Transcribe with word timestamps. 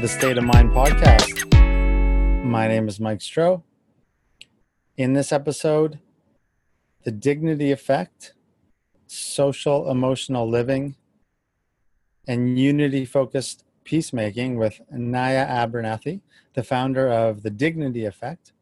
the 0.00 0.08
State 0.08 0.38
of 0.38 0.44
Mind 0.44 0.70
podcast. 0.70 1.52
My 2.42 2.66
name 2.66 2.88
is 2.88 2.98
Mike 2.98 3.18
Stroh. 3.18 3.62
In 4.96 5.12
this 5.12 5.30
episode, 5.30 5.98
the 7.04 7.10
dignity 7.10 7.70
effect, 7.70 8.32
social 9.06 9.90
emotional 9.90 10.48
living, 10.48 10.96
and 12.26 12.58
unity 12.58 13.04
focused 13.04 13.64
peacemaking 13.84 14.56
with 14.56 14.80
Naya 14.90 15.46
Abernathy, 15.46 16.22
the 16.54 16.62
founder 16.62 17.06
of 17.06 17.42
the 17.42 17.50
Dignity 17.50 18.06
Effect. 18.06 18.52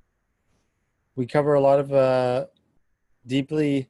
We 1.15 1.25
cover 1.27 1.55
a 1.55 1.61
lot 1.61 1.79
of 1.79 1.93
uh, 1.93 2.47
deeply 3.25 3.89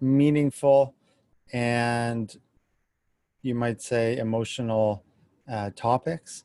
meaningful 0.00 0.94
and 1.52 2.34
you 3.42 3.54
might 3.54 3.82
say 3.82 4.16
emotional 4.16 5.02
uh, 5.50 5.70
topics. 5.74 6.44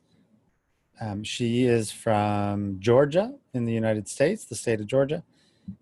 Um, 1.00 1.24
she 1.24 1.64
is 1.64 1.90
from 1.90 2.78
Georgia 2.78 3.34
in 3.54 3.64
the 3.64 3.72
United 3.72 4.08
States, 4.08 4.44
the 4.44 4.54
state 4.54 4.80
of 4.80 4.86
Georgia. 4.86 5.24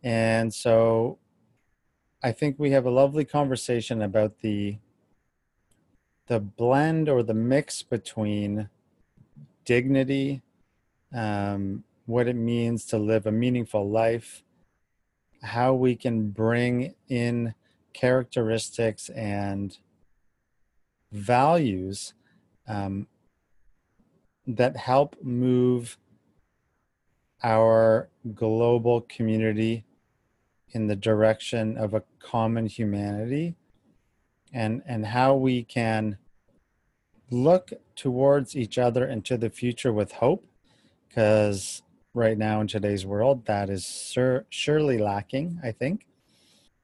And 0.02 0.52
so 0.54 1.18
I 2.22 2.32
think 2.32 2.58
we 2.58 2.70
have 2.70 2.86
a 2.86 2.90
lovely 2.90 3.24
conversation 3.24 4.02
about 4.02 4.40
the 4.40 4.78
the 6.26 6.38
blend 6.38 7.08
or 7.08 7.24
the 7.24 7.34
mix 7.34 7.82
between 7.82 8.68
dignity, 9.64 10.42
um, 11.12 11.82
what 12.06 12.28
it 12.28 12.36
means 12.36 12.84
to 12.84 12.98
live 12.98 13.26
a 13.26 13.32
meaningful 13.32 13.90
life, 13.90 14.44
how 15.42 15.74
we 15.74 15.96
can 15.96 16.30
bring 16.30 16.94
in 17.08 17.52
characteristics 17.92 19.08
and 19.08 19.78
values 21.10 22.14
um, 22.68 23.08
that 24.56 24.76
help 24.76 25.16
move 25.22 25.96
our 27.42 28.08
global 28.34 29.00
community 29.02 29.84
in 30.70 30.86
the 30.86 30.96
direction 30.96 31.76
of 31.76 31.94
a 31.94 32.02
common 32.18 32.66
humanity 32.66 33.54
and 34.52 34.82
and 34.86 35.06
how 35.06 35.34
we 35.34 35.62
can 35.62 36.18
look 37.30 37.72
towards 37.96 38.56
each 38.56 38.76
other 38.76 39.06
into 39.06 39.36
the 39.36 39.48
future 39.48 39.92
with 39.92 40.12
hope 40.12 40.44
because 41.08 41.82
right 42.12 42.36
now 42.36 42.60
in 42.60 42.66
today's 42.66 43.06
world 43.06 43.46
that 43.46 43.70
is 43.70 43.86
sur- 43.86 44.44
surely 44.50 44.98
lacking 44.98 45.60
i 45.62 45.70
think. 45.70 46.06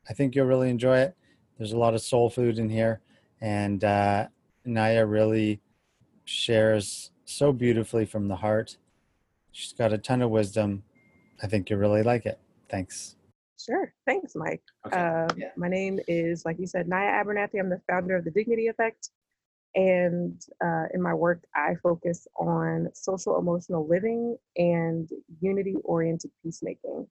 I 0.09 0.13
think 0.13 0.35
you'll 0.35 0.47
really 0.47 0.71
enjoy 0.71 0.99
it. 0.99 1.17
There's 1.59 1.73
a 1.73 1.79
lot 1.79 1.95
of 1.95 2.01
soul 2.01 2.31
food 2.31 2.59
in 2.59 2.71
here 2.71 3.01
and 3.41 3.83
uh, 3.83 4.29
naya 4.65 5.05
really 5.05 5.61
shares 6.25 7.11
so 7.27 7.53
beautifully 7.53 8.07
from 8.07 8.29
the 8.29 8.37
heart 8.37 8.77
she's 9.53 9.73
got 9.73 9.93
a 9.93 9.99
ton 9.99 10.23
of 10.23 10.31
wisdom 10.31 10.83
i 11.43 11.47
think 11.47 11.69
you'll 11.69 11.79
really 11.79 12.03
like 12.03 12.25
it 12.25 12.39
thanks 12.71 13.17
Sure. 13.59 13.93
Thanks, 14.07 14.35
Mike. 14.37 14.63
Okay. 14.87 14.97
Uh, 14.97 15.29
Yeah. 15.37 15.49
My 15.57 15.69
name 15.69 15.99
is, 16.07 16.45
like 16.45 16.59
you 16.61 16.67
said, 16.67 16.89
Naya 16.89 17.25
Abernathy. 17.25 17.59
I'm 17.59 17.71
the 17.71 17.81
founder 17.89 18.15
of 18.15 18.25
the 18.25 18.31
Dignity 18.31 18.69
Effect. 18.69 19.09
And 19.75 20.41
uh, 20.65 20.85
in 20.93 21.01
my 21.03 21.15
work, 21.15 21.43
I 21.55 21.75
focus 21.83 22.29
on 22.37 22.91
social 22.93 23.39
emotional 23.39 23.87
living 23.89 24.37
and 24.57 25.09
unity 25.41 25.77
oriented 25.85 26.31
peacemaking. 26.43 27.07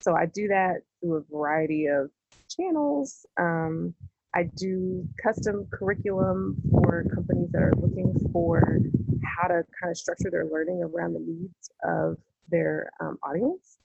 So 0.00 0.14
I 0.16 0.26
do 0.26 0.48
that 0.48 0.78
through 1.00 1.16
a 1.16 1.20
variety 1.30 1.86
of 1.86 2.10
channels. 2.48 3.24
Um, 3.38 3.94
I 4.34 4.44
do 4.56 5.06
custom 5.22 5.66
curriculum 5.72 6.56
for 6.70 7.04
companies 7.14 7.50
that 7.52 7.62
are 7.62 7.74
looking 7.76 8.14
for 8.32 8.80
how 9.22 9.48
to 9.48 9.62
kind 9.80 9.90
of 9.90 9.96
structure 9.96 10.30
their 10.30 10.46
learning 10.46 10.82
around 10.82 11.14
the 11.14 11.20
needs 11.20 11.70
of 11.84 12.16
their 12.48 12.90
um, 13.00 13.18
audience. 13.22 13.78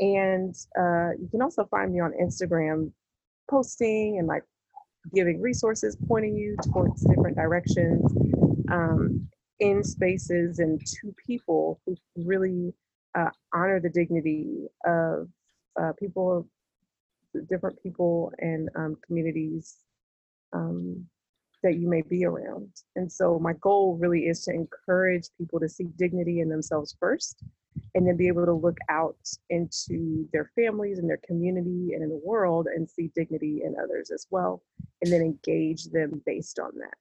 And 0.00 0.54
uh, 0.78 1.10
you 1.20 1.28
can 1.30 1.42
also 1.42 1.64
find 1.66 1.92
me 1.92 2.00
on 2.00 2.12
Instagram 2.20 2.92
posting 3.48 4.18
and 4.18 4.26
like 4.26 4.42
giving 5.14 5.40
resources, 5.40 5.96
pointing 6.08 6.34
you 6.34 6.56
towards 6.72 7.04
different 7.04 7.36
directions 7.36 8.02
um, 8.70 9.28
in 9.60 9.84
spaces 9.84 10.58
and 10.58 10.80
to 10.80 11.14
people 11.26 11.80
who 11.84 11.94
really 12.16 12.72
uh, 13.14 13.30
honor 13.52 13.80
the 13.80 13.90
dignity 13.90 14.66
of 14.86 15.28
uh, 15.80 15.92
people, 15.98 16.48
different 17.48 17.80
people 17.82 18.32
and 18.38 18.68
um, 18.76 18.96
communities 19.06 19.83
um, 20.54 21.04
that 21.62 21.76
you 21.76 21.88
may 21.88 22.02
be 22.02 22.24
around. 22.24 22.68
And 22.96 23.10
so 23.10 23.38
my 23.38 23.54
goal 23.54 23.96
really 24.00 24.26
is 24.26 24.42
to 24.44 24.52
encourage 24.52 25.28
people 25.38 25.58
to 25.60 25.68
see 25.68 25.88
dignity 25.96 26.40
in 26.40 26.48
themselves 26.48 26.96
first 27.00 27.42
and 27.94 28.06
then 28.06 28.16
be 28.16 28.28
able 28.28 28.44
to 28.44 28.52
look 28.52 28.78
out 28.88 29.16
into 29.50 30.28
their 30.32 30.50
families 30.54 30.98
and 30.98 31.08
their 31.08 31.20
community 31.26 31.94
and 31.94 32.02
in 32.02 32.08
the 32.08 32.20
world 32.24 32.68
and 32.68 32.88
see 32.88 33.10
dignity 33.16 33.62
in 33.64 33.74
others 33.82 34.10
as 34.12 34.26
well 34.30 34.62
and 35.02 35.12
then 35.12 35.20
engage 35.20 35.86
them 35.86 36.22
based 36.24 36.58
on 36.58 36.70
that 36.78 36.94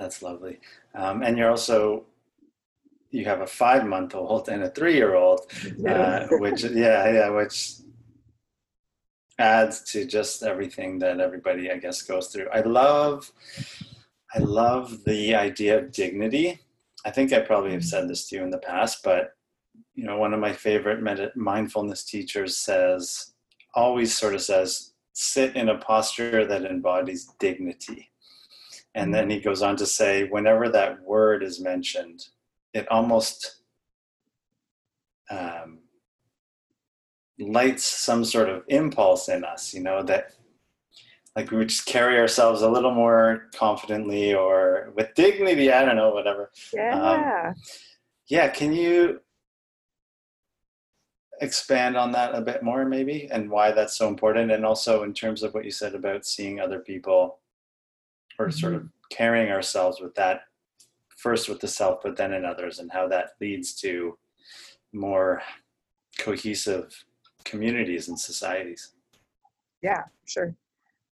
That's 0.00 0.22
lovely. 0.22 0.58
Um, 0.94 1.22
and 1.22 1.36
you're 1.36 1.50
also 1.50 2.06
you 3.10 3.24
have 3.26 3.42
a 3.42 3.46
five 3.46 3.84
month 3.86 4.14
old 4.14 4.48
and 4.48 4.62
a 4.62 4.70
three 4.70 4.94
year 4.94 5.14
old, 5.14 5.40
uh, 5.86 6.26
which 6.30 6.64
yeah, 6.64 7.12
yeah, 7.12 7.28
which 7.28 7.74
adds 9.40 9.82
to 9.92 10.04
just 10.04 10.42
everything 10.42 10.98
that 11.00 11.18
everybody 11.18 11.70
I 11.70 11.78
guess 11.78 12.02
goes 12.02 12.28
through. 12.28 12.48
I 12.52 12.60
love 12.60 13.32
I 14.34 14.38
love 14.38 15.02
the 15.04 15.34
idea 15.34 15.78
of 15.78 15.90
dignity. 15.90 16.60
I 17.04 17.10
think 17.10 17.32
I 17.32 17.40
probably 17.40 17.72
have 17.72 17.84
said 17.84 18.08
this 18.08 18.28
to 18.28 18.36
you 18.36 18.44
in 18.44 18.50
the 18.50 18.58
past, 18.58 19.02
but 19.02 19.34
you 19.94 20.04
know, 20.04 20.18
one 20.18 20.32
of 20.32 20.40
my 20.40 20.52
favorite 20.52 21.02
med- 21.02 21.32
mindfulness 21.34 22.04
teachers 22.04 22.56
says, 22.56 23.32
always 23.74 24.16
sort 24.16 24.34
of 24.34 24.42
says, 24.42 24.92
sit 25.12 25.56
in 25.56 25.68
a 25.68 25.78
posture 25.78 26.46
that 26.46 26.64
embodies 26.64 27.32
dignity. 27.38 28.10
And 28.94 29.12
then 29.12 29.28
he 29.28 29.40
goes 29.40 29.62
on 29.62 29.76
to 29.76 29.86
say, 29.86 30.24
whenever 30.28 30.68
that 30.68 31.02
word 31.02 31.42
is 31.42 31.60
mentioned, 31.60 32.28
it 32.72 32.90
almost 32.90 33.56
um, 35.30 35.79
lights 37.40 37.84
some 37.84 38.24
sort 38.24 38.48
of 38.48 38.62
impulse 38.68 39.28
in 39.28 39.44
us, 39.44 39.74
you 39.74 39.82
know, 39.82 40.02
that 40.02 40.34
like 41.36 41.50
we 41.50 41.56
would 41.58 41.68
just 41.68 41.86
carry 41.86 42.18
ourselves 42.18 42.62
a 42.62 42.68
little 42.68 42.92
more 42.92 43.48
confidently 43.54 44.34
or 44.34 44.92
with 44.96 45.14
dignity. 45.14 45.72
I 45.72 45.84
don't 45.84 45.96
know, 45.96 46.10
whatever. 46.10 46.50
Um, 46.74 46.78
yeah 46.78 47.52
Yeah, 48.28 48.48
can 48.48 48.72
you 48.72 49.20
expand 51.40 51.96
on 51.96 52.12
that 52.12 52.34
a 52.34 52.40
bit 52.40 52.62
more, 52.62 52.84
maybe, 52.84 53.28
and 53.30 53.50
why 53.50 53.72
that's 53.72 53.96
so 53.96 54.08
important? 54.08 54.50
And 54.50 54.64
also 54.64 55.02
in 55.02 55.14
terms 55.14 55.42
of 55.42 55.54
what 55.54 55.64
you 55.64 55.70
said 55.70 55.94
about 55.94 56.26
seeing 56.26 56.60
other 56.60 56.80
people 56.80 57.38
or 58.38 58.46
mm-hmm. 58.46 58.58
sort 58.58 58.74
of 58.74 58.88
carrying 59.10 59.50
ourselves 59.50 60.00
with 60.00 60.14
that 60.16 60.42
first 61.16 61.48
with 61.48 61.60
the 61.60 61.68
self, 61.68 62.00
but 62.02 62.16
then 62.16 62.32
in 62.32 62.44
others, 62.44 62.78
and 62.78 62.90
how 62.90 63.06
that 63.08 63.32
leads 63.40 63.74
to 63.74 64.16
more 64.92 65.42
cohesive 66.18 67.04
communities 67.44 68.08
and 68.08 68.18
societies. 68.18 68.92
yeah 69.82 70.04
sure. 70.26 70.54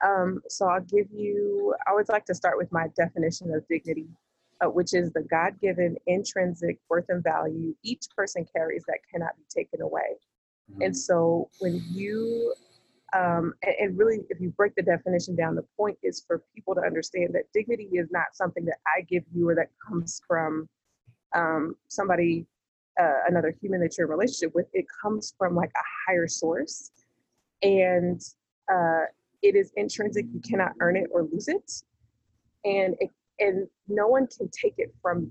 Um, 0.04 0.42
so 0.48 0.66
i'll 0.66 0.82
give 0.82 1.06
you 1.10 1.74
i 1.86 1.94
would 1.94 2.08
like 2.08 2.26
to 2.26 2.34
start 2.34 2.58
with 2.58 2.70
my 2.70 2.88
definition 2.96 3.54
of 3.54 3.66
dignity 3.66 4.08
uh, 4.60 4.68
which 4.68 4.94
is 4.94 5.12
the 5.12 5.22
god-given 5.22 5.96
intrinsic 6.06 6.78
worth 6.90 7.06
and 7.08 7.22
value 7.22 7.74
each 7.82 8.04
person 8.14 8.46
carries 8.54 8.84
that 8.86 8.98
cannot 9.10 9.36
be 9.36 9.44
taken 9.48 9.80
away. 9.82 10.16
And 10.80 10.96
so 10.96 11.48
when 11.60 11.82
you, 11.92 12.54
um, 13.14 13.54
and, 13.62 13.74
and 13.80 13.98
really, 13.98 14.20
if 14.30 14.40
you 14.40 14.50
break 14.50 14.74
the 14.74 14.82
definition 14.82 15.36
down, 15.36 15.54
the 15.54 15.64
point 15.76 15.96
is 16.02 16.24
for 16.26 16.42
people 16.54 16.74
to 16.74 16.80
understand 16.80 17.34
that 17.34 17.44
dignity 17.54 17.88
is 17.92 18.08
not 18.10 18.34
something 18.34 18.64
that 18.64 18.78
I 18.86 19.02
give 19.02 19.22
you 19.34 19.48
or 19.48 19.54
that 19.54 19.68
comes 19.86 20.20
from 20.26 20.68
um, 21.34 21.76
somebody, 21.88 22.46
uh, 23.00 23.20
another 23.28 23.54
human 23.60 23.80
that 23.80 23.96
you're 23.96 24.06
in 24.06 24.10
relationship 24.10 24.54
with. 24.54 24.66
It 24.72 24.86
comes 25.02 25.34
from 25.38 25.54
like 25.54 25.70
a 25.70 25.86
higher 26.06 26.28
source. 26.28 26.90
And 27.62 28.20
uh, 28.72 29.04
it 29.42 29.54
is 29.54 29.72
intrinsic. 29.76 30.26
You 30.32 30.40
cannot 30.40 30.72
earn 30.80 30.96
it 30.96 31.08
or 31.12 31.22
lose 31.22 31.48
it. 31.48 31.70
And, 32.64 32.94
it, 33.00 33.10
and 33.38 33.66
no 33.88 34.08
one 34.08 34.26
can 34.26 34.48
take 34.48 34.74
it 34.78 34.94
from 35.00 35.22
you. 35.22 35.30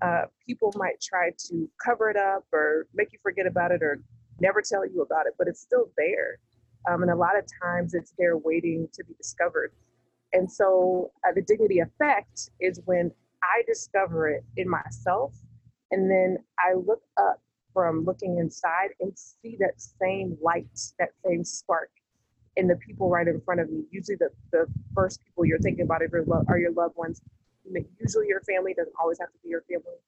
Uh, 0.00 0.24
people 0.44 0.72
might 0.74 1.00
try 1.00 1.30
to 1.38 1.70
cover 1.84 2.10
it 2.10 2.16
up 2.16 2.44
or 2.52 2.88
make 2.92 3.12
you 3.12 3.20
forget 3.22 3.46
about 3.46 3.70
it 3.70 3.84
or 3.84 4.02
never 4.40 4.60
tell 4.60 4.84
you 4.84 5.02
about 5.02 5.26
it, 5.26 5.34
but 5.38 5.46
it's 5.46 5.60
still 5.60 5.90
there. 5.96 6.38
Um, 6.90 7.02
and 7.02 7.10
a 7.12 7.14
lot 7.14 7.38
of 7.38 7.44
times 7.62 7.94
it's 7.94 8.12
there 8.18 8.36
waiting 8.36 8.88
to 8.94 9.04
be 9.04 9.14
discovered. 9.14 9.72
And 10.32 10.50
so 10.50 11.12
uh, 11.24 11.32
the 11.32 11.42
dignity 11.42 11.78
effect 11.78 12.50
is 12.60 12.80
when 12.84 13.12
I 13.44 13.62
discover 13.66 14.28
it 14.28 14.44
in 14.56 14.68
myself, 14.68 15.34
and 15.92 16.10
then 16.10 16.38
I 16.58 16.74
look 16.74 17.02
up 17.18 17.40
from 17.72 18.04
looking 18.04 18.38
inside 18.38 18.90
and 19.00 19.12
see 19.16 19.56
that 19.60 19.80
same 19.80 20.36
light, 20.42 20.66
that 20.98 21.10
same 21.24 21.44
spark 21.44 21.90
in 22.56 22.66
the 22.66 22.76
people 22.76 23.08
right 23.08 23.28
in 23.28 23.40
front 23.40 23.60
of 23.60 23.70
me. 23.70 23.84
Usually, 23.90 24.16
the, 24.16 24.30
the 24.50 24.66
first 24.94 25.20
people 25.24 25.44
you're 25.44 25.58
thinking 25.60 25.84
about 25.84 26.02
are 26.02 26.08
your, 26.10 26.24
lo- 26.24 26.44
are 26.48 26.58
your 26.58 26.72
loved 26.72 26.96
ones. 26.96 27.22
usually 28.00 28.26
your 28.26 28.40
family 28.40 28.74
doesn't 28.74 28.92
always 29.00 29.18
have 29.20 29.28
to 29.28 29.38
be 29.42 29.50
your 29.50 29.62
family. 29.62 29.98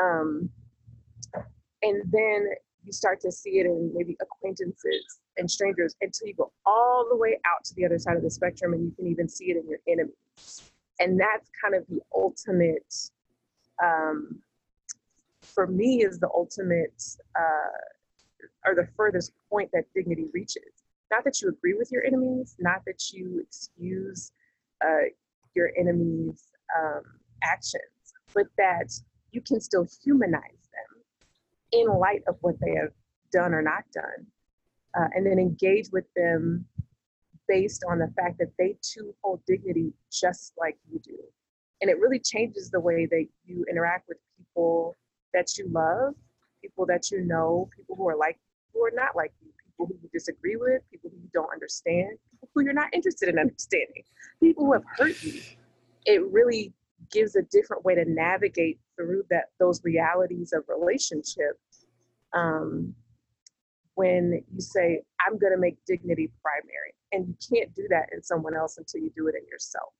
Um, 0.00 0.50
and 1.82 2.02
then 2.12 2.48
you 2.84 2.92
start 2.92 3.20
to 3.22 3.32
see 3.32 3.58
it 3.58 3.66
in 3.66 3.92
maybe 3.94 4.16
acquaintances 4.20 5.20
and 5.36 5.50
strangers 5.50 5.94
until 6.00 6.28
you 6.28 6.34
go 6.34 6.52
all 6.64 7.06
the 7.10 7.16
way 7.16 7.38
out 7.46 7.64
to 7.64 7.74
the 7.74 7.84
other 7.84 7.98
side 7.98 8.16
of 8.16 8.22
the 8.22 8.30
spectrum 8.30 8.72
and 8.72 8.84
you 8.84 8.92
can 8.92 9.06
even 9.06 9.28
see 9.28 9.46
it 9.46 9.56
in 9.56 9.68
your 9.68 9.80
enemies. 9.88 10.62
And 10.98 11.20
that's 11.20 11.50
kind 11.62 11.74
of 11.74 11.84
the 11.88 12.00
ultimate, 12.14 12.94
um, 13.82 14.40
for 15.56 15.66
me, 15.66 16.04
is 16.04 16.18
the 16.18 16.28
ultimate 16.34 17.02
uh, 17.34 18.66
or 18.66 18.74
the 18.74 18.86
furthest 18.94 19.32
point 19.50 19.70
that 19.72 19.84
dignity 19.94 20.26
reaches. 20.34 20.84
Not 21.10 21.24
that 21.24 21.40
you 21.40 21.48
agree 21.48 21.72
with 21.72 21.90
your 21.90 22.04
enemies, 22.04 22.56
not 22.58 22.82
that 22.86 23.10
you 23.10 23.40
excuse 23.42 24.32
uh, 24.84 25.08
your 25.54 25.70
enemies' 25.78 26.44
um, 26.78 27.02
actions, 27.42 28.12
but 28.34 28.46
that 28.58 28.92
you 29.32 29.40
can 29.40 29.60
still 29.60 29.88
humanize 30.04 30.68
them 30.76 31.00
in 31.72 31.88
light 31.88 32.22
of 32.28 32.36
what 32.42 32.56
they 32.60 32.74
have 32.74 32.92
done 33.32 33.54
or 33.54 33.62
not 33.62 33.84
done, 33.94 34.26
uh, 34.98 35.08
and 35.14 35.24
then 35.24 35.38
engage 35.38 35.88
with 35.90 36.04
them 36.14 36.66
based 37.48 37.82
on 37.88 37.98
the 37.98 38.12
fact 38.20 38.36
that 38.38 38.52
they 38.58 38.76
too 38.82 39.14
hold 39.22 39.40
dignity 39.46 39.94
just 40.12 40.52
like 40.58 40.76
you 40.90 40.98
do. 40.98 41.16
And 41.80 41.88
it 41.88 41.98
really 41.98 42.18
changes 42.18 42.70
the 42.70 42.80
way 42.80 43.06
that 43.06 43.26
you 43.46 43.64
interact 43.70 44.06
with 44.06 44.18
people 44.36 44.94
that 45.32 45.56
you 45.58 45.68
love, 45.70 46.14
people 46.62 46.86
that 46.86 47.10
you 47.10 47.20
know, 47.20 47.68
people 47.76 47.96
who 47.96 48.08
are 48.08 48.16
like 48.16 48.38
who 48.72 48.84
are 48.84 48.92
not 48.94 49.16
like 49.16 49.32
you, 49.42 49.50
people 49.64 49.86
who 49.86 49.94
you 50.02 50.08
disagree 50.12 50.56
with, 50.56 50.82
people 50.90 51.10
who 51.10 51.16
you 51.16 51.28
don't 51.32 51.52
understand, 51.52 52.18
people 52.30 52.48
who 52.54 52.62
you're 52.62 52.72
not 52.72 52.92
interested 52.92 53.28
in 53.28 53.38
understanding, 53.38 54.02
people 54.40 54.66
who 54.66 54.72
have 54.72 54.84
hurt 54.96 55.22
you. 55.22 55.40
It 56.04 56.24
really 56.30 56.72
gives 57.10 57.36
a 57.36 57.42
different 57.42 57.84
way 57.84 57.94
to 57.94 58.04
navigate 58.06 58.78
through 58.96 59.22
that 59.30 59.46
those 59.58 59.82
realities 59.84 60.52
of 60.52 60.64
relationship 60.68 61.58
um, 62.32 62.94
when 63.94 64.42
you 64.52 64.60
say 64.60 65.00
i'm 65.26 65.38
to 65.38 65.56
make 65.58 65.76
dignity 65.86 66.30
primary 66.42 66.94
and 67.12 67.28
you 67.28 67.34
can't 67.48 67.74
do 67.74 67.86
that 67.88 68.06
in 68.12 68.22
someone 68.22 68.54
else 68.54 68.76
until 68.78 69.00
you 69.00 69.10
do 69.16 69.28
it 69.28 69.34
in 69.34 69.46
yourself 69.48 69.92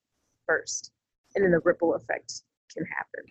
first 0.46 0.92
and 1.36 1.44
then 1.44 1.52
the 1.52 1.60
ripple 1.60 1.94
effect 1.94 2.42
can 2.74 2.84
happen. 2.86 3.24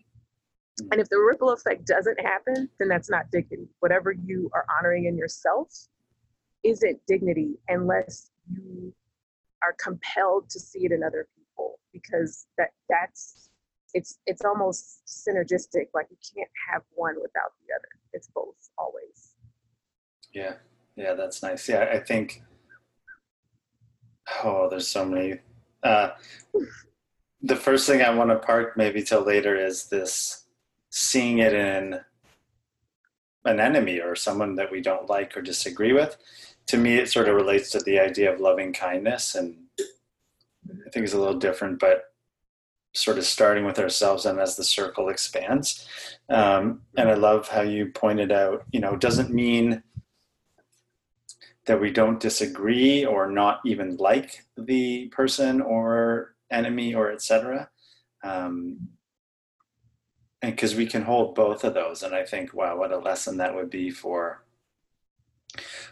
And 0.92 1.00
if 1.00 1.10
the 1.10 1.18
ripple 1.18 1.52
effect 1.52 1.86
doesn't 1.86 2.20
happen 2.20 2.70
then 2.80 2.88
that's 2.88 3.10
not 3.10 3.32
dignity. 3.32 3.68
Whatever 3.80 4.12
you 4.12 4.50
are 4.54 4.66
honoring 4.78 5.06
in 5.06 5.18
yourself 5.18 5.88
isn't 6.64 7.00
dignity 7.08 7.56
unless 7.70 8.32
you 8.52 8.94
are 9.64 9.76
compelled 9.80 10.50
to 10.50 10.60
see 10.60 10.86
it 10.86 10.92
in 10.92 11.04
other 11.04 11.28
people 11.36 11.80
because 11.94 12.48
that 12.58 12.70
that's 12.90 13.50
it's 13.94 14.20
it's 14.26 14.44
almost 14.44 15.02
synergistic 15.08 15.88
like 15.94 16.08
you 16.10 16.18
can't 16.36 16.50
have 16.70 16.82
one 16.94 17.16
without 17.16 17.54
the 17.66 17.74
other. 17.74 17.88
It's 18.14 18.28
both 18.34 18.56
always. 18.78 19.36
Yeah 20.34 20.56
yeah 20.96 21.14
that's 21.14 21.44
nice. 21.44 21.68
Yeah 21.70 21.90
i 21.92 22.00
think 22.00 22.42
oh 24.44 24.68
there's 24.70 24.88
so 24.88 25.06
many 25.06 25.40
uh 25.84 26.10
the 27.42 27.56
first 27.56 27.88
thing 27.88 28.02
i 28.02 28.10
want 28.10 28.30
to 28.30 28.38
park 28.38 28.76
maybe 28.76 29.04
till 29.04 29.22
later 29.22 29.56
is 29.56 29.86
this 29.86 30.45
seeing 30.98 31.40
it 31.40 31.54
in 31.54 32.00
an 33.44 33.60
enemy 33.60 34.00
or 34.00 34.16
someone 34.16 34.56
that 34.56 34.72
we 34.72 34.82
don't 34.82 35.10
like 35.10 35.36
or 35.36 35.42
disagree 35.42 35.92
with 35.92 36.18
to 36.66 36.78
me 36.78 36.96
it 36.96 37.10
sort 37.10 37.28
of 37.28 37.36
relates 37.36 37.70
to 37.70 37.80
the 37.80 38.00
idea 38.00 38.32
of 38.32 38.40
loving 38.40 38.72
kindness 38.72 39.36
and 39.36 39.58
i 39.82 40.90
think 40.92 41.04
it's 41.04 41.14
a 41.14 41.20
little 41.20 41.38
different 41.38 41.80
but 41.80 42.06
sort 42.96 43.18
of 43.18 43.26
starting 43.26 43.66
with 43.66 43.78
ourselves 43.78 44.26
and 44.26 44.40
as 44.40 44.56
the 44.56 44.64
circle 44.64 45.10
expands. 45.10 45.86
Um, 46.30 46.82
and 46.98 47.10
I 47.10 47.16
love 47.16 47.50
how 47.50 47.62
you 47.62 47.88
pointed 47.88 48.32
out, 48.32 48.64
you 48.72 48.80
know, 48.80 48.96
doesn't 48.96 49.34
mean 49.34 49.84
that 51.66 51.82
we 51.82 51.92
don't 51.92 52.20
disagree 52.20 53.06
or 53.06 53.30
not 53.30 53.60
even 53.66 53.98
like 53.98 54.46
the 54.58 55.08
person 55.10 55.62
or 55.62 56.36
enemy 56.52 56.96
or 56.96 57.12
etc. 57.12 57.70
Um, 58.24 58.88
because 60.52 60.76
we 60.76 60.86
can 60.86 61.02
hold 61.02 61.36
both 61.36 61.64
of 61.64 61.74
those. 61.74 62.04
And 62.04 62.14
I 62.14 62.24
think, 62.24 62.54
wow, 62.54 62.78
what 62.78 62.92
a 62.92 62.98
lesson 62.98 63.38
that 63.38 63.56
would 63.56 63.70
be 63.70 63.90
for 63.90 64.44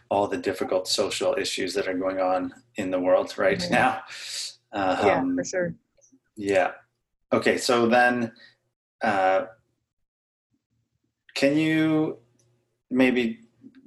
all 0.09 0.27
the 0.27 0.37
difficult 0.37 0.87
social 0.87 1.35
issues 1.37 1.73
that 1.73 1.87
are 1.87 1.97
going 1.97 2.19
on 2.19 2.53
in 2.75 2.91
the 2.91 2.99
world 2.99 3.37
right 3.37 3.59
mm-hmm. 3.59 3.73
now. 3.73 4.03
Um, 4.71 5.07
yeah, 5.07 5.35
for 5.35 5.43
sure. 5.43 5.75
Yeah. 6.35 6.71
Okay, 7.31 7.57
so 7.57 7.87
then 7.87 8.31
uh, 9.01 9.45
can 11.35 11.57
you 11.57 12.17
maybe 12.89 13.39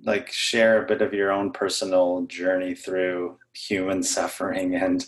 like 0.05 0.31
share 0.33 0.83
a 0.83 0.87
bit 0.87 1.03
of 1.03 1.13
your 1.13 1.33
own 1.33 1.53
personal 1.53 2.23
journey 2.23 2.75
through 2.75 3.39
human 3.53 4.03
suffering 4.03 4.77
and 4.77 5.05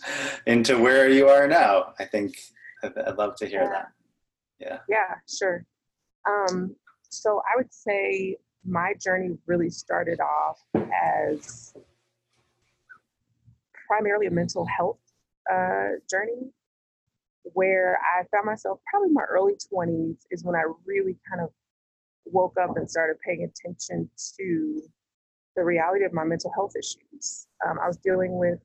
into 0.46 0.78
where 0.78 1.08
you 1.08 1.28
are 1.28 1.48
now? 1.48 1.94
I 1.98 2.04
think 2.04 2.36
I'd, 2.82 2.96
I'd 2.98 3.16
love 3.16 3.36
to 3.36 3.46
hear 3.46 3.62
yeah. 3.62 3.70
that. 3.70 3.88
Yeah. 4.58 4.78
Yeah, 4.88 5.14
sure. 5.28 5.64
Um, 6.28 6.74
so 7.08 7.40
I 7.52 7.56
would 7.56 7.72
say 7.72 8.36
my 8.64 8.94
journey 9.02 9.38
really 9.46 9.70
started 9.70 10.20
off 10.20 10.60
as 10.74 11.74
primarily 13.86 14.26
a 14.26 14.30
mental 14.30 14.66
health 14.66 14.98
uh, 15.50 15.96
journey 16.10 16.50
where 17.54 17.98
I 17.98 18.24
found 18.30 18.46
myself 18.46 18.80
probably 18.90 19.10
my 19.10 19.22
early 19.22 19.54
20s 19.54 20.18
is 20.30 20.44
when 20.44 20.54
I 20.54 20.64
really 20.84 21.16
kind 21.28 21.42
of 21.42 21.50
woke 22.26 22.56
up 22.60 22.76
and 22.76 22.88
started 22.90 23.16
paying 23.24 23.44
attention 23.44 24.10
to 24.38 24.82
the 25.56 25.64
reality 25.64 26.04
of 26.04 26.12
my 26.12 26.24
mental 26.24 26.52
health 26.54 26.74
issues. 26.78 27.46
Um, 27.66 27.78
I 27.82 27.86
was 27.86 27.96
dealing 27.96 28.38
with, 28.38 28.58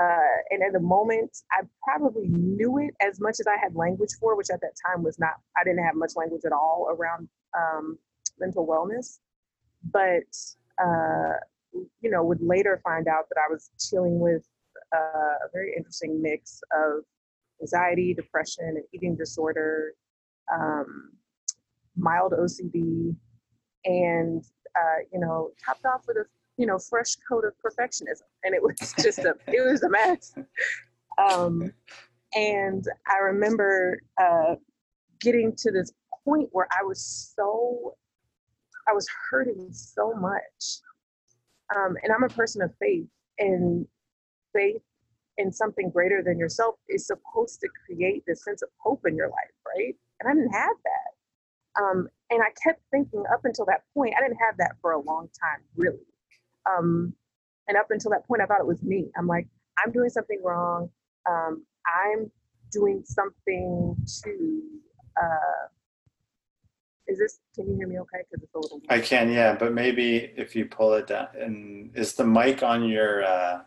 uh, 0.00 0.36
and 0.50 0.62
at 0.62 0.72
the 0.72 0.80
moment, 0.80 1.36
I 1.52 1.62
probably 1.82 2.26
knew 2.28 2.78
it 2.78 2.94
as 3.00 3.20
much 3.20 3.36
as 3.40 3.46
I 3.46 3.56
had 3.56 3.74
language 3.76 4.10
for, 4.20 4.36
which 4.36 4.48
at 4.52 4.60
that 4.60 4.72
time 4.86 5.02
was 5.02 5.18
not, 5.18 5.34
I 5.56 5.62
didn't 5.62 5.84
have 5.84 5.94
much 5.94 6.12
language 6.16 6.42
at 6.44 6.52
all 6.52 6.88
around 6.90 7.28
um, 7.56 7.98
mental 8.38 8.66
wellness. 8.66 9.18
But, 9.92 10.24
uh, 10.82 11.38
you 12.00 12.10
know, 12.10 12.24
would 12.24 12.40
later 12.42 12.80
find 12.82 13.06
out 13.06 13.28
that 13.28 13.36
I 13.38 13.52
was 13.52 13.70
dealing 13.90 14.18
with 14.18 14.44
uh, 14.94 15.36
a 15.44 15.48
very 15.52 15.74
interesting 15.76 16.20
mix 16.20 16.60
of 16.72 17.04
anxiety, 17.60 18.14
depression, 18.14 18.64
and 18.64 18.84
eating 18.92 19.16
disorder, 19.16 19.94
um, 20.52 21.12
mild 21.96 22.32
OCD, 22.32 23.14
and 23.84 24.42
uh, 24.76 24.98
you 25.12 25.20
know, 25.20 25.50
topped 25.64 25.86
off 25.86 26.02
with 26.06 26.16
a 26.16 26.24
you 26.56 26.66
know 26.66 26.78
fresh 26.78 27.16
coat 27.28 27.44
of 27.44 27.52
perfectionism, 27.64 28.22
and 28.44 28.54
it 28.54 28.62
was 28.62 28.76
just 29.02 29.18
a 29.20 29.34
it 29.48 29.64
was 29.64 29.82
a 29.82 29.88
mess. 29.88 30.34
Um, 31.18 31.72
and 32.34 32.84
I 33.08 33.18
remember 33.18 34.00
uh, 34.20 34.56
getting 35.20 35.54
to 35.58 35.70
this 35.70 35.92
point 36.24 36.48
where 36.52 36.68
I 36.72 36.84
was 36.84 37.32
so 37.36 37.96
I 38.88 38.92
was 38.92 39.06
hurting 39.30 39.68
so 39.72 40.12
much. 40.14 40.80
Um, 41.74 41.96
and 42.02 42.12
I'm 42.12 42.24
a 42.24 42.28
person 42.28 42.60
of 42.62 42.70
faith, 42.78 43.06
and 43.38 43.86
faith 44.52 44.82
in 45.38 45.52
something 45.52 45.90
greater 45.90 46.22
than 46.22 46.38
yourself 46.38 46.76
is 46.88 47.06
supposed 47.06 47.60
to 47.60 47.68
create 47.86 48.22
this 48.26 48.44
sense 48.44 48.62
of 48.62 48.68
hope 48.78 49.02
in 49.06 49.16
your 49.16 49.28
life, 49.28 49.54
right? 49.66 49.94
And 50.20 50.30
I 50.30 50.34
didn't 50.34 50.52
have 50.52 50.76
that. 50.84 51.82
Um, 51.82 52.08
and 52.30 52.42
I 52.42 52.50
kept 52.62 52.80
thinking 52.90 53.24
up 53.32 53.40
until 53.44 53.64
that 53.66 53.82
point, 53.94 54.14
I 54.16 54.22
didn't 54.22 54.38
have 54.38 54.56
that 54.58 54.76
for 54.80 54.92
a 54.92 55.00
long 55.00 55.28
time, 55.40 55.60
really. 55.76 56.06
Um, 56.70 57.14
and 57.68 57.76
up 57.76 57.86
until 57.90 58.10
that 58.10 58.26
point, 58.26 58.42
I 58.42 58.46
thought 58.46 58.60
it 58.60 58.66
was 58.66 58.82
me. 58.82 59.10
I'm 59.16 59.26
like, 59.26 59.46
I'm 59.84 59.92
doing 59.92 60.10
something 60.10 60.40
wrong. 60.42 60.90
Um, 61.28 61.64
I'm 61.86 62.30
doing 62.70 63.02
something 63.04 63.96
to. 64.24 64.62
Uh, 65.20 65.68
is 67.06 67.18
this? 67.18 67.38
Can 67.54 67.68
you 67.68 67.76
hear 67.76 67.86
me? 67.86 67.98
Okay, 68.00 68.18
because 68.30 68.42
it's 68.42 68.54
a 68.54 68.58
little. 68.58 68.80
I 68.88 69.00
can, 69.00 69.30
yeah, 69.30 69.54
but 69.54 69.72
maybe 69.72 70.16
if 70.36 70.56
you 70.56 70.66
pull 70.66 70.94
it 70.94 71.06
down, 71.06 71.28
and 71.38 71.90
is 71.94 72.14
the 72.14 72.24
mic 72.24 72.62
on 72.62 72.88
your? 72.88 73.24
Uh 73.24 73.60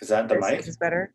is 0.00 0.08
that 0.08 0.28
the 0.28 0.36
is, 0.36 0.44
mic? 0.44 0.60
Is 0.60 0.66
this 0.66 0.76
better? 0.76 1.12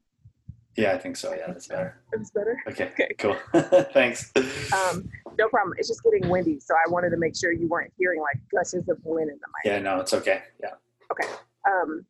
Yeah, 0.75 0.93
I 0.93 0.97
think 0.97 1.15
so. 1.17 1.33
Yeah, 1.33 1.47
that's 1.47 1.67
better. 1.67 2.01
It's 2.13 2.31
better. 2.31 2.57
Okay. 2.67 2.89
Okay. 2.93 3.13
Cool. 3.17 3.37
Thanks. 3.93 4.31
Um, 4.73 5.09
no 5.37 5.49
problem. 5.49 5.73
It's 5.77 5.87
just 5.87 6.03
getting 6.03 6.29
windy, 6.29 6.59
so 6.59 6.73
I 6.75 6.89
wanted 6.89 7.09
to 7.11 7.17
make 7.17 7.35
sure 7.35 7.51
you 7.51 7.67
weren't 7.67 7.93
hearing 7.97 8.21
like 8.21 8.37
gushes 8.51 8.87
of 8.89 8.97
wind 9.03 9.29
in 9.29 9.37
the 9.37 9.47
mic. 9.47 9.73
Yeah. 9.73 9.79
No, 9.79 9.99
it's 9.99 10.13
okay. 10.13 10.43
Yeah. 10.61 10.73
Okay. 11.11 11.27
Um, 11.67 12.05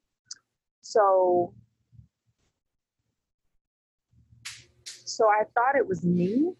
so, 0.81 1.53
so 4.85 5.25
I 5.27 5.43
thought 5.55 5.75
it 5.75 5.87
was 5.87 6.03
me, 6.03 6.53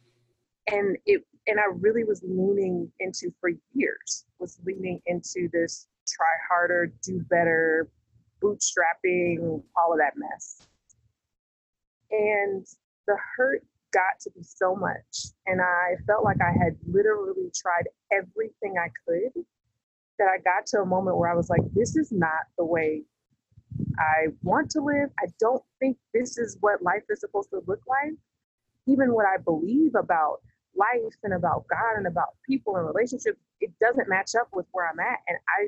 and 0.72 0.98
it 1.06 1.24
and 1.48 1.60
I 1.60 1.66
really 1.80 2.04
was 2.04 2.22
leaning 2.24 2.92
into 3.00 3.34
for 3.42 3.52
years 3.74 4.26
was 4.40 4.60
leaning 4.66 5.02
into 5.06 5.50
this 5.52 5.88
try 6.08 6.26
harder, 6.50 6.94
do 7.02 7.24
better, 7.30 7.90
bootstrapping, 8.42 9.64
all 9.78 9.94
of 9.94 10.00
that 10.00 10.14
mess. 10.16 10.62
And 12.12 12.66
the 13.08 13.18
hurt 13.38 13.64
got 13.94 14.20
to 14.22 14.32
be 14.32 14.44
so 14.44 14.76
much. 14.76 15.34
And 15.46 15.62
I 15.62 15.96
felt 16.08 16.26
like 16.26 16.42
I 16.42 16.52
had 16.52 16.76
literally 16.88 17.52
tried 17.56 17.88
everything 18.12 18.76
I 18.78 18.90
could 19.08 19.44
that 20.20 20.28
I 20.28 20.38
got 20.40 20.66
to 20.68 20.80
a 20.80 20.86
moment 20.86 21.18
where 21.18 21.32
I 21.32 21.36
was 21.36 21.50
like, 21.50 21.62
this 21.74 21.96
is 21.96 22.12
not 22.12 22.48
the 22.58 22.66
way 22.66 23.04
I 23.98 24.28
want 24.42 24.70
to 24.72 24.82
live. 24.82 25.10
I 25.20 25.28
don't 25.40 25.64
think 25.80 25.98
this 26.14 26.38
is 26.38 26.58
what 26.62 26.82
life 26.82 27.04
is 27.10 27.20
supposed 27.20 27.50
to 27.52 27.62
look 27.68 27.82
like. 27.88 28.14
Even 28.88 29.14
what 29.14 29.26
I 29.26 29.38
believe 29.38 29.96
about 29.96 30.42
life 30.76 31.16
and 31.24 31.34
about 31.34 31.66
God 31.70 31.98
and 31.98 32.08
about 32.08 32.30
people 32.48 32.76
and 32.76 32.86
relationships, 32.86 33.40
it 33.62 33.72
doesn't 33.80 34.10
match 34.10 34.32
up 34.40 34.50
with 34.54 34.66
where 34.72 34.90
I'm 34.90 35.00
at. 35.00 35.20
And 35.28 35.38
I 35.58 35.68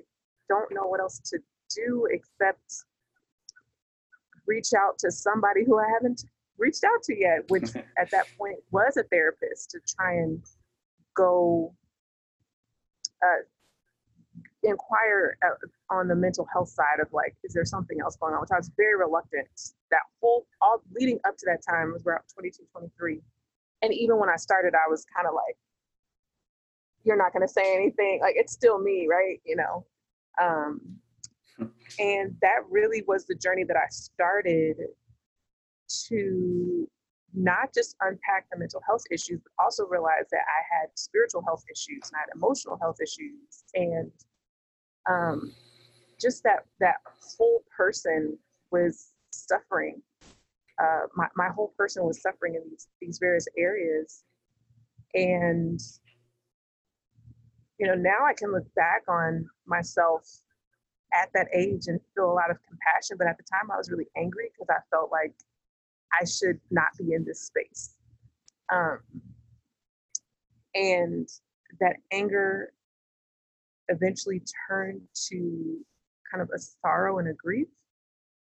don't 0.49 0.71
know 0.73 0.87
what 0.87 0.99
else 0.99 1.19
to 1.31 1.39
do 1.75 2.07
except 2.11 2.61
reach 4.47 4.73
out 4.77 4.97
to 4.99 5.11
somebody 5.11 5.63
who 5.65 5.79
I 5.79 5.87
haven't 5.93 6.23
reached 6.57 6.83
out 6.83 7.03
to 7.03 7.17
yet, 7.17 7.49
which 7.49 7.75
at 7.97 8.11
that 8.11 8.25
point 8.37 8.57
was 8.71 8.97
a 8.97 9.03
therapist 9.03 9.71
to 9.71 9.79
try 9.95 10.13
and 10.13 10.43
go 11.15 11.73
uh, 13.23 13.43
inquire 14.63 15.37
uh, 15.45 15.95
on 15.95 16.07
the 16.07 16.15
mental 16.15 16.47
health 16.51 16.69
side 16.69 16.99
of 17.01 17.07
like, 17.13 17.35
is 17.43 17.53
there 17.53 17.65
something 17.65 17.99
else 18.01 18.17
going 18.17 18.33
on? 18.33 18.41
Which 18.41 18.51
I 18.51 18.57
was 18.57 18.71
very 18.75 18.97
reluctant. 18.97 19.47
That 19.91 20.01
whole, 20.21 20.47
all 20.61 20.81
leading 20.93 21.19
up 21.25 21.37
to 21.37 21.45
that 21.47 21.61
time 21.67 21.93
was 21.93 22.05
around 22.05 22.23
22, 22.33 22.63
23. 22.71 23.21
And 23.81 23.93
even 23.93 24.17
when 24.17 24.29
I 24.29 24.35
started, 24.35 24.73
I 24.73 24.89
was 24.89 25.05
kind 25.15 25.27
of 25.27 25.33
like, 25.33 25.55
you're 27.03 27.17
not 27.17 27.33
going 27.33 27.47
to 27.47 27.51
say 27.51 27.75
anything. 27.75 28.19
Like, 28.21 28.35
it's 28.35 28.53
still 28.53 28.79
me, 28.79 29.07
right? 29.09 29.39
You 29.45 29.57
know? 29.57 29.85
Um, 30.41 30.81
and 31.99 32.35
that 32.41 32.61
really 32.69 33.03
was 33.07 33.25
the 33.25 33.35
journey 33.35 33.63
that 33.65 33.77
I 33.77 33.87
started 33.89 34.77
to 36.07 36.87
not 37.33 37.73
just 37.73 37.95
unpack 38.01 38.47
the 38.51 38.57
mental 38.57 38.81
health 38.85 39.03
issues, 39.11 39.41
but 39.43 39.51
also 39.63 39.85
realize 39.85 40.25
that 40.31 40.41
I 40.41 40.79
had 40.79 40.89
spiritual 40.95 41.43
health 41.45 41.63
issues 41.71 42.11
I 42.15 42.19
had 42.19 42.29
emotional 42.35 42.77
health 42.81 42.97
issues, 43.01 43.63
and 43.73 44.11
um, 45.09 45.53
just 46.19 46.43
that 46.43 46.65
that 46.79 46.97
whole 47.37 47.63
person 47.75 48.37
was 48.71 49.11
suffering. 49.31 50.01
Uh, 50.81 51.07
my 51.15 51.27
my 51.35 51.49
whole 51.49 51.73
person 51.77 52.03
was 52.05 52.21
suffering 52.21 52.55
in 52.55 52.61
these 52.69 52.87
these 53.01 53.17
various 53.19 53.47
areas, 53.57 54.23
and 55.13 55.79
you 57.79 57.87
know 57.87 57.95
now 57.95 58.25
I 58.25 58.33
can 58.33 58.51
look 58.51 58.73
back 58.75 59.03
on 59.07 59.45
myself 59.65 60.23
at 61.13 61.29
that 61.33 61.47
age 61.53 61.87
and 61.87 61.99
feel 62.13 62.31
a 62.31 62.33
lot 62.33 62.51
of 62.51 62.57
compassion, 62.67 63.17
but 63.17 63.27
at 63.27 63.37
the 63.37 63.43
time 63.43 63.71
I 63.71 63.77
was 63.77 63.89
really 63.89 64.07
angry 64.17 64.49
because 64.51 64.67
I 64.69 64.81
felt 64.89 65.11
like 65.11 65.33
I 66.13 66.25
should 66.25 66.59
not 66.71 66.89
be 66.97 67.13
in 67.13 67.25
this 67.25 67.41
space. 67.41 67.95
Um, 68.73 68.99
and 70.73 71.27
that 71.79 71.97
anger 72.11 72.73
eventually 73.89 74.41
turned 74.67 75.01
to 75.29 75.77
kind 76.31 76.41
of 76.41 76.49
a 76.53 76.59
sorrow 76.59 77.19
and 77.19 77.29
a 77.29 77.33
grief. 77.33 77.67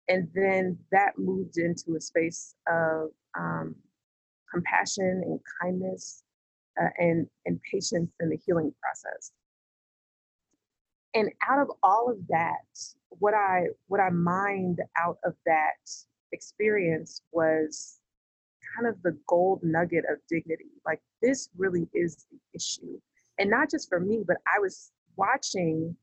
And 0.10 0.30
then 0.34 0.78
that 0.92 1.18
moved 1.18 1.58
into 1.58 1.96
a 1.96 2.02
space 2.02 2.56
of 2.68 3.10
um, 3.38 3.76
compassion 4.52 5.22
and 5.26 5.40
kindness 5.62 6.24
uh, 6.82 6.90
and, 6.98 7.28
and 7.46 7.60
patience 7.72 8.12
in 8.20 8.30
the 8.30 8.40
healing 8.46 8.74
process. 8.82 9.32
And 11.14 11.32
out 11.50 11.60
of 11.60 11.72
all 11.84 12.10
of 12.10 12.18
that, 12.28 12.66
what 13.10 13.34
I 13.34 13.68
what 13.88 14.00
I 14.00 14.10
mined 14.10 14.82
out 14.98 15.18
of 15.26 15.34
that 15.46 15.90
experience 16.32 17.22
was 17.32 18.00
kind 18.76 18.88
of 18.88 19.02
the 19.04 19.18
gold 19.28 19.62
nugget 19.64 20.06
of 20.12 20.20
dignity. 20.30 20.72
Like 20.86 21.02
this 21.22 21.50
really 21.58 21.88
is 21.94 22.26
the 22.32 22.40
issue. 22.54 23.00
And 23.40 23.50
not 23.50 23.70
just 23.70 23.90
for 23.90 24.00
me, 24.00 24.24
but 24.26 24.38
I 24.48 24.60
was 24.60 24.92
watching 25.16 25.96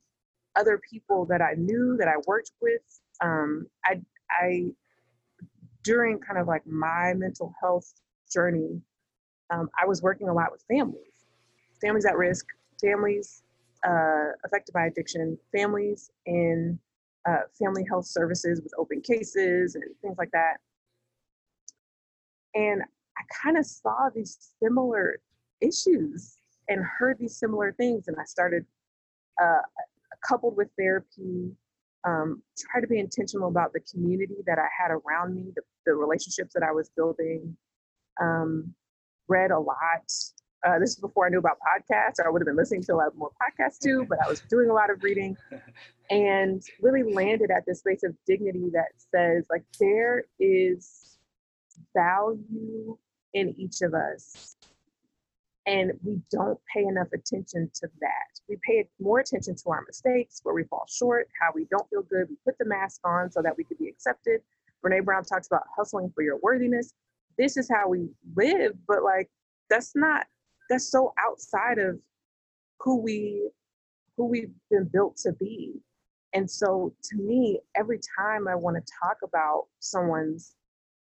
other 0.57 0.81
people 0.91 1.27
that 1.27 1.43
I 1.43 1.55
knew 1.57 1.97
that 1.99 2.09
I 2.09 2.15
worked 2.27 2.53
with. 2.61 2.83
Um, 3.21 3.67
I, 3.85 4.01
I, 4.31 4.67
during 5.83 6.19
kind 6.19 6.39
of 6.39 6.47
like 6.47 6.67
my 6.67 7.13
mental 7.15 7.53
health 7.61 7.93
journey, 8.33 8.81
um, 9.51 9.69
I 9.81 9.87
was 9.87 10.03
working 10.03 10.29
a 10.29 10.33
lot 10.33 10.51
with 10.51 10.65
families, 10.69 11.27
families 11.81 12.07
at 12.07 12.17
risk, 12.17 12.47
families 12.81 13.43
uh, 13.87 14.31
affected 14.45 14.73
by 14.73 14.87
addiction, 14.87 15.39
families 15.55 16.11
in 16.27 16.79
uh, 17.29 17.43
family 17.59 17.85
health 17.89 18.07
services 18.07 18.61
with 18.63 18.73
open 18.79 19.01
cases 19.01 19.75
and 19.75 19.85
things 20.03 20.17
like 20.19 20.31
that. 20.33 20.57
And 22.55 22.83
I 23.17 23.23
kind 23.43 23.57
of 23.57 23.67
saw 23.67 24.09
these 24.15 24.53
similar 24.63 25.17
issues 25.61 26.37
and 26.69 26.85
heard 26.99 27.19
these 27.19 27.37
similar 27.37 27.73
things. 27.73 28.09
And 28.09 28.17
I 28.21 28.25
started, 28.25 28.65
uh, 29.43 29.63
coupled 30.27 30.57
with 30.57 30.69
therapy, 30.79 31.51
um, 32.07 32.43
try 32.59 32.81
to 32.81 32.87
be 32.87 32.99
intentional 32.99 33.49
about 33.49 33.73
the 33.73 33.81
community 33.81 34.37
that 34.47 34.59
I 34.59 34.69
had 34.79 34.91
around 34.91 35.35
me, 35.35 35.53
the, 35.55 35.63
the 35.87 35.95
relationships 35.95 36.53
that 36.55 36.63
I 36.63 36.73
was 36.73 36.91
building, 36.97 37.57
um, 38.21 38.75
read 39.29 39.51
a 39.51 39.59
lot, 39.59 40.13
uh, 40.65 40.79
this 40.79 40.91
is 40.91 40.97
before 40.97 41.27
I 41.27 41.29
knew 41.29 41.39
about 41.39 41.59
podcasts, 41.61 42.19
or 42.19 42.27
I 42.27 42.31
would 42.31 42.41
have 42.41 42.47
been 42.47 42.57
listening 42.57 42.83
to 42.85 42.95
a 42.95 42.97
lot 42.97 43.17
more 43.17 43.31
podcasts 43.31 43.79
too, 43.79 44.07
but 44.09 44.19
I 44.25 44.29
was 44.29 44.41
doing 44.49 44.71
a 44.71 44.73
lot 44.73 44.91
of 44.91 45.03
reading 45.03 45.37
and 46.11 46.63
really 46.81 47.03
landed 47.03 47.51
at 47.51 47.67
this 47.67 47.81
space 47.81 48.03
of 48.03 48.15
dignity 48.27 48.71
that 48.73 48.89
says, 48.97 49.47
like, 49.51 49.65
there 49.79 50.25
is 50.41 51.19
value 51.95 52.97
in 53.35 53.55
each 53.59 53.83
of 53.83 53.95
us. 53.95 54.57
And 55.67 55.93
we 56.03 56.21
don't 56.31 56.59
pay 56.73 56.85
enough 56.85 57.09
attention 57.15 57.71
to 57.75 57.89
that. 58.01 58.41
We 58.49 58.59
pay 58.67 58.87
more 59.01 59.21
attention 59.21 59.57
to 59.57 59.71
our 59.71 59.83
mistakes, 59.87 60.41
where 60.43 60.55
we 60.55 60.65
fall 60.65 60.87
short, 60.89 61.29
how 61.41 61.51
we 61.55 61.67
don't 61.71 61.89
feel 61.89 62.03
good. 62.03 62.29
We 62.29 62.37
put 62.45 62.59
the 62.59 62.67
mask 62.67 63.01
on 63.05 63.31
so 63.31 63.41
that 63.43 63.57
we 63.57 63.65
could 63.65 63.79
be 63.79 63.89
accepted. 63.89 64.43
Brene 64.85 65.05
Brown 65.05 65.25
talks 65.25 65.47
about 65.47 65.63
hustling 65.75 66.13
for 66.15 66.23
your 66.23 66.39
worthiness. 66.43 66.93
This 67.39 67.57
is 67.57 67.69
how 67.69 67.89
we 67.89 68.11
live, 68.37 68.75
but 68.87 69.03
like, 69.03 69.31
that's 69.71 69.97
not 69.97 70.27
that's 70.69 70.91
so 70.91 71.13
outside 71.19 71.79
of 71.79 71.99
who 72.81 73.01
we 73.01 73.51
who 74.17 74.27
we've 74.27 74.53
been 74.71 74.89
built 74.93 75.17
to 75.19 75.33
be. 75.33 75.73
And 76.35 76.51
so 76.51 76.93
to 77.05 77.17
me, 77.17 77.61
every 77.77 78.01
time 78.19 78.49
I 78.49 78.55
want 78.55 78.77
to 78.77 78.93
talk 79.03 79.19
about 79.23 79.67
someone's 79.81 80.55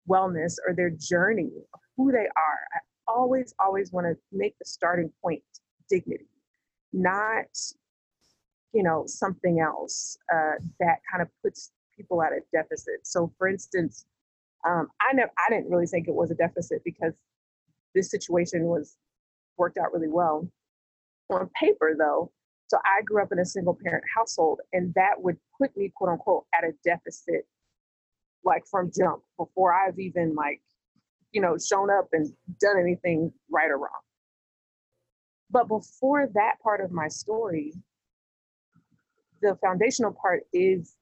wellness 0.10 0.56
or 0.68 0.74
their 0.76 0.90
journey, 0.90 1.52
who 1.98 2.12
they 2.12 2.18
are, 2.18 2.60
I 2.74 2.80
always, 3.08 3.54
always 3.60 3.92
want 3.92 4.08
to 4.08 4.16
make 4.32 4.58
the 4.60 4.66
starting 4.66 5.12
point 5.22 5.44
dignity, 5.90 6.28
not, 6.94 7.46
you 8.74 8.84
know, 8.84 9.04
something 9.08 9.60
else 9.60 10.18
uh, 10.34 10.54
that 10.80 11.00
kind 11.10 11.22
of 11.22 11.28
puts 11.44 11.72
people 11.96 12.22
at 12.24 12.32
a 12.32 12.40
deficit. 12.54 13.00
So 13.04 13.32
for 13.38 13.48
instance, 13.48 14.06
um, 14.66 14.88
I 15.02 15.14
know 15.14 15.26
I 15.38 15.50
didn't 15.50 15.70
really 15.70 15.88
think 15.88 16.08
it 16.08 16.14
was 16.14 16.32
a 16.32 16.36
deficit 16.36 16.82
because 16.84 17.14
this 17.96 18.10
situation 18.10 18.66
was 18.66 18.96
worked 19.58 19.78
out 19.78 19.94
really 19.94 20.10
well. 20.10 20.48
On 21.30 21.50
paper, 21.60 21.96
though, 21.98 22.32
so 22.68 22.78
I 22.86 23.02
grew 23.04 23.22
up 23.22 23.32
in 23.32 23.40
a 23.40 23.46
single 23.46 23.78
parent 23.84 24.04
household, 24.16 24.62
and 24.74 24.94
that 24.96 25.22
would 25.22 25.38
put 25.60 25.76
me, 25.76 25.92
quote 25.96 26.10
unquote, 26.12 26.46
at 26.54 26.64
a 26.64 26.72
deficit, 26.84 27.46
like 28.44 28.64
from 28.66 28.92
jump 28.98 29.24
before 29.38 29.74
I've 29.74 30.00
even 30.00 30.36
like, 30.36 30.62
you 31.32 31.42
know, 31.42 31.58
shown 31.58 31.90
up 31.90 32.10
and 32.14 32.34
done 32.60 32.78
anything 32.80 33.32
right 33.50 33.70
or 33.70 33.78
wrong. 33.78 34.02
But 35.50 35.68
before 35.68 36.28
that 36.34 36.56
part 36.64 36.82
of 36.82 36.92
my 36.92 37.08
story, 37.08 37.74
the 39.42 39.58
foundational 39.62 40.14
part 40.14 40.44
is 40.54 40.96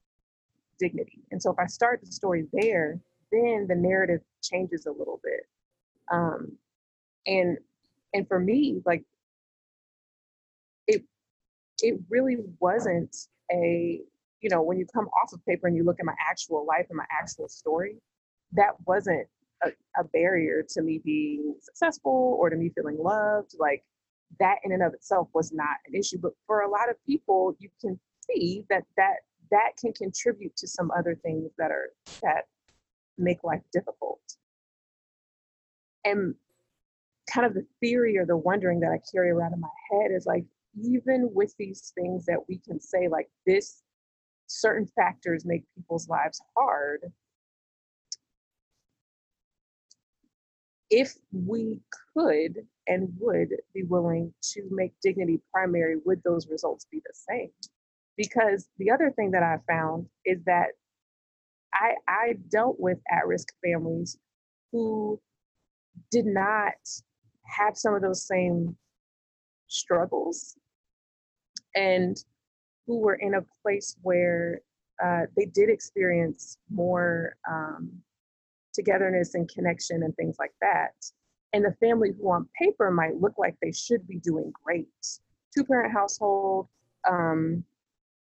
dignity. 0.78 1.22
And 1.30 1.40
so 1.40 1.52
if 1.52 1.58
I 1.58 1.66
start 1.66 2.00
the 2.00 2.10
story 2.10 2.46
there, 2.52 2.98
then 3.30 3.66
the 3.68 3.76
narrative 3.76 4.22
changes 4.42 4.86
a 4.86 4.90
little 4.90 5.20
bit. 5.22 5.46
Um, 6.10 6.56
and 7.26 7.58
and 8.14 8.26
for 8.28 8.38
me 8.38 8.80
like 8.84 9.04
it 10.86 11.02
it 11.82 11.98
really 12.08 12.36
wasn't 12.58 13.14
a 13.52 14.00
you 14.40 14.50
know 14.50 14.62
when 14.62 14.78
you 14.78 14.86
come 14.92 15.08
off 15.22 15.32
of 15.32 15.44
paper 15.46 15.66
and 15.66 15.76
you 15.76 15.84
look 15.84 16.00
at 16.00 16.06
my 16.06 16.14
actual 16.28 16.66
life 16.66 16.86
and 16.88 16.96
my 16.96 17.06
actual 17.10 17.48
story 17.48 17.96
that 18.52 18.72
wasn't 18.86 19.26
a, 19.64 19.68
a 19.98 20.04
barrier 20.04 20.64
to 20.68 20.82
me 20.82 21.00
being 21.04 21.54
successful 21.60 22.36
or 22.40 22.50
to 22.50 22.56
me 22.56 22.70
feeling 22.74 22.98
loved 22.98 23.54
like 23.58 23.82
that 24.38 24.58
in 24.64 24.72
and 24.72 24.82
of 24.82 24.94
itself 24.94 25.28
was 25.34 25.52
not 25.52 25.76
an 25.86 25.94
issue 25.94 26.18
but 26.18 26.32
for 26.46 26.60
a 26.60 26.70
lot 26.70 26.88
of 26.88 26.96
people 27.04 27.54
you 27.58 27.68
can 27.80 27.98
see 28.30 28.64
that 28.70 28.84
that 28.96 29.16
that 29.50 29.72
can 29.80 29.92
contribute 29.92 30.56
to 30.56 30.66
some 30.66 30.90
other 30.96 31.16
things 31.22 31.50
that 31.58 31.70
are 31.70 31.90
that 32.22 32.44
make 33.20 33.44
life 33.44 33.62
difficult. 33.72 34.20
And 36.04 36.34
kind 37.32 37.46
of 37.46 37.54
the 37.54 37.66
theory 37.80 38.18
or 38.18 38.26
the 38.26 38.36
wondering 38.36 38.80
that 38.80 38.90
I 38.90 39.00
carry 39.12 39.30
around 39.30 39.54
in 39.54 39.60
my 39.60 39.68
head 39.92 40.10
is 40.10 40.26
like, 40.26 40.44
even 40.82 41.30
with 41.32 41.54
these 41.58 41.92
things 41.94 42.26
that 42.26 42.38
we 42.48 42.58
can 42.58 42.80
say, 42.80 43.08
like 43.08 43.28
this, 43.46 43.82
certain 44.46 44.86
factors 44.86 45.44
make 45.44 45.64
people's 45.76 46.08
lives 46.08 46.40
hard. 46.56 47.00
if 50.90 51.14
we 51.32 51.78
could 52.16 52.66
and 52.88 53.08
would 53.18 53.54
be 53.72 53.84
willing 53.84 54.34
to 54.42 54.62
make 54.70 54.92
dignity 55.00 55.40
primary, 55.52 55.96
would 56.04 56.22
those 56.24 56.48
results 56.48 56.86
be 56.90 56.98
the 56.98 57.14
same? 57.14 57.50
Because 58.16 58.68
the 58.78 58.90
other 58.90 59.10
thing 59.12 59.30
that 59.30 59.42
I 59.42 59.58
found 59.68 60.06
is 60.24 60.42
that 60.44 60.70
I, 61.72 61.94
I 62.08 62.34
dealt 62.50 62.76
with 62.80 62.98
at 63.10 63.26
risk 63.26 63.48
families 63.64 64.18
who 64.72 65.20
did 66.10 66.26
not 66.26 66.74
have 67.50 67.76
some 67.76 67.94
of 67.94 68.02
those 68.02 68.26
same 68.26 68.76
struggles 69.68 70.56
and 71.74 72.24
who 72.86 72.98
were 72.98 73.14
in 73.14 73.34
a 73.34 73.44
place 73.62 73.96
where 74.02 74.60
uh, 75.02 75.22
they 75.36 75.46
did 75.46 75.70
experience 75.70 76.58
more 76.70 77.36
um, 77.48 77.90
togetherness 78.74 79.34
and 79.34 79.48
connection 79.48 80.02
and 80.02 80.14
things 80.16 80.36
like 80.38 80.52
that. 80.60 80.94
And 81.52 81.64
the 81.64 81.74
family 81.80 82.10
who 82.18 82.30
on 82.30 82.48
paper 82.60 82.90
might 82.90 83.20
look 83.20 83.34
like 83.38 83.56
they 83.60 83.72
should 83.72 84.06
be 84.06 84.18
doing 84.18 84.52
great. 84.64 84.88
Two 85.56 85.64
parent 85.64 85.92
household, 85.92 86.68
um, 87.08 87.64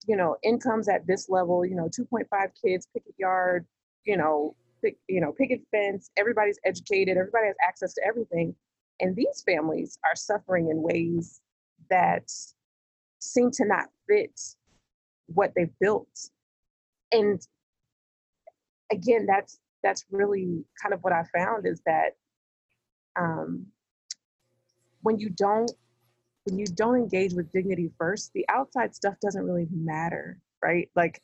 you 0.07 0.17
know, 0.17 0.37
incomes 0.43 0.89
at 0.89 1.07
this 1.07 1.29
level, 1.29 1.65
you 1.65 1.75
know, 1.75 1.89
2.5 1.89 2.25
kids, 2.65 2.89
picket 2.95 3.15
yard, 3.19 3.67
you 4.05 4.17
know, 4.17 4.55
pick, 4.83 4.97
you 5.09 5.21
know, 5.21 5.33
picket 5.33 5.61
fence, 5.71 6.11
everybody's 6.17 6.59
educated, 6.65 7.17
everybody 7.19 7.47
has 7.49 7.57
access 7.63 7.93
to 7.95 8.03
everything. 8.07 8.55
And 9.01 9.15
these 9.15 9.43
families 9.47 9.99
are 10.05 10.17
suffering 10.17 10.71
in 10.71 10.83
ways 10.83 11.41
that 11.91 12.31
seem 13.21 13.51
to 13.53 13.65
not 13.65 13.89
fit 14.09 14.41
what 15.27 15.53
they've 15.55 15.79
built. 15.81 16.31
And 17.13 17.41
again, 18.91 19.27
that's 19.27 19.59
that's 19.83 20.05
really 20.11 20.65
kind 20.83 20.93
of 20.93 21.03
what 21.03 21.13
I 21.13 21.25
found 21.37 21.67
is 21.67 21.81
that 21.87 22.17
um, 23.17 23.67
when 25.03 25.19
you 25.19 25.31
don't 25.31 25.71
when 26.45 26.59
you 26.59 26.67
don't 26.67 26.97
engage 26.97 27.35
with 27.35 27.53
dignity 27.53 27.91
first, 27.99 28.33
the 28.33 28.47
outside 28.49 28.95
stuff 28.95 29.15
doesn't 29.21 29.45
really 29.45 29.69
matter, 29.71 30.39
right? 30.63 30.89
Like 30.97 31.23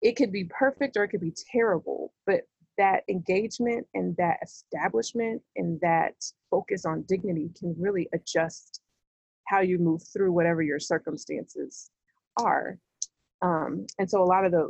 it 0.00 0.16
could 0.16 0.32
be 0.32 0.44
perfect 0.44 0.96
or 0.96 1.04
it 1.04 1.08
could 1.08 1.20
be 1.20 1.34
terrible, 1.52 2.12
but 2.26 2.42
that 2.82 3.04
engagement 3.08 3.86
and 3.94 4.16
that 4.16 4.38
establishment 4.42 5.40
and 5.54 5.80
that 5.80 6.14
focus 6.50 6.84
on 6.84 7.02
dignity 7.02 7.48
can 7.56 7.76
really 7.78 8.08
adjust 8.12 8.80
how 9.46 9.60
you 9.60 9.78
move 9.78 10.02
through 10.12 10.32
whatever 10.32 10.62
your 10.62 10.80
circumstances 10.80 11.90
are. 12.40 12.76
Um, 13.40 13.86
and 14.00 14.10
so 14.10 14.20
a 14.20 14.24
lot 14.24 14.44
of 14.44 14.50
the 14.50 14.68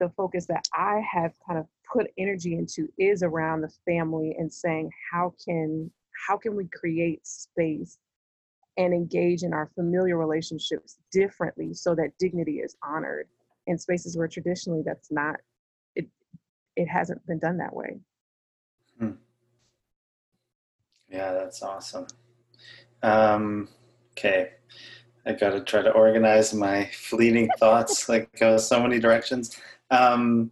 the 0.00 0.08
focus 0.16 0.44
that 0.46 0.66
I 0.74 1.02
have 1.08 1.34
kind 1.46 1.56
of 1.56 1.66
put 1.92 2.08
energy 2.18 2.54
into 2.54 2.88
is 2.98 3.22
around 3.22 3.60
the 3.60 3.72
family 3.86 4.34
and 4.36 4.52
saying 4.52 4.90
how 5.12 5.32
can 5.44 5.88
how 6.26 6.36
can 6.36 6.56
we 6.56 6.66
create 6.66 7.24
space 7.24 7.98
and 8.76 8.92
engage 8.92 9.44
in 9.44 9.52
our 9.52 9.70
familiar 9.76 10.18
relationships 10.18 10.98
differently 11.12 11.74
so 11.74 11.94
that 11.94 12.18
dignity 12.18 12.58
is 12.58 12.76
honored 12.82 13.28
in 13.68 13.78
spaces 13.78 14.16
where 14.16 14.28
traditionally 14.28 14.82
that's 14.84 15.12
not 15.12 15.36
it 16.76 16.86
hasn't 16.86 17.24
been 17.26 17.38
done 17.38 17.58
that 17.58 17.74
way 17.74 17.98
hmm. 18.98 19.12
yeah 21.08 21.32
that's 21.32 21.62
awesome 21.62 22.06
um, 23.02 23.68
okay 24.12 24.50
i 25.26 25.32
got 25.32 25.50
to 25.50 25.60
try 25.60 25.82
to 25.82 25.90
organize 25.90 26.54
my 26.54 26.84
fleeting 26.92 27.48
thoughts 27.58 28.08
like 28.08 28.28
go 28.38 28.56
so 28.56 28.80
many 28.82 28.98
directions 28.98 29.56
um, 29.90 30.50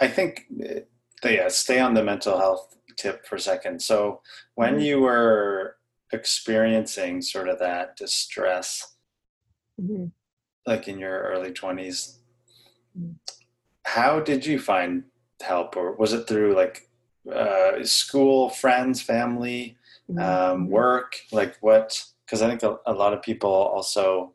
i 0.00 0.08
think 0.08 0.46
uh, 0.64 1.28
yeah 1.28 1.48
stay 1.48 1.78
on 1.80 1.94
the 1.94 2.02
mental 2.02 2.38
health 2.38 2.76
tip 2.96 3.26
for 3.26 3.36
a 3.36 3.40
second 3.40 3.80
so 3.80 4.20
when 4.54 4.74
mm-hmm. 4.74 4.82
you 4.82 5.00
were 5.00 5.76
experiencing 6.12 7.20
sort 7.20 7.48
of 7.48 7.58
that 7.58 7.96
distress 7.96 8.96
mm-hmm 9.80 10.06
like 10.68 10.86
in 10.86 10.98
your 10.98 11.20
early 11.22 11.50
20s 11.50 12.18
mm. 12.96 13.14
How 13.94 14.20
did 14.20 14.44
you 14.44 14.58
find 14.58 15.04
help? 15.40 15.76
Or 15.76 15.92
was 15.92 16.12
it 16.12 16.28
through 16.28 16.54
like 16.54 16.88
uh, 17.32 17.82
school 17.84 18.50
friends 18.50 19.00
family 19.00 19.76
mm-hmm. 20.10 20.20
um, 20.20 20.68
work? 20.68 21.16
Like 21.32 21.56
what 21.60 22.04
because 22.24 22.42
i 22.42 22.48
think 22.48 22.62
a, 22.62 22.76
a, 22.84 22.92
lot 22.92 23.14
of 23.14 23.22
people 23.22 23.50
also 23.50 24.34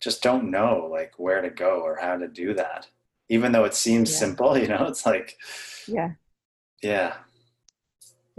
just 0.00 0.22
don't 0.22 0.50
know 0.50 0.88
like 0.90 1.12
where 1.18 1.42
to 1.42 1.50
go 1.50 1.82
or 1.82 1.98
how 2.00 2.16
to 2.16 2.26
do 2.26 2.54
that. 2.54 2.88
Even 3.28 3.52
though 3.52 3.64
it 3.64 3.74
seems 3.74 4.10
yeah. 4.10 4.18
simple 4.18 4.56
you 4.62 4.68
know 4.68 4.86
it's 4.86 5.04
like 5.04 5.36
yeah. 5.86 6.12
Yeah. 6.82 7.14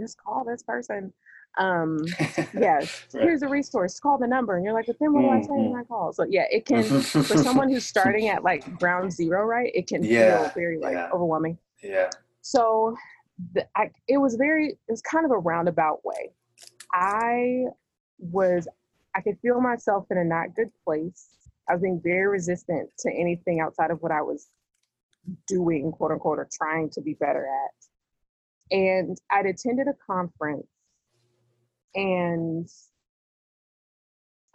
Just 0.00 0.18
call 0.22 0.44
this 0.44 0.62
person 0.62 1.12
um 1.58 1.98
yes 2.54 3.06
right. 3.12 3.24
here's 3.24 3.42
a 3.42 3.48
resource 3.48 3.98
call 3.98 4.16
the 4.16 4.26
number 4.26 4.56
and 4.56 4.64
you're 4.64 4.74
like 4.74 4.86
but 4.86 4.96
then 5.00 5.12
what 5.12 5.22
do 5.22 5.28
i 5.28 5.40
say 5.42 5.48
when 5.50 5.78
i 5.78 5.82
call 5.82 6.12
so 6.12 6.24
yeah 6.28 6.44
it 6.50 6.64
can 6.64 6.82
for 6.82 7.22
someone 7.36 7.68
who's 7.68 7.84
starting 7.84 8.28
at 8.28 8.44
like 8.44 8.78
ground 8.78 9.12
zero 9.12 9.44
right 9.44 9.70
it 9.74 9.86
can 9.86 10.02
yeah. 10.04 10.42
feel 10.42 10.52
very 10.54 10.78
like 10.78 10.94
yeah. 10.94 11.08
overwhelming 11.12 11.58
yeah 11.82 12.08
so 12.40 12.96
the, 13.54 13.66
I, 13.74 13.90
it 14.06 14.18
was 14.18 14.36
very 14.36 14.68
it 14.70 14.78
was 14.88 15.02
kind 15.02 15.24
of 15.24 15.32
a 15.32 15.38
roundabout 15.38 16.04
way 16.04 16.30
i 16.94 17.64
was 18.18 18.68
i 19.16 19.20
could 19.20 19.36
feel 19.42 19.60
myself 19.60 20.06
in 20.10 20.18
a 20.18 20.24
not 20.24 20.54
good 20.54 20.70
place 20.84 21.30
i 21.68 21.72
was 21.72 21.82
being 21.82 22.00
very 22.02 22.28
resistant 22.28 22.90
to 23.00 23.10
anything 23.10 23.60
outside 23.60 23.90
of 23.90 24.00
what 24.02 24.12
i 24.12 24.22
was 24.22 24.48
doing 25.48 25.90
quote 25.90 26.12
unquote 26.12 26.38
or 26.38 26.48
trying 26.52 26.88
to 26.90 27.00
be 27.00 27.14
better 27.14 27.46
at 27.46 28.76
and 28.76 29.18
i'd 29.32 29.46
attended 29.46 29.88
a 29.88 29.94
conference 30.06 30.66
and 31.94 32.68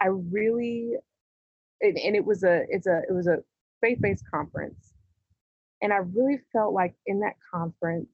I 0.00 0.06
really 0.08 0.94
and, 1.80 1.98
and 1.98 2.16
it 2.16 2.24
was 2.24 2.42
a 2.44 2.64
it's 2.68 2.86
a 2.86 3.02
it 3.08 3.12
was 3.12 3.26
a 3.26 3.38
faith-based 3.82 4.24
conference. 4.30 4.92
And 5.82 5.92
I 5.92 5.98
really 6.14 6.38
felt 6.52 6.72
like 6.72 6.94
in 7.06 7.20
that 7.20 7.34
conference, 7.52 8.08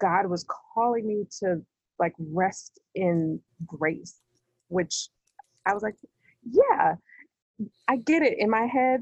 God 0.00 0.26
was 0.26 0.46
calling 0.74 1.06
me 1.06 1.26
to 1.40 1.62
like 1.98 2.14
rest 2.18 2.78
in 2.94 3.40
grace, 3.66 4.20
which 4.68 5.08
I 5.66 5.74
was 5.74 5.82
like, 5.82 5.96
yeah, 6.48 6.94
I 7.88 7.96
get 7.96 8.22
it 8.22 8.38
in 8.38 8.48
my 8.48 8.66
head. 8.66 9.00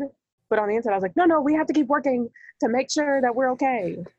But 0.48 0.58
on 0.58 0.68
the 0.68 0.76
inside, 0.76 0.92
I 0.92 0.96
was 0.96 1.02
like, 1.02 1.16
no, 1.16 1.24
no, 1.24 1.40
we 1.40 1.54
have 1.54 1.66
to 1.66 1.72
keep 1.72 1.88
working 1.88 2.30
to 2.60 2.68
make 2.68 2.90
sure 2.90 3.20
that 3.20 3.34
we're 3.34 3.50
okay. 3.52 3.98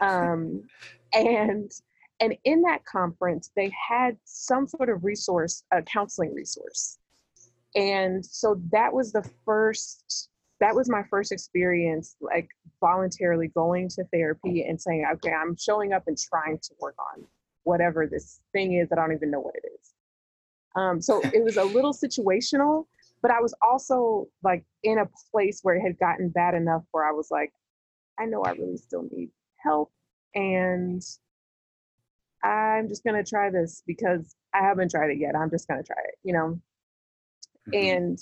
Um, 0.00 0.64
and 1.12 1.70
and 2.20 2.34
in 2.44 2.62
that 2.62 2.84
conference, 2.84 3.50
they 3.56 3.70
had 3.88 4.16
some 4.24 4.66
sort 4.66 4.88
of 4.88 5.04
resource, 5.04 5.64
a 5.70 5.82
counseling 5.82 6.34
resource. 6.34 6.98
And 7.74 8.24
so 8.24 8.60
that 8.72 8.92
was 8.92 9.12
the 9.12 9.28
first, 9.44 10.30
that 10.60 10.74
was 10.74 10.88
my 10.88 11.02
first 11.10 11.30
experience, 11.30 12.16
like 12.20 12.48
voluntarily 12.80 13.48
going 13.48 13.88
to 13.90 14.04
therapy 14.04 14.62
and 14.62 14.80
saying, 14.80 15.06
okay, 15.14 15.32
I'm 15.32 15.56
showing 15.56 15.92
up 15.92 16.04
and 16.06 16.16
trying 16.16 16.58
to 16.58 16.70
work 16.80 16.94
on 17.14 17.24
whatever 17.64 18.06
this 18.06 18.40
thing 18.52 18.74
is 18.74 18.88
I 18.92 18.94
don't 18.94 19.12
even 19.12 19.30
know 19.30 19.40
what 19.40 19.56
it 19.56 19.64
is. 19.66 19.92
Um, 20.76 21.02
so 21.02 21.20
it 21.34 21.42
was 21.42 21.56
a 21.56 21.64
little 21.76 21.92
situational, 21.92 22.86
but 23.20 23.30
I 23.30 23.40
was 23.40 23.54
also 23.60 24.28
like 24.42 24.64
in 24.84 24.98
a 24.98 25.08
place 25.30 25.60
where 25.62 25.74
it 25.74 25.82
had 25.82 25.98
gotten 25.98 26.30
bad 26.30 26.54
enough 26.54 26.84
where 26.92 27.06
I 27.06 27.12
was 27.12 27.30
like, 27.30 27.52
I 28.18 28.24
know 28.24 28.42
I 28.42 28.52
really 28.52 28.78
still 28.78 29.06
need 29.10 29.30
help. 29.62 29.90
And 30.34 31.02
I'm 32.46 32.88
just 32.88 33.02
going 33.04 33.22
to 33.22 33.28
try 33.28 33.50
this 33.50 33.82
because 33.86 34.36
I 34.54 34.62
haven't 34.62 34.90
tried 34.90 35.10
it 35.10 35.18
yet. 35.18 35.34
I'm 35.34 35.50
just 35.50 35.66
going 35.66 35.82
to 35.82 35.86
try 35.86 36.00
it, 36.04 36.14
you 36.22 36.32
know? 36.32 36.60
Mm-hmm. 37.68 37.74
And 37.74 38.18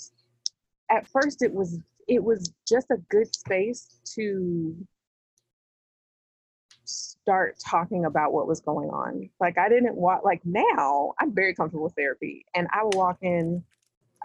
at 0.89 1.07
first 1.07 1.41
it 1.41 1.53
was 1.53 1.79
it 2.07 2.23
was 2.23 2.53
just 2.67 2.91
a 2.91 2.97
good 3.09 3.33
space 3.33 3.99
to 4.15 4.75
start 6.83 7.57
talking 7.59 8.05
about 8.05 8.31
what 8.31 8.47
was 8.47 8.61
going 8.61 8.89
on. 8.89 9.29
Like 9.39 9.57
I 9.57 9.69
didn't 9.69 9.95
want 9.95 10.23
like 10.23 10.41
now 10.45 11.13
I'm 11.19 11.33
very 11.33 11.53
comfortable 11.55 11.85
with 11.85 11.95
therapy 11.95 12.45
and 12.55 12.67
I 12.71 12.83
will 12.83 12.91
walk 12.93 13.17
in 13.21 13.63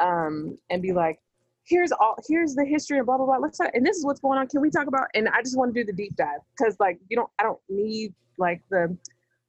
um 0.01 0.59
and 0.69 0.83
be 0.83 0.93
like, 0.93 1.21
here's 1.65 1.93
all 1.93 2.17
here's 2.29 2.55
the 2.55 2.65
history 2.65 2.99
and 2.99 3.07
blah 3.07 3.17
blah 3.17 3.27
blah. 3.27 3.39
Let's 3.39 3.59
talk 3.59 3.71
and 3.75 3.85
this 3.85 3.97
is 3.97 4.05
what's 4.05 4.21
going 4.21 4.39
on. 4.39 4.47
Can 4.49 4.61
we 4.61 4.71
talk 4.71 4.87
about 4.87 5.09
and 5.15 5.29
I 5.29 5.41
just 5.43 5.57
want 5.57 5.75
to 5.75 5.81
do 5.81 5.87
the 5.87 5.97
deep 5.97 6.17
dive 6.17 6.41
because 6.57 6.77
like 6.81 6.99
you 7.09 7.17
don't 7.17 7.31
I 7.39 7.43
don't 7.43 7.61
need 7.71 8.15
like 8.37 8.63
the 8.71 8.97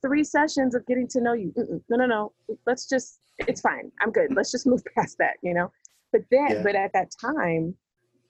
three 0.01 0.23
sessions 0.23 0.75
of 0.75 0.85
getting 0.85 1.07
to 1.09 1.21
know 1.21 1.33
you. 1.33 1.53
Mm-mm, 1.57 1.81
no, 1.89 1.97
no, 1.97 2.05
no. 2.05 2.33
Let's 2.65 2.87
just, 2.87 3.19
it's 3.39 3.61
fine. 3.61 3.91
I'm 4.01 4.11
good. 4.11 4.33
Let's 4.35 4.51
just 4.51 4.67
move 4.67 4.81
past 4.97 5.17
that, 5.19 5.35
you 5.41 5.53
know? 5.53 5.71
But 6.11 6.21
then, 6.31 6.49
yeah. 6.49 6.63
but 6.63 6.75
at 6.75 6.91
that 6.93 7.09
time, 7.19 7.75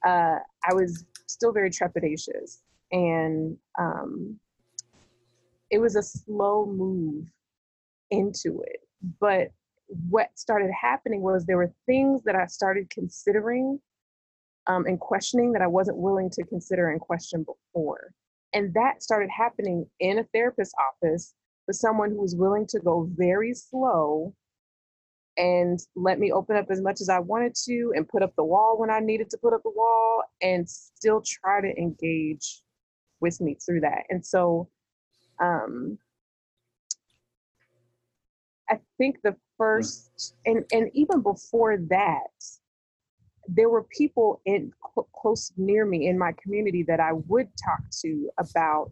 uh, 0.05 0.39
I 0.69 0.73
was 0.73 1.05
still 1.27 1.51
very 1.51 1.69
trepidatious. 1.69 2.59
And 2.91 3.57
um, 3.79 4.39
it 5.69 5.79
was 5.79 5.95
a 5.95 6.03
slow 6.03 6.65
move 6.65 7.25
into 8.11 8.61
it. 8.67 8.81
But 9.19 9.51
what 10.09 10.27
started 10.35 10.71
happening 10.71 11.21
was 11.21 11.45
there 11.45 11.57
were 11.57 11.71
things 11.85 12.21
that 12.23 12.35
I 12.35 12.45
started 12.45 12.89
considering 12.89 13.79
um, 14.67 14.85
and 14.85 14.99
questioning 14.99 15.51
that 15.53 15.61
I 15.61 15.67
wasn't 15.67 15.97
willing 15.97 16.29
to 16.31 16.43
consider 16.43 16.89
and 16.89 17.01
question 17.01 17.43
before. 17.43 18.11
And 18.53 18.73
that 18.73 19.01
started 19.01 19.29
happening 19.29 19.85
in 19.99 20.19
a 20.19 20.23
therapist's 20.33 20.73
office 21.03 21.33
someone 21.73 22.11
who 22.11 22.21
was 22.21 22.35
willing 22.35 22.65
to 22.67 22.79
go 22.79 23.09
very 23.15 23.53
slow 23.53 24.33
and 25.37 25.79
let 25.95 26.19
me 26.19 26.31
open 26.31 26.57
up 26.57 26.67
as 26.69 26.81
much 26.81 27.01
as 27.01 27.09
I 27.09 27.19
wanted 27.19 27.55
to 27.65 27.93
and 27.95 28.07
put 28.07 28.21
up 28.21 28.33
the 28.35 28.43
wall 28.43 28.77
when 28.77 28.89
I 28.89 28.99
needed 28.99 29.29
to 29.31 29.37
put 29.37 29.53
up 29.53 29.63
the 29.63 29.71
wall 29.71 30.23
and 30.41 30.69
still 30.69 31.23
try 31.25 31.61
to 31.61 31.77
engage 31.77 32.61
with 33.21 33.39
me 33.39 33.55
through 33.55 33.81
that. 33.81 34.03
And 34.09 34.25
so 34.25 34.69
um, 35.41 35.97
I 38.69 38.79
think 38.97 39.17
the 39.23 39.35
first, 39.57 40.35
and, 40.45 40.65
and 40.71 40.89
even 40.93 41.21
before 41.21 41.77
that, 41.89 42.29
there 43.47 43.69
were 43.69 43.83
people 43.83 44.41
in 44.45 44.71
cl- 44.93 45.09
close 45.15 45.51
near 45.57 45.85
me 45.85 46.07
in 46.07 46.17
my 46.17 46.33
community 46.41 46.83
that 46.83 46.99
I 46.99 47.13
would 47.13 47.47
talk 47.63 47.81
to 48.01 48.29
about 48.37 48.91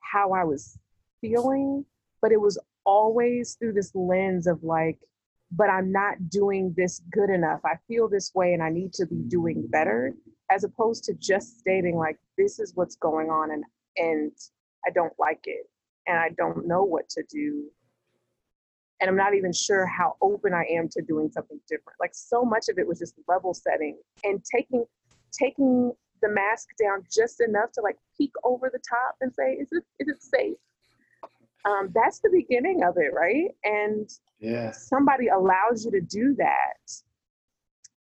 how 0.00 0.32
I 0.32 0.44
was 0.44 0.78
feeling, 1.20 1.84
but 2.20 2.32
it 2.32 2.40
was 2.40 2.58
always 2.84 3.54
through 3.54 3.72
this 3.72 3.94
lens 3.94 4.46
of 4.46 4.62
like, 4.62 4.98
but 5.52 5.70
I'm 5.70 5.92
not 5.92 6.28
doing 6.28 6.74
this 6.76 7.02
good 7.10 7.30
enough. 7.30 7.60
I 7.64 7.74
feel 7.86 8.08
this 8.08 8.32
way 8.34 8.54
and 8.54 8.62
I 8.62 8.70
need 8.70 8.92
to 8.94 9.06
be 9.06 9.22
doing 9.28 9.66
better, 9.66 10.14
as 10.50 10.64
opposed 10.64 11.04
to 11.04 11.14
just 11.14 11.58
stating 11.58 11.96
like 11.96 12.18
this 12.36 12.58
is 12.58 12.74
what's 12.74 12.96
going 12.96 13.30
on 13.30 13.50
and 13.50 13.64
and 13.96 14.32
I 14.86 14.90
don't 14.90 15.12
like 15.18 15.40
it 15.44 15.68
and 16.06 16.18
I 16.18 16.30
don't 16.30 16.66
know 16.66 16.82
what 16.84 17.08
to 17.10 17.22
do. 17.30 17.64
And 19.00 19.08
I'm 19.08 19.16
not 19.16 19.34
even 19.34 19.52
sure 19.52 19.86
how 19.86 20.16
open 20.20 20.52
I 20.52 20.64
am 20.70 20.88
to 20.90 21.02
doing 21.02 21.30
something 21.30 21.60
different. 21.68 21.98
Like 22.00 22.14
so 22.14 22.42
much 22.42 22.68
of 22.68 22.78
it 22.78 22.86
was 22.86 22.98
just 22.98 23.14
level 23.28 23.54
setting 23.54 23.98
and 24.24 24.42
taking 24.44 24.84
taking 25.32 25.92
the 26.20 26.28
mask 26.28 26.68
down 26.82 27.04
just 27.14 27.40
enough 27.40 27.70
to 27.72 27.80
like 27.80 27.96
peek 28.16 28.32
over 28.44 28.70
the 28.72 28.80
top 28.88 29.14
and 29.20 29.32
say, 29.32 29.52
is 29.52 29.68
it 29.70 29.84
is 30.00 30.08
it 30.08 30.22
safe? 30.22 30.56
Um, 31.68 31.90
that's 31.94 32.20
the 32.20 32.30
beginning 32.30 32.82
of 32.82 32.96
it, 32.96 33.12
right? 33.12 33.50
And 33.64 34.08
Yeah. 34.40 34.70
somebody 34.70 35.28
allows 35.28 35.84
you 35.84 35.90
to 35.90 36.00
do 36.00 36.34
that. 36.36 36.78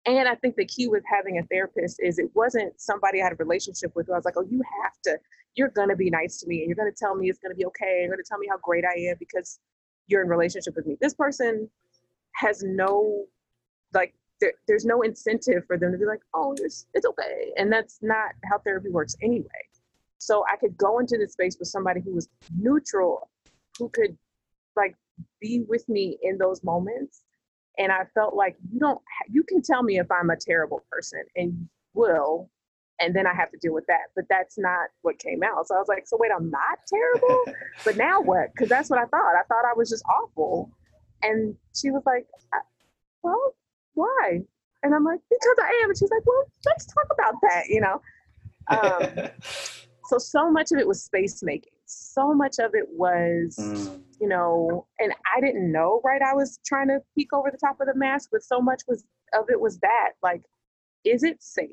And 0.05 0.27
I 0.27 0.35
think 0.35 0.55
the 0.55 0.65
key 0.65 0.87
with 0.87 1.03
having 1.05 1.39
a 1.39 1.43
therapist 1.43 1.99
is 2.03 2.19
it 2.19 2.29
wasn't 2.35 2.79
somebody 2.79 3.21
I 3.21 3.23
had 3.25 3.33
a 3.33 3.37
relationship 3.37 3.95
with 3.95 4.07
who 4.07 4.13
I 4.13 4.17
was 4.17 4.25
like, 4.25 4.37
oh, 4.37 4.45
you 4.47 4.61
have 4.83 4.93
to, 5.05 5.17
you're 5.55 5.69
gonna 5.69 5.95
be 5.95 6.09
nice 6.09 6.39
to 6.41 6.47
me 6.47 6.59
and 6.59 6.67
you're 6.67 6.75
gonna 6.75 6.91
tell 6.91 7.15
me 7.15 7.29
it's 7.29 7.39
gonna 7.39 7.55
be 7.55 7.65
okay. 7.65 8.01
You're 8.01 8.09
gonna 8.11 8.23
tell 8.27 8.37
me 8.37 8.47
how 8.47 8.57
great 8.57 8.83
I 8.85 8.99
am 9.09 9.15
because 9.19 9.59
you're 10.07 10.21
in 10.21 10.27
relationship 10.29 10.75
with 10.75 10.85
me. 10.85 10.97
This 11.01 11.13
person 11.15 11.69
has 12.33 12.61
no, 12.63 13.25
like, 13.93 14.13
there, 14.41 14.53
there's 14.67 14.85
no 14.85 15.01
incentive 15.01 15.65
for 15.65 15.77
them 15.77 15.91
to 15.93 15.97
be 15.97 16.05
like, 16.05 16.19
oh, 16.33 16.53
it's, 16.59 16.85
it's 16.93 17.05
okay. 17.05 17.51
And 17.57 17.71
that's 17.71 17.99
not 18.01 18.31
how 18.51 18.59
therapy 18.59 18.89
works 18.89 19.15
anyway. 19.23 19.47
So 20.17 20.43
I 20.51 20.57
could 20.57 20.77
go 20.77 20.99
into 20.99 21.17
this 21.17 21.33
space 21.33 21.57
with 21.57 21.69
somebody 21.69 22.01
who 22.01 22.13
was 22.13 22.27
neutral, 22.59 23.29
who 23.77 23.89
could 23.89 24.17
like 24.75 24.95
be 25.39 25.63
with 25.67 25.87
me 25.89 26.17
in 26.21 26.37
those 26.37 26.63
moments. 26.63 27.21
And 27.77 27.91
i 27.91 28.03
felt 28.13 28.35
like 28.35 28.55
you 28.71 28.79
don't 28.79 29.01
you 29.29 29.43
can 29.43 29.61
tell 29.61 29.83
me 29.83 29.99
if 29.99 30.09
i'm 30.11 30.29
a 30.29 30.37
terrible 30.37 30.83
person 30.89 31.23
and 31.35 31.51
you 31.53 31.67
will 31.93 32.49
and 32.99 33.13
then 33.13 33.27
i 33.27 33.33
have 33.33 33.51
to 33.51 33.57
deal 33.57 33.73
with 33.73 33.85
that. 33.87 34.07
But 34.15 34.25
that's 34.29 34.57
not 34.57 34.87
what 35.01 35.19
came 35.19 35.43
out. 35.43 35.67
So 35.67 35.75
i 35.75 35.79
was 35.79 35.87
like 35.89 36.07
so 36.07 36.17
wait 36.19 36.31
i'm 36.35 36.49
not 36.49 36.79
terrible? 36.87 37.45
But 37.83 37.97
now 37.97 38.21
what? 38.21 38.53
Because 38.53 38.69
that's 38.69 38.89
what 38.89 38.99
i 38.99 39.05
thought. 39.05 39.35
I 39.35 39.43
thought 39.47 39.65
i 39.65 39.73
was 39.75 39.89
just 39.89 40.03
awful. 40.05 40.71
And 41.23 41.55
she 41.73 41.91
was 41.91 42.03
like 42.05 42.27
"Uh, 42.53 42.59
well 43.23 43.55
why? 43.93 44.41
And 44.83 44.95
i'm 44.95 45.03
like 45.03 45.19
because 45.29 45.57
i 45.61 45.81
am. 45.83 45.89
And 45.89 45.97
she's 45.97 46.11
like 46.11 46.25
well 46.25 46.45
let's 46.65 46.85
talk 46.85 47.07
about 47.11 47.35
that 47.41 47.63
you 47.67 47.81
know? 47.81 48.01
Um, 48.67 49.29
so 50.05 50.17
so 50.17 50.49
much 50.49 50.71
of 50.71 50.79
it 50.79 50.87
was 50.87 51.03
space 51.03 51.43
making 51.43 51.74
so 51.85 52.33
much 52.33 52.59
of 52.59 52.71
it 52.73 52.85
was 52.89 53.57
Mm. 53.59 54.01
you 54.19 54.27
know, 54.29 54.87
and 54.99 55.13
I 55.35 55.41
didn't 55.41 55.71
know, 55.71 56.01
right? 56.03 56.21
I 56.21 56.33
was 56.33 56.59
trying 56.65 56.87
to 56.87 56.99
peek 57.15 57.33
over 57.33 57.51
the 57.51 57.57
top 57.57 57.81
of 57.81 57.87
the 57.87 57.95
mask, 57.95 58.29
but 58.31 58.43
so 58.43 58.61
much 58.61 58.81
was 58.87 59.03
of 59.33 59.49
it 59.49 59.59
was 59.59 59.77
that, 59.79 60.11
like, 60.23 60.41
is 61.03 61.23
it 61.23 61.43
safe? 61.43 61.69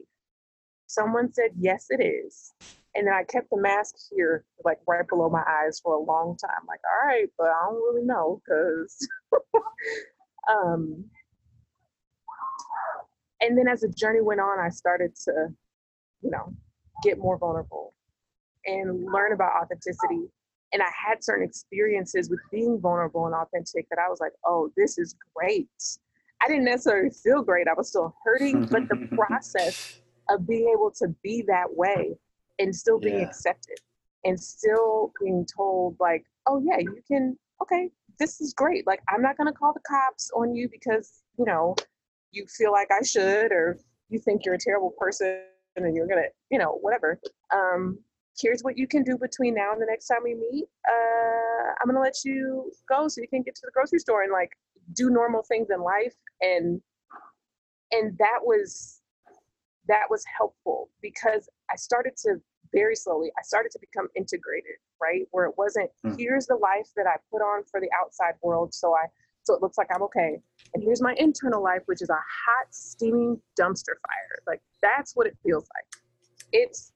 Someone 0.86 1.32
said, 1.32 1.52
yes, 1.56 1.86
it 1.90 2.02
is. 2.04 2.52
And 2.94 3.06
then 3.06 3.14
I 3.14 3.24
kept 3.24 3.48
the 3.50 3.60
mask 3.60 3.94
here, 4.14 4.44
like 4.64 4.78
right 4.86 5.06
below 5.08 5.30
my 5.30 5.42
eyes 5.48 5.80
for 5.82 5.94
a 5.94 6.00
long 6.00 6.36
time. 6.36 6.66
Like, 6.68 6.80
all 6.84 7.06
right, 7.06 7.28
but 7.38 7.46
I 7.46 7.66
don't 7.70 7.76
really 7.76 8.04
know 8.04 8.42
because, 8.44 9.08
um, 10.50 11.04
and 13.40 13.56
then 13.56 13.68
as 13.68 13.80
the 13.80 13.88
journey 13.88 14.20
went 14.20 14.40
on, 14.40 14.58
I 14.58 14.68
started 14.68 15.14
to, 15.24 15.48
you 16.22 16.30
know, 16.30 16.52
get 17.02 17.18
more 17.18 17.38
vulnerable 17.38 17.94
and 18.66 19.04
learn 19.04 19.32
about 19.32 19.52
authenticity 19.62 20.28
and 20.72 20.82
I 20.82 20.88
had 20.90 21.22
certain 21.22 21.44
experiences 21.44 22.30
with 22.30 22.40
being 22.50 22.80
vulnerable 22.80 23.26
and 23.26 23.34
authentic 23.34 23.86
that 23.90 23.98
I 23.98 24.08
was 24.08 24.20
like, 24.20 24.32
oh, 24.46 24.70
this 24.76 24.98
is 24.98 25.14
great. 25.36 25.68
I 26.42 26.48
didn't 26.48 26.64
necessarily 26.64 27.10
feel 27.10 27.42
great. 27.42 27.68
I 27.68 27.74
was 27.74 27.88
still 27.90 28.14
hurting, 28.24 28.66
but 28.66 28.88
the 28.88 29.08
process 29.16 30.00
of 30.30 30.46
being 30.46 30.72
able 30.72 30.90
to 30.98 31.08
be 31.22 31.44
that 31.46 31.66
way 31.70 32.16
and 32.58 32.74
still 32.74 32.98
being 32.98 33.20
Yeah. 33.20 33.26
accepted 33.26 33.78
and 34.24 34.38
still 34.38 35.12
being 35.20 35.46
told, 35.54 35.96
like, 36.00 36.24
oh, 36.46 36.62
yeah, 36.64 36.78
you 36.78 37.02
can, 37.06 37.36
okay, 37.60 37.90
this 38.18 38.40
is 38.40 38.54
great. 38.54 38.86
Like, 38.86 39.00
I'm 39.08 39.20
not 39.20 39.36
going 39.36 39.48
to 39.48 39.52
call 39.52 39.72
the 39.72 39.80
cops 39.80 40.30
on 40.34 40.54
you 40.54 40.68
because, 40.68 41.22
you 41.38 41.44
know, 41.44 41.74
you 42.30 42.46
feel 42.46 42.72
like 42.72 42.88
I 42.90 43.02
should 43.02 43.52
or 43.52 43.78
you 44.08 44.18
think 44.18 44.44
you're 44.44 44.54
a 44.54 44.58
terrible 44.58 44.94
person 44.98 45.42
and 45.76 45.94
you're 45.94 46.06
going 46.06 46.22
to, 46.22 46.28
you 46.50 46.58
know, 46.58 46.78
whatever. 46.80 47.20
Um, 47.52 47.98
here's 48.38 48.62
what 48.62 48.76
you 48.78 48.86
can 48.86 49.02
do 49.02 49.16
between 49.18 49.54
now 49.54 49.72
and 49.72 49.80
the 49.80 49.86
next 49.86 50.06
time 50.06 50.18
we 50.24 50.34
meet. 50.34 50.66
Uh, 50.88 51.72
I'm 51.80 51.86
gonna 51.86 52.00
let 52.00 52.24
you 52.24 52.72
go 52.88 53.08
so 53.08 53.20
you 53.20 53.28
can 53.28 53.42
get 53.42 53.54
to 53.56 53.62
the 53.64 53.70
grocery 53.72 53.98
store 53.98 54.22
and 54.22 54.32
like 54.32 54.50
do 54.94 55.10
normal 55.10 55.42
things 55.42 55.68
in 55.70 55.80
life. 55.80 56.14
And 56.40 56.80
and 57.90 58.16
that 58.18 58.40
was 58.42 59.00
that 59.88 60.04
was 60.08 60.24
helpful 60.36 60.90
because 61.02 61.48
I 61.70 61.76
started 61.76 62.16
to 62.24 62.36
very 62.72 62.96
slowly. 62.96 63.30
I 63.38 63.42
started 63.42 63.70
to 63.72 63.78
become 63.80 64.08
integrated, 64.16 64.76
right? 65.00 65.26
Where 65.32 65.44
it 65.46 65.54
wasn't 65.58 65.90
Hmm. 66.02 66.14
here's 66.16 66.46
the 66.46 66.56
life 66.56 66.88
that 66.96 67.06
I 67.06 67.16
put 67.30 67.42
on 67.42 67.64
for 67.64 67.80
the 67.80 67.90
outside 68.00 68.34
world, 68.42 68.72
so 68.74 68.94
I 68.94 69.06
so 69.44 69.54
it 69.54 69.60
looks 69.60 69.76
like 69.76 69.88
I'm 69.92 70.02
okay. 70.04 70.38
And 70.72 70.82
here's 70.82 71.02
my 71.02 71.14
internal 71.18 71.62
life, 71.62 71.82
which 71.86 72.00
is 72.00 72.08
a 72.10 72.14
hot, 72.14 72.66
steaming 72.70 73.40
dumpster 73.60 73.96
fire. 74.06 74.38
Like 74.46 74.62
that's 74.80 75.14
what 75.16 75.26
it 75.26 75.36
feels 75.44 75.64
like. 75.74 76.02
It's 76.52 76.91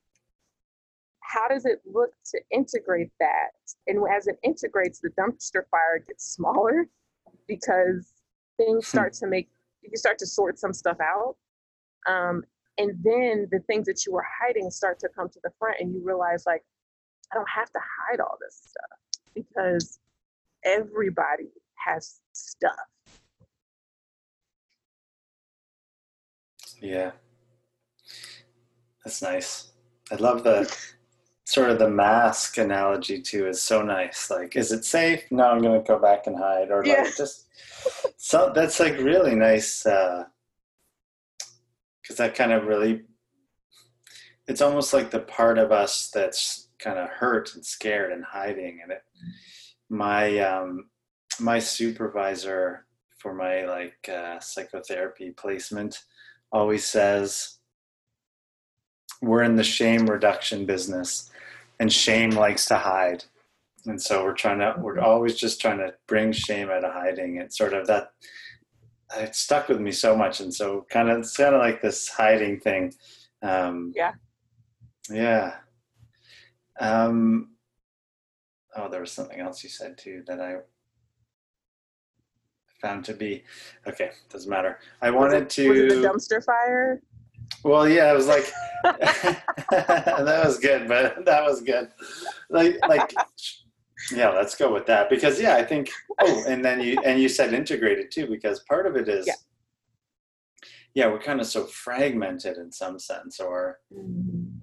how 1.26 1.48
does 1.48 1.64
it 1.64 1.80
look 1.92 2.10
to 2.32 2.40
integrate 2.50 3.10
that? 3.20 3.50
And 3.86 4.00
as 4.14 4.26
it 4.26 4.38
integrates, 4.42 5.00
the 5.00 5.10
dumpster 5.10 5.62
fire 5.70 6.04
gets 6.06 6.24
smaller 6.34 6.86
because 7.48 8.12
things 8.56 8.86
start 8.86 9.12
to 9.14 9.26
make 9.26 9.48
you 9.82 9.96
start 9.96 10.18
to 10.18 10.26
sort 10.26 10.58
some 10.58 10.72
stuff 10.72 10.98
out. 11.00 11.36
Um, 12.06 12.44
and 12.78 12.90
then 13.02 13.48
the 13.50 13.60
things 13.66 13.86
that 13.86 14.04
you 14.06 14.12
were 14.12 14.24
hiding 14.40 14.70
start 14.70 14.98
to 15.00 15.08
come 15.08 15.28
to 15.30 15.40
the 15.42 15.50
front, 15.58 15.76
and 15.80 15.92
you 15.92 16.02
realize, 16.04 16.44
like, 16.46 16.62
I 17.32 17.36
don't 17.36 17.48
have 17.48 17.70
to 17.72 17.78
hide 17.78 18.20
all 18.20 18.36
this 18.40 18.62
stuff 18.68 19.22
because 19.34 19.98
everybody 20.64 21.48
has 21.84 22.20
stuff. 22.32 22.74
Yeah. 26.80 27.12
That's 29.04 29.22
nice. 29.22 29.72
I 30.10 30.16
love 30.16 30.44
the 30.44 30.72
sort 31.46 31.70
of 31.70 31.78
the 31.78 31.88
mask 31.88 32.58
analogy 32.58 33.22
too 33.22 33.46
is 33.46 33.62
so 33.62 33.80
nice. 33.80 34.30
Like, 34.30 34.56
is 34.56 34.72
it 34.72 34.84
safe? 34.84 35.22
No, 35.30 35.44
I'm 35.44 35.62
gonna 35.62 35.80
go 35.80 35.98
back 35.98 36.26
and 36.26 36.36
hide. 36.36 36.70
Or 36.70 36.84
Yeah. 36.84 37.02
like 37.04 37.16
just 37.16 37.46
so 38.16 38.52
that's 38.54 38.80
like 38.80 38.98
really 38.98 39.34
nice 39.36 39.86
uh 39.86 40.24
because 42.02 42.16
that 42.16 42.34
kind 42.34 42.52
of 42.52 42.64
really 42.64 43.02
it's 44.48 44.60
almost 44.60 44.92
like 44.92 45.10
the 45.10 45.20
part 45.20 45.56
of 45.58 45.70
us 45.70 46.10
that's 46.12 46.68
kind 46.78 46.98
of 46.98 47.08
hurt 47.08 47.54
and 47.54 47.64
scared 47.64 48.12
and 48.12 48.24
hiding 48.24 48.80
and 48.82 48.90
it 48.92 49.02
my 49.88 50.38
um 50.40 50.88
my 51.38 51.60
supervisor 51.60 52.86
for 53.18 53.34
my 53.34 53.64
like 53.66 54.08
uh, 54.08 54.38
psychotherapy 54.40 55.30
placement 55.30 56.02
always 56.52 56.84
says 56.84 57.58
we're 59.22 59.42
in 59.42 59.56
the 59.56 59.64
shame 59.64 60.06
reduction 60.06 60.66
business 60.66 61.30
and 61.80 61.92
shame 61.92 62.30
likes 62.30 62.66
to 62.66 62.76
hide. 62.76 63.24
And 63.86 64.00
so 64.00 64.24
we're 64.24 64.34
trying 64.34 64.58
to 64.58 64.74
we're 64.78 64.98
always 64.98 65.36
just 65.36 65.60
trying 65.60 65.78
to 65.78 65.94
bring 66.06 66.32
shame 66.32 66.70
out 66.70 66.84
of 66.84 66.92
hiding. 66.92 67.36
It's 67.36 67.56
sort 67.56 67.72
of 67.72 67.86
that 67.86 68.10
it 69.16 69.34
stuck 69.34 69.68
with 69.68 69.80
me 69.80 69.92
so 69.92 70.16
much. 70.16 70.40
And 70.40 70.52
so 70.52 70.86
kind 70.90 71.08
of 71.08 71.18
it's 71.18 71.36
kind 71.36 71.54
of 71.54 71.60
like 71.60 71.80
this 71.80 72.08
hiding 72.08 72.58
thing. 72.60 72.92
Um 73.42 73.92
Yeah. 73.94 74.12
yeah. 75.10 75.54
Um 76.80 77.50
oh 78.76 78.88
there 78.88 79.00
was 79.00 79.12
something 79.12 79.40
else 79.40 79.62
you 79.64 79.70
said 79.70 79.96
too 79.96 80.22
that 80.26 80.38
i 80.38 80.56
found 82.82 83.02
to 83.06 83.14
be 83.14 83.42
okay 83.86 84.10
doesn't 84.30 84.50
matter. 84.50 84.78
I 85.00 85.10
Was 85.10 85.18
wanted 85.18 85.42
it, 85.44 85.50
to 85.50 85.68
was 85.70 85.78
it 85.78 85.88
the 85.88 86.08
dumpster 86.08 86.44
fire? 86.44 87.00
Well, 87.64 87.88
yeah, 87.88 88.04
I 88.04 88.12
was 88.12 88.26
like, 88.26 88.50
that 88.82 90.42
was 90.44 90.58
good, 90.58 90.86
but 90.88 91.24
that 91.24 91.44
was 91.44 91.60
good. 91.62 91.88
Like, 92.50 92.76
like, 92.88 93.12
yeah, 94.12 94.30
let's 94.30 94.54
go 94.54 94.72
with 94.72 94.86
that 94.86 95.10
because 95.10 95.40
yeah, 95.40 95.56
I 95.56 95.64
think. 95.64 95.90
Oh, 96.20 96.44
and 96.46 96.64
then 96.64 96.80
you 96.80 96.98
and 97.04 97.20
you 97.20 97.28
said 97.28 97.52
integrated 97.54 98.10
too 98.10 98.26
because 98.26 98.60
part 98.68 98.86
of 98.86 98.96
it 98.96 99.08
is. 99.08 99.26
Yeah. 99.26 99.34
Yeah, 100.94 101.08
we're 101.08 101.20
kind 101.20 101.40
of 101.40 101.46
so 101.46 101.64
fragmented 101.66 102.56
in 102.56 102.72
some 102.72 102.98
sense, 102.98 103.38
or 103.38 103.80
Mhm. 103.92 104.60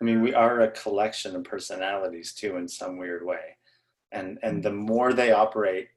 I 0.00 0.04
mean, 0.04 0.22
we 0.22 0.32
are 0.34 0.60
a 0.60 0.70
collection 0.70 1.36
of 1.36 1.44
personalities 1.44 2.34
too, 2.34 2.56
in 2.56 2.68
some 2.68 2.96
weird 2.96 3.24
way, 3.24 3.56
and 4.12 4.38
and 4.42 4.62
the 4.62 4.72
more 4.72 5.12
they 5.12 5.32
operate, 5.32 5.88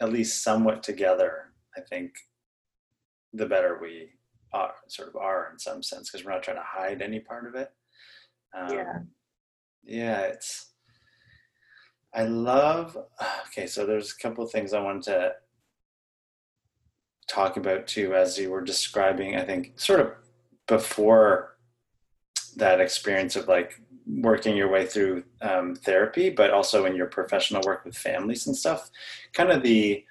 at 0.00 0.12
least 0.12 0.42
somewhat 0.42 0.82
together, 0.82 1.52
I 1.76 1.82
think, 1.82 2.14
the 3.32 3.46
better 3.46 3.78
we 3.80 4.12
are, 4.52 4.74
sort 4.88 5.08
of 5.08 5.16
are 5.16 5.50
in 5.52 5.58
some 5.58 5.82
sense, 5.82 6.10
because 6.10 6.24
we're 6.24 6.32
not 6.32 6.42
trying 6.42 6.56
to 6.56 6.62
hide 6.64 7.02
any 7.02 7.20
part 7.20 7.46
of 7.46 7.54
it. 7.54 7.70
Um, 8.56 8.72
Yeah. 8.72 8.98
yeah, 9.84 10.20
it's. 10.20 10.72
I 12.14 12.24
love. 12.24 12.96
Okay, 13.48 13.66
so 13.66 13.84
there's 13.86 14.12
a 14.12 14.22
couple 14.22 14.44
of 14.44 14.52
things 14.52 14.72
I 14.72 14.80
wanted 14.80 15.02
to 15.04 15.32
talk 17.28 17.56
about 17.56 17.86
too, 17.88 18.14
as 18.14 18.38
you 18.38 18.50
were 18.50 18.60
describing. 18.60 19.34
I 19.36 19.44
think 19.44 19.72
sort 19.80 20.00
of 20.00 20.12
before 20.68 21.56
that 22.56 22.80
experience 22.80 23.34
of 23.36 23.48
like 23.48 23.80
working 24.06 24.56
your 24.56 24.68
way 24.68 24.86
through 24.86 25.24
um, 25.42 25.74
therapy, 25.74 26.30
but 26.30 26.50
also 26.50 26.84
in 26.84 26.94
your 26.94 27.06
professional 27.06 27.62
work 27.66 27.84
with 27.84 27.96
families 27.96 28.46
and 28.46 28.56
stuff. 28.56 28.90
Kind 29.32 29.50
of 29.50 29.62
the 29.62 30.04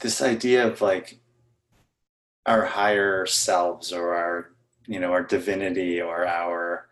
this 0.00 0.20
idea 0.20 0.66
of 0.66 0.80
like 0.80 1.20
our 2.46 2.64
higher 2.64 3.26
selves 3.26 3.92
or 3.92 4.14
our 4.14 4.52
you 4.86 4.98
know 4.98 5.12
our 5.12 5.22
divinity 5.22 6.00
or 6.00 6.26
our 6.26 6.88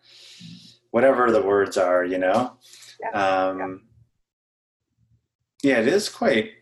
whatever 0.90 1.30
the 1.30 1.42
words 1.42 1.76
are 1.76 2.04
you 2.04 2.18
know? 2.18 2.52
Um 3.14 3.82
yeah. 5.62 5.78
it 5.78 5.88
is 5.88 6.08
quite 6.08 6.52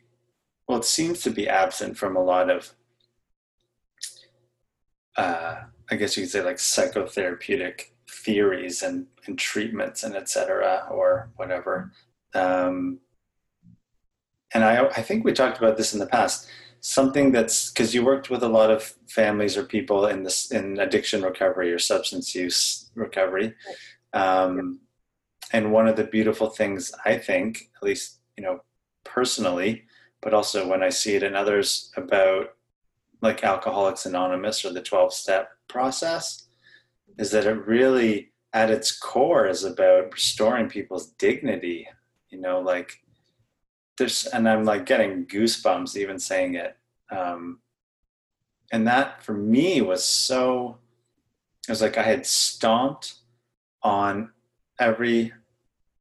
well 0.67 0.79
it 0.79 0.85
seems 0.85 1.21
to 1.23 1.31
be 1.31 1.49
absent 1.49 1.97
from 1.97 2.17
a 2.17 2.23
lot 2.23 2.51
of 2.51 2.75
uh 5.17 5.57
i 5.91 5.97
guess 5.97 6.17
you 6.17 6.23
could 6.23 6.31
say 6.31 6.43
like 6.43 6.57
psychotherapeutic 6.57 7.91
theories 8.11 8.83
and, 8.83 9.07
and 9.27 9.39
treatments 9.39 10.03
and 10.03 10.15
etc 10.17 10.87
or 10.91 11.31
whatever. 11.37 11.93
Um 12.35 13.01
and 14.55 14.65
i 14.65 14.87
i 14.87 15.03
think 15.03 15.25
we 15.25 15.33
talked 15.33 15.59
about 15.59 15.77
this 15.77 15.93
in 15.93 15.99
the 15.99 16.07
past 16.07 16.49
something 16.89 17.33
that's 17.33 17.71
because 17.71 17.95
you 17.95 18.05
worked 18.05 18.31
with 18.31 18.43
a 18.43 18.49
lot 18.49 18.71
of 18.71 18.95
families 19.09 19.57
or 19.57 19.65
people 19.65 20.07
in 20.07 20.23
this 20.23 20.51
in 20.51 20.79
addiction 20.79 21.23
recovery 21.23 21.73
or 21.73 21.79
substance 21.79 22.35
use 22.35 22.91
recovery. 22.95 23.55
Um, 24.13 24.81
and 25.53 25.73
one 25.73 25.89
of 25.89 25.97
the 25.97 26.05
beautiful 26.05 26.51
things 26.51 26.93
i 27.05 27.17
think 27.17 27.71
at 27.77 27.83
least 27.83 28.19
you 28.37 28.43
know 28.43 28.61
personally 29.05 29.85
but 30.21 30.35
also 30.35 30.69
when 30.69 30.83
i 30.83 30.89
see 30.89 31.15
it 31.15 31.23
in 31.23 31.35
others 31.35 31.91
about 31.97 32.55
like 33.21 33.45
alcoholics 33.45 34.07
anonymous 34.07 34.65
or 34.65 34.73
the 34.73 34.83
12 34.83 35.13
step 35.13 35.51
process 35.69 36.47
is 37.19 37.31
that 37.31 37.47
it 37.47 37.67
really 37.67 38.31
at 38.53 38.71
its 38.71 38.97
core 38.97 39.47
is 39.47 39.65
about 39.65 40.13
restoring 40.13 40.69
people's 40.69 41.09
dignity 41.13 41.89
you 42.31 42.41
know 42.41 42.61
like 42.61 43.03
there's 43.99 44.27
and 44.27 44.49
i'm 44.49 44.65
like 44.65 44.87
getting 44.87 45.27
goosebumps 45.27 45.97
even 45.97 46.19
saying 46.19 46.55
it 46.55 46.77
um 47.11 47.59
and 48.73 48.87
that 48.87 49.23
for 49.23 49.35
me 49.35 49.81
was 49.81 50.05
so 50.05 50.79
it 51.67 51.71
was 51.71 51.83
like 51.83 51.99
i 51.99 52.03
had 52.03 52.25
stomped 52.25 53.15
on 53.83 54.31
every 54.79 55.33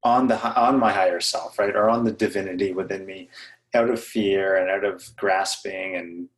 on 0.04 0.28
the 0.28 0.60
on 0.60 0.80
my 0.80 0.92
higher 0.92 1.20
self 1.20 1.58
right 1.60 1.76
or 1.76 1.90
on 1.90 2.04
the 2.04 2.12
divinity 2.12 2.72
within 2.72 3.06
me 3.06 3.30
out 3.74 3.90
of 3.90 4.02
fear 4.02 4.56
and 4.56 4.70
out 4.70 4.86
of 4.86 5.16
grasping 5.18 5.96
and 5.96 6.30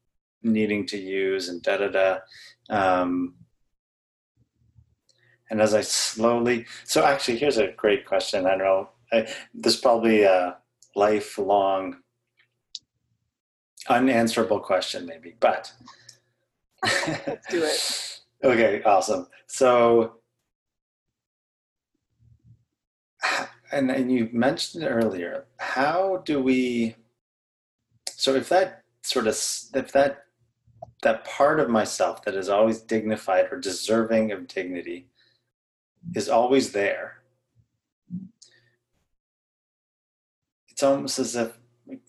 needing 0.42 0.86
to 0.86 0.98
use 0.98 1.50
and 1.50 1.62
da 1.62 1.78
da 1.78 1.88
da 1.90 2.18
um 2.70 3.36
and 5.50 5.62
as 5.62 5.74
i 5.74 5.82
slowly 5.82 6.66
so 6.86 7.04
actually 7.04 7.38
here's 7.38 7.58
a 7.58 7.72
great 7.74 8.06
question 8.06 8.46
i 8.46 8.52
don't 8.52 8.60
know 8.60 8.90
I, 9.12 9.28
there's 9.54 9.80
probably 9.80 10.24
a 10.24 10.58
lifelong 10.96 11.98
unanswerable 13.88 14.60
question 14.60 15.06
maybe 15.06 15.36
but 15.40 15.72
Let's 16.84 17.48
do 17.50 17.64
it. 17.64 18.20
okay 18.44 18.82
awesome 18.84 19.28
so 19.48 20.16
and, 23.72 23.92
and 23.92 24.12
you 24.12 24.30
mentioned 24.32 24.84
earlier 24.84 25.46
how 25.58 26.22
do 26.26 26.42
we 26.42 26.96
so 28.08 28.36
if 28.36 28.50
that 28.50 28.84
sort 29.02 29.28
of 29.28 29.34
if 29.74 29.92
that 29.92 30.24
that 31.02 31.24
part 31.26 31.60
of 31.60 31.70
myself 31.70 32.24
that 32.24 32.36
is 32.36 32.50
always 32.50 32.82
dignified 32.82 33.48
or 33.52 33.60
deserving 33.60 34.32
of 34.32 34.48
dignity 34.48 35.08
is 36.16 36.30
always 36.30 36.72
there 36.72 37.19
it's 40.80 40.84
almost 40.86 41.20
as 41.20 41.36
if 41.36 41.58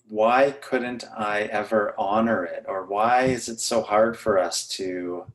why 0.07 0.51
couldn't 0.61 1.03
i 1.17 1.41
ever 1.41 1.93
honor 1.97 2.45
it? 2.45 2.63
Or 2.69 2.85
why 2.85 3.23
is 3.23 3.49
it 3.49 3.59
so 3.59 3.81
hard 3.81 4.17
for 4.17 4.39
us 4.39 4.65
to 4.77 5.25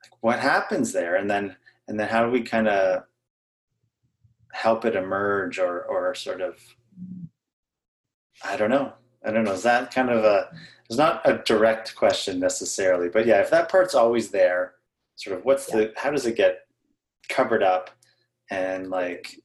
like 0.00 0.12
what 0.20 0.38
happens 0.38 0.92
there? 0.92 1.16
And 1.16 1.28
then 1.28 1.56
and 1.88 1.98
then 1.98 2.06
how 2.06 2.24
do 2.24 2.30
we 2.30 2.42
kind 2.42 2.68
of 2.68 3.02
help 4.52 4.84
it 4.84 4.94
emerge 4.94 5.58
or 5.58 5.82
or 5.82 6.14
sort 6.14 6.40
of 6.40 6.56
i 8.44 8.56
don't 8.56 8.70
know. 8.70 8.92
I 9.24 9.32
don't 9.32 9.42
know. 9.42 9.52
Is 9.52 9.64
that 9.64 9.92
kind 9.92 10.08
of 10.08 10.24
a 10.24 10.50
it's 10.88 10.98
not 10.98 11.28
a 11.28 11.38
direct 11.38 11.96
question 11.96 12.38
necessarily 12.38 13.08
but 13.08 13.26
yeah 13.26 13.40
if 13.40 13.50
that 13.50 13.68
part's 13.68 13.96
always 13.96 14.30
there 14.30 14.74
sort 15.16 15.36
of 15.36 15.44
what's 15.44 15.66
the 15.66 15.92
how 15.96 16.12
does 16.12 16.26
it 16.26 16.36
get 16.36 16.60
covered 17.28 17.64
up? 17.64 17.90
And 18.52 18.88
like 18.88 19.40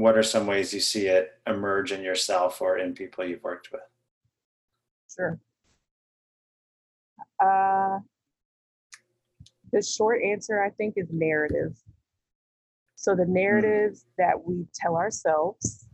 what 0.00 0.16
are 0.16 0.22
some 0.22 0.46
ways 0.46 0.72
you 0.72 0.80
see 0.80 1.06
it 1.06 1.32
emerge 1.46 1.92
in 1.92 2.02
yourself 2.02 2.60
or 2.62 2.78
in 2.78 2.94
people 2.94 3.24
you've 3.24 3.42
worked 3.42 3.70
with 3.72 3.82
Sure. 5.14 5.40
Uh, 7.42 7.98
the 9.72 9.82
short 9.82 10.22
answer, 10.22 10.62
I 10.62 10.70
think, 10.70 10.94
is 10.96 11.08
narrative. 11.10 11.76
So 12.94 13.16
the 13.16 13.26
narratives 13.26 14.06
that 14.18 14.44
we 14.46 14.66
tell 14.72 14.94
ourselves, 14.96 15.88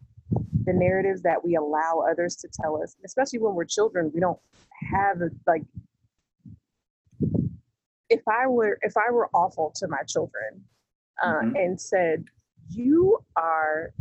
the 0.65 0.73
narratives 0.75 1.23
that 1.23 1.43
we 1.43 1.55
allow 1.57 2.05
others 2.11 2.37
to 2.37 2.49
tell 2.53 2.83
us, 2.83 2.97
especially 3.07 3.39
when 3.39 3.55
we're 3.55 3.65
children, 3.65 4.11
we 4.13 4.21
don't 4.21 4.39
have 4.93 5.23
a, 5.23 5.31
like. 5.47 5.63
If 8.11 8.21
I 8.29 8.47
were 8.47 8.79
if 8.83 8.97
I 8.99 9.11
were 9.11 9.29
awful 9.33 9.73
to 9.77 9.89
my 9.89 10.03
children, 10.07 10.63
uh, 11.23 11.41
Mhm. 11.41 11.57
and 11.65 11.81
said, 11.81 12.27
"You 12.71 13.19
are," 13.37 13.93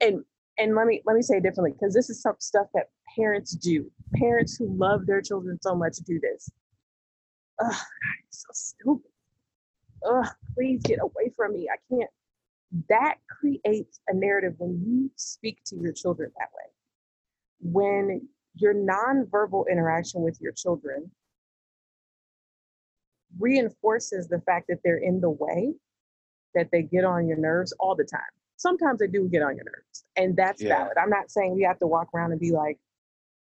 and 0.00 0.24
and 0.58 0.74
let 0.74 0.86
me 0.86 1.02
let 1.06 1.16
me 1.16 1.22
say 1.22 1.38
it 1.38 1.42
differently 1.42 1.72
because 1.72 1.94
this 1.94 2.10
is 2.10 2.20
some 2.22 2.36
stuff 2.38 2.68
that 2.74 2.90
parents 3.16 3.52
do. 3.52 3.90
Parents 4.14 4.56
who 4.56 4.68
love 4.76 5.06
their 5.06 5.22
children 5.22 5.58
so 5.62 5.74
much 5.74 5.96
do 6.06 6.20
this. 6.20 6.50
Ugh, 7.60 7.74
so 8.30 8.48
stupid. 8.52 9.10
Ugh, 10.06 10.26
please 10.54 10.80
get 10.84 11.00
away 11.00 11.30
from 11.36 11.54
me. 11.54 11.68
I 11.72 11.76
can't. 11.94 12.10
That 12.88 13.16
creates 13.28 14.00
a 14.08 14.14
narrative 14.14 14.54
when 14.58 14.82
you 14.84 15.10
speak 15.16 15.58
to 15.66 15.76
your 15.76 15.92
children 15.92 16.32
that 16.38 16.48
way. 16.54 16.70
When 17.60 18.28
your 18.56 18.74
nonverbal 18.74 19.66
interaction 19.70 20.22
with 20.22 20.38
your 20.40 20.52
children 20.52 21.10
reinforces 23.38 24.28
the 24.28 24.40
fact 24.40 24.66
that 24.68 24.78
they're 24.84 24.98
in 24.98 25.20
the 25.20 25.30
way, 25.30 25.74
that 26.54 26.70
they 26.72 26.82
get 26.82 27.04
on 27.04 27.26
your 27.26 27.38
nerves 27.38 27.72
all 27.80 27.94
the 27.94 28.04
time. 28.04 28.20
Sometimes 28.56 29.00
they 29.00 29.06
do 29.08 29.28
get 29.28 29.42
on 29.42 29.56
your 29.56 29.64
nerves, 29.64 30.04
and 30.16 30.36
that's 30.36 30.62
Yeah. 30.62 30.78
valid. 30.84 30.98
I'm 30.98 31.10
not 31.10 31.30
saying 31.30 31.54
we 31.54 31.62
have 31.62 31.78
to 31.80 31.86
walk 31.86 32.08
around 32.14 32.32
and 32.32 32.40
be 32.40 32.52
like, 32.52 32.78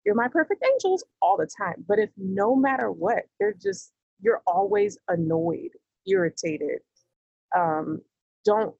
you're 0.06 0.16
my 0.16 0.28
perfect 0.28 0.64
angels 0.74 1.04
all 1.22 1.38
the 1.38 1.48
time. 1.48 1.84
But 1.88 2.00
if 2.00 2.10
no 2.18 2.56
matter 2.56 2.92
what, 2.92 3.24
they're 3.40 3.54
just, 3.54 3.94
you're 4.22 4.42
always 4.46 4.98
annoyed, 5.08 5.72
irritated, 6.06 6.80
um, 7.56 8.02
don't 8.44 8.76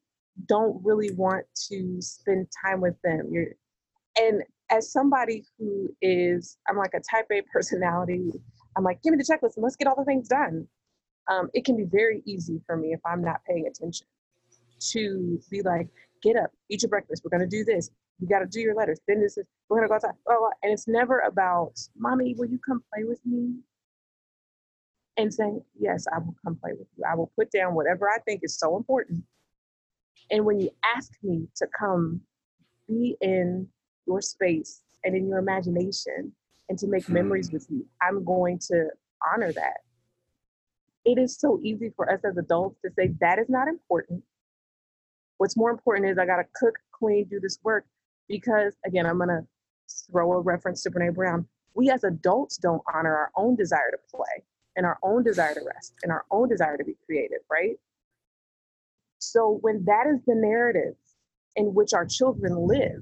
don't 0.48 0.84
really 0.84 1.12
want 1.14 1.46
to 1.70 2.02
spend 2.02 2.48
time 2.64 2.82
with 2.82 2.96
them. 3.04 3.30
You're 3.32 3.48
and 4.20 4.44
as 4.70 4.92
somebody 4.92 5.46
who 5.58 5.96
is, 6.02 6.58
I'm 6.68 6.78
like 6.78 6.94
a 6.94 7.00
type 7.00 7.28
A 7.32 7.42
personality, 7.54 8.32
I'm 8.78 8.84
like, 8.84 9.02
give 9.02 9.14
me 9.14 9.18
the 9.18 9.24
checklist 9.24 9.56
and 9.56 9.64
let's 9.64 9.76
get 9.76 9.88
all 9.88 9.96
the 9.96 10.06
things 10.06 10.28
done. 10.28 10.68
Um, 11.30 11.50
it 11.54 11.66
can 11.66 11.78
be 11.78 11.86
very 11.86 12.22
easy 12.26 12.62
for 12.66 12.76
me 12.78 12.94
if 12.94 13.00
I'm 13.06 13.22
not 13.22 13.42
paying 13.48 13.68
attention 13.68 14.08
to 14.92 15.40
be 15.50 15.62
like, 15.62 15.88
get 16.22 16.36
up, 16.36 16.52
eat 16.70 16.82
your 16.82 16.90
breakfast. 16.90 17.24
We're 17.24 17.38
gonna 17.38 17.48
do 17.48 17.64
this. 17.64 17.90
You 18.20 18.30
got 18.30 18.40
to 18.40 18.46
do 18.46 18.62
your 18.62 18.76
letters. 18.76 19.00
Then 19.10 19.20
this 19.20 19.38
is 19.38 19.46
we're 19.68 19.78
gonna 19.78 19.90
go 19.90 19.96
outside. 19.96 20.14
Blah, 20.26 20.38
blah. 20.38 20.50
And 20.64 20.72
it's 20.72 20.88
never 20.88 21.20
about, 21.20 21.74
mommy, 21.98 22.34
will 22.38 22.48
you 22.48 22.60
come 22.66 22.82
play 22.94 23.04
with 23.04 23.20
me? 23.26 23.56
and 25.18 25.34
saying, 25.34 25.64
Yes, 25.80 26.06
I 26.14 26.20
will 26.20 26.36
come 26.44 26.56
play 26.56 26.72
with 26.78 26.88
you. 26.98 27.04
I 27.10 27.16
will 27.16 27.32
put 27.36 27.52
down 27.52 27.74
whatever 27.74 28.10
I 28.10 28.20
think 28.20 28.42
is 28.44 28.58
so 28.58 28.78
important. 28.78 29.24
And 30.32 30.46
when 30.46 30.60
you 30.60 30.70
ask 30.96 31.12
me 31.24 31.48
to 31.58 31.68
come 31.78 32.22
be 32.88 33.16
in 33.22 33.68
your 34.08 34.22
space 34.22 34.82
and 35.04 35.16
in 35.16 35.28
your 35.28 35.40
imagination 35.40 36.32
and 36.70 36.78
to 36.80 36.88
make 36.88 37.08
memories 37.10 37.52
with 37.52 37.68
you, 37.70 37.86
I'm 38.02 38.24
going 38.24 38.60
to 38.68 38.90
honor 39.32 39.52
that. 39.54 39.78
It 41.04 41.20
is 41.20 41.38
so 41.38 41.60
easy 41.64 41.92
for 41.96 42.12
us 42.12 42.22
as 42.26 42.38
adults 42.38 42.80
to 42.84 42.92
say, 42.98 43.12
That 43.20 43.40
is 43.40 43.50
not 43.50 43.68
important. 43.68 44.24
What's 45.38 45.58
more 45.58 45.72
important 45.72 46.10
is 46.10 46.18
I 46.18 46.26
got 46.26 46.38
to 46.38 46.46
cook, 46.56 46.76
clean, 46.92 47.26
do 47.30 47.40
this 47.40 47.60
work. 47.64 47.86
Because 48.28 48.74
again, 48.86 49.06
I'm 49.06 49.18
going 49.18 49.30
to 49.30 49.46
throw 50.12 50.34
a 50.34 50.40
reference 50.42 50.82
to 50.84 50.92
Brene 50.92 51.14
Brown. 51.14 51.48
We 51.76 51.90
as 51.90 52.04
adults 52.04 52.58
don't 52.58 52.82
honor 52.94 53.16
our 53.16 53.32
own 53.36 53.56
desire 53.56 53.92
to 53.92 53.98
play 54.16 54.44
and 54.76 54.86
our 54.86 54.98
own 55.04 55.24
desire 55.24 55.54
to 55.54 55.62
rest 55.66 55.94
and 56.04 56.12
our 56.12 56.26
own 56.32 56.50
desire 56.50 56.78
to 56.78 56.84
be 56.84 56.96
creative, 57.06 57.40
right? 57.52 57.78
So 59.20 59.60
when 59.62 59.84
that 59.86 60.08
is 60.08 60.20
the 60.26 60.36
narrative 60.36 60.96
in 61.56 61.74
which 61.74 61.94
our 61.94 62.06
children 62.06 62.56
live, 62.68 63.02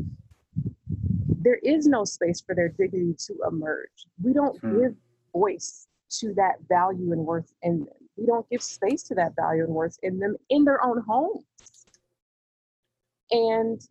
there 1.41 1.59
is 1.63 1.87
no 1.87 2.03
space 2.05 2.41
for 2.41 2.55
their 2.55 2.69
dignity 2.69 3.15
to 3.27 3.35
emerge. 3.47 4.07
We 4.23 4.33
don't 4.33 4.59
Hmm. 4.61 4.81
give 4.81 4.95
voice 5.33 5.87
to 6.19 6.33
that 6.35 6.61
value 6.69 7.11
and 7.11 7.25
worth 7.25 7.53
in 7.63 7.79
them. 7.85 8.09
We 8.17 8.25
don't 8.25 8.47
give 8.49 8.61
space 8.61 9.03
to 9.03 9.15
that 9.15 9.35
value 9.35 9.63
and 9.63 9.73
worth 9.73 9.97
in 10.03 10.19
them 10.19 10.37
in 10.49 10.63
their 10.65 10.83
own 10.83 11.01
homes. 11.01 11.45
And 13.33 13.81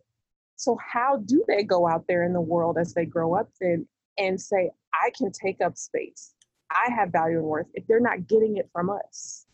so, 0.55 0.77
how 0.81 1.17
do 1.17 1.43
they 1.47 1.63
go 1.63 1.87
out 1.87 2.05
there 2.07 2.23
in 2.23 2.33
the 2.33 2.41
world 2.41 2.77
as 2.79 2.93
they 2.93 3.05
grow 3.05 3.35
up 3.35 3.49
then 3.59 3.85
and 4.17 4.39
say, 4.39 4.71
I 4.93 5.11
can 5.17 5.31
take 5.31 5.59
up 5.61 5.77
space? 5.77 6.33
I 6.71 6.91
have 6.91 7.11
value 7.11 7.37
and 7.37 7.45
worth 7.45 7.67
if 7.73 7.85
they're 7.85 7.99
not 7.99 8.27
getting 8.27 8.57
it 8.57 8.69
from 8.71 8.89
us. 8.89 9.45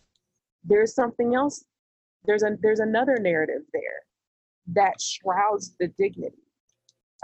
There's 0.64 0.94
something 0.94 1.34
else. 1.34 1.66
There's 2.26 2.44
a 2.44 2.58
there's 2.62 2.80
another 2.80 3.18
narrative 3.18 3.64
there 3.74 4.04
that 4.74 5.02
shrouds 5.02 5.76
the 5.80 5.88
dignity. 5.88 6.38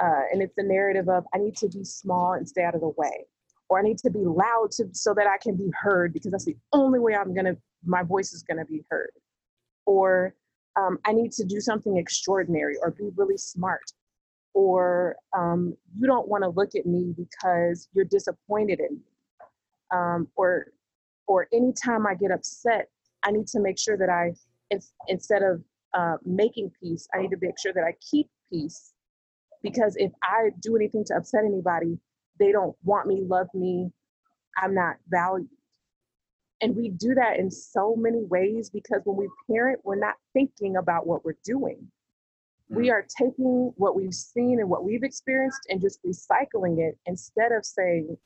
Uh, 0.01 0.23
and 0.33 0.41
it's 0.41 0.55
the 0.57 0.63
narrative 0.63 1.07
of 1.07 1.23
I 1.33 1.37
need 1.37 1.55
to 1.57 1.69
be 1.69 1.83
small 1.83 2.33
and 2.33 2.49
stay 2.49 2.63
out 2.63 2.75
of 2.75 2.81
the 2.81 2.91
way, 2.97 3.27
or 3.69 3.79
I 3.79 3.83
need 3.83 3.99
to 3.99 4.09
be 4.09 4.25
loud 4.25 4.71
to, 4.71 4.89
so 4.91 5.13
that 5.13 5.27
I 5.27 5.37
can 5.37 5.55
be 5.55 5.69
heard 5.79 6.13
because 6.13 6.31
that's 6.31 6.45
the 6.45 6.57
only 6.73 6.99
way 6.99 7.13
I'm 7.15 7.33
gonna 7.35 7.55
my 7.85 8.01
voice 8.01 8.33
is 8.33 8.41
gonna 8.41 8.65
be 8.65 8.83
heard, 8.89 9.11
or 9.85 10.33
um, 10.77 10.97
I 11.05 11.13
need 11.13 11.31
to 11.33 11.45
do 11.45 11.59
something 11.59 11.97
extraordinary 11.97 12.75
or 12.81 12.91
be 12.91 13.09
really 13.15 13.37
smart, 13.37 13.91
or 14.53 15.15
um, 15.37 15.75
you 15.97 16.07
don't 16.07 16.27
want 16.27 16.43
to 16.43 16.49
look 16.49 16.75
at 16.75 16.85
me 16.85 17.13
because 17.15 17.87
you're 17.93 18.05
disappointed 18.05 18.79
in 18.79 18.95
me, 18.97 19.03
um, 19.93 20.27
or 20.35 20.67
or 21.27 21.47
anytime 21.53 22.05
I 22.05 22.15
get 22.15 22.31
upset, 22.31 22.89
I 23.23 23.31
need 23.31 23.47
to 23.47 23.59
make 23.59 23.79
sure 23.79 23.97
that 23.97 24.09
I 24.09 24.33
ins- 24.69 24.93
instead 25.07 25.43
of 25.43 25.63
uh, 25.93 26.17
making 26.25 26.71
peace, 26.81 27.07
I 27.13 27.21
need 27.21 27.31
to 27.31 27.37
make 27.41 27.59
sure 27.59 27.73
that 27.73 27.83
I 27.83 27.93
keep 28.11 28.29
peace. 28.51 28.93
Because 29.63 29.95
if 29.97 30.11
I 30.23 30.49
do 30.59 30.75
anything 30.75 31.03
to 31.05 31.15
upset 31.15 31.43
anybody, 31.45 31.97
they 32.39 32.51
don't 32.51 32.75
want 32.83 33.07
me, 33.07 33.23
love 33.25 33.47
me, 33.53 33.91
I'm 34.57 34.75
not 34.75 34.97
valued. 35.09 35.49
And 36.61 36.75
we 36.75 36.89
do 36.89 37.13
that 37.15 37.37
in 37.37 37.51
so 37.51 37.95
many 37.95 38.23
ways 38.23 38.69
because 38.69 39.01
when 39.03 39.17
we 39.17 39.27
parent, 39.53 39.81
we're 39.83 39.99
not 39.99 40.15
thinking 40.33 40.77
about 40.77 41.05
what 41.05 41.25
we're 41.25 41.37
doing. 41.43 41.91
We 42.69 42.87
mm. 42.87 42.91
are 42.93 43.05
taking 43.17 43.73
what 43.75 43.95
we've 43.95 44.13
seen 44.13 44.59
and 44.59 44.69
what 44.69 44.85
we've 44.85 45.03
experienced 45.03 45.67
and 45.69 45.81
just 45.81 45.99
recycling 46.03 46.79
it 46.79 46.97
instead 47.05 47.51
of 47.51 47.65
saying, 47.65 48.17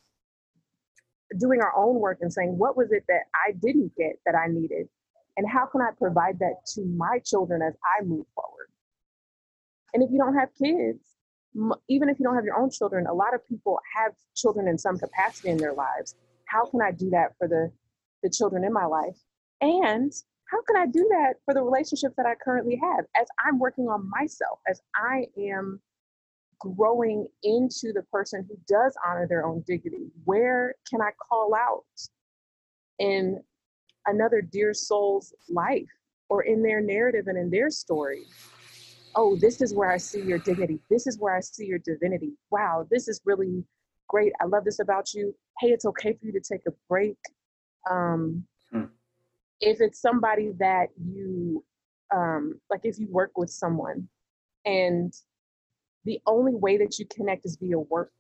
doing 1.38 1.62
our 1.62 1.76
own 1.76 2.00
work 2.00 2.20
and 2.22 2.32
saying, 2.32 2.58
what 2.58 2.78
was 2.78 2.92
it 2.92 3.04
that 3.08 3.24
I 3.48 3.52
didn't 3.52 3.96
get 3.98 4.20
that 4.26 4.36
I 4.36 4.48
needed? 4.48 4.88
And 5.38 5.48
how 5.50 5.66
can 5.66 5.82
I 5.82 5.90
provide 5.98 6.40
that 6.40 6.66
to 6.76 6.86
my 6.86 7.20
children 7.26 7.62
as 7.62 7.74
I 7.84 8.04
move 8.04 8.26
forward? 8.36 8.70
And 9.94 10.04
if 10.04 10.10
you 10.12 10.18
don't 10.18 10.36
have 10.36 10.50
kids, 10.62 11.00
even 11.88 12.10
if 12.10 12.20
you 12.20 12.26
don't 12.26 12.36
have 12.36 12.46
your 12.46 12.60
own 12.60 12.70
children, 12.70 13.08
a 13.08 13.14
lot 13.14 13.34
of 13.34 13.48
people 13.48 13.80
have 13.96 14.14
children 14.36 14.68
in 14.68 14.78
some 14.78 14.98
capacity 14.98 15.50
in 15.50 15.58
their 15.58 15.74
lives. 15.74 16.16
How 16.46 16.66
can 16.66 16.82
I 16.82 16.92
do 16.92 17.10
that 17.12 17.34
for 17.38 17.48
the, 17.48 17.72
the 18.24 18.30
children 18.30 18.64
in 18.64 18.74
my 18.74 18.86
life? 18.86 19.18
And 19.62 20.12
how 20.52 20.62
can 20.64 20.78
I 20.78 20.86
do 20.88 21.08
that 21.12 21.36
for 21.46 21.54
the 21.54 21.62
relationships 21.62 22.16
that 22.18 22.26
I 22.26 22.36
currently 22.36 22.80
have 22.82 23.06
as 23.20 23.28
I'm 23.46 23.60
working 23.60 23.88
on 23.88 24.10
myself, 24.10 24.60
as 24.68 24.82
I 24.96 25.26
am 25.38 25.80
growing 26.60 27.28
into 27.44 27.94
the 27.94 28.04
person 28.12 28.46
who 28.48 28.58
does 28.68 28.96
honor 29.06 29.28
their 29.28 29.46
own 29.46 29.64
dignity? 29.68 30.12
Where 30.26 30.76
can 30.90 31.02
I 31.02 31.12
call 31.30 31.54
out 31.56 31.84
in 33.00 33.42
another 34.08 34.42
dear 34.42 34.74
soul's 34.74 35.34
life 35.50 35.88
or 36.30 36.44
in 36.44 36.64
their 36.64 36.82
narrative 36.82 37.28
and 37.28 37.38
in 37.38 37.50
their 37.50 37.70
story? 37.70 38.24
Oh, 39.16 39.36
this 39.36 39.62
is 39.62 39.74
where 39.74 39.92
I 39.92 39.98
see 39.98 40.22
your 40.22 40.40
dignity. 40.40 40.80
This 40.90 41.08
is 41.08 41.18
where 41.20 41.36
I 41.36 41.40
see 41.42 41.66
your 41.66 41.80
divinity. 41.80 42.34
Wow, 42.52 42.88
this 42.90 43.08
is 43.08 43.22
really 43.26 43.64
great. 44.08 44.34
I 44.42 44.46
love 44.46 44.66
this 44.66 44.80
about 44.80 45.14
you. 45.14 45.36
Hey, 45.60 45.70
it's 45.70 45.86
okay 45.86 46.14
for 46.14 46.26
you 46.26 46.32
to 46.32 46.40
take 46.40 46.62
a 46.68 46.72
break. 46.88 47.18
Um, 47.90 48.46
Hmm. 48.72 48.86
If 49.62 49.82
it's 49.82 50.00
somebody 50.02 50.52
that 50.60 50.88
you, 50.98 51.64
um, 52.14 52.60
like 52.70 52.82
if 52.84 53.00
you 53.00 53.08
work 53.10 53.32
with 53.38 53.50
someone 53.50 54.08
and 54.66 55.14
the 56.06 56.20
only 56.26 56.56
way 56.56 56.78
that 56.78 56.98
you 56.98 57.06
connect 57.06 57.46
is 57.46 57.58
via 57.60 57.80
work, 57.80 58.14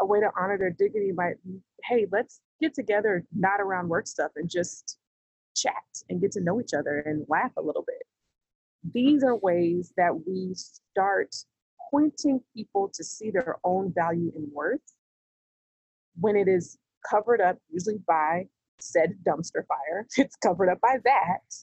a 0.00 0.06
way 0.06 0.20
to 0.20 0.30
honor 0.38 0.58
their 0.58 0.70
dignity 0.70 1.12
might 1.12 1.42
be, 1.44 1.58
hey, 1.84 2.06
let's 2.12 2.40
get 2.60 2.74
together, 2.74 3.24
not 3.34 3.60
around 3.60 3.88
work 3.88 4.06
stuff, 4.06 4.32
and 4.36 4.50
just 4.50 4.98
chat 5.56 5.72
and 6.10 6.20
get 6.20 6.32
to 6.32 6.40
know 6.40 6.60
each 6.60 6.74
other 6.74 6.98
and 7.00 7.24
laugh 7.28 7.52
a 7.56 7.62
little 7.62 7.84
bit. 7.86 8.02
These 8.92 9.24
are 9.24 9.36
ways 9.36 9.92
that 9.96 10.12
we 10.26 10.52
start 10.54 11.34
pointing 11.90 12.40
people 12.54 12.90
to 12.92 13.02
see 13.02 13.30
their 13.30 13.56
own 13.64 13.92
value 13.94 14.30
and 14.36 14.52
worth 14.52 14.80
when 16.20 16.36
it 16.36 16.48
is 16.48 16.78
covered 17.08 17.40
up, 17.40 17.56
usually 17.70 17.98
by 18.06 18.46
said 18.78 19.16
dumpster 19.26 19.66
fire. 19.66 20.06
It's 20.16 20.36
covered 20.36 20.70
up 20.70 20.80
by 20.80 20.98
that. 21.04 21.54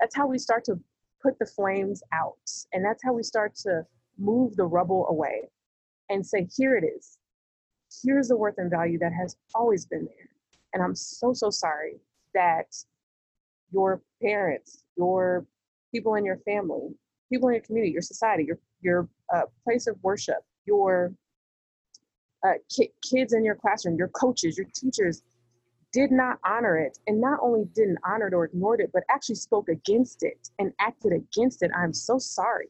That's 0.00 0.16
how 0.16 0.26
we 0.26 0.38
start 0.38 0.64
to 0.64 0.78
put 1.22 1.38
the 1.38 1.46
flames 1.46 2.02
out. 2.12 2.50
And 2.72 2.84
that's 2.84 3.02
how 3.04 3.12
we 3.12 3.22
start 3.22 3.54
to 3.66 3.86
move 4.18 4.56
the 4.56 4.64
rubble 4.64 5.06
away 5.08 5.48
and 6.10 6.26
say, 6.26 6.48
here 6.56 6.76
it 6.76 6.84
is. 6.84 7.18
Here's 8.02 8.28
the 8.28 8.36
worth 8.36 8.56
and 8.58 8.70
value 8.70 8.98
that 8.98 9.12
has 9.12 9.36
always 9.54 9.86
been 9.86 10.04
there. 10.04 10.28
And 10.72 10.82
I'm 10.82 10.94
so, 10.94 11.32
so 11.32 11.50
sorry 11.50 12.00
that 12.34 12.74
your 13.70 14.02
parents, 14.22 14.84
your 14.96 15.46
people 15.92 16.14
in 16.14 16.24
your 16.24 16.38
family, 16.38 16.94
people 17.30 17.48
in 17.48 17.54
your 17.54 17.62
community, 17.62 17.92
your 17.92 18.02
society, 18.02 18.44
your, 18.44 18.58
your 18.80 19.08
uh, 19.34 19.42
place 19.64 19.86
of 19.86 19.96
worship, 20.02 20.38
your 20.66 21.12
uh, 22.46 22.54
ki- 22.74 22.92
kids 23.02 23.32
in 23.32 23.44
your 23.44 23.54
classroom, 23.54 23.96
your 23.96 24.08
coaches, 24.08 24.56
your 24.56 24.66
teachers 24.74 25.22
did 25.92 26.10
not 26.10 26.38
honor 26.44 26.78
it. 26.78 26.98
And 27.06 27.20
not 27.20 27.38
only 27.42 27.64
didn't 27.74 27.98
honor 28.04 28.28
it 28.28 28.34
or 28.34 28.44
ignored 28.44 28.80
it, 28.80 28.90
but 28.92 29.02
actually 29.10 29.36
spoke 29.36 29.68
against 29.68 30.22
it 30.22 30.48
and 30.58 30.72
acted 30.80 31.12
against 31.12 31.62
it. 31.62 31.70
I'm 31.76 31.92
so 31.92 32.18
sorry 32.18 32.68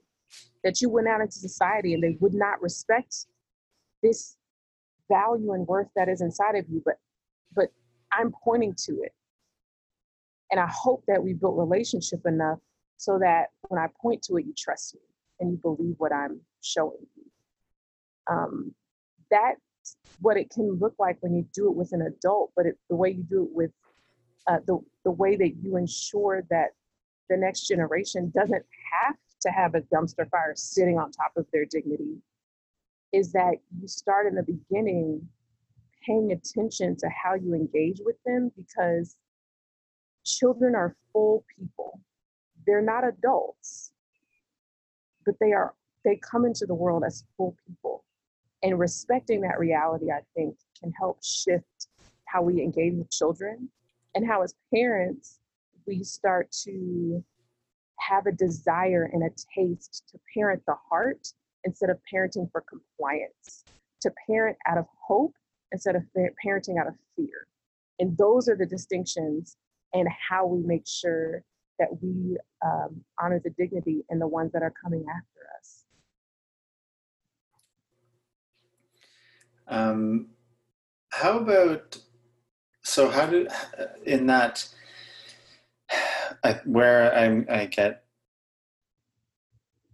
that 0.64 0.80
you 0.80 0.88
went 0.88 1.08
out 1.08 1.20
into 1.20 1.38
society 1.38 1.94
and 1.94 2.02
they 2.02 2.16
would 2.20 2.34
not 2.34 2.60
respect 2.60 3.26
this 4.02 4.36
value 5.08 5.52
and 5.52 5.66
worth 5.66 5.88
that 5.96 6.08
is 6.08 6.20
inside 6.20 6.56
of 6.56 6.68
you. 6.68 6.82
But 6.84 6.94
but 7.54 7.68
I'm 8.12 8.32
pointing 8.42 8.74
to 8.86 9.02
it. 9.02 9.12
And 10.50 10.60
I 10.60 10.68
hope 10.68 11.04
that 11.08 11.22
we 11.22 11.32
built 11.32 11.56
relationship 11.56 12.20
enough 12.26 12.58
so 12.98 13.18
that 13.18 13.46
when 13.68 13.80
I 13.80 13.86
point 14.00 14.22
to 14.24 14.36
it, 14.36 14.44
you 14.46 14.52
trust 14.56 14.94
me 14.94 15.00
and 15.40 15.50
you 15.50 15.56
believe 15.56 15.94
what 15.98 16.12
I'm 16.12 16.40
showing 16.60 17.06
you. 17.16 17.24
Um, 18.30 18.74
that's 19.30 19.60
what 20.20 20.36
it 20.36 20.50
can 20.50 20.78
look 20.78 20.94
like 20.98 21.16
when 21.20 21.34
you 21.34 21.46
do 21.52 21.68
it 21.68 21.74
with 21.74 21.92
an 21.92 22.02
adult, 22.02 22.52
but 22.56 22.66
it, 22.66 22.78
the 22.88 22.96
way 22.96 23.10
you 23.10 23.22
do 23.24 23.44
it 23.44 23.50
with 23.52 23.70
uh, 24.46 24.58
the, 24.66 24.78
the 25.04 25.10
way 25.10 25.36
that 25.36 25.52
you 25.62 25.76
ensure 25.76 26.42
that 26.50 26.70
the 27.28 27.36
next 27.36 27.68
generation 27.68 28.32
doesn't 28.34 28.64
have 28.92 29.16
to 29.40 29.50
have 29.50 29.74
a 29.74 29.80
dumpster 29.82 30.28
fire 30.30 30.52
sitting 30.54 30.98
on 30.98 31.10
top 31.10 31.32
of 31.36 31.46
their 31.52 31.64
dignity 31.64 32.16
is 33.12 33.32
that 33.32 33.54
you 33.80 33.86
start 33.86 34.26
in 34.26 34.34
the 34.34 34.42
beginning 34.42 35.26
paying 36.06 36.32
attention 36.32 36.96
to 36.96 37.08
how 37.08 37.34
you 37.34 37.54
engage 37.54 38.00
with 38.04 38.16
them 38.24 38.50
because 38.56 39.16
children 40.24 40.74
are 40.74 40.96
full 41.12 41.44
people. 41.56 42.00
They're 42.66 42.82
not 42.82 43.06
adults, 43.06 43.92
but 45.24 45.34
they 45.40 45.52
are 45.52 45.74
they 46.04 46.16
come 46.16 46.44
into 46.44 46.66
the 46.66 46.74
world 46.74 47.04
as 47.06 47.24
full 47.36 47.56
people. 47.66 48.04
And 48.62 48.78
respecting 48.78 49.40
that 49.40 49.58
reality, 49.58 50.10
I 50.10 50.20
think, 50.34 50.56
can 50.80 50.92
help 50.92 51.22
shift 51.22 51.88
how 52.26 52.42
we 52.42 52.62
engage 52.62 52.94
with 52.94 53.10
children 53.10 53.68
and 54.14 54.26
how 54.26 54.42
as 54.42 54.54
parents 54.72 55.40
we 55.86 56.04
start 56.04 56.50
to 56.64 57.24
have 57.98 58.26
a 58.26 58.32
desire 58.32 59.10
and 59.12 59.22
a 59.22 59.30
taste 59.54 60.04
to 60.10 60.18
parent 60.34 60.62
the 60.66 60.76
heart 60.88 61.28
instead 61.64 61.90
of 61.90 61.98
parenting 62.12 62.50
for 62.50 62.64
compliance, 62.68 63.64
to 64.00 64.12
parent 64.26 64.56
out 64.66 64.78
of 64.78 64.86
hope 65.06 65.34
instead 65.72 65.96
of 65.96 66.02
parenting 66.44 66.80
out 66.80 66.86
of 66.86 66.94
fear. 67.16 67.46
And 67.98 68.16
those 68.16 68.48
are 68.48 68.56
the 68.56 68.66
distinctions 68.66 69.56
and 69.92 70.08
how 70.28 70.46
we 70.46 70.66
make 70.66 70.86
sure 70.86 71.44
that 71.78 71.88
we 72.02 72.36
um, 72.64 73.04
honor 73.20 73.40
the 73.42 73.50
dignity 73.50 74.04
and 74.10 74.20
the 74.20 74.26
ones 74.26 74.52
that 74.52 74.62
are 74.62 74.72
coming 74.82 75.04
after 75.08 75.46
us. 75.58 75.84
Um, 79.68 80.28
how 81.10 81.38
about 81.38 81.98
so? 82.82 83.08
How 83.08 83.26
do 83.26 83.46
in 84.04 84.26
that 84.26 84.68
I, 86.44 86.60
where 86.64 87.14
I'm, 87.14 87.46
I 87.50 87.66
get 87.66 88.04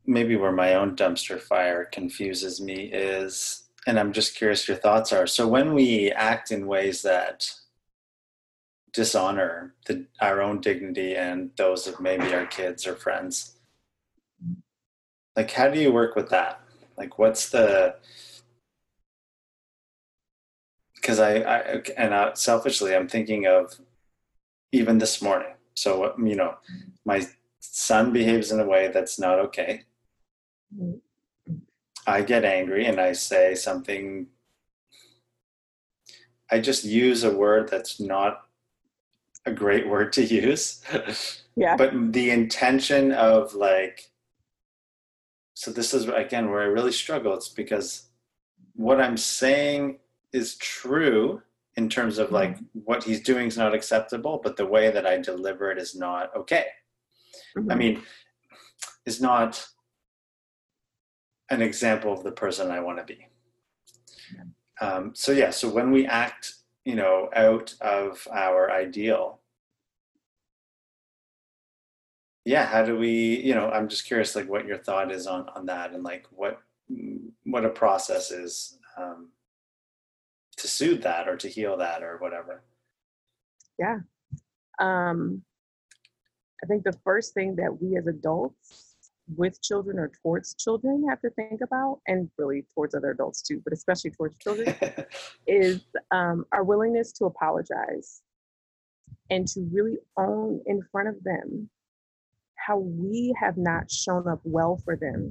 maybe 0.06 0.36
where 0.36 0.52
my 0.52 0.74
own 0.74 0.96
dumpster 0.96 1.38
fire 1.40 1.84
confuses 1.84 2.60
me 2.60 2.90
is, 2.92 3.64
and 3.86 3.98
I'm 3.98 4.12
just 4.12 4.36
curious 4.36 4.66
your 4.66 4.76
thoughts 4.76 5.12
are. 5.12 5.26
So 5.26 5.46
when 5.46 5.74
we 5.74 6.10
act 6.10 6.50
in 6.50 6.66
ways 6.66 7.02
that 7.02 7.50
dishonor 8.94 9.74
the, 9.86 10.06
our 10.20 10.40
own 10.40 10.60
dignity 10.60 11.14
and 11.14 11.50
those 11.56 11.86
of 11.86 12.00
maybe 12.00 12.32
our 12.34 12.46
kids 12.46 12.86
or 12.86 12.94
friends, 12.94 13.56
like 15.36 15.50
how 15.50 15.68
do 15.68 15.78
you 15.78 15.92
work 15.92 16.16
with 16.16 16.30
that? 16.30 16.60
Like 16.96 17.18
what's 17.18 17.50
the 17.50 17.96
because 21.00 21.18
I, 21.18 21.36
I 21.38 21.82
and 21.96 22.14
I, 22.14 22.32
selfishly 22.34 22.94
I'm 22.94 23.08
thinking 23.08 23.46
of 23.46 23.78
even 24.72 24.98
this 24.98 25.22
morning. 25.22 25.54
So 25.74 26.14
you 26.18 26.36
know, 26.36 26.56
my 27.04 27.26
son 27.60 28.12
behaves 28.12 28.50
in 28.52 28.60
a 28.60 28.66
way 28.66 28.88
that's 28.88 29.18
not 29.18 29.38
okay. 29.38 29.82
I 32.06 32.22
get 32.22 32.44
angry 32.44 32.86
and 32.86 33.00
I 33.00 33.12
say 33.12 33.54
something. 33.54 34.26
I 36.50 36.60
just 36.60 36.84
use 36.84 37.24
a 37.24 37.34
word 37.34 37.68
that's 37.68 38.00
not 38.00 38.42
a 39.44 39.52
great 39.52 39.88
word 39.88 40.12
to 40.14 40.24
use. 40.24 40.82
Yeah. 41.56 41.76
but 41.76 42.12
the 42.12 42.30
intention 42.30 43.10
of 43.10 43.52
like, 43.52 44.12
so 45.54 45.72
this 45.72 45.92
is 45.92 46.06
again 46.08 46.50
where 46.50 46.60
I 46.60 46.66
really 46.66 46.92
struggle. 46.92 47.34
It's 47.34 47.48
because 47.48 48.08
what 48.76 49.00
I'm 49.00 49.16
saying 49.16 49.98
is 50.32 50.56
true 50.56 51.42
in 51.76 51.88
terms 51.88 52.18
of 52.18 52.30
like 52.32 52.56
Mm-hmm. 52.56 52.78
what 52.84 53.04
he's 53.04 53.20
doing 53.22 53.46
is 53.46 53.56
not 53.56 53.74
acceptable, 53.74 54.40
but 54.42 54.56
the 54.56 54.66
way 54.66 54.90
that 54.90 55.06
I 55.06 55.18
deliver 55.18 55.70
it 55.70 55.78
is 55.78 55.94
not 55.94 56.34
okay. 56.36 56.66
I 57.56 57.60
Mhm. 57.60 57.78
mean, 57.78 58.02
is 59.04 59.20
not 59.20 59.66
an 61.50 61.62
example 61.62 62.12
of 62.12 62.22
the 62.24 62.32
person 62.32 62.70
I 62.70 62.80
want 62.80 62.98
to 62.98 63.04
be. 63.04 63.26
Um, 64.80 65.14
so 65.14 65.32
yeah, 65.32 65.50
so 65.50 65.68
when 65.68 65.90
we 65.90 66.06
act, 66.06 66.54
you 66.84 66.94
know, 66.94 67.30
out 67.34 67.74
of 67.80 68.26
our 68.32 68.70
ideal, 68.70 69.40
yeah, 72.44 72.64
how 72.66 72.84
do 72.84 72.96
we, 72.96 73.40
you 73.40 73.54
know, 73.54 73.70
I'm 73.70 73.88
just 73.88 74.06
curious, 74.06 74.34
like, 74.36 74.48
what 74.48 74.66
your 74.66 74.78
thought 74.78 75.10
is 75.12 75.26
on 75.26 75.48
on 75.50 75.66
that, 75.66 75.92
and 75.92 76.02
like 76.04 76.26
what 76.30 76.60
what 77.44 77.64
a 77.64 77.70
process 77.70 78.30
is 78.30 78.78
um, 78.96 79.30
to 80.58 80.68
soothe 80.68 81.02
that 81.02 81.28
or 81.28 81.36
to 81.36 81.48
heal 81.48 81.76
that 81.76 82.02
or 82.02 82.18
whatever. 82.18 82.62
Yeah. 83.78 83.98
Um, 84.78 85.42
I 86.62 86.66
think 86.66 86.84
the 86.84 86.98
first 87.04 87.34
thing 87.34 87.56
that 87.56 87.80
we 87.80 87.96
as 87.96 88.06
adults 88.06 88.96
with 89.36 89.60
children 89.62 89.98
or 89.98 90.10
towards 90.22 90.54
children 90.54 91.06
have 91.08 91.20
to 91.20 91.30
think 91.30 91.60
about, 91.60 92.00
and 92.06 92.30
really 92.38 92.64
towards 92.74 92.94
other 92.94 93.10
adults 93.10 93.42
too, 93.42 93.60
but 93.62 93.72
especially 93.72 94.10
towards 94.10 94.36
children, 94.38 94.74
is 95.46 95.82
um, 96.10 96.44
our 96.52 96.64
willingness 96.64 97.12
to 97.12 97.26
apologize 97.26 98.22
and 99.30 99.46
to 99.48 99.60
really 99.70 99.98
own 100.16 100.60
in 100.66 100.80
front 100.90 101.08
of 101.08 101.22
them 101.22 101.68
how 102.56 102.78
we 102.78 103.34
have 103.38 103.56
not 103.56 103.90
shown 103.90 104.26
up 104.26 104.40
well 104.44 104.80
for 104.84 104.96
them 104.96 105.30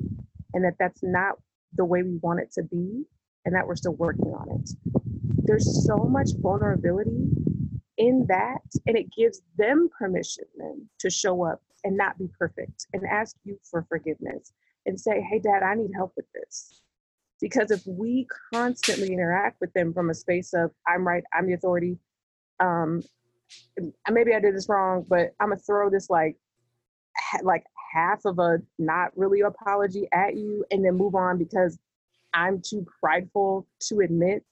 and 0.53 0.63
that 0.63 0.75
that's 0.80 1.03
not 1.03 1.36
the 1.75 1.86
way 1.86 2.01
we 2.01 2.17
want 2.21 2.39
it 2.39 2.51
to 2.51 2.63
be 2.63 3.03
and 3.45 3.55
that 3.55 3.67
we're 3.67 3.75
still 3.75 3.95
working 3.95 4.34
on 4.34 4.59
it. 4.59 4.69
There's 5.45 5.86
so 5.86 5.97
much 6.07 6.32
vulnerability 6.41 7.30
in 7.97 8.25
that 8.30 8.61
and 8.86 8.97
it 8.97 9.07
gives 9.15 9.41
them 9.57 9.89
permission 9.97 10.45
then 10.57 10.88
to 10.99 11.09
show 11.09 11.43
up 11.45 11.61
and 11.84 11.97
not 11.97 12.17
be 12.17 12.28
perfect 12.39 12.88
and 12.93 13.03
ask 13.05 13.36
you 13.43 13.57
for 13.69 13.86
forgiveness 13.89 14.53
and 14.86 14.99
say, 14.99 15.21
hey, 15.21 15.39
dad, 15.39 15.63
I 15.63 15.75
need 15.75 15.91
help 15.95 16.13
with 16.15 16.25
this. 16.34 16.82
Because 17.41 17.71
if 17.71 17.86
we 17.86 18.28
constantly 18.53 19.13
interact 19.13 19.61
with 19.61 19.71
them 19.73 19.93
from 19.93 20.09
a 20.09 20.13
space 20.13 20.53
of, 20.53 20.71
I'm 20.88 21.07
right, 21.07 21.23
I'm 21.34 21.47
the 21.47 21.53
authority, 21.53 21.97
um, 22.59 23.03
maybe 24.09 24.34
I 24.34 24.39
did 24.39 24.55
this 24.55 24.69
wrong, 24.69 25.05
but 25.07 25.34
I'm 25.39 25.49
gonna 25.49 25.59
throw 25.59 25.89
this 25.89 26.09
like, 26.09 26.38
like 27.43 27.63
half 27.93 28.25
of 28.25 28.39
a 28.39 28.59
not 28.80 29.11
really 29.15 29.41
apology 29.41 30.07
at 30.11 30.36
you 30.36 30.65
and 30.71 30.86
then 30.86 30.95
move 30.95 31.15
on 31.15 31.38
because 31.38 31.78
I'm 32.34 32.61
too 32.61 32.86
prideful 32.99 33.67
to 33.88 33.99
admit 34.01 34.43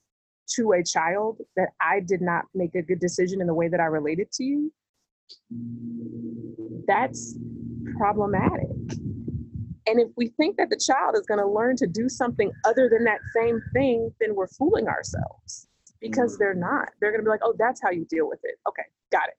to 0.56 0.74
a 0.74 0.84
child 0.84 1.40
that 1.56 1.70
I 1.82 2.00
did 2.00 2.22
not 2.22 2.46
make 2.54 2.76
a 2.76 2.82
good 2.82 3.00
decision 3.00 3.42
in 3.42 3.48
the 3.48 3.54
way 3.54 3.68
that 3.68 3.80
I 3.80 3.86
related 3.86 4.32
to 4.34 4.44
you, 4.44 4.72
that's 6.88 7.36
problematic. 7.98 8.70
And 9.88 10.00
if 10.00 10.10
we 10.18 10.28
think 10.30 10.58
that 10.58 10.70
the 10.70 10.78
child 10.78 11.16
is 11.16 11.26
going 11.28 11.40
to 11.40 11.48
learn 11.48 11.76
to 11.78 11.88
do 11.88 12.10
something 12.10 12.52
other 12.64 12.90
than 12.90 13.04
that 13.06 13.20
same 13.36 13.62
thing, 13.74 14.12
then 14.20 14.34
we're 14.36 14.48
fooling 14.48 14.88
ourselves 14.88 15.68
because 16.02 16.36
Mm. 16.36 16.40
they're 16.40 16.54
not. 16.56 16.90
They're 17.00 17.12
going 17.12 17.22
to 17.22 17.26
be 17.26 17.30
like, 17.30 17.42
oh, 17.44 17.54
that's 17.58 17.82
how 17.82 17.92
you 17.92 18.06
deal 18.06 18.28
with 18.28 18.40
it. 18.44 18.56
Okay, 18.68 18.84
got 19.12 19.28
it. 19.30 19.36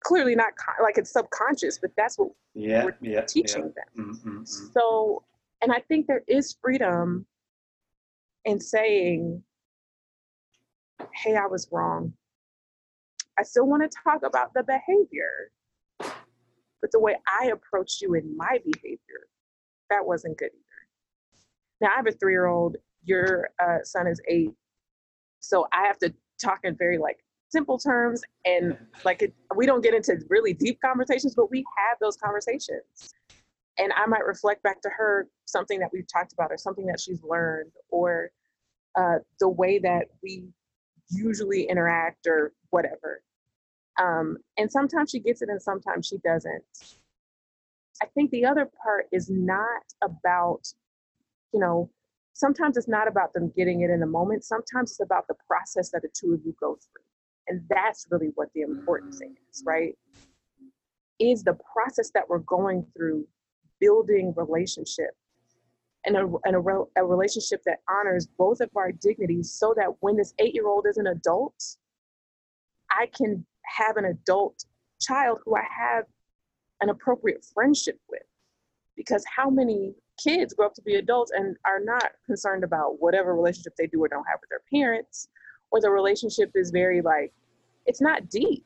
Clearly 0.00 0.34
not 0.34 0.56
con- 0.56 0.76
like 0.82 0.96
it's 0.96 1.12
subconscious, 1.12 1.78
but 1.78 1.90
that's 1.96 2.18
what 2.18 2.30
Yeah, 2.54 2.84
we're 2.84 2.96
yeah, 3.00 3.22
teaching 3.26 3.62
them. 3.62 3.72
yeah. 3.94 4.02
Mm, 4.02 4.22
mm, 4.22 4.38
mm. 4.40 4.72
So, 4.72 5.24
and 5.60 5.72
I 5.72 5.80
think 5.80 6.06
there 6.06 6.22
is 6.26 6.56
freedom 6.62 7.26
in 8.44 8.60
saying, 8.60 9.42
hey, 11.14 11.36
I 11.36 11.46
was 11.46 11.68
wrong. 11.70 12.12
I 13.38 13.42
still 13.42 13.66
want 13.66 13.82
to 13.82 13.98
talk 14.04 14.22
about 14.24 14.52
the 14.54 14.64
behavior, 14.64 15.52
but 16.80 16.90
the 16.92 17.00
way 17.00 17.16
I 17.40 17.46
approached 17.46 18.00
you 18.00 18.14
in 18.14 18.36
my 18.36 18.58
behavior, 18.64 19.28
that 19.90 20.04
wasn't 20.04 20.38
good 20.38 20.50
either. 20.52 20.64
Now, 21.80 21.88
I 21.92 21.96
have 21.96 22.06
a 22.06 22.12
three 22.12 22.32
year 22.32 22.46
old, 22.46 22.76
your 23.04 23.50
uh, 23.62 23.78
son 23.84 24.06
is 24.06 24.20
eight. 24.28 24.52
So 25.40 25.68
I 25.72 25.86
have 25.86 25.98
to 25.98 26.12
talk 26.42 26.60
in 26.64 26.76
very 26.76 26.98
like 26.98 27.18
simple 27.50 27.78
terms 27.78 28.22
and 28.44 28.76
like 29.04 29.22
it, 29.22 29.34
we 29.56 29.66
don't 29.66 29.82
get 29.82 29.94
into 29.94 30.18
really 30.28 30.52
deep 30.52 30.80
conversations, 30.84 31.34
but 31.34 31.50
we 31.50 31.64
have 31.78 31.98
those 32.00 32.16
conversations 32.16 33.14
and 33.78 33.92
I 33.92 34.06
might 34.06 34.26
reflect 34.26 34.62
back 34.62 34.82
to 34.82 34.90
her 34.90 35.28
something 35.46 35.78
that 35.80 35.90
we've 35.92 36.06
talked 36.12 36.32
about 36.32 36.50
or 36.50 36.56
something 36.58 36.86
that 36.86 37.00
she's 37.00 37.22
learned 37.22 37.70
or 37.90 38.30
uh, 38.98 39.18
the 39.40 39.48
way 39.48 39.78
that 39.78 40.06
we 40.22 40.48
usually 41.10 41.64
interact 41.64 42.26
or 42.26 42.52
whatever. 42.70 43.22
Um, 44.00 44.38
and 44.56 44.70
sometimes 44.70 45.10
she 45.10 45.20
gets 45.20 45.42
it 45.42 45.48
and 45.48 45.60
sometimes 45.60 46.06
she 46.06 46.18
doesn't. 46.18 46.62
I 48.02 48.06
think 48.14 48.30
the 48.30 48.44
other 48.44 48.70
part 48.82 49.06
is 49.12 49.28
not 49.28 49.82
about, 50.02 50.72
you 51.52 51.58
know, 51.60 51.90
sometimes 52.32 52.76
it's 52.76 52.86
not 52.86 53.08
about 53.08 53.32
them 53.32 53.52
getting 53.56 53.80
it 53.80 53.90
in 53.90 53.98
the 53.98 54.06
moment. 54.06 54.44
Sometimes 54.44 54.92
it's 54.92 55.00
about 55.00 55.26
the 55.26 55.34
process 55.46 55.90
that 55.90 56.02
the 56.02 56.08
two 56.14 56.34
of 56.34 56.40
you 56.44 56.54
go 56.60 56.76
through. 56.76 57.02
And 57.48 57.62
that's 57.68 58.06
really 58.10 58.30
what 58.34 58.48
the 58.54 58.60
important 58.60 59.14
thing 59.14 59.34
is, 59.50 59.64
right? 59.66 59.96
Is 61.18 61.42
the 61.42 61.58
process 61.74 62.10
that 62.14 62.28
we're 62.28 62.38
going 62.38 62.86
through 62.96 63.26
building 63.80 64.32
relationship 64.36 65.10
and 66.06 66.16
a, 66.16 66.26
and 66.44 66.56
a, 66.56 66.58
rel- 66.58 66.90
a 66.96 67.04
relationship 67.04 67.62
that 67.66 67.78
honors 67.88 68.26
both 68.38 68.60
of 68.60 68.70
our 68.76 68.92
dignities 68.92 69.52
so 69.52 69.74
that 69.76 69.88
when 70.00 70.16
this 70.16 70.34
eight 70.38 70.54
year 70.54 70.66
old 70.66 70.86
is 70.88 70.96
an 70.96 71.08
adult, 71.08 71.76
I 72.90 73.08
can 73.16 73.44
have 73.64 73.96
an 73.96 74.06
adult 74.06 74.64
child 75.00 75.40
who 75.44 75.56
I 75.56 75.64
have 75.64 76.04
an 76.80 76.90
appropriate 76.90 77.44
friendship 77.52 77.98
with. 78.08 78.22
Because 78.96 79.24
how 79.34 79.50
many 79.50 79.94
kids 80.22 80.54
grow 80.54 80.66
up 80.66 80.74
to 80.74 80.82
be 80.82 80.96
adults 80.96 81.32
and 81.34 81.56
are 81.64 81.80
not 81.80 82.10
concerned 82.26 82.64
about 82.64 83.00
whatever 83.00 83.34
relationship 83.34 83.74
they 83.76 83.86
do 83.86 84.02
or 84.02 84.08
don't 84.08 84.24
have 84.28 84.40
with 84.40 84.50
their 84.50 84.62
parents, 84.72 85.28
or 85.70 85.80
the 85.80 85.90
relationship 85.90 86.50
is 86.54 86.70
very 86.70 87.00
like, 87.00 87.32
it's 87.86 88.00
not 88.00 88.28
deep. 88.28 88.64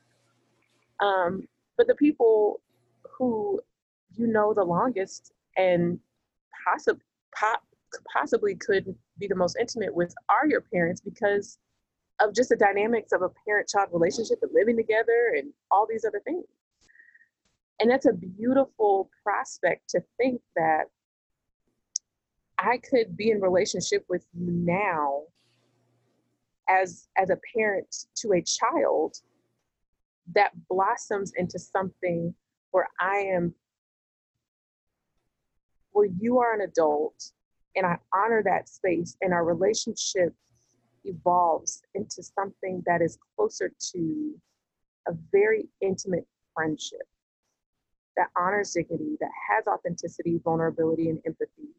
Um, 1.01 1.47
but 1.77 1.87
the 1.87 1.95
people 1.95 2.61
who 3.03 3.61
you 4.17 4.27
know 4.27 4.55
the 4.55 4.65
longest 4.65 5.33
and 5.57 5.99
possibly 6.65 7.03
possibly 8.13 8.55
could 8.55 8.95
be 9.19 9.27
the 9.27 9.35
most 9.35 9.57
intimate 9.59 9.95
with 9.95 10.15
are 10.29 10.47
your 10.47 10.61
parents 10.61 11.01
because 11.01 11.59
of 12.21 12.35
just 12.35 12.51
the 12.51 12.57
dynamics 12.57 13.13
of 13.13 13.23
a 13.23 13.31
parent-child 13.47 13.89
relationship 13.93 14.39
and 14.43 14.51
living 14.55 14.77
together 14.77 15.35
and 15.37 15.53
all 15.71 15.87
these 15.89 16.05
other 16.05 16.21
things. 16.25 16.45
And 17.81 17.91
that's 17.91 18.07
a 18.07 18.13
beautiful 18.13 19.11
prospect 19.23 19.89
to 19.91 20.03
think 20.17 20.41
that 20.57 20.85
I 22.59 22.79
could 22.79 23.17
be 23.17 23.31
in 23.31 23.41
relationship 23.41 24.05
with 24.09 24.25
you 24.33 24.53
now 24.53 25.23
as 26.69 27.09
as 27.17 27.31
a 27.31 27.39
parent 27.57 28.07
to 28.17 28.35
a 28.35 28.43
child 28.43 29.17
that 30.35 30.53
blossoms 30.69 31.33
into 31.37 31.59
something 31.59 32.33
where 32.71 32.89
I 33.01 33.17
am 33.17 33.53
where 35.93 36.09
you 36.19 36.39
are 36.39 36.55
an 36.55 36.63
adult 36.63 37.33
and 37.77 37.87
I 37.87 37.97
honor 38.15 38.43
that 38.45 38.69
space 38.69 39.17
and 39.21 39.33
our 39.33 39.45
relationship 39.45 40.35
evolves 41.05 41.83
into 41.95 42.23
something 42.23 42.83
that 42.87 43.03
is 43.03 43.19
closer 43.37 43.73
to 43.93 44.35
a 45.09 45.13
very 45.33 45.69
intimate 45.81 46.27
friendship 46.55 47.03
that 48.17 48.29
honors 48.37 48.73
dignity, 48.73 49.17
that 49.21 49.31
has 49.49 49.67
authenticity, 49.67 50.41
vulnerability, 50.45 51.09
and 51.09 51.19
empathy, 51.27 51.71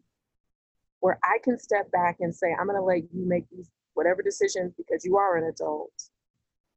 where 1.00 1.20
I 1.24 1.38
can 1.44 1.60
step 1.60 1.92
back 1.92 2.18
and 2.20 2.34
say, 2.34 2.48
I'm 2.60 2.66
going 2.68 2.80
to 2.80 2.84
let 2.84 3.04
you 3.14 3.28
make 3.28 3.46
these 3.52 3.70
whatever 3.94 4.22
decisions 4.24 4.74
because 4.76 5.06
you 5.06 5.18
are 5.18 5.38
an 5.38 5.46
adult. 5.46 5.94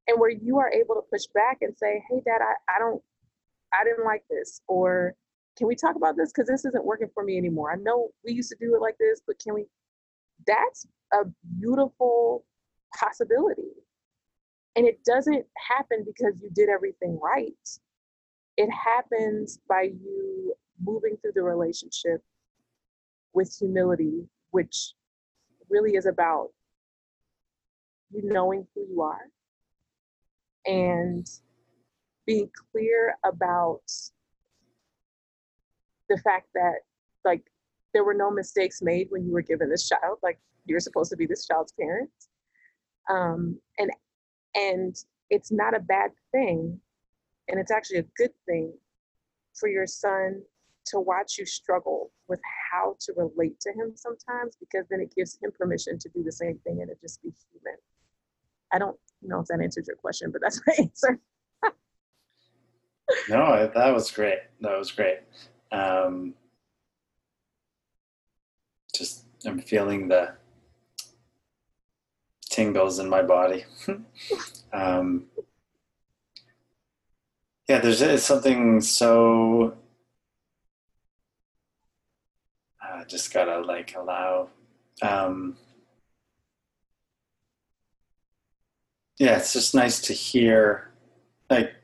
And 0.09 0.21
where 0.21 0.31
you 0.31 0.59
are 0.59 0.71
able 0.71 0.95
to 0.95 1.01
push 1.11 1.27
back 1.35 1.59
and 1.63 1.77
say, 1.77 2.03
hey, 2.09 2.21
dad, 2.25 2.41
I, 2.41 2.77
I 2.77 2.79
don't, 2.79 3.03
I 3.73 3.83
didn't 3.83 4.05
like 4.05 4.25
this. 4.31 4.61
Or 4.69 5.15
can 5.57 5.67
we 5.67 5.75
talk 5.75 5.97
about 5.97 6.17
this? 6.17 6.33
Because 6.33 6.49
this 6.49 6.65
isn't 6.65 6.85
working 6.85 7.09
for 7.15 7.25
me 7.25 7.39
anymore. 7.39 7.73
I 7.73 7.77
know 7.77 8.11
we 8.25 8.33
used 8.33 8.51
to 8.51 8.57
do 8.61 8.75
it 8.75 8.81
like 8.81 8.97
this, 8.99 9.21
but 9.27 9.39
can 9.39 9.55
we? 9.55 9.67
That's 10.47 10.87
a 11.13 11.25
beautiful 11.59 12.45
possibility. 12.95 13.73
And 14.77 14.87
it 14.87 15.03
doesn't 15.05 15.47
happen 15.69 16.05
because 16.05 16.35
you 16.41 16.51
did 16.55 16.69
everything 16.69 17.19
right. 17.23 17.55
It 18.59 18.69
happens 18.71 19.59
by 19.69 19.83
you 19.83 20.55
moving 20.85 21.17
through 21.17 21.33
the 21.35 21.43
relationship 21.43 22.23
with 23.33 23.55
humility, 23.59 24.29
which 24.51 24.93
really 25.71 25.97
is 25.97 26.07
about 26.07 26.49
you 28.11 28.23
knowing 28.25 28.67
who 28.75 28.87
you 28.89 29.03
are 29.03 29.31
and 30.67 31.27
being 32.27 32.51
clear 32.73 33.17
about 33.25 33.83
the 36.09 36.19
fact 36.19 36.49
that 36.55 36.77
like 37.25 37.43
there 37.93 38.05
were 38.05 38.15
no 38.15 38.31
mistakes 38.31 38.83
made 38.83 39.09
when 39.11 39.25
you 39.25 39.33
were 39.33 39.43
given 39.43 39.71
this 39.71 39.89
child 39.89 40.19
like 40.23 40.39
you're 40.67 40.81
supposed 40.81 41.11
to 41.11 41.17
be 41.17 41.27
this 41.27 41.47
child's 41.47 41.73
parent. 41.73 42.11
Um, 43.09 43.59
and 43.79 43.91
and 44.55 44.97
it's 45.31 45.53
not 45.53 45.77
a 45.77 45.81
bad 45.81 46.11
thing 46.33 46.81
and 47.49 47.61
it's 47.61 47.71
actually 47.71 47.99
a 47.99 48.07
good 48.17 48.33
thing 48.47 48.73
for 49.55 49.69
your 49.69 49.87
son 49.87 50.43
to 50.87 51.01
watch 51.01 51.37
you 51.39 51.47
struggle 51.47 52.11
with 52.29 52.41
how 52.71 52.97
to 53.01 53.13
relate 53.17 53.59
to 53.61 53.71
him 53.71 53.93
sometimes 53.95 54.57
because 54.59 54.87
then 54.91 55.01
it 55.01 55.15
gives 55.15 55.39
him 55.43 55.53
permission 55.57 55.99
to 55.99 56.09
do 56.09 56.23
the 56.23 56.33
same 56.33 56.59
thing 56.65 56.81
and 56.81 56.89
to 56.89 56.97
just 57.01 57.23
be 57.23 57.33
human. 57.53 57.79
I 58.73 58.79
don't 58.79 58.97
know 59.23 59.41
if 59.41 59.47
that 59.47 59.61
answers 59.61 59.87
your 59.87 59.97
question 59.97 60.33
but 60.33 60.41
that's 60.43 60.61
my 60.67 60.75
answer. 60.79 61.21
No 63.29 63.71
that 63.73 63.95
was 63.95 64.11
great. 64.11 64.39
That 64.61 64.79
was 64.79 64.91
great 64.91 65.21
um, 65.73 66.35
just 68.95 69.25
i'm 69.47 69.61
feeling 69.61 70.09
the 70.09 70.33
tingles 72.57 72.99
in 72.99 73.09
my 73.09 73.23
body. 73.23 73.67
um, 74.73 75.27
yeah, 77.69 77.79
there's 77.81 78.01
it's 78.01 78.25
something 78.25 78.81
so. 78.81 79.77
I 82.81 83.05
just 83.05 83.33
gotta 83.33 83.61
like 83.61 83.95
allow. 83.95 84.49
Um, 85.03 85.59
yeah, 89.19 89.37
it's 89.37 89.53
just 89.53 89.75
nice 89.75 90.01
to 90.03 90.15
hear. 90.15 90.91
Like, 91.51 91.75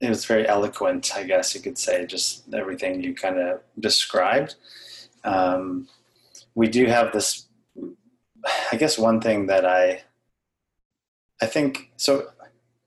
it 0.00 0.08
was 0.08 0.24
very 0.24 0.48
eloquent, 0.48 1.14
I 1.14 1.24
guess 1.24 1.54
you 1.54 1.60
could 1.60 1.78
say, 1.78 2.06
just 2.06 2.52
everything 2.54 3.02
you 3.02 3.14
kind 3.14 3.38
of 3.38 3.60
described. 3.78 4.54
Um, 5.24 5.88
we 6.54 6.68
do 6.68 6.86
have 6.86 7.12
this 7.12 7.46
I 8.72 8.76
guess 8.76 8.98
one 8.98 9.20
thing 9.20 9.46
that 9.46 9.66
I 9.66 10.02
I 11.42 11.46
think 11.46 11.90
so 11.96 12.28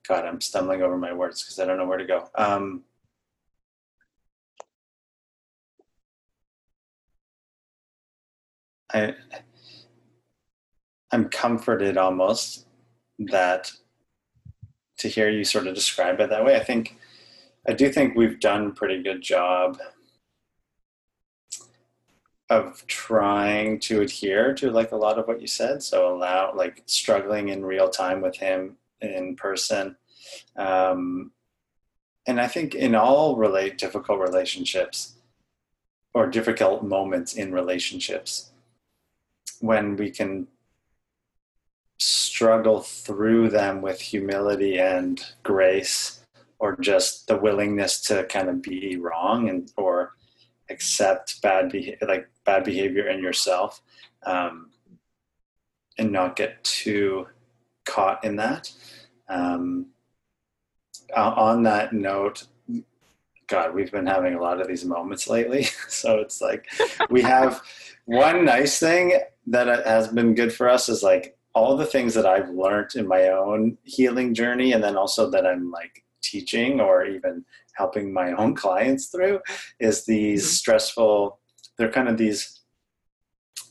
God, 0.07 0.26
I'm 0.26 0.41
stumbling 0.41 0.82
over 0.82 0.97
my 0.97 1.14
words 1.14 1.41
because 1.43 1.59
I 1.59 1.66
don't 1.66 1.78
know 1.78 1.86
where 1.86 1.97
to 1.97 2.05
go. 2.05 2.30
Um, 2.36 2.84
I 8.93 9.16
I'm 11.11 11.30
comforted 11.30 11.97
almost 11.97 12.66
that 13.20 13.72
to 14.97 15.07
hear 15.07 15.30
you 15.30 15.43
sort 15.43 15.68
of 15.68 15.76
describe 15.76 16.20
it 16.20 16.30
that 16.30 16.43
way. 16.43 16.55
I 16.55 16.64
think 16.64 16.97
I 17.68 17.74
do 17.74 17.89
think 17.89 18.16
we've 18.16 18.39
done 18.39 18.68
a 18.68 18.72
pretty 18.72 19.01
good 19.01 19.22
job 19.22 19.80
of 22.49 22.86
trying 22.88 23.80
to 23.80 24.01
adhere 24.01 24.53
to 24.53 24.70
like 24.70 24.91
a 24.91 24.97
lot 24.97 25.18
of 25.18 25.28
what 25.28 25.41
you 25.41 25.47
said. 25.47 25.82
So 25.82 26.14
allow 26.14 26.53
like 26.55 26.84
struggling 26.86 27.49
in 27.49 27.66
real 27.66 27.89
time 27.89 28.22
with 28.22 28.36
him 28.36 28.78
in 29.01 29.36
person. 29.36 29.95
Um, 30.55 31.32
and 32.28 32.39
i 32.39 32.47
think 32.47 32.76
in 32.76 32.95
all 32.95 33.36
relate 33.36 33.78
difficult 33.78 34.20
relationships 34.20 35.16
or 36.14 36.28
difficult 36.28 36.84
moments 36.84 37.34
in 37.34 37.51
relationships 37.51 38.51
when 39.59 39.95
we 39.95 40.09
can 40.09 40.47
struggle 41.97 42.82
through 42.82 43.49
them 43.49 43.82
with 43.82 43.99
humility 43.99 44.80
and 44.80 45.26
grace 45.43 46.22
or 46.64 46.78
just 46.78 47.28
the 47.28 47.36
willingness 47.36 47.99
to 47.99 48.24
kind 48.24 48.47
of 48.47 48.61
be 48.61 48.95
wrong 48.95 49.49
and 49.49 49.70
or 49.76 50.14
accept 50.70 51.41
bad 51.41 51.70
behavior, 51.70 51.97
like 52.07 52.30
bad 52.45 52.64
behavior 52.64 53.09
in 53.09 53.22
yourself, 53.22 53.82
um, 54.26 54.70
and 55.97 56.09
not 56.09 56.38
get 56.38 56.64
too 56.64 57.28
caught 57.86 58.24
in 58.24 58.38
that. 58.38 58.72
Um, 59.28 59.88
on 61.14 61.64
that 61.64 61.91
note, 61.91 62.47
God, 63.47 63.76
we've 63.76 63.91
been 63.91 64.07
having 64.07 64.36
a 64.36 64.41
lot 64.41 64.61
of 64.61 64.70
these 64.70 64.86
moments 64.86 65.28
lately. 65.28 65.64
so 65.89 66.20
it's 66.20 66.39
like 66.39 66.70
we 67.09 67.22
have 67.24 67.61
one 68.05 68.45
nice 68.45 68.80
thing 68.80 69.20
that 69.47 69.68
has 69.86 70.07
been 70.07 70.34
good 70.34 70.53
for 70.53 70.70
us 70.70 70.88
is 70.88 71.03
like 71.03 71.38
all 71.53 71.76
the 71.76 71.86
things 71.86 72.14
that 72.14 72.26
I've 72.26 72.51
learned 72.51 72.95
in 72.95 73.05
my 73.05 73.28
own 73.28 73.78
healing 73.84 74.34
journey, 74.34 74.72
and 74.72 74.82
then 74.82 74.95
also 74.95 75.30
that 75.32 75.45
I'm 75.45 75.70
like 75.70 76.02
teaching 76.24 76.80
or 76.80 77.05
even 77.05 77.45
helping 77.74 78.13
my 78.13 78.32
own 78.34 78.55
clients 78.55 79.07
through 79.07 79.39
is 79.80 80.05
these 80.05 80.43
mm-hmm. 80.43 80.51
stressful 80.51 81.39
they're 81.78 81.91
kind 81.91 82.07
of 82.07 82.17
these 82.17 82.61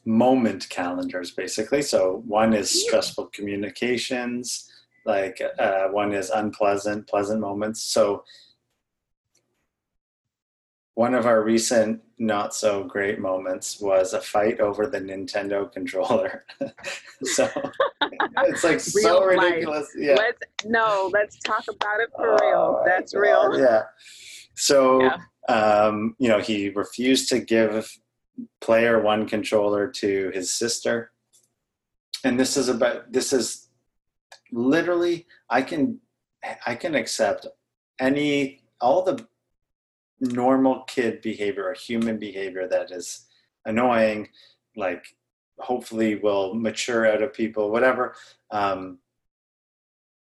moment 0.04 0.68
calendars 0.68 1.30
basically. 1.30 1.82
So 1.82 2.22
one 2.26 2.52
is 2.52 2.84
stressful 2.84 3.26
communications 3.26 4.68
like 5.04 5.40
uh, 5.58 5.88
one 5.88 6.12
is 6.12 6.30
unpleasant 6.30 7.08
pleasant 7.08 7.40
moments. 7.40 7.82
So 7.82 8.24
one 10.94 11.14
of 11.14 11.26
our 11.26 11.42
recent 11.42 12.02
not 12.18 12.54
so 12.54 12.84
great 12.84 13.18
moments 13.18 13.80
was 13.80 14.12
a 14.12 14.20
fight 14.20 14.60
over 14.60 14.86
the 14.86 15.00
Nintendo 15.00 15.70
controller. 15.70 16.44
so 17.22 17.48
it's 18.38 18.62
like 18.62 18.80
real 18.94 19.02
so 19.02 19.24
ridiculous. 19.24 19.88
Life. 19.94 20.04
Yeah. 20.04 20.14
Let's 20.14 20.38
no, 20.64 21.10
let's 21.12 21.38
talk 21.38 21.64
about 21.68 22.00
it 22.00 22.10
for 22.14 22.36
oh, 22.42 22.46
real. 22.46 22.82
That's 22.84 23.14
real. 23.14 23.58
Yeah. 23.58 23.82
So 24.54 25.02
yeah. 25.02 25.16
Um, 25.48 26.14
you 26.18 26.28
know, 26.28 26.38
he 26.38 26.68
refused 26.70 27.28
to 27.30 27.40
give 27.40 27.98
player 28.60 29.00
one 29.00 29.26
controller 29.26 29.88
to 29.88 30.30
his 30.32 30.50
sister. 30.50 31.10
And 32.24 32.38
this 32.38 32.56
is 32.56 32.68
about 32.68 33.12
this 33.12 33.32
is 33.32 33.68
literally 34.52 35.26
I 35.50 35.62
can 35.62 36.00
I 36.66 36.74
can 36.74 36.94
accept 36.94 37.46
any 37.98 38.62
all 38.80 39.02
the 39.02 39.26
normal 40.22 40.84
kid 40.84 41.20
behavior 41.20 41.64
or 41.64 41.74
human 41.74 42.18
behavior 42.18 42.68
that 42.68 42.90
is 42.90 43.26
annoying, 43.66 44.28
like 44.76 45.04
hopefully 45.58 46.16
will 46.16 46.54
mature 46.54 47.06
out 47.06 47.22
of 47.22 47.34
people, 47.34 47.70
whatever. 47.70 48.14
Um, 48.50 48.98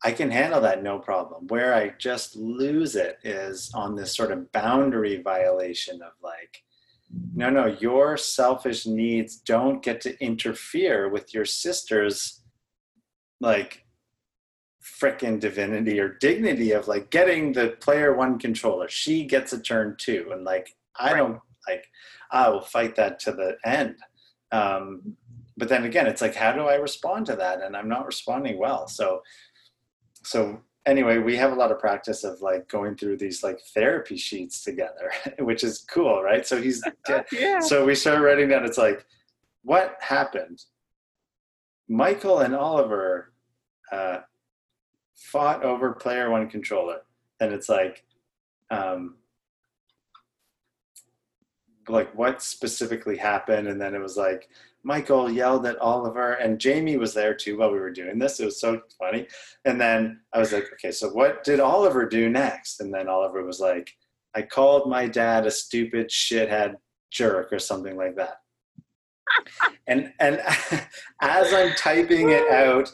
I 0.04 0.12
can 0.12 0.32
handle 0.32 0.62
that 0.62 0.82
no 0.82 0.98
problem. 0.98 1.48
Where 1.48 1.76
I 1.76 1.94
just 2.00 2.36
lose 2.36 2.96
it 2.96 3.20
is 3.24 3.72
on 3.74 3.96
this 3.96 4.16
sort 4.16 4.32
of 4.32 4.52
boundary 4.52 5.22
violation 5.22 6.02
of 6.02 6.14
like, 6.24 6.64
no, 7.36 7.50
no, 7.50 7.68
your 7.68 8.18
selfish 8.18 8.86
needs 8.88 9.38
don't 9.38 9.84
get 9.84 10.02
to 10.02 10.20
interfere 10.24 11.10
with 11.10 11.34
your 11.34 11.46
sister's 11.46 12.42
like 13.40 13.81
freaking 14.82 15.40
divinity 15.40 16.00
or 16.00 16.10
dignity 16.10 16.72
of 16.72 16.88
like 16.88 17.10
getting 17.12 17.54
the 17.54 17.70
player 17.80 18.16
one 18.16 18.40
controller. 18.40 18.90
She 18.90 19.26
gets 19.26 19.54
a 19.54 19.60
turn 19.60 19.96
too. 19.98 20.30
And 20.32 20.44
like, 20.44 20.76
I 20.98 21.12
right. 21.12 21.18
don't 21.18 21.40
like, 21.68 21.88
I 22.32 22.50
will 22.50 22.62
fight 22.62 22.96
that 22.96 23.20
to 23.22 23.32
the 23.32 23.58
end. 23.64 23.96
Um, 24.52 25.16
but 25.58 25.70
then 25.70 25.86
again, 25.86 26.08
it's 26.08 26.22
like, 26.22 26.36
how 26.36 26.52
do 26.52 26.62
I 26.62 26.76
respond 26.76 27.28
to 27.28 27.36
that? 27.36 27.62
And 27.62 27.78
I'm 27.78 27.88
not 27.88 28.06
responding 28.06 28.58
well. 28.58 28.88
So, 28.88 29.22
so 30.24 30.60
anyway, 30.86 31.20
we 31.20 31.36
have 31.38 31.52
a 31.52 31.56
lot 31.56 31.72
of 31.72 31.80
practice 31.80 32.24
of 32.24 32.42
like 32.42 32.68
going 32.68 32.96
through 32.96 33.18
these 33.18 33.44
like 33.44 33.60
therapy 33.76 34.18
sheets 34.18 34.64
together, 34.64 35.12
which 35.40 35.64
is 35.64 35.80
cool, 35.80 36.24
right? 36.24 36.46
So 36.46 36.60
he's, 36.62 36.84
yeah. 37.32 37.60
so 37.60 37.86
we 37.86 37.94
start 37.94 38.22
writing 38.22 38.50
down, 38.50 38.66
it's 38.66 38.78
like, 38.78 39.06
what 39.64 39.96
happened? 40.00 40.64
Michael 41.88 42.40
and 42.40 42.56
Oliver 42.56 43.34
uh, 43.92 44.20
fought 45.22 45.64
over 45.64 45.94
player 45.94 46.30
one 46.30 46.50
controller. 46.50 47.02
And 47.40 47.54
it's 47.54 47.70
like, 47.70 48.04
um, 48.70 49.16
like 51.88 52.14
what 52.16 52.42
specifically 52.42 53.18
happened? 53.18 53.68
And 53.68 53.80
then 53.80 53.94
it 53.94 54.02
was 54.02 54.18
like 54.18 54.50
michael 54.84 55.30
yelled 55.30 55.66
at 55.68 55.78
oliver 55.78 56.34
and 56.34 56.60
jamie 56.60 56.98
was 56.98 57.14
there 57.14 57.36
too 57.36 57.58
while 57.58 57.72
we 57.72 57.80
were 57.80 57.92
doing 57.92 58.18
this. 58.18 58.40
It 58.40 58.46
was 58.46 58.60
so 58.60 58.82
funny. 58.98 59.28
And 59.66 59.80
then 59.80 60.22
i 60.34 60.40
was 60.40 60.52
like 60.52 60.66
okay 60.74 60.92
so 60.92 61.10
what 61.10 61.44
did 61.44 61.60
oliver 61.60 62.08
do 62.08 62.30
next? 62.30 62.82
And 62.82 62.94
then 62.94 63.08
oliver 63.08 63.44
was 63.44 63.60
like 63.60 63.94
i 64.36 64.42
called 64.42 64.90
my 64.90 65.08
dad 65.08 65.46
a 65.46 65.52
stupid 65.52 66.10
shithead 66.10 66.76
jerk 67.12 67.52
or 67.52 67.60
something 67.60 67.96
like 67.96 68.16
that. 68.16 68.38
And 69.88 70.14
and 70.20 70.42
as 71.22 71.54
i'm 71.54 71.74
typing 71.76 72.30
it 72.30 72.50
out 72.52 72.92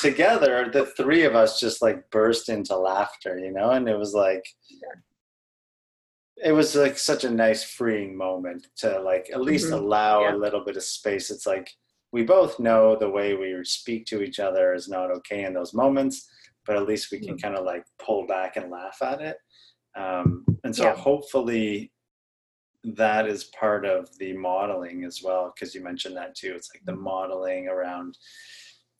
together 0.00 0.68
the 0.72 0.86
three 0.86 1.24
of 1.24 1.34
us 1.34 1.58
just 1.60 1.80
like 1.82 2.08
burst 2.10 2.48
into 2.48 2.76
laughter 2.76 3.38
you 3.38 3.52
know 3.52 3.70
and 3.70 3.88
it 3.88 3.96
was 3.96 4.14
like 4.14 4.44
it 6.36 6.52
was 6.52 6.74
like 6.76 6.96
such 6.96 7.24
a 7.24 7.30
nice 7.30 7.64
freeing 7.64 8.16
moment 8.16 8.66
to 8.76 9.00
like 9.00 9.28
at 9.32 9.40
least 9.40 9.70
Mhm. 9.70 9.78
allow 9.78 10.22
Yeah. 10.22 10.34
a 10.34 10.36
little 10.36 10.64
bit 10.64 10.76
of 10.76 10.82
space 10.84 11.30
it's 11.30 11.46
like 11.46 11.68
we 12.12 12.22
both 12.24 12.58
know 12.58 12.96
the 12.96 13.10
way 13.10 13.34
we 13.34 13.62
speak 13.64 14.06
to 14.06 14.22
each 14.22 14.38
other 14.38 14.72
is 14.74 14.88
not 14.88 15.10
okay 15.10 15.44
in 15.44 15.52
those 15.54 15.74
moments 15.74 16.28
but 16.66 16.76
at 16.76 16.86
least 16.86 17.10
we 17.10 17.18
can 17.18 17.36
Mhm. 17.36 17.42
kind 17.42 17.56
of 17.56 17.64
like 17.64 17.84
pull 17.98 18.26
back 18.26 18.56
and 18.56 18.70
laugh 18.70 18.98
at 19.02 19.20
it 19.20 19.38
um, 19.96 20.44
and 20.64 20.74
so 20.76 20.84
Yeah. 20.84 20.94
hopefully 20.94 21.92
that 22.84 23.26
is 23.26 23.44
part 23.44 23.84
of 23.84 24.16
the 24.18 24.32
modeling 24.34 25.04
as 25.04 25.22
well 25.22 25.52
because 25.52 25.74
you 25.74 25.80
mentioned 25.82 26.16
that 26.16 26.34
too 26.36 26.54
it's 26.54 26.70
like 26.72 26.84
the 26.84 26.92
Mm-hmm. 26.92 27.02
modeling 27.02 27.68
around 27.68 28.16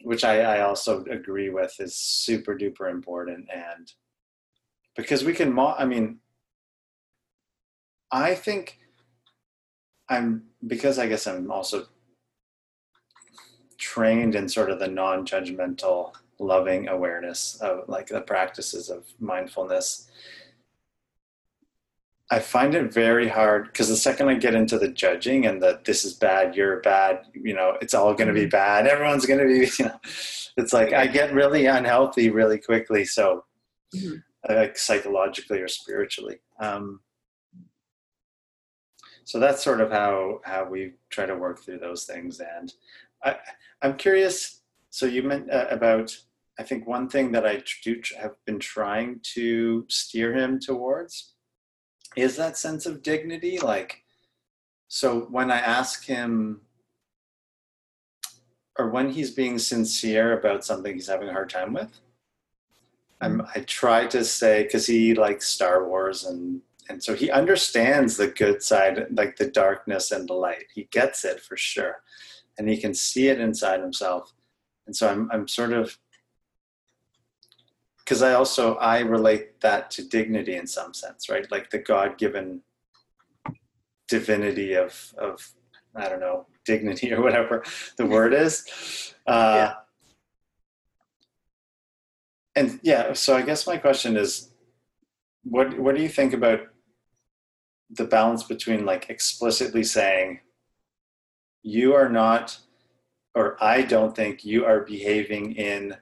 which 0.02 0.24
I, 0.24 0.40
I 0.40 0.60
also 0.60 1.04
agree 1.04 1.50
with 1.50 1.74
is 1.80 1.96
super 1.96 2.56
duper 2.56 2.90
important. 2.90 3.48
And 3.54 3.92
because 4.98 5.24
we 5.24 5.32
can 5.32 5.50
mo- 5.50 5.76
i 5.78 5.86
mean 5.86 6.18
i 8.12 8.34
think 8.34 8.78
i'm 10.10 10.42
because 10.66 10.98
i 10.98 11.06
guess 11.06 11.26
i'm 11.26 11.50
also 11.50 11.86
trained 13.78 14.34
in 14.34 14.48
sort 14.48 14.70
of 14.70 14.80
the 14.80 14.88
non-judgmental 14.88 16.12
loving 16.40 16.88
awareness 16.88 17.58
of 17.62 17.88
like 17.88 18.08
the 18.08 18.20
practices 18.20 18.90
of 18.90 19.04
mindfulness 19.20 20.10
i 22.30 22.38
find 22.38 22.74
it 22.74 22.92
very 22.92 23.28
hard 23.28 23.66
because 23.66 23.88
the 23.88 23.96
second 23.96 24.28
i 24.28 24.34
get 24.34 24.54
into 24.54 24.78
the 24.78 24.88
judging 24.88 25.46
and 25.46 25.62
that 25.62 25.84
this 25.84 26.04
is 26.04 26.12
bad 26.14 26.54
you're 26.54 26.80
bad 26.80 27.22
you 27.34 27.54
know 27.54 27.76
it's 27.80 27.94
all 27.94 28.14
going 28.14 28.28
to 28.28 28.34
be 28.34 28.46
bad 28.46 28.86
everyone's 28.86 29.26
going 29.26 29.40
to 29.40 29.46
be 29.46 29.70
you 29.78 29.84
know 29.86 30.00
it's 30.56 30.72
like 30.72 30.92
i 30.92 31.06
get 31.06 31.32
really 31.32 31.66
unhealthy 31.66 32.30
really 32.30 32.58
quickly 32.58 33.04
so 33.04 33.44
Mhm. 33.94 34.22
like 34.48 34.76
psychologically 34.76 35.60
or 35.60 35.68
spiritually 35.68 36.40
um, 36.60 37.00
so 39.24 39.38
that's 39.38 39.62
sort 39.64 39.80
of 39.80 39.90
how 39.90 40.40
how 40.44 40.64
we 40.68 40.92
try 41.10 41.24
to 41.26 41.36
work 41.36 41.60
through 41.62 41.78
those 41.78 42.04
things 42.04 42.40
and 42.40 42.74
i 43.24 43.36
i'm 43.82 43.96
curious 43.96 44.60
so 44.90 45.06
you 45.06 45.22
meant 45.22 45.50
uh, 45.50 45.66
about 45.70 46.14
i 46.58 46.62
think 46.62 46.86
one 46.86 47.08
thing 47.08 47.32
that 47.32 47.46
i 47.46 47.62
do 47.82 48.00
have 48.20 48.34
been 48.44 48.58
trying 48.58 49.20
to 49.22 49.84
steer 49.88 50.34
him 50.34 50.58
towards 50.60 51.34
is 52.16 52.36
that 52.36 52.56
sense 52.56 52.86
of 52.86 53.02
dignity 53.02 53.58
like 53.58 54.02
so 54.88 55.20
when 55.30 55.50
i 55.50 55.58
ask 55.58 56.04
him 56.04 56.60
or 58.78 58.90
when 58.90 59.10
he's 59.10 59.30
being 59.32 59.58
sincere 59.58 60.38
about 60.38 60.64
something 60.64 60.94
he's 60.94 61.08
having 61.08 61.28
a 61.28 61.32
hard 61.32 61.50
time 61.50 61.72
with 61.72 62.00
I'm, 63.20 63.38
mm-hmm. 63.38 63.50
I 63.54 63.60
try 63.62 64.06
to 64.06 64.24
say 64.24 64.64
because 64.64 64.86
he 64.86 65.14
likes 65.14 65.48
Star 65.48 65.86
Wars 65.88 66.24
and 66.24 66.60
and 66.90 67.02
so 67.02 67.14
he 67.14 67.30
understands 67.30 68.16
the 68.16 68.28
good 68.28 68.62
side, 68.62 69.08
like 69.10 69.36
the 69.36 69.50
darkness 69.50 70.10
and 70.10 70.26
the 70.26 70.32
light. 70.32 70.64
He 70.74 70.84
gets 70.84 71.22
it 71.22 71.38
for 71.38 71.54
sure, 71.54 71.96
and 72.56 72.66
he 72.66 72.78
can 72.78 72.94
see 72.94 73.28
it 73.28 73.40
inside 73.40 73.80
himself. 73.80 74.32
And 74.86 74.96
so 74.96 75.08
I'm 75.08 75.30
I'm 75.30 75.46
sort 75.48 75.72
of 75.72 75.98
because 78.08 78.22
I 78.22 78.32
also 78.32 78.76
I 78.76 79.00
relate 79.00 79.60
that 79.60 79.90
to 79.92 80.02
dignity 80.02 80.56
in 80.56 80.66
some 80.66 80.94
sense, 80.94 81.28
right? 81.28 81.46
Like 81.50 81.68
the 81.68 81.78
God 81.78 82.16
given 82.16 82.62
divinity 84.08 84.72
of 84.72 85.14
of 85.18 85.52
I 85.94 86.08
don't 86.08 86.20
know 86.20 86.46
dignity 86.64 87.12
or 87.12 87.20
whatever 87.20 87.62
the 87.98 88.06
word 88.06 88.32
is. 88.32 89.12
Uh, 89.26 89.74
and 92.56 92.80
yeah, 92.82 93.12
so 93.12 93.36
I 93.36 93.42
guess 93.42 93.66
my 93.66 93.76
question 93.76 94.16
is, 94.16 94.54
what 95.44 95.78
what 95.78 95.94
do 95.94 96.00
you 96.00 96.08
think 96.08 96.32
about 96.32 96.60
the 97.90 98.04
balance 98.04 98.42
between 98.42 98.86
like 98.86 99.10
explicitly 99.10 99.84
saying 99.84 100.40
you 101.62 101.94
are 101.94 102.08
not, 102.08 102.58
or 103.34 103.62
I 103.62 103.82
don't 103.82 104.16
think 104.16 104.46
you 104.46 104.64
are 104.64 104.80
behaving 104.80 105.56
in 105.56 105.98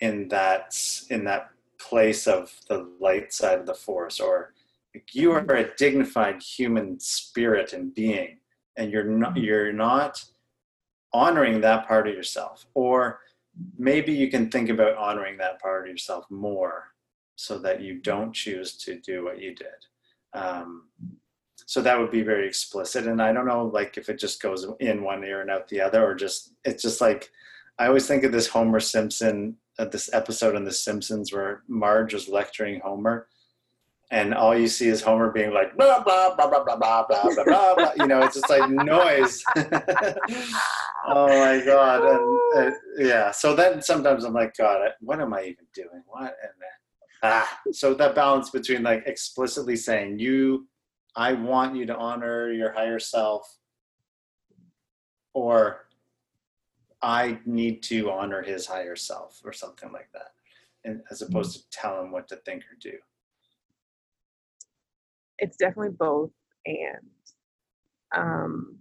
in 0.00 0.28
that 0.28 0.76
in 1.10 1.24
that 1.24 1.50
place 1.78 2.26
of 2.26 2.52
the 2.68 2.88
light 3.00 3.32
side 3.32 3.58
of 3.60 3.66
the 3.66 3.74
force, 3.74 4.20
or 4.20 4.54
like, 4.94 5.14
you 5.14 5.32
are 5.32 5.40
a 5.54 5.74
dignified 5.76 6.42
human 6.42 6.98
spirit 7.00 7.72
and 7.72 7.94
being, 7.94 8.38
and 8.76 8.90
you're 8.90 9.04
not 9.04 9.36
you're 9.36 9.72
not 9.72 10.24
honoring 11.12 11.60
that 11.60 11.86
part 11.86 12.08
of 12.08 12.14
yourself, 12.14 12.66
or 12.74 13.20
maybe 13.78 14.12
you 14.12 14.30
can 14.30 14.50
think 14.50 14.68
about 14.68 14.96
honoring 14.96 15.38
that 15.38 15.60
part 15.60 15.86
of 15.86 15.90
yourself 15.90 16.26
more 16.30 16.88
so 17.36 17.58
that 17.58 17.80
you 17.80 18.00
don't 18.00 18.32
choose 18.32 18.76
to 18.76 18.98
do 19.00 19.24
what 19.24 19.40
you 19.40 19.54
did. 19.54 19.86
Um, 20.34 20.84
so 21.66 21.82
that 21.82 21.98
would 21.98 22.10
be 22.10 22.22
very 22.22 22.46
explicit 22.46 23.06
and 23.06 23.20
i 23.20 23.32
don't 23.32 23.46
know 23.46 23.66
like 23.66 23.98
if 23.98 24.08
it 24.08 24.18
just 24.18 24.40
goes 24.40 24.66
in 24.80 25.02
one 25.02 25.22
ear 25.24 25.40
and 25.40 25.50
out 25.50 25.68
the 25.68 25.80
other 25.80 26.04
or 26.04 26.14
just 26.14 26.52
it's 26.64 26.82
just 26.82 27.00
like 27.00 27.30
i 27.78 27.86
always 27.86 28.06
think 28.06 28.22
of 28.24 28.32
this 28.32 28.46
homer 28.46 28.80
simpson 28.80 29.56
uh, 29.78 29.84
this 29.86 30.12
episode 30.12 30.56
in 30.56 30.64
the 30.64 30.72
simpsons 30.72 31.32
where 31.32 31.62
marge 31.68 32.14
was 32.14 32.28
lecturing 32.28 32.80
homer 32.80 33.28
and 34.10 34.34
all 34.34 34.56
you 34.56 34.68
see 34.68 34.86
is 34.86 35.02
homer 35.02 35.30
being 35.32 35.52
like 35.52 35.76
blah 35.76 36.02
blah 36.02 36.34
blah 36.36 36.48
blah 36.48 36.64
blah 36.64 36.76
blah 36.76 37.06
blah 37.06 37.44
blah 37.44 37.74
blah, 37.74 37.92
you 37.96 38.06
know 38.06 38.20
it's 38.22 38.34
just 38.34 38.50
like 38.50 38.68
noise. 38.70 39.42
Oh 41.08 41.28
my 41.28 41.64
god. 41.64 42.02
And 42.56 42.66
uh, 42.74 42.76
yeah. 42.98 43.30
So 43.30 43.54
then 43.54 43.80
sometimes 43.80 44.24
i'm 44.24 44.32
like 44.32 44.56
god 44.56 44.80
what 45.00 45.20
am 45.20 45.34
i 45.34 45.42
even 45.42 45.66
doing? 45.72 46.02
What 46.06 46.34
and 46.42 46.52
ah. 47.22 47.60
So 47.70 47.94
that 47.94 48.16
balance 48.16 48.50
between 48.50 48.82
like 48.82 49.04
explicitly 49.06 49.76
saying 49.76 50.18
you 50.18 50.66
i 51.14 51.32
want 51.32 51.76
you 51.76 51.86
to 51.86 51.96
honor 51.96 52.50
your 52.50 52.72
higher 52.72 52.98
self 52.98 53.46
or 55.32 55.85
i 57.02 57.38
need 57.46 57.82
to 57.82 58.10
honor 58.10 58.42
his 58.42 58.66
higher 58.66 58.96
self 58.96 59.40
or 59.44 59.52
something 59.52 59.92
like 59.92 60.08
that 60.12 60.32
and 60.86 61.02
as 61.10 61.20
opposed 61.20 61.56
to 61.56 61.70
tell 61.70 62.00
him 62.00 62.12
what 62.12 62.28
to 62.28 62.36
think 62.36 62.62
or 62.62 62.76
do. 62.80 62.96
It's 65.38 65.56
definitely 65.56 65.90
both 65.98 66.30
and 66.64 67.10
um 68.16 68.78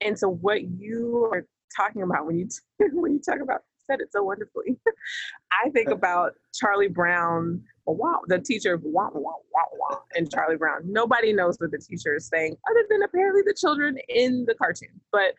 and 0.00 0.18
so 0.18 0.28
what 0.28 0.62
you 0.62 1.28
are 1.32 1.46
talking 1.74 2.02
about 2.02 2.26
when 2.26 2.38
you 2.38 2.48
when 2.92 3.12
you 3.12 3.20
talk 3.20 3.40
about 3.40 3.62
said 3.86 4.00
it 4.00 4.12
so 4.12 4.22
wonderfully. 4.22 4.76
I 5.64 5.70
think 5.70 5.88
about 5.90 6.32
charlie 6.54 6.88
brown 6.88 7.62
wow 7.86 8.20
the 8.28 8.38
teacher 8.38 8.74
of 8.74 8.82
wow 8.84 9.10
wow 9.14 9.40
wow 9.54 9.68
wow 9.72 10.02
and 10.14 10.30
charlie 10.30 10.56
brown. 10.56 10.82
Nobody 10.84 11.32
knows 11.32 11.56
what 11.58 11.70
the 11.70 11.78
teacher 11.78 12.16
is 12.16 12.26
saying 12.26 12.56
other 12.70 12.84
than 12.90 13.02
apparently 13.02 13.42
the 13.46 13.56
children 13.58 13.96
in 14.08 14.44
the 14.46 14.54
cartoon 14.54 15.00
but 15.12 15.34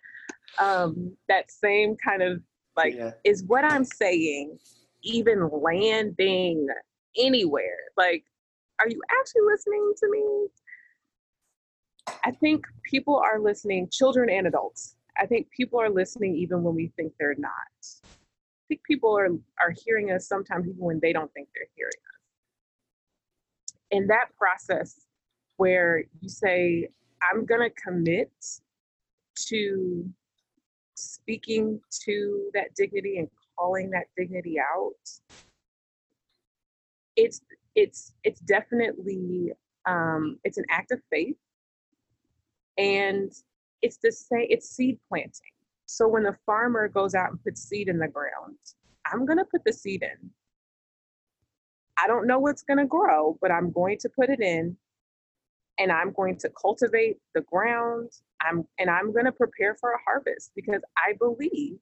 um 0.59 1.15
that 1.27 1.49
same 1.51 1.95
kind 2.03 2.21
of 2.21 2.41
like 2.75 2.93
yeah 2.95 3.11
is 3.23 3.43
what 3.45 3.63
I'm 3.63 3.85
saying 3.85 4.57
even 5.03 5.49
landing 5.51 6.67
anywhere? 7.17 7.77
Like, 7.97 8.23
are 8.79 8.87
you 8.87 9.01
actually 9.19 9.41
listening 9.45 9.93
to 9.97 10.09
me? 10.09 10.47
I 12.25 12.31
think 12.31 12.65
people 12.83 13.21
are 13.23 13.39
listening, 13.39 13.89
children 13.91 14.29
and 14.29 14.47
adults. 14.47 14.95
I 15.17 15.25
think 15.25 15.49
people 15.55 15.79
are 15.79 15.89
listening 15.89 16.35
even 16.35 16.63
when 16.63 16.75
we 16.75 16.91
think 16.95 17.13
they're 17.19 17.35
not. 17.37 17.51
I 17.83 18.63
think 18.67 18.81
people 18.83 19.17
are, 19.17 19.27
are 19.59 19.73
hearing 19.85 20.11
us 20.11 20.27
sometimes 20.27 20.67
even 20.67 20.79
when 20.79 20.99
they 21.01 21.13
don't 21.13 21.31
think 21.33 21.49
they're 21.53 21.67
hearing 21.75 21.91
us. 21.91 23.73
In 23.91 24.07
that 24.07 24.27
process 24.37 25.05
where 25.57 26.05
you 26.21 26.29
say, 26.29 26.89
I'm 27.21 27.45
going 27.45 27.61
to 27.61 27.81
commit 27.81 28.31
to 29.47 30.09
speaking 31.01 31.79
to 32.05 32.49
that 32.53 32.73
dignity 32.75 33.17
and 33.17 33.27
calling 33.57 33.89
that 33.91 34.05
dignity 34.17 34.57
out 34.59 34.93
it's 37.15 37.41
it's 37.75 38.13
it's 38.23 38.39
definitely 38.41 39.51
um 39.85 40.37
it's 40.43 40.57
an 40.57 40.65
act 40.69 40.91
of 40.91 40.99
faith. 41.09 41.35
And 42.77 43.31
it's 43.81 43.97
the 44.03 44.11
same 44.11 44.47
it's 44.49 44.69
seed 44.69 44.99
planting. 45.09 45.51
So 45.85 46.07
when 46.07 46.23
the 46.23 46.37
farmer 46.45 46.87
goes 46.87 47.15
out 47.15 47.31
and 47.31 47.43
puts 47.43 47.61
seed 47.61 47.87
in 47.87 47.97
the 47.97 48.07
ground 48.07 48.57
i'm 49.11 49.25
going 49.25 49.37
to 49.37 49.45
put 49.45 49.63
the 49.65 49.73
seed 49.73 50.03
in. 50.03 50.29
I 51.97 52.07
don't 52.07 52.27
know 52.27 52.39
what's 52.39 52.63
going 52.63 52.79
to 52.79 52.85
grow 52.85 53.37
but 53.41 53.51
i'm 53.51 53.71
going 53.71 53.97
to 53.99 54.09
put 54.09 54.29
it 54.29 54.41
in. 54.41 54.77
And 55.79 55.91
i'm 55.91 56.11
going 56.13 56.37
to 56.39 56.49
cultivate 56.49 57.17
the 57.35 57.41
ground 57.41 58.11
i'm 58.41 58.63
and 58.79 58.89
i'm 58.89 59.11
going 59.11 59.25
to 59.25 59.31
prepare 59.31 59.75
for 59.75 59.91
a 59.91 59.99
harvest 60.05 60.51
because 60.55 60.81
i 60.97 61.13
believe 61.19 61.77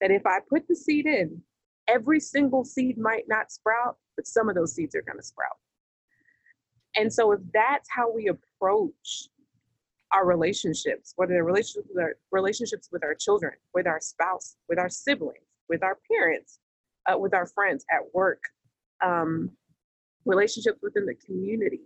that 0.00 0.10
if 0.10 0.24
i 0.26 0.38
put 0.48 0.66
the 0.68 0.76
seed 0.76 1.06
in 1.06 1.40
every 1.88 2.20
single 2.20 2.64
seed 2.64 2.98
might 2.98 3.24
not 3.28 3.50
sprout 3.50 3.96
but 4.16 4.26
some 4.26 4.48
of 4.48 4.54
those 4.54 4.74
seeds 4.74 4.94
are 4.94 5.02
going 5.02 5.18
to 5.18 5.24
sprout 5.24 5.56
and 6.96 7.12
so 7.12 7.32
if 7.32 7.40
that's 7.52 7.88
how 7.90 8.12
we 8.12 8.28
approach 8.28 9.28
our 10.12 10.26
relationships, 10.26 11.12
whether 11.16 11.34
they're 11.34 11.44
relationships 11.44 11.88
with 11.94 12.02
our 12.02 12.14
relationships 12.32 12.88
with 12.90 13.04
our 13.04 13.14
children, 13.14 13.52
with 13.74 13.86
our 13.86 14.00
spouse, 14.00 14.56
with 14.68 14.78
our 14.78 14.88
siblings, 14.88 15.44
with 15.68 15.82
our 15.82 15.98
parents, 16.10 16.60
uh, 17.06 17.16
with 17.16 17.34
our 17.34 17.46
friends 17.46 17.84
at 17.90 18.00
work, 18.14 18.42
um, 19.04 19.50
relationships 20.24 20.78
within 20.82 21.06
the 21.06 21.14
community. 21.14 21.82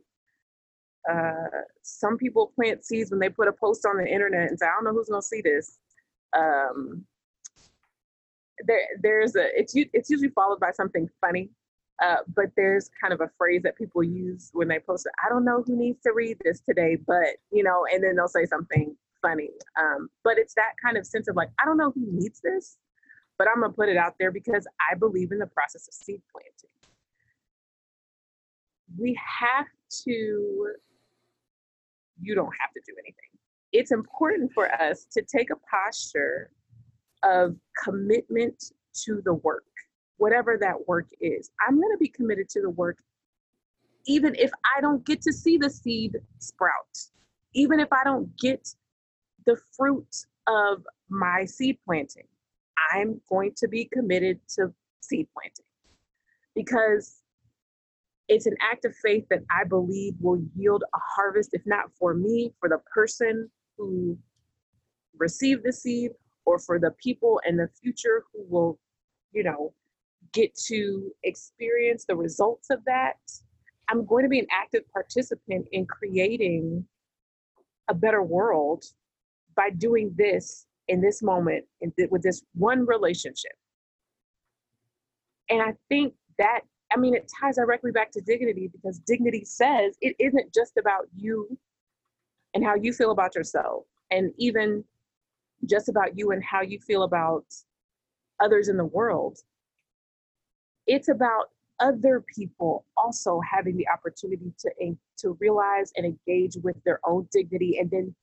Uh, 1.10 1.62
some 1.82 2.16
people 2.16 2.52
plant 2.54 2.84
seeds 2.84 3.10
when 3.10 3.20
they 3.20 3.28
put 3.28 3.48
a 3.48 3.52
post 3.52 3.84
on 3.86 3.96
the 3.96 4.06
internet 4.06 4.48
and 4.48 4.58
say, 4.58 4.66
"I 4.66 4.70
don't 4.70 4.84
know 4.84 4.92
who's 4.92 5.08
going 5.08 5.20
to 5.22 5.26
see 5.26 5.40
this." 5.40 5.78
Um, 6.36 7.04
there, 8.66 8.80
there's 9.02 9.34
a 9.36 9.48
it's 9.58 9.74
it's 9.74 10.10
usually 10.10 10.30
followed 10.30 10.60
by 10.60 10.70
something 10.70 11.08
funny 11.20 11.50
uh, 12.02 12.16
but 12.34 12.46
there's 12.56 12.90
kind 13.00 13.12
of 13.12 13.20
a 13.20 13.30
phrase 13.38 13.62
that 13.62 13.76
people 13.76 14.02
use 14.02 14.50
when 14.52 14.66
they 14.66 14.78
post 14.80 15.06
it. 15.06 15.12
I 15.24 15.28
don't 15.28 15.44
know 15.44 15.62
who 15.64 15.76
needs 15.76 16.02
to 16.02 16.12
read 16.12 16.36
this 16.42 16.60
today, 16.60 16.96
but 16.96 17.36
you 17.52 17.62
know, 17.62 17.86
and 17.92 18.02
then 18.02 18.16
they'll 18.16 18.28
say 18.28 18.44
something 18.44 18.96
funny. 19.20 19.50
Um, 19.78 20.08
but 20.24 20.36
it's 20.36 20.54
that 20.54 20.72
kind 20.82 20.96
of 20.96 21.06
sense 21.06 21.28
of 21.28 21.36
like, 21.36 21.50
I 21.60 21.64
don't 21.64 21.76
know 21.76 21.92
who 21.94 22.04
needs 22.10 22.40
this, 22.42 22.76
but 23.38 23.46
I'm 23.46 23.60
gonna 23.60 23.72
put 23.72 23.88
it 23.88 23.96
out 23.96 24.14
there 24.18 24.32
because 24.32 24.66
I 24.90 24.96
believe 24.96 25.30
in 25.30 25.38
the 25.38 25.46
process 25.46 25.86
of 25.86 25.94
seed 25.94 26.22
planting. 26.32 26.70
We 28.98 29.18
have 29.40 29.66
to, 30.04 30.66
you 32.22 32.34
don't 32.34 32.52
have 32.60 32.72
to 32.74 32.80
do 32.86 32.94
anything. 32.98 33.30
It's 33.72 33.92
important 33.92 34.52
for 34.54 34.72
us 34.72 35.06
to 35.12 35.22
take 35.22 35.48
a 35.50 35.56
posture 35.70 36.50
of 37.22 37.56
commitment 37.84 38.62
to 39.04 39.20
the 39.24 39.34
work 39.34 39.64
whatever 40.22 40.56
that 40.56 40.86
work 40.86 41.08
is. 41.20 41.50
I'm 41.66 41.74
going 41.74 41.90
to 41.92 41.98
be 41.98 42.06
committed 42.06 42.48
to 42.50 42.60
the 42.60 42.70
work, 42.70 42.98
even 44.06 44.36
if 44.36 44.52
I 44.76 44.80
don't 44.80 45.04
get 45.04 45.20
to 45.22 45.32
see 45.32 45.56
the 45.56 45.68
seed 45.68 46.16
sprout, 46.38 46.96
even 47.54 47.80
if 47.80 47.88
I 47.92 48.04
don't 48.04 48.30
get 48.38 48.68
the 49.46 49.56
fruit 49.76 50.14
of 50.46 50.86
my 51.08 51.44
seed 51.44 51.76
planting. 51.84 52.28
I'm 52.92 53.20
going 53.28 53.52
to 53.56 53.66
be 53.66 53.88
committed 53.92 54.38
to 54.56 54.72
seed 55.00 55.26
planting 55.34 55.66
because 56.54 57.21
it's 58.28 58.46
an 58.46 58.56
act 58.62 58.84
of 58.84 58.94
faith 58.96 59.26
that 59.30 59.40
I 59.50 59.64
believe 59.64 60.14
will 60.20 60.42
yield 60.56 60.84
a 60.94 60.98
harvest, 61.16 61.50
if 61.52 61.62
not 61.66 61.86
for 61.98 62.14
me, 62.14 62.52
for 62.60 62.68
the 62.68 62.78
person 62.94 63.50
who 63.76 64.18
received 65.16 65.62
the 65.64 65.72
seed, 65.72 66.12
or 66.44 66.58
for 66.58 66.78
the 66.78 66.90
people 67.02 67.40
in 67.46 67.56
the 67.56 67.68
future 67.80 68.24
who 68.32 68.44
will, 68.48 68.78
you 69.32 69.44
know, 69.44 69.72
get 70.32 70.54
to 70.56 71.12
experience 71.24 72.04
the 72.06 72.16
results 72.16 72.70
of 72.70 72.84
that, 72.86 73.16
I'm 73.88 74.04
going 74.06 74.24
to 74.24 74.28
be 74.28 74.38
an 74.40 74.46
active 74.50 74.82
participant 74.92 75.66
in 75.72 75.86
creating 75.86 76.84
a 77.88 77.94
better 77.94 78.22
world 78.22 78.84
by 79.56 79.70
doing 79.70 80.14
this 80.16 80.66
in 80.88 81.00
this 81.00 81.22
moment 81.22 81.64
and 81.80 81.92
th- 81.96 82.10
with 82.10 82.22
this 82.22 82.42
one 82.54 82.86
relationship. 82.86 83.52
And 85.50 85.62
I 85.62 85.74
think 85.88 86.14
that, 86.38 86.60
I 86.92 86.98
mean, 86.98 87.14
it 87.14 87.30
ties 87.40 87.56
directly 87.56 87.90
back 87.90 88.10
to 88.12 88.20
dignity 88.20 88.68
because 88.68 88.98
dignity 89.00 89.44
says 89.44 89.96
it 90.00 90.14
isn't 90.18 90.52
just 90.54 90.76
about 90.76 91.08
you 91.16 91.58
and 92.54 92.64
how 92.64 92.74
you 92.74 92.92
feel 92.92 93.12
about 93.12 93.34
yourself, 93.34 93.84
and 94.10 94.32
even 94.36 94.84
just 95.64 95.88
about 95.88 96.18
you 96.18 96.32
and 96.32 96.44
how 96.44 96.60
you 96.60 96.78
feel 96.78 97.04
about 97.04 97.44
others 98.40 98.68
in 98.68 98.76
the 98.76 98.84
world. 98.84 99.38
It's 100.86 101.08
about 101.08 101.50
other 101.80 102.22
people 102.34 102.84
also 102.96 103.40
having 103.40 103.76
the 103.76 103.88
opportunity 103.88 104.52
to 104.58 104.96
to 105.18 105.36
realize 105.40 105.92
and 105.96 106.04
engage 106.06 106.56
with 106.62 106.76
their 106.84 107.00
own 107.04 107.26
dignity 107.32 107.78
and 107.78 107.90
then 107.90 108.14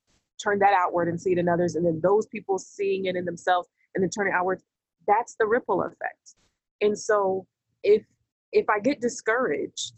turn 0.42 0.60
that 0.60 0.74
outward 0.74 1.08
and 1.08 1.20
see 1.20 1.32
it 1.32 1.38
in 1.38 1.50
others 1.50 1.76
and 1.76 1.86
then 1.86 2.00
those 2.02 2.26
people 2.28 2.58
seeing 2.58 3.06
it 3.06 3.16
in 3.16 3.26
themselves 3.26 3.68
and 3.96 4.04
then 4.04 4.10
turning 4.10 4.34
outward. 4.34 4.62
That's 5.08 5.36
the 5.36 5.46
ripple 5.46 5.82
effect. 5.84 6.36
And 6.82 6.98
so 6.98 7.46
if 7.84 8.04
if 8.54 8.66
i 8.70 8.80
get 8.80 9.02
discouraged 9.02 9.94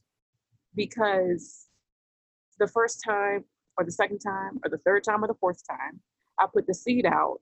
because 0.75 1.67
the 2.59 2.67
first 2.67 3.01
time 3.05 3.43
or 3.77 3.85
the 3.85 3.91
second 3.91 4.19
time 4.19 4.59
or 4.63 4.69
the 4.69 4.77
third 4.79 5.03
time 5.03 5.23
or 5.23 5.27
the 5.27 5.35
fourth 5.39 5.61
time 5.67 5.99
i 6.39 6.45
put 6.53 6.67
the 6.67 6.73
seed 6.73 7.05
out 7.05 7.39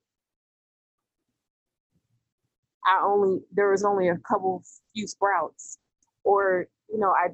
I 2.85 3.01
only 3.03 3.41
there 3.51 3.69
was 3.71 3.83
only 3.83 4.09
a 4.09 4.17
couple 4.17 4.63
few 4.93 5.07
sprouts, 5.07 5.77
or 6.23 6.67
you 6.89 6.99
know, 6.99 7.11
I 7.11 7.29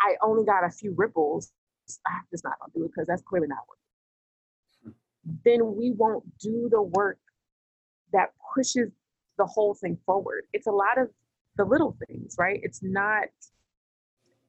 I 0.00 0.16
only 0.22 0.44
got 0.44 0.64
a 0.64 0.70
few 0.70 0.94
ripples. 0.96 1.52
I'm 2.06 2.22
just 2.30 2.44
not 2.44 2.54
gonna 2.60 2.72
do 2.74 2.84
it 2.84 2.92
because 2.94 3.06
that's 3.06 3.22
clearly 3.22 3.48
not 3.48 3.58
working. 3.68 5.00
Then 5.44 5.76
we 5.76 5.92
won't 5.92 6.24
do 6.38 6.68
the 6.70 6.82
work 6.82 7.18
that 8.12 8.30
pushes 8.54 8.90
the 9.38 9.46
whole 9.46 9.74
thing 9.74 9.98
forward. 10.06 10.44
It's 10.52 10.66
a 10.66 10.72
lot 10.72 10.98
of 10.98 11.08
the 11.58 11.64
little 11.64 11.96
things, 12.06 12.36
right? 12.38 12.60
It's 12.62 12.82
not 12.82 13.28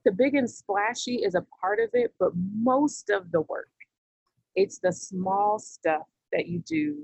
the 0.06 0.12
big 0.12 0.36
and 0.36 0.50
splashy 0.50 1.16
is 1.16 1.36
a 1.36 1.46
part 1.60 1.80
of 1.80 1.90
it, 1.94 2.14
but 2.20 2.32
most 2.36 3.10
of 3.10 3.32
the 3.32 3.42
work, 3.42 3.70
it's 4.56 4.80
the 4.80 4.94
small 4.94 5.60
stuff 5.60 6.08
that 6.32 6.48
you 6.48 6.60
do 6.60 7.04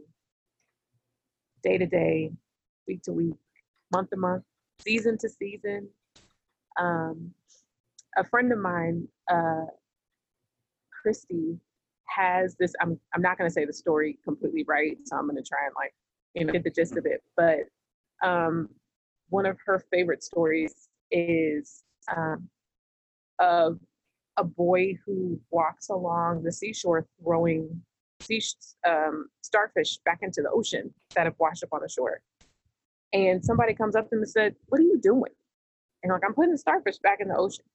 day 1.63 1.77
to 1.77 1.85
day, 1.85 2.31
week 2.87 3.01
to 3.03 3.11
week, 3.11 3.35
month 3.91 4.11
to 4.11 4.17
month, 4.17 4.43
season 4.79 5.17
to 5.17 5.27
season. 5.27 5.89
Um, 6.79 7.31
a 8.15 8.23
friend 8.23 8.51
of 8.51 8.59
mine, 8.59 9.07
uh, 9.29 9.65
Christy, 11.01 11.57
has 12.07 12.55
this. 12.59 12.73
I'm 12.79 12.99
I'm 13.13 13.21
not 13.21 13.37
going 13.37 13.49
to 13.49 13.53
say 13.53 13.65
the 13.65 13.73
story 13.73 14.19
completely 14.23 14.63
right, 14.67 14.97
so 15.05 15.17
I'm 15.17 15.25
going 15.25 15.35
to 15.35 15.43
try 15.43 15.65
and 15.65 15.73
like 15.75 15.93
you 16.33 16.45
know 16.45 16.53
get 16.53 16.63
the 16.63 16.69
gist 16.69 16.95
of 16.97 17.05
it. 17.05 17.23
But 17.35 17.61
um, 18.25 18.69
one 19.35 19.45
of 19.45 19.57
her 19.65 19.83
favorite 19.91 20.23
stories 20.23 20.73
is 21.11 21.83
um, 22.15 22.49
of 23.39 23.79
a 24.37 24.43
boy 24.43 24.97
who 25.05 25.39
walks 25.51 25.89
along 25.89 26.43
the 26.43 26.51
seashore 26.51 27.05
throwing 27.21 27.81
sea, 28.21 28.41
um, 28.87 29.27
starfish 29.41 29.97
back 30.05 30.19
into 30.21 30.41
the 30.41 30.49
ocean 30.49 30.93
that 31.15 31.25
have 31.25 31.35
washed 31.39 31.63
up 31.63 31.69
on 31.73 31.81
the 31.81 31.89
shore 31.89 32.21
and 33.15 33.43
somebody 33.43 33.73
comes 33.73 33.95
up 33.95 34.09
to 34.09 34.15
him 34.15 34.21
and 34.21 34.29
said, 34.29 34.55
What 34.67 34.79
are 34.79 34.83
you 34.83 34.99
doing? 35.01 35.31
And 36.03 36.11
like, 36.11 36.21
I'm 36.25 36.33
putting 36.33 36.57
starfish 36.57 36.97
back 36.97 37.19
in 37.21 37.29
the 37.29 37.37
ocean. 37.37 37.65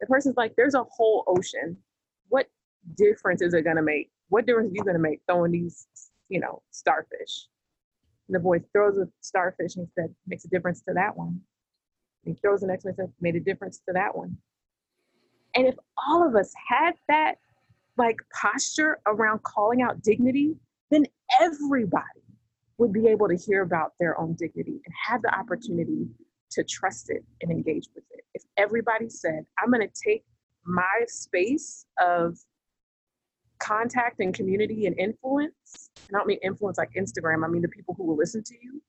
The 0.00 0.06
person's 0.06 0.36
like, 0.36 0.54
There's 0.56 0.74
a 0.74 0.84
whole 0.84 1.24
ocean. 1.26 1.76
What 2.28 2.46
difference 2.96 3.40
is 3.40 3.54
it 3.54 3.62
gonna 3.62 3.82
make? 3.82 4.10
What 4.28 4.46
difference 4.46 4.72
are 4.72 4.74
you 4.74 4.84
gonna 4.84 4.98
make 4.98 5.20
throwing 5.26 5.52
these, 5.52 5.86
you 6.28 6.40
know, 6.40 6.62
starfish? 6.70 7.46
And 8.28 8.34
the 8.34 8.40
boy 8.40 8.60
throws 8.72 8.98
a 8.98 9.08
starfish 9.20 9.76
and 9.76 9.86
he 9.86 9.92
said, 10.00 10.14
Makes 10.26 10.44
a 10.44 10.48
difference 10.48 10.82
to 10.82 10.94
that 10.94 11.16
one. 11.16 11.40
And 12.24 12.34
he 12.34 12.40
throws 12.40 12.60
the 12.60 12.66
next 12.66 12.84
one 12.84 12.90
and 12.90 12.96
said, 12.96 13.12
Made 13.20 13.36
a 13.36 13.40
difference 13.40 13.78
to 13.88 13.92
that 13.94 14.16
one. 14.16 14.36
And 15.54 15.66
if 15.66 15.76
all 16.06 16.26
of 16.26 16.36
us 16.36 16.52
had 16.68 16.94
that 17.08 17.36
like 17.96 18.18
posture 18.32 19.00
around 19.06 19.42
calling 19.42 19.82
out 19.82 20.02
dignity, 20.02 20.54
then 20.90 21.04
everybody 21.40 22.04
would 22.78 22.92
be 22.92 23.08
able 23.08 23.28
to 23.28 23.36
hear 23.36 23.62
about 23.62 23.92
their 23.98 24.18
own 24.20 24.34
dignity 24.34 24.80
and 24.84 24.94
have 25.06 25.20
the 25.22 25.34
opportunity 25.36 26.06
to 26.50 26.62
trust 26.64 27.10
it 27.10 27.24
and 27.42 27.50
engage 27.50 27.88
with 27.94 28.04
it. 28.10 28.24
If 28.34 28.44
everybody 28.56 29.08
said, 29.08 29.44
I'm 29.58 29.70
going 29.70 29.86
to 29.86 30.02
take 30.06 30.24
my 30.64 31.04
space 31.06 31.86
of 32.00 32.38
contact 33.68 34.20
and 34.20 34.32
community 34.34 34.86
and 34.86 34.98
influence, 34.98 35.90
and 36.08 36.16
I 36.16 36.18
don't 36.18 36.26
mean 36.26 36.38
influence 36.42 36.78
like 36.78 36.90
Instagram, 36.96 37.44
I 37.44 37.48
mean 37.48 37.62
the 37.62 37.68
people 37.68 37.94
who 37.94 38.04
will 38.04 38.16
listen 38.16 38.42
to 38.44 38.54
you, 38.62 38.82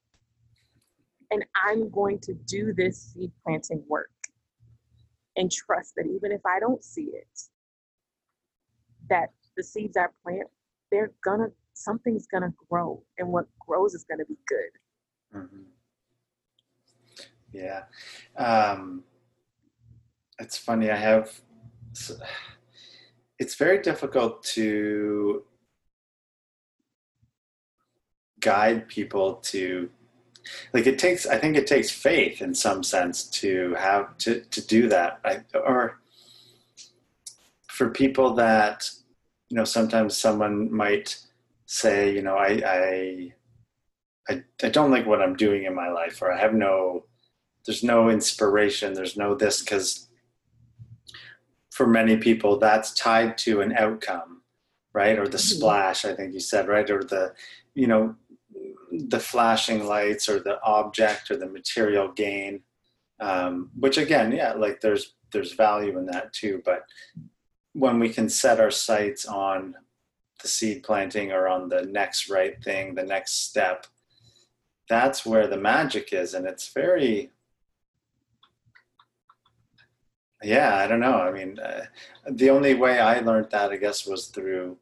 and 1.32 1.44
I'm 1.66 1.90
going 1.90 2.20
to 2.20 2.34
do 2.34 2.74
this 2.74 3.14
seed 3.14 3.32
planting 3.44 3.84
work 3.88 4.12
and 5.36 5.52
trust 5.52 5.94
that 5.98 6.06
even 6.06 6.32
if 6.32 6.42
I 6.46 6.60
don't 6.60 6.84
see 6.84 7.12
it, 7.14 7.40
that 9.10 9.30
the 9.58 9.64
seeds 9.64 9.98
I 9.98 10.06
plant, 10.24 10.48
they're 10.92 11.12
gonna 11.24 11.48
something's 11.74 12.28
gonna 12.28 12.54
grow, 12.70 13.04
and 13.18 13.28
what 13.30 13.46
grows 13.66 13.94
is 13.94 14.06
gonna 14.10 14.26
be 14.26 14.38
good. 14.48 15.38
Mhm. 15.38 15.66
Yeah. 17.52 17.86
Um, 18.38 19.04
it's 20.40 20.58
funny. 20.58 20.90
I 20.90 20.96
have. 20.96 21.42
It's 23.40 23.56
very 23.56 23.82
difficult 23.82 24.44
to 24.56 25.44
guide 28.40 28.88
people 28.88 29.36
to 29.36 29.90
like 30.74 30.88
it 30.88 30.98
takes 30.98 31.26
i 31.28 31.38
think 31.38 31.56
it 31.56 31.68
takes 31.68 31.90
faith 31.90 32.42
in 32.42 32.54
some 32.54 32.84
sense 32.84 33.24
to 33.24 33.74
have 33.78 34.18
to 34.18 34.42
to 34.46 34.66
do 34.66 34.88
that. 34.90 35.20
I, 35.24 35.42
or 35.54 36.00
for 37.68 37.90
people 37.90 38.34
that 38.36 38.90
you 39.50 39.58
know 39.58 39.64
sometimes 39.64 40.18
someone 40.18 40.74
might 40.74 41.18
say 41.66 42.14
you 42.14 42.22
know 42.22 42.36
i 42.36 42.62
i 42.66 43.34
i, 44.30 44.44
I 44.64 44.70
don't 44.70 44.92
like 44.92 45.06
what 45.06 45.22
i'm 45.22 45.36
doing 45.36 45.66
in 45.66 45.76
my 45.76 45.90
life 45.90 46.22
or 46.22 46.32
i 46.32 46.40
have 46.40 46.54
no 46.54 47.06
there's 47.66 47.84
no 47.84 48.10
inspiration 48.10 48.94
there's 48.94 49.18
no 49.18 49.36
this 49.36 49.62
because 49.62 50.09
for 51.80 51.88
many 51.88 52.18
people 52.18 52.60
that's 52.60 52.94
tied 52.94 53.38
to 53.38 53.62
an 53.62 53.72
outcome 53.86 54.42
right? 54.92 55.18
Or 55.18 55.28
the 55.30 55.38
Mhm. 55.38 55.52
splash 55.56 56.04
i 56.04 56.14
think 56.14 56.34
you 56.34 56.42
said 56.42 56.68
right? 56.68 56.90
Or 56.96 57.02
the 57.14 57.34
you 57.74 57.88
know 57.88 58.04
the 59.14 59.20
flashing 59.32 59.86
lights 59.86 60.28
or 60.28 60.38
the 60.42 60.58
object 60.78 61.32
or 61.32 61.38
the 61.38 61.54
material 61.60 62.08
gain 62.24 62.54
um, 63.22 63.54
which 63.84 63.98
again 63.98 64.30
yeah 64.34 64.52
like 64.66 64.82
there's 64.82 65.06
there's 65.32 65.54
value 65.54 65.98
in 66.00 66.06
that 66.08 66.34
too. 66.34 66.56
But 66.66 66.82
when 67.84 67.98
we 68.04 68.10
can 68.18 68.28
set 68.28 68.60
our 68.60 68.72
sights 68.90 69.24
on 69.26 69.60
the 70.42 70.50
seed 70.56 70.84
planting 70.84 71.32
or 71.32 71.48
on 71.48 71.70
the 71.70 71.84
next 72.00 72.22
right 72.30 72.58
thing 72.68 72.86
the 72.96 73.10
next 73.16 73.32
step 73.50 73.80
that's 74.94 75.26
where 75.26 75.48
the 75.48 75.64
magic 75.74 76.12
is. 76.12 76.34
And 76.34 76.46
it's 76.52 76.74
very 76.84 77.32
yeah 80.44 80.78
i 80.78 80.88
don't 80.88 81.00
know 81.00 81.18
i 81.20 81.32
mean 81.32 81.58
uh, 81.60 81.86
the 82.32 82.50
only 82.50 82.74
way 82.74 83.00
i 83.00 83.20
learned 83.20 83.50
that 83.52 83.72
i 83.72 83.78
guess 83.78 84.06
was 84.06 84.28
through 84.28 84.78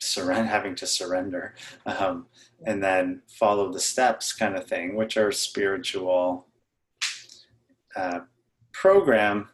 surrender 0.00 0.44
having 0.48 0.74
to 0.74 0.86
surrender 0.86 1.54
um, 1.86 2.26
and 2.66 2.82
then 2.82 3.22
follow 3.28 3.72
the 3.72 3.80
steps 3.80 4.32
kind 4.32 4.56
of 4.56 4.66
thing 4.66 4.96
which 4.96 5.16
are 5.16 5.30
spiritual 5.30 6.46
uh, 7.96 8.20
program 8.72 9.48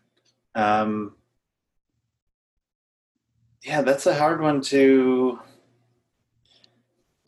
um, 0.54 1.14
yeah 3.64 3.82
that's 3.82 4.06
a 4.06 4.14
hard 4.14 4.40
one 4.40 4.60
to 4.60 5.38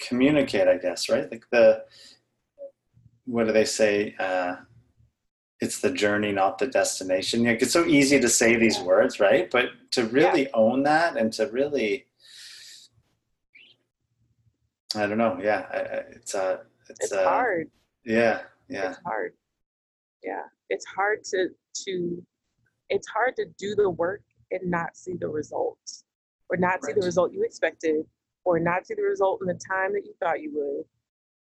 communicate 0.01 0.69
i 0.69 0.77
guess 0.77 1.09
right? 1.09 1.31
Like 1.31 1.45
the 1.51 1.85
what 3.29 3.47
do 3.47 3.53
they 3.53 3.65
say 3.65 4.15
uh, 4.19 4.57
it's 5.61 5.81
the 5.81 5.91
journey 5.91 6.33
not 6.33 6.59
the 6.59 6.67
destination 6.67 7.45
like 7.45 7.61
it's 7.63 7.73
so 7.73 7.85
easy 7.85 8.21
to 8.21 8.29
say 8.29 8.57
these 8.57 8.79
words 8.81 9.19
right 9.19 9.51
but 9.51 9.71
to 9.91 10.05
really 10.07 10.51
own 10.53 10.83
that 10.83 11.17
and 11.17 11.33
to 11.33 11.47
really 11.49 12.07
I 14.97 15.07
don't 15.07 15.19
know. 15.19 15.39
Yeah, 15.43 15.67
it's 16.11 16.35
uh, 16.35 16.59
it's, 16.89 17.01
It's 17.05 17.13
uh, 17.13 17.25
hard. 17.25 17.71
Yeah, 18.05 18.43
yeah, 18.69 18.91
It's 18.91 19.01
hard. 19.05 19.33
Yeah, 20.23 20.43
it's 20.71 20.87
hard 20.87 21.25
to 21.25 21.49
to 21.85 22.25
it's 22.89 23.09
hard 23.09 23.37
to 23.37 23.47
do 23.59 23.75
the 23.75 23.91
work 23.91 24.23
and 24.51 24.71
not 24.71 24.97
see 24.97 25.15
the 25.15 25.29
results, 25.29 26.05
or 26.49 26.57
not 26.57 26.83
see 26.85 26.93
the 26.95 27.03
result 27.05 27.33
you 27.33 27.43
expected, 27.43 28.07
or 28.45 28.59
not 28.59 28.87
see 28.87 28.95
the 28.95 29.03
result 29.03 29.41
in 29.43 29.47
the 29.47 29.61
time 29.69 29.93
that 29.93 30.07
you 30.07 30.15
thought 30.21 30.41
you 30.41 30.53
would. 30.55 30.85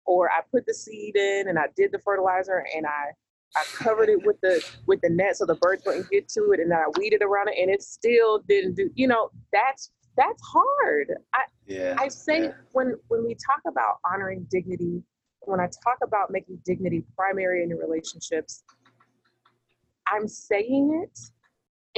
Or 0.07 0.31
I 0.31 0.41
put 0.51 0.67
the 0.67 0.75
seed 0.75 1.17
in 1.17 1.49
and 1.49 1.59
I 1.59 1.67
did 1.77 1.93
the 1.93 1.99
fertilizer 1.99 2.65
and 2.75 2.87
I 2.87 3.13
I 3.57 3.63
covered 3.75 4.09
it 4.09 4.25
with 4.25 4.41
the 4.41 4.65
with 4.87 5.01
the 5.03 5.11
net 5.11 5.37
so 5.37 5.47
the 5.47 5.55
birds 5.57 5.83
wouldn't 5.87 6.11
get 6.11 6.29
to 6.31 6.51
it 6.53 6.61
and 6.61 6.71
then 6.71 6.79
I 6.79 6.87
weeded 6.99 7.23
around 7.23 7.49
it 7.49 7.55
and 7.61 7.71
it 7.71 7.83
still 7.83 8.41
didn't 8.49 8.75
do. 8.75 8.91
You 8.95 9.09
know 9.09 9.31
that's 9.53 9.93
that's 10.17 10.43
hard. 10.43 11.13
I 11.35 11.41
yeah. 11.67 11.97
I 11.99 12.09
say 12.09 12.45
yeah. 12.45 12.53
when 12.73 12.95
when 13.09 13.25
we 13.25 13.35
talk 13.35 13.61
about 13.67 13.97
honoring 14.13 14.47
dignity, 14.51 15.03
when 15.43 15.61
I 15.61 15.67
talk 15.67 15.99
about 16.03 16.31
making 16.31 16.59
dignity 16.65 17.05
primary 17.17 17.63
in 17.63 17.69
your 17.69 17.79
relationships, 17.79 18.65
I'm 20.09 20.27
saying 20.29 21.03
it 21.05 21.19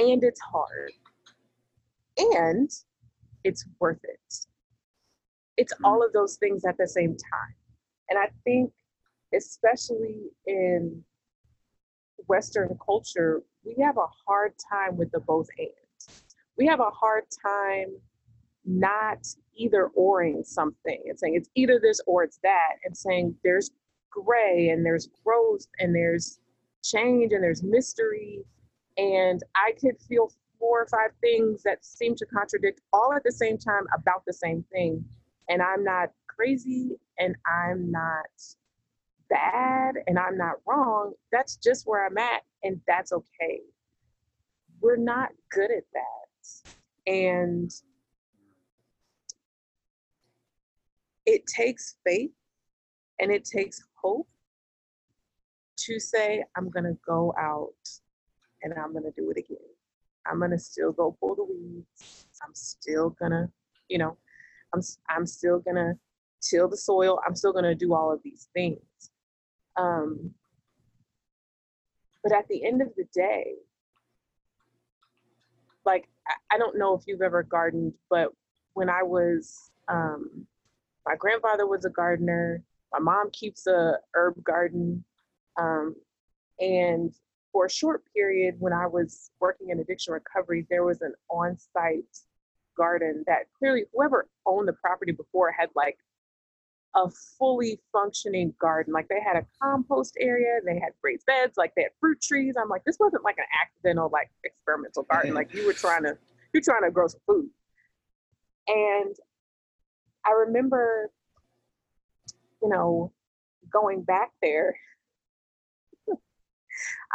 and 0.03 0.23
it's 0.23 0.41
hard. 0.41 0.91
And 2.17 2.69
it's 3.43 3.65
worth 3.79 3.99
it. 4.03 4.45
It's 5.57 5.73
Mhm. 5.73 5.85
all 5.85 6.03
of 6.03 6.13
those 6.13 6.37
things 6.37 6.65
at 6.65 6.77
the 6.77 6.87
same 6.87 7.15
time. 7.15 7.55
And 8.09 8.17
I 8.19 8.29
think 8.43 8.73
especially 9.33 10.31
in 10.45 11.03
Western 12.27 12.77
culture, 12.85 13.41
we 13.65 13.75
have 13.83 13.97
a 13.97 14.07
hard 14.27 14.53
time 14.71 14.97
with 14.97 15.11
the 15.11 15.19
both 15.19 15.47
and. 15.57 15.69
We 16.57 16.67
have 16.67 16.79
a 16.79 16.89
hard 16.91 17.25
time 17.43 17.97
not 18.65 19.25
either 19.55 19.87
oring 19.95 20.43
something 20.43 21.01
and 21.07 21.17
saying 21.17 21.35
it's 21.35 21.49
either 21.55 21.79
this 21.81 22.01
or 22.05 22.23
it's 22.23 22.39
that 22.43 22.75
and 22.83 22.95
saying 22.95 23.35
there's 23.43 23.71
gray 24.11 24.69
and 24.69 24.85
there's 24.85 25.09
growth 25.23 25.65
and 25.79 25.95
there's 25.95 26.39
change 26.83 27.31
and 27.33 27.43
there's 27.43 27.63
mystery 27.63 28.39
and 28.97 29.41
i 29.55 29.71
could 29.79 29.95
feel 30.07 30.31
four 30.59 30.81
or 30.81 30.87
five 30.87 31.11
things 31.21 31.63
that 31.63 31.83
seem 31.83 32.15
to 32.15 32.25
contradict 32.25 32.81
all 32.93 33.13
at 33.15 33.23
the 33.23 33.31
same 33.31 33.57
time 33.57 33.83
about 33.97 34.23
the 34.27 34.33
same 34.33 34.63
thing 34.71 35.03
and 35.49 35.61
i'm 35.61 35.83
not 35.83 36.09
crazy 36.27 36.91
and 37.19 37.35
i'm 37.45 37.89
not 37.91 38.25
bad 39.29 39.95
and 40.07 40.17
i'm 40.17 40.37
not 40.37 40.55
wrong 40.65 41.13
that's 41.31 41.57
just 41.57 41.85
where 41.85 42.05
i'm 42.05 42.17
at 42.17 42.41
and 42.63 42.79
that's 42.87 43.11
okay 43.11 43.61
we're 44.79 44.95
not 44.95 45.29
good 45.51 45.71
at 45.71 45.83
that 45.93 47.11
and 47.11 47.71
it 51.25 51.45
takes 51.45 51.95
faith 52.05 52.31
and 53.19 53.31
it 53.31 53.43
takes 53.43 53.83
hope 54.01 54.27
to 55.77 55.99
say, 55.99 56.43
I'm 56.55 56.69
going 56.69 56.85
to 56.85 56.97
go 57.05 57.33
out 57.39 57.73
and 58.63 58.73
I'm 58.73 58.91
going 58.91 59.03
to 59.03 59.11
do 59.11 59.29
it 59.31 59.37
again. 59.37 59.57
I'm 60.25 60.39
going 60.39 60.51
to 60.51 60.59
still 60.59 60.91
go 60.91 61.15
pull 61.19 61.35
the 61.35 61.43
weeds. 61.43 62.25
I'm 62.43 62.53
still 62.53 63.11
going 63.11 63.31
to, 63.31 63.49
you 63.87 63.97
know, 63.97 64.17
I'm, 64.73 64.81
I'm 65.09 65.25
still 65.25 65.59
going 65.59 65.75
to 65.75 65.93
till 66.41 66.67
the 66.67 66.77
soil. 66.77 67.19
I'm 67.25 67.35
still 67.35 67.53
going 67.53 67.65
to 67.65 67.75
do 67.75 67.93
all 67.93 68.11
of 68.11 68.19
these 68.23 68.49
things. 68.53 68.79
Um, 69.77 70.33
but 72.23 72.31
at 72.31 72.47
the 72.47 72.65
end 72.65 72.81
of 72.81 72.89
the 72.97 73.05
day, 73.13 73.53
like, 75.85 76.09
I, 76.51 76.57
don't 76.57 76.77
know 76.77 76.93
if 76.93 77.03
you've 77.07 77.21
ever 77.21 77.43
gardened, 77.43 77.93
but 78.09 78.33
when 78.73 78.89
I 78.89 79.03
was, 79.03 79.71
um, 79.87 80.45
my 81.05 81.15
grandfather 81.15 81.65
was 81.65 81.85
a 81.85 81.89
gardener. 81.89 82.61
My 82.91 82.99
mom 82.99 83.29
keeps 83.31 83.65
a 83.67 83.93
herb 84.13 84.43
garden. 84.43 85.05
Um, 85.57 85.95
and 86.59 87.13
for 87.53 87.65
a 87.65 87.69
short 87.69 88.03
period, 88.13 88.55
when 88.59 88.73
I 88.73 88.87
was 88.87 89.31
working 89.39 89.69
in 89.69 89.79
addiction 89.79 90.13
recovery, 90.13 90.67
there 90.69 90.83
was 90.83 91.01
an 91.01 91.13
on-site 91.29 92.03
garden 92.77 93.23
that 93.27 93.43
clearly 93.57 93.85
whoever 93.93 94.27
owned 94.45 94.67
the 94.67 94.73
property 94.73 95.11
before 95.11 95.51
had 95.51 95.69
like 95.75 95.97
a 96.95 97.09
fully 97.37 97.79
functioning 97.91 98.53
garden. 98.59 98.93
Like 98.93 99.07
they 99.07 99.21
had 99.21 99.35
a 99.35 99.45
compost 99.61 100.15
area, 100.19 100.59
they 100.65 100.79
had 100.79 100.93
raised 101.03 101.25
beds, 101.25 101.57
like 101.57 101.73
they 101.75 101.83
had 101.83 101.91
fruit 101.99 102.21
trees. 102.21 102.55
I'm 102.59 102.69
like, 102.69 102.83
this 102.85 102.97
wasn't 102.99 103.23
like 103.23 103.37
an 103.37 103.45
accidental, 103.63 104.09
like 104.11 104.31
experimental 104.43 105.03
garden. 105.03 105.33
Like 105.37 105.53
you 105.53 105.65
were 105.67 105.73
trying 105.73 106.03
to, 106.03 106.17
you're 106.53 106.63
trying 106.63 106.83
to 106.83 106.91
grow 106.91 107.07
some 107.07 107.19
food. 107.27 107.49
And 108.67 109.15
I 110.25 110.31
remember, 110.31 111.11
you 112.61 112.69
know, 112.69 113.11
going 113.71 114.03
back 114.03 114.31
there. 114.41 114.75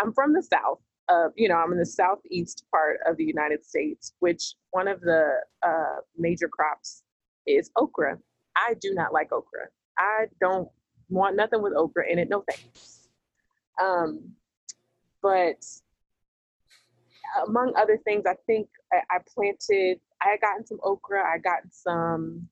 I'm 0.00 0.12
from 0.12 0.32
the 0.32 0.42
South. 0.42 0.78
Uh, 1.08 1.28
you 1.36 1.48
know, 1.48 1.56
I'm 1.56 1.72
in 1.72 1.78
the 1.78 1.86
southeast 1.86 2.64
part 2.70 3.00
of 3.06 3.16
the 3.16 3.24
United 3.24 3.64
States, 3.64 4.14
which 4.20 4.54
one 4.70 4.86
of 4.86 5.00
the 5.00 5.34
uh, 5.66 5.96
major 6.16 6.48
crops 6.48 7.02
is 7.46 7.70
okra. 7.76 8.18
I 8.56 8.74
do 8.80 8.94
not 8.94 9.12
like 9.12 9.32
okra. 9.32 9.68
I 9.98 10.26
don't 10.40 10.68
want 11.08 11.36
nothing 11.36 11.62
with 11.62 11.74
okra 11.74 12.10
in 12.10 12.18
it. 12.18 12.28
No 12.28 12.44
thanks. 12.48 13.08
Um, 13.82 14.32
but 15.22 15.64
among 17.46 17.74
other 17.76 17.98
things, 18.04 18.24
I 18.26 18.34
think 18.46 18.68
I, 18.92 19.00
I 19.10 19.18
planted. 19.34 20.00
I 20.20 20.30
had 20.30 20.40
gotten 20.40 20.66
some 20.66 20.78
okra. 20.82 21.22
I 21.24 21.38
got 21.38 21.60
some 21.70 22.48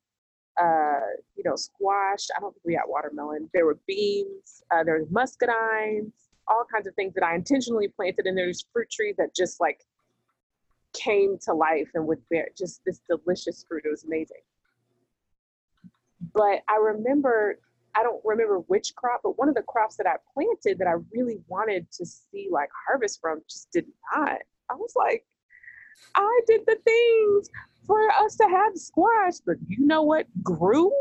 uh, 0.61 1.01
you 1.36 1.42
know, 1.44 1.57
squash. 1.57 2.26
I 2.36 2.40
don't 2.40 2.53
think 2.53 2.64
we 2.64 2.74
had 2.74 2.84
watermelon. 2.86 3.48
There 3.55 3.66
were 3.66 3.78
beans. 3.86 4.62
Uh, 4.70 4.84
there 4.84 4.98
was 4.98 5.09
muscadines. 5.09 6.12
All 6.48 6.64
kinds 6.70 6.86
of 6.86 6.94
things 6.94 7.14
that 7.14 7.22
I 7.24 7.34
intentionally 7.34 7.88
planted, 7.88 8.26
and 8.26 8.36
there's 8.36 8.66
fruit 8.72 8.90
trees 8.90 9.14
that 9.18 9.34
just 9.34 9.61
like 9.61 9.84
came 10.92 11.38
to 11.44 11.55
life 11.55 11.88
and 11.94 12.07
would 12.07 12.20
bear 12.28 12.48
just 12.59 12.82
this 12.84 13.01
delicious 13.09 13.64
fruit. 13.68 13.84
It 13.84 13.90
was 13.90 14.05
amazing. 14.05 14.42
But 16.34 16.62
I 16.68 16.76
remember, 16.76 17.58
I 17.94 18.02
don't 18.02 18.20
remember 18.24 18.58
which 18.58 18.94
crop, 18.94 19.20
but 19.22 19.38
one 19.38 19.48
of 19.48 19.54
the 19.54 19.62
crops 19.62 19.96
that 19.96 20.06
I 20.06 20.16
planted 20.34 20.78
that 20.78 20.88
I 20.88 20.94
really 21.12 21.38
wanted 21.48 21.90
to 21.92 22.06
see 22.06 22.48
like 22.50 22.68
harvest 22.86 23.20
from 23.20 23.40
just 23.48 23.70
did 23.72 23.86
not. 24.14 24.38
I 24.70 24.74
was 24.74 24.92
like, 24.96 25.24
I 26.14 26.40
did 26.46 26.62
the 26.66 26.76
things 26.84 27.50
for 27.86 28.08
us 28.12 28.36
to 28.36 28.44
have 28.44 28.76
squash, 28.76 29.38
but 29.44 29.56
you 29.66 29.84
know 29.86 30.02
what 30.02 30.26
grew 30.42 30.92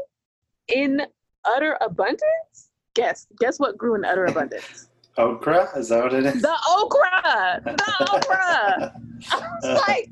in 0.68 1.02
utter 1.46 1.78
abundance? 1.82 2.72
Guess, 2.96 3.28
guess 3.40 3.60
what 3.60 3.78
grew 3.78 3.96
in 3.96 4.06
utter 4.06 4.26
abundance? 4.26 4.90
Okra? 5.18 5.70
Is 5.78 5.90
that 5.90 6.04
what 6.04 6.14
it 6.14 6.26
is? 6.26 6.42
The 6.42 6.58
okra! 6.70 7.62
The 7.66 8.08
okra! 8.14 8.94
I 9.32 9.50
was 9.62 9.82
like, 9.88 10.10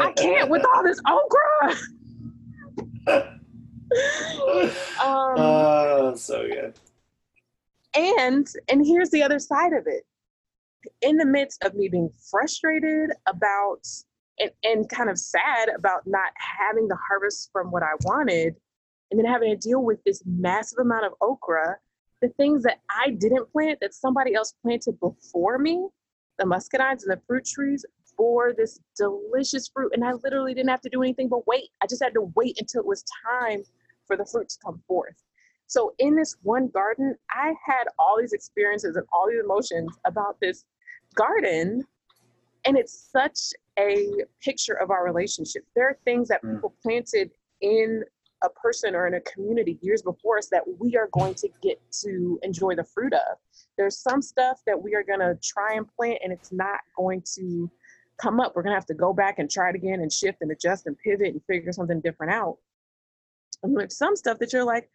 I 0.00 0.12
can't 0.12 0.50
with 0.50 0.64
all 0.74 0.82
this 0.82 1.00
okra. 1.06 1.76
um, 5.02 5.34
oh, 5.38 6.14
so 6.16 6.46
good. 6.46 6.74
and 7.94 8.46
and 8.68 8.84
here's 8.84 9.10
the 9.10 9.22
other 9.22 9.38
side 9.38 9.72
of 9.72 9.86
it. 9.86 10.04
In 11.02 11.16
the 11.16 11.24
midst 11.24 11.62
of 11.64 11.74
me 11.74 11.88
being 11.88 12.10
frustrated 12.30 13.10
about 13.26 13.86
and, 14.38 14.50
and 14.64 14.88
kind 14.88 15.08
of 15.08 15.18
sad 15.18 15.68
about 15.74 16.06
not 16.06 16.32
having 16.36 16.88
the 16.88 16.98
harvest 17.08 17.50
from 17.52 17.70
what 17.70 17.82
I 17.82 17.92
wanted, 18.04 18.56
and 19.10 19.18
then 19.18 19.26
having 19.26 19.50
to 19.50 19.56
deal 19.56 19.82
with 19.82 20.02
this 20.04 20.22
massive 20.26 20.78
amount 20.80 21.06
of 21.06 21.12
okra, 21.20 21.76
the 22.20 22.28
things 22.30 22.62
that 22.64 22.80
I 22.90 23.10
didn't 23.10 23.50
plant 23.52 23.78
that 23.80 23.94
somebody 23.94 24.34
else 24.34 24.54
planted 24.62 24.98
before 24.98 25.58
me, 25.58 25.86
the 26.38 26.44
muscadines 26.44 27.04
and 27.04 27.12
the 27.12 27.20
fruit 27.26 27.44
trees, 27.44 27.84
bore 28.16 28.52
this 28.52 28.80
delicious 28.96 29.68
fruit. 29.68 29.92
And 29.94 30.04
I 30.04 30.12
literally 30.12 30.54
didn't 30.54 30.70
have 30.70 30.80
to 30.82 30.88
do 30.88 31.02
anything 31.02 31.28
but 31.28 31.46
wait. 31.46 31.70
I 31.82 31.86
just 31.86 32.02
had 32.02 32.14
to 32.14 32.32
wait 32.34 32.56
until 32.60 32.80
it 32.80 32.86
was 32.86 33.04
time 33.26 33.62
for 34.06 34.16
the 34.16 34.24
fruit 34.24 34.48
to 34.50 34.58
come 34.64 34.82
forth. 34.86 35.16
So 35.66 35.94
in 35.98 36.14
this 36.14 36.36
one 36.42 36.68
garden, 36.68 37.16
I 37.30 37.54
had 37.64 37.84
all 37.98 38.16
these 38.20 38.32
experiences 38.32 38.96
and 38.96 39.06
all 39.12 39.28
these 39.28 39.42
emotions 39.42 39.90
about 40.04 40.38
this 40.40 40.64
garden. 41.14 41.84
And 42.66 42.76
it's 42.76 43.08
such 43.10 43.38
a 43.78 44.08
picture 44.42 44.74
of 44.74 44.90
our 44.90 45.04
relationship. 45.04 45.64
There 45.74 45.88
are 45.88 45.98
things 46.04 46.28
that 46.28 46.42
Mm. 46.42 46.54
people 46.54 46.74
planted 46.82 47.30
in 47.60 48.04
a 48.42 48.48
person 48.50 48.94
or 48.94 49.06
in 49.06 49.14
a 49.14 49.20
community 49.22 49.78
years 49.80 50.02
before 50.02 50.36
us 50.36 50.48
that 50.48 50.62
we 50.78 50.96
are 50.96 51.08
going 51.12 51.34
to 51.34 51.48
get 51.62 51.80
to 52.02 52.38
enjoy 52.42 52.74
the 52.74 52.84
fruit 52.84 53.14
of. 53.14 53.38
There's 53.78 53.98
some 53.98 54.20
stuff 54.20 54.60
that 54.66 54.80
we 54.80 54.94
are 54.94 55.02
going 55.02 55.20
to 55.20 55.38
try 55.42 55.74
and 55.74 55.86
plant 55.96 56.18
and 56.22 56.32
it's 56.32 56.52
not 56.52 56.80
going 56.94 57.22
to 57.36 57.70
come 58.18 58.40
up. 58.40 58.54
We're 58.54 58.62
going 58.62 58.72
to 58.72 58.76
have 58.76 58.86
to 58.86 58.94
go 58.94 59.14
back 59.14 59.38
and 59.38 59.50
try 59.50 59.70
it 59.70 59.74
again 59.74 60.00
and 60.00 60.12
shift 60.12 60.38
and 60.42 60.50
adjust 60.50 60.86
and 60.86 60.96
pivot 60.98 61.32
and 61.32 61.42
figure 61.44 61.72
something 61.72 62.00
different 62.00 62.32
out. 62.32 62.58
Some 63.88 64.16
stuff 64.16 64.38
that 64.38 64.52
you're 64.52 64.64
like, 64.64 64.90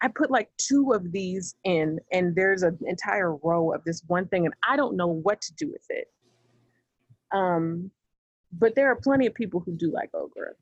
I 0.00 0.08
put 0.08 0.30
like 0.30 0.50
two 0.58 0.92
of 0.92 1.12
these 1.12 1.54
in, 1.64 1.98
and 2.12 2.34
there's 2.34 2.62
an 2.62 2.78
entire 2.86 3.36
row 3.36 3.72
of 3.72 3.84
this 3.84 4.02
one 4.06 4.26
thing, 4.28 4.44
and 4.44 4.54
I 4.68 4.76
don't 4.76 4.96
know 4.96 5.08
what 5.08 5.40
to 5.42 5.54
do 5.54 5.70
with 5.70 5.86
it. 5.90 6.08
Um, 7.32 7.90
but 8.52 8.74
there 8.74 8.90
are 8.90 8.96
plenty 8.96 9.26
of 9.26 9.34
people 9.34 9.60
who 9.60 9.72
do 9.72 9.90
like 9.92 10.10
okra. 10.14 10.52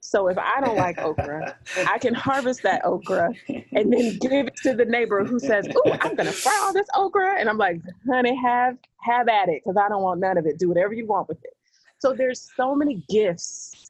So 0.00 0.28
if 0.28 0.38
I 0.38 0.60
don't 0.60 0.76
like 0.76 0.98
okra, 0.98 1.56
I 1.86 1.98
can 1.98 2.14
harvest 2.14 2.62
that 2.62 2.84
okra 2.84 3.32
and 3.48 3.92
then 3.92 4.18
give 4.20 4.32
it 4.32 4.56
to 4.62 4.74
the 4.74 4.84
neighbor 4.84 5.24
who 5.24 5.38
says, 5.38 5.66
"Ooh, 5.68 5.92
I'm 6.00 6.14
gonna 6.14 6.32
fry 6.32 6.58
all 6.62 6.72
this 6.72 6.86
okra," 6.94 7.38
and 7.38 7.48
I'm 7.48 7.58
like, 7.58 7.80
"Honey, 8.08 8.36
have 8.36 8.78
have 9.00 9.28
at 9.28 9.48
it, 9.48 9.62
because 9.64 9.76
I 9.76 9.88
don't 9.88 10.02
want 10.02 10.20
none 10.20 10.38
of 10.38 10.46
it. 10.46 10.58
Do 10.58 10.68
whatever 10.68 10.92
you 10.92 11.06
want 11.06 11.28
with 11.28 11.42
it." 11.44 11.54
So 11.98 12.12
there's 12.12 12.50
so 12.56 12.74
many 12.74 13.02
gifts 13.08 13.87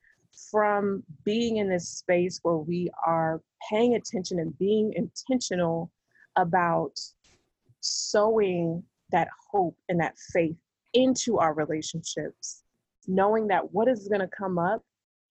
from 0.51 1.03
being 1.25 1.59
in 1.59 1.69
this 1.69 1.89
space 1.89 2.41
where 2.43 2.57
we 2.57 2.91
are 3.07 3.41
paying 3.71 3.95
attention 3.95 4.39
and 4.39 4.57
being 4.59 4.93
intentional 4.95 5.91
about 6.37 6.99
sowing 7.81 8.83
that 9.11 9.29
hope 9.51 9.77
and 9.89 10.01
that 10.01 10.17
faith 10.33 10.57
into 10.95 11.39
our 11.39 11.55
relationships, 11.55 12.63
knowing 13.07 13.47
that 13.49 13.73
what 13.73 13.89
is 13.89 14.09
going 14.09 14.21
to 14.21 14.29
come 14.29 14.59
up, 14.59 14.83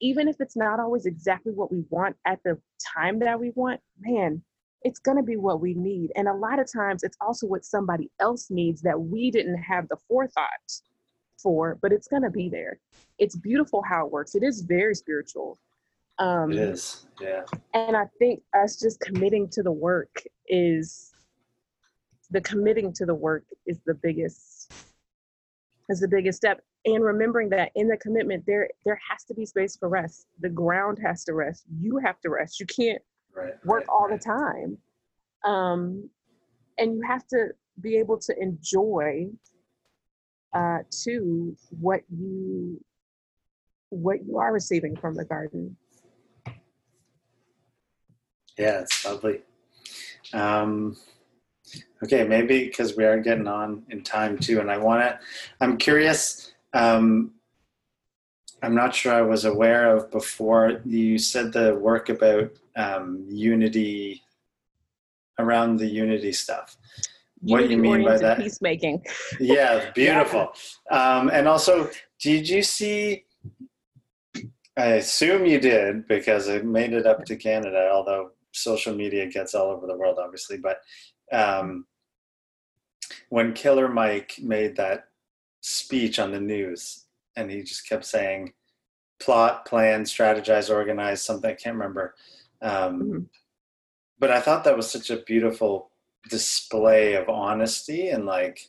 even 0.01 0.27
if 0.27 0.39
it's 0.39 0.55
not 0.55 0.79
always 0.79 1.05
exactly 1.05 1.51
what 1.51 1.71
we 1.71 1.83
want 1.89 2.15
at 2.25 2.39
the 2.43 2.59
time 2.95 3.19
that 3.19 3.39
we 3.39 3.51
want, 3.55 3.79
man, 3.99 4.41
it's 4.83 4.99
going 4.99 5.17
to 5.17 5.23
be 5.23 5.37
what 5.37 5.59
we 5.59 5.73
need. 5.73 6.11
And 6.15 6.27
a 6.27 6.33
lot 6.33 6.59
of 6.59 6.71
times 6.71 7.03
it's 7.03 7.17
also 7.19 7.47
what 7.47 7.65
somebody 7.65 8.11
else 8.19 8.49
needs 8.49 8.81
that 8.83 8.99
we 8.99 9.31
didn't 9.31 9.57
have 9.57 9.87
the 9.89 9.97
forethought 10.07 10.47
for, 11.41 11.77
but 11.81 11.91
it's 11.91 12.07
going 12.07 12.23
to 12.23 12.29
be 12.29 12.49
there. 12.49 12.79
It's 13.19 13.35
beautiful 13.35 13.81
how 13.87 14.05
it 14.05 14.11
works. 14.11 14.35
It 14.35 14.43
is 14.43 14.61
very 14.61 14.95
spiritual. 14.95 15.57
Um, 16.19 16.51
It 16.51 16.59
is. 16.59 17.07
Yeah. 17.21 17.43
and 17.73 17.95
I 17.95 18.05
think 18.19 18.41
us 18.53 18.79
just 18.79 18.99
committing 18.99 19.47
to 19.49 19.63
the 19.63 19.71
work 19.71 20.23
is 20.47 21.13
the 22.31 22.41
committing 22.41 22.91
to 22.93 23.05
the 23.05 23.13
work 23.15 23.43
is 23.65 23.79
the 23.85 23.93
biggest 23.93 24.71
is 25.89 25.99
the 26.01 26.07
biggest 26.07 26.37
step. 26.37 26.61
And 26.85 27.01
remembering 27.03 27.49
that 27.49 27.71
in 27.75 27.87
the 27.87 27.97
commitment 27.97 28.43
there 28.45 28.69
there 28.85 28.99
has 29.09 29.23
to 29.25 29.33
be 29.33 29.45
space 29.45 29.77
for 29.77 29.89
rest. 29.89 30.27
The 30.41 30.49
ground 30.49 30.99
has 31.03 31.23
to 31.25 31.33
rest. 31.33 31.63
You 31.79 31.97
have 31.97 32.19
to 32.21 32.29
rest. 32.29 32.59
You 32.59 32.65
can't 32.65 33.01
Right. 33.35 33.53
work 33.65 33.81
right, 33.81 33.87
all 33.89 34.07
right. 34.07 34.19
the 34.19 34.25
time. 34.25 34.77
Um, 35.43 36.09
and 36.79 36.95
you 36.95 37.01
have 37.07 37.25
to 37.27 37.49
be 37.81 37.97
able 37.97 38.17
to 38.17 38.35
enjoy 38.41 39.27
uh, 40.57 40.79
to 41.03 41.55
what 41.79 42.01
you 42.09 42.83
what 43.89 44.25
you 44.25 44.37
are 44.37 44.51
receiving 44.51 44.95
from 44.95 45.15
the 45.15 45.23
garden. 45.23 45.77
Yeah, 48.57 48.81
it's 48.81 49.05
lovely. 49.05 49.41
Um, 50.33 50.97
okay, 52.03 52.27
maybe 52.27 52.65
because 52.65 52.97
we 52.97 53.05
are 53.05 53.19
getting 53.19 53.47
on 53.47 53.83
in 53.89 54.01
time 54.03 54.37
too, 54.39 54.59
and 54.59 54.71
I 54.71 54.77
want 54.77 55.01
to. 55.01 55.19
I'm 55.61 55.77
curious. 55.77 56.51
Um, 56.73 57.33
I'm 58.63 58.73
not 58.73 58.95
sure 58.95 59.13
I 59.13 59.21
was 59.21 59.45
aware 59.45 59.95
of 59.95 60.09
before. 60.09 60.81
You 60.83 61.19
said 61.19 61.53
the 61.53 61.75
work 61.75 62.09
about 62.09 62.51
um, 62.75 63.25
unity 63.29 64.23
around 65.37 65.77
the 65.77 65.85
unity 65.85 66.31
stuff. 66.31 66.75
What 67.41 67.69
you 67.69 67.77
mean 67.77 68.03
by 68.03 68.17
that? 68.17 68.39
Peacemaking. 68.39 69.03
Yeah, 69.39 69.91
beautiful. 69.91 70.51
Um, 70.91 71.29
and 71.29 71.47
also, 71.47 71.89
did 72.19 72.49
you 72.49 72.63
see? 72.63 73.25
I 74.77 74.85
assume 74.93 75.45
you 75.45 75.59
did 75.59 76.07
because 76.07 76.47
it 76.47 76.65
made 76.65 76.93
it 76.93 77.05
up 77.07 77.25
to 77.25 77.35
Canada, 77.35 77.89
although 77.91 78.31
social 78.51 78.93
media 78.95 79.25
gets 79.27 79.55
all 79.55 79.71
over 79.71 79.87
the 79.87 79.95
world, 79.97 80.17
obviously. 80.19 80.57
But 80.57 80.81
um, 81.31 81.85
when 83.29 83.53
Killer 83.53 83.87
Mike 83.87 84.35
made 84.41 84.75
that 84.77 85.05
speech 85.61 86.19
on 86.19 86.31
the 86.31 86.39
news, 86.39 87.05
and 87.35 87.49
he 87.51 87.63
just 87.63 87.87
kept 87.89 88.05
saying, 88.05 88.53
plot, 89.19 89.65
plan, 89.65 90.03
strategize, 90.03 90.73
organize, 90.73 91.23
something, 91.23 91.49
I 91.49 91.53
can't 91.55 91.75
remember. 91.75 92.15
Um, 92.61 93.01
Mhm. 93.01 93.25
But 94.19 94.31
I 94.31 94.41
thought 94.41 94.63
that 94.63 94.75
was 94.77 94.89
such 94.89 95.11
a 95.11 95.17
beautiful 95.17 95.91
display 96.29 97.13
of 97.15 97.29
honesty 97.29 98.09
and 98.09 98.25
like 98.25 98.59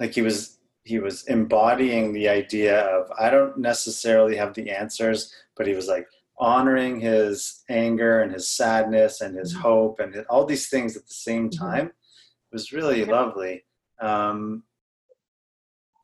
like 0.00 0.12
he 0.12 0.22
was 0.22 0.58
he 0.84 0.98
was 0.98 1.24
embodying 1.24 2.12
the 2.12 2.28
idea 2.28 2.80
of 2.86 3.10
i 3.18 3.28
don't 3.30 3.56
necessarily 3.58 4.36
have 4.36 4.54
the 4.54 4.70
answers 4.70 5.32
but 5.56 5.66
he 5.66 5.74
was 5.74 5.88
like 5.88 6.06
honoring 6.38 7.00
his 7.00 7.64
anger 7.70 8.20
and 8.20 8.32
his 8.32 8.48
sadness 8.48 9.20
and 9.20 9.36
his 9.36 9.54
Mhm. 9.54 9.60
hope 9.60 10.00
and 10.00 10.16
all 10.28 10.44
these 10.44 10.68
things 10.68 10.96
at 10.96 11.06
the 11.06 11.14
same 11.14 11.48
Mhm. 11.48 11.58
time 11.58 11.86
it 11.86 12.52
was 12.52 12.72
really 12.72 13.04
lovely 13.04 13.64
um 14.00 14.62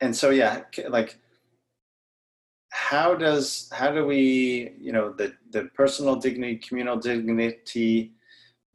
and 0.00 0.16
so 0.16 0.30
yeah 0.30 0.62
like 0.88 1.18
how 2.70 3.14
does 3.14 3.70
how 3.72 3.92
do 3.92 4.07
we 4.07 4.74
you 4.80 4.92
know 4.92 5.12
the 5.12 5.34
the 5.50 5.64
personal 5.74 6.16
dignity 6.16 6.57
communal 6.57 6.96
dignity 6.96 8.14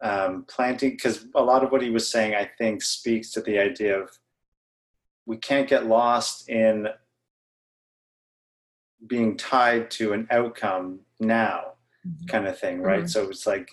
um, 0.01 0.45
planting 0.47 0.91
because 0.91 1.25
a 1.35 1.41
lot 1.41 1.63
of 1.63 1.71
what 1.71 1.81
he 1.81 1.89
was 1.89 2.07
saying 2.07 2.35
i 2.35 2.49
think 2.57 2.81
speaks 2.83 3.31
to 3.31 3.41
the 3.41 3.57
idea 3.57 3.99
of 3.99 4.09
we 5.25 5.37
can't 5.37 5.67
get 5.67 5.85
lost 5.87 6.47
in 6.49 6.87
being 9.05 9.37
tied 9.37 9.89
to 9.91 10.13
an 10.13 10.27
outcome 10.31 10.99
now 11.19 11.73
kind 12.27 12.47
of 12.47 12.57
thing 12.57 12.81
right 12.81 13.03
Mhm. 13.03 13.09
so 13.09 13.29
it's 13.29 13.45
like 13.45 13.69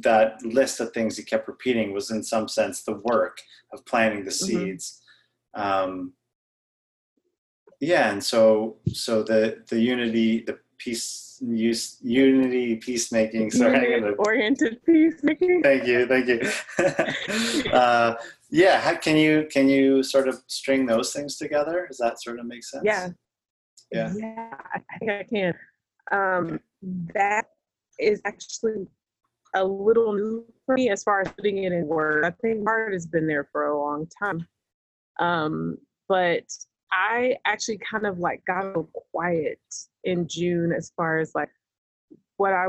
that 0.00 0.42
list 0.44 0.80
of 0.80 0.92
things 0.92 1.16
he 1.16 1.22
kept 1.22 1.46
repeating 1.48 1.92
was 1.92 2.10
in 2.10 2.22
some 2.22 2.48
sense 2.48 2.82
the 2.82 3.00
work 3.04 3.40
of 3.72 3.84
planting 3.84 4.24
the 4.24 4.30
Mhm. 4.30 4.46
seeds 4.46 5.02
um, 5.54 6.12
yeah 7.80 8.10
and 8.10 8.22
so 8.24 8.78
so 8.92 9.22
the 9.22 9.62
the 9.68 9.80
unity 9.80 10.40
the 10.40 10.58
peace 10.78 11.25
use 11.40 11.98
unity 12.02 12.76
peacemaking 12.76 13.50
sorry 13.50 13.96
I'm 13.96 14.02
gonna 14.02 14.14
oriented 14.14 14.84
peacemaking. 14.84 15.62
Thank 15.62 15.86
you, 15.86 16.06
thank 16.06 16.26
you. 16.26 17.70
uh, 17.72 18.14
yeah, 18.50 18.80
how, 18.80 18.96
can 18.96 19.16
you 19.16 19.46
can 19.50 19.68
you 19.68 20.02
sort 20.02 20.28
of 20.28 20.42
string 20.46 20.86
those 20.86 21.12
things 21.12 21.36
together? 21.36 21.86
Does 21.88 21.98
that 21.98 22.22
sort 22.22 22.38
of 22.38 22.46
make 22.46 22.64
sense? 22.64 22.84
Yeah. 22.84 23.08
Yeah. 23.92 24.12
Yeah, 24.16 24.54
I 24.74 24.80
I 24.90 24.98
think 24.98 25.10
I 25.10 25.22
can. 25.24 25.54
Um, 26.12 26.60
that 27.14 27.46
is 27.98 28.20
actually 28.24 28.86
a 29.54 29.64
little 29.64 30.12
new 30.12 30.44
for 30.66 30.74
me 30.74 30.90
as 30.90 31.02
far 31.02 31.20
as 31.22 31.28
putting 31.32 31.64
it 31.64 31.72
in 31.72 31.86
words. 31.86 32.26
I 32.26 32.30
think 32.30 32.66
art 32.68 32.92
has 32.92 33.06
been 33.06 33.26
there 33.26 33.48
for 33.50 33.66
a 33.66 33.78
long 33.78 34.06
time. 34.22 34.46
Um, 35.18 35.78
but 36.08 36.44
I 36.92 37.36
actually 37.44 37.78
kind 37.78 38.06
of 38.06 38.18
like 38.18 38.42
got 38.46 38.74
quiet 39.12 39.58
in 40.04 40.26
June 40.28 40.72
as 40.72 40.92
far 40.96 41.18
as 41.18 41.32
like 41.34 41.50
what 42.36 42.52
I 42.52 42.68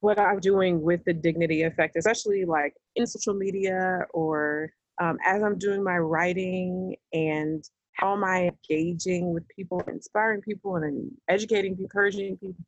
what 0.00 0.18
I'm 0.18 0.40
doing 0.40 0.82
with 0.82 1.04
the 1.04 1.12
dignity 1.12 1.62
effect, 1.62 1.96
especially 1.96 2.44
like 2.44 2.74
in 2.96 3.06
social 3.06 3.34
media 3.34 4.04
or 4.12 4.72
um, 5.00 5.16
as 5.24 5.42
I'm 5.42 5.58
doing 5.58 5.82
my 5.82 5.98
writing 5.98 6.96
and 7.12 7.64
how 7.94 8.14
am 8.14 8.24
I 8.24 8.50
engaging 8.50 9.32
with 9.32 9.46
people, 9.48 9.80
inspiring 9.86 10.40
people, 10.40 10.76
and 10.76 11.10
educating, 11.28 11.76
encouraging 11.78 12.36
people. 12.36 12.64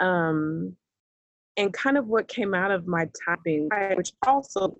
Um, 0.00 0.76
and 1.56 1.72
kind 1.72 1.96
of 1.96 2.06
what 2.06 2.28
came 2.28 2.54
out 2.54 2.70
of 2.70 2.86
my 2.86 3.08
typing, 3.24 3.68
which 3.94 4.12
also 4.26 4.76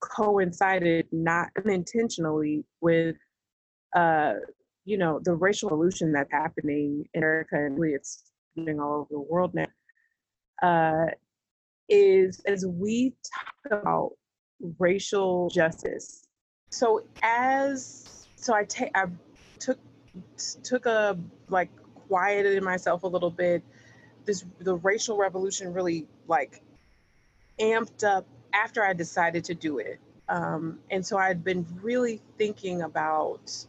coincided 0.00 1.06
not 1.12 1.48
unintentionally 1.64 2.64
with, 2.80 3.16
uh, 3.96 4.34
you 4.84 4.98
know, 4.98 5.18
the 5.24 5.34
racial 5.34 5.70
revolution 5.70 6.12
that's 6.12 6.30
happening 6.30 7.08
in 7.14 7.22
America 7.22 7.56
and 7.56 7.78
really 7.78 7.94
it's 7.94 8.30
happening 8.56 8.78
all 8.78 9.00
over 9.00 9.08
the 9.10 9.20
world 9.20 9.52
now. 9.54 9.66
Uh, 10.62 11.10
is 11.88 12.40
as 12.46 12.66
we 12.66 13.14
talk 13.34 13.54
about 13.66 14.12
racial 14.78 15.50
justice. 15.50 16.26
So 16.70 17.02
as 17.22 18.26
so 18.36 18.54
I 18.54 18.64
take 18.64 18.90
I 18.96 19.06
took 19.58 19.78
took 20.62 20.86
a 20.86 21.18
like 21.48 21.70
quieted 22.08 22.62
myself 22.62 23.02
a 23.02 23.06
little 23.06 23.30
bit. 23.30 23.62
This 24.24 24.44
the 24.60 24.76
racial 24.76 25.16
revolution 25.16 25.72
really 25.72 26.06
like 26.26 26.62
amped 27.60 28.04
up 28.04 28.26
after 28.52 28.84
I 28.84 28.92
decided 28.92 29.44
to 29.44 29.54
do 29.54 29.78
it. 29.78 30.00
Um, 30.28 30.80
and 30.90 31.06
so 31.06 31.18
I'd 31.18 31.44
been 31.44 31.64
really 31.80 32.20
thinking 32.36 32.82
about 32.82 33.66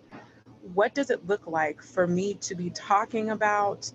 what 0.73 0.93
does 0.93 1.09
it 1.09 1.27
look 1.27 1.47
like 1.47 1.81
for 1.81 2.07
me 2.07 2.35
to 2.35 2.55
be 2.55 2.69
talking 2.69 3.29
about 3.29 3.91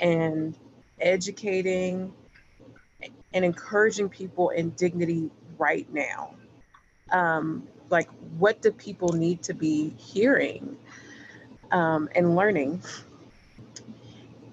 and 0.00 0.56
educating 0.98 2.12
and 3.32 3.44
encouraging 3.44 4.08
people 4.08 4.50
in 4.50 4.70
dignity 4.70 5.30
right 5.58 5.86
now. 5.92 6.34
Um, 7.10 7.68
like, 7.90 8.08
what 8.38 8.62
do 8.62 8.72
people 8.72 9.12
need 9.12 9.42
to 9.44 9.54
be 9.54 9.94
hearing 9.96 10.76
um, 11.70 12.08
and 12.14 12.34
learning? 12.34 12.82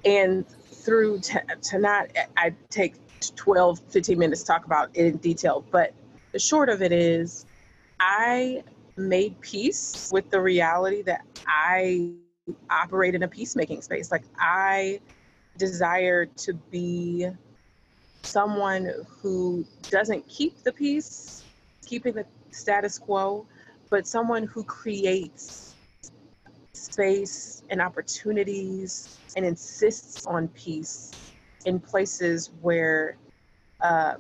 And 0.06 0.48
through 0.48 1.22
t- 1.22 1.40
to 1.62 1.80
not, 1.80 2.10
I 2.36 2.54
take 2.70 2.96
12, 3.36 3.80
15 3.90 4.20
minutes 4.20 4.42
to 4.42 4.48
talk 4.48 4.66
about 4.66 4.90
it 4.94 5.06
in 5.06 5.18
detail, 5.18 5.66
but 5.72 5.94
the 6.32 6.40
short 6.40 6.70
of 6.70 6.82
it 6.82 6.92
is 6.92 7.46
I 8.00 8.64
made 8.98 9.40
peace 9.42 10.10
with 10.12 10.30
the 10.30 10.40
reality 10.40 11.02
that 11.04 11.26
I 11.48 12.12
operate 12.70 13.16
in 13.16 13.24
a 13.24 13.28
peacemaking 13.28 13.82
space. 13.82 14.12
Like, 14.12 14.24
I 14.38 15.00
desire 15.58 16.26
to 16.26 16.54
be 16.72 17.28
someone 18.22 18.90
who 19.22 19.66
doesn't 19.90 20.28
keep 20.28 20.64
the 20.64 20.72
peace, 20.72 21.46
keeping 21.86 22.14
the 22.14 22.26
status 22.52 22.98
quo, 22.98 23.46
but 23.90 24.08
someone 24.08 24.44
who 24.44 24.64
creates 24.64 25.76
space 26.74 27.64
and 27.70 27.82
opportunities 27.82 29.22
and 29.36 29.46
insists 29.46 30.26
on 30.26 30.48
peace 30.50 31.16
in 31.66 31.80
places 31.80 32.52
where 32.62 33.18
uh, 33.82 34.16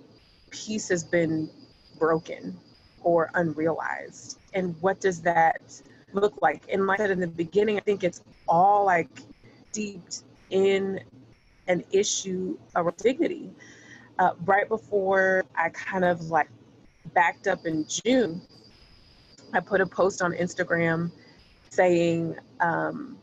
peace 0.51 0.89
has 0.89 1.03
been 1.03 1.49
broken 1.97 2.57
or 3.01 3.29
unrealized. 3.33 4.39
And 4.53 4.75
what 4.81 4.99
does 5.01 5.21
that 5.21 5.81
look 6.13 6.41
like? 6.41 6.63
And 6.71 6.87
like 6.87 6.99
I 6.99 7.03
said 7.03 7.11
in 7.11 7.19
the 7.19 7.27
beginning, 7.27 7.77
I 7.77 7.81
think 7.81 8.03
it's 8.03 8.23
all 8.47 8.85
like 8.85 9.09
steeped 9.71 10.23
in 10.49 10.99
an 11.67 11.83
issue 11.91 12.57
of 12.75 12.95
dignity 12.97 13.49
uh, 14.19 14.31
right 14.45 14.67
before 14.67 15.43
I 15.55 15.69
kind 15.69 16.05
of 16.05 16.29
like 16.29 16.49
backed 17.13 17.47
up 17.47 17.65
in 17.65 17.85
June, 17.87 18.41
I 19.53 19.59
put 19.59 19.81
a 19.81 19.85
post 19.85 20.21
on 20.21 20.33
Instagram 20.33 21.11
saying, 21.69 22.35
um, 22.59 23.17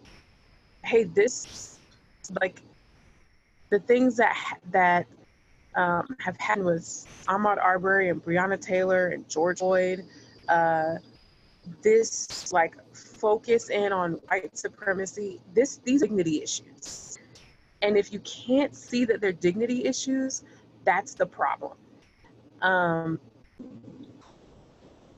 "Hey, 0.84 1.04
this 1.04 1.78
like 2.40 2.62
the 3.70 3.80
things 3.80 4.16
that 4.16 4.58
that 4.70 5.06
um, 5.76 6.16
have 6.18 6.36
happened 6.38 6.66
with 6.66 7.06
Ahmaud 7.28 7.58
Arbery 7.58 8.08
and 8.08 8.22
Breonna 8.22 8.60
Taylor 8.60 9.08
and 9.08 9.28
George 9.28 9.58
Floyd. 9.58 10.04
Uh, 10.48 10.96
this 11.82 12.52
like 12.52 12.74
focus 12.94 13.70
in 13.70 13.92
on 13.92 14.12
white 14.28 14.56
supremacy. 14.56 15.40
This 15.54 15.80
these 15.84 16.02
dignity 16.02 16.42
issues, 16.42 17.18
and 17.82 17.96
if 17.96 18.12
you 18.12 18.20
can't 18.20 18.74
see 18.74 19.04
that 19.04 19.20
they're 19.20 19.32
dignity 19.32 19.84
issues, 19.86 20.44
that's 20.84 21.14
the 21.14 21.26
problem. 21.26 21.76
Um, 22.62 23.18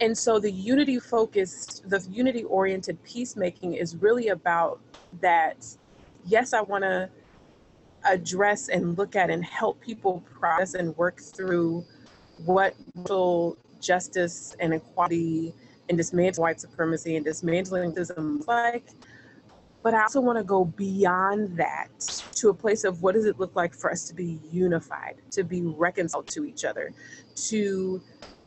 and 0.01 0.17
so 0.17 0.41
the 0.41 0.51
unity 0.51 0.99
focused, 0.99 1.89
the 1.89 2.05
unity 2.11 2.45
oriented 2.45 3.03
peacemaking 3.05 3.75
is 3.75 3.97
really 3.97 4.29
about 4.29 4.81
that. 5.21 5.65
Yes, 6.27 6.53
I 6.53 6.61
want 6.61 6.83
to 6.83 7.09
address 8.05 8.69
and 8.69 8.99
look 8.99 9.15
at 9.17 9.31
and 9.31 9.45
help 9.45 9.81
people 9.81 10.25
process 10.39 10.75
and 10.75 10.97
work 10.97 11.21
through 11.21 11.85
what 12.45 12.75
racial 12.97 13.57
justice 13.81 14.57
and 14.59 14.75
equality 14.75 15.55
and 15.93 15.99
dismantling 15.99 16.43
white 16.43 16.61
supremacy 16.61 17.17
and 17.17 17.27
dismantling 17.27 17.93
racism 17.93 18.47
like 18.49 18.85
but 19.83 19.95
I 19.95 20.03
also 20.03 20.21
want 20.21 20.39
to 20.39 20.45
go 20.45 20.67
beyond 20.67 21.59
that 21.59 21.89
to 22.37 22.51
a 22.51 22.55
place 22.55 22.85
of 22.85 23.03
what 23.03 23.15
does 23.15 23.27
it 23.27 23.41
look 23.41 23.57
like 23.57 23.75
for 23.75 23.91
us 23.91 24.07
to 24.09 24.15
be 24.15 24.41
unified, 24.53 25.17
to 25.33 25.45
be 25.45 25.63
reconciled 25.63 26.29
to 26.31 26.45
each 26.45 26.65
other, 26.65 26.95
to 27.49 28.03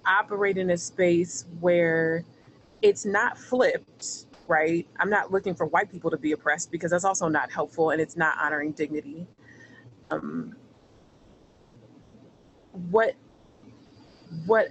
operate 0.07 0.57
in 0.57 0.71
a 0.71 0.77
space 0.77 1.45
where 1.59 2.25
it's 2.83 3.05
not 3.05 3.37
flipped, 3.37 4.27
right? 4.47 4.87
I'm 4.99 5.09
not 5.09 5.31
looking 5.31 5.55
for 5.55 5.65
white 5.67 5.91
people 5.91 6.11
to 6.11 6.17
be 6.17 6.33
oppressed 6.33 6.71
because 6.71 6.91
that's 6.91 7.05
also 7.05 7.29
not 7.29 7.51
helpful 7.51 7.91
and 7.91 8.01
it's 8.01 8.17
not 8.17 8.37
honoring 8.39 8.73
dignity. 8.73 9.27
Um, 10.11 10.57
what 12.71 13.15
what 14.45 14.69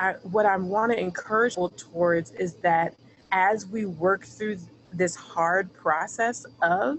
I 0.00 0.14
what 0.22 0.46
I 0.46 0.56
want 0.56 0.92
to 0.92 0.98
encourage 0.98 1.56
towards 1.76 2.32
is 2.32 2.54
that 2.56 2.94
as 3.32 3.66
we 3.66 3.84
work 3.84 4.24
through 4.24 4.58
this 4.92 5.14
hard 5.14 5.72
process 5.74 6.46
of 6.62 6.98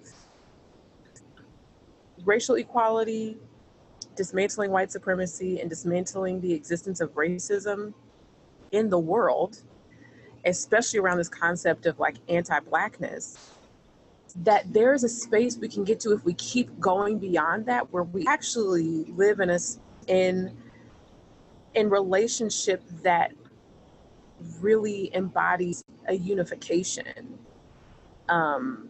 racial 2.23 2.56
equality, 2.56 3.40
dismantling 4.15 4.69
white 4.69 4.91
supremacy, 4.91 5.60
and 5.60 5.69
dismantling 5.69 6.41
the 6.41 6.53
existence 6.53 7.02
of 7.02 7.11
racism 7.15 7.94
in 8.72 8.88
the 8.88 8.99
world, 8.99 9.64
especially 10.45 10.99
around 10.99 11.18
this 11.18 11.30
concept 11.30 11.88
of 11.88 11.99
like 11.99 12.18
anti 12.30 12.60
blackness, 12.60 13.40
that 14.36 14.72
there's 14.72 15.03
a 15.03 15.10
space 15.10 15.57
we 15.57 15.68
can 15.68 15.84
get 15.84 15.99
to 16.02 16.11
if 16.11 16.23
we 16.23 16.36
keep 16.36 16.80
going 16.80 17.18
beyond 17.18 17.65
that, 17.65 17.91
where 17.91 18.03
we 18.03 18.28
actually 18.28 19.06
live 19.06 19.40
in 19.40 19.49
a 19.49 19.60
in 20.06 20.56
in 21.76 21.89
relationship 21.89 22.84
that 23.03 23.31
really 24.60 25.14
embodies 25.15 25.84
a 26.07 26.14
unification 26.14 27.38
um, 28.30 28.89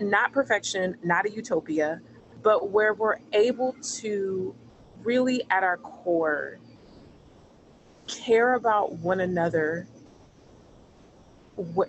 not 0.00 0.32
perfection, 0.32 0.96
not 1.04 1.26
a 1.26 1.30
utopia, 1.30 2.00
but 2.42 2.70
where 2.70 2.94
we're 2.94 3.18
able 3.32 3.74
to 3.98 4.54
really 5.02 5.42
at 5.50 5.62
our 5.62 5.76
core 5.76 6.58
care 8.06 8.54
about 8.54 8.92
one 8.92 9.20
another 9.20 9.86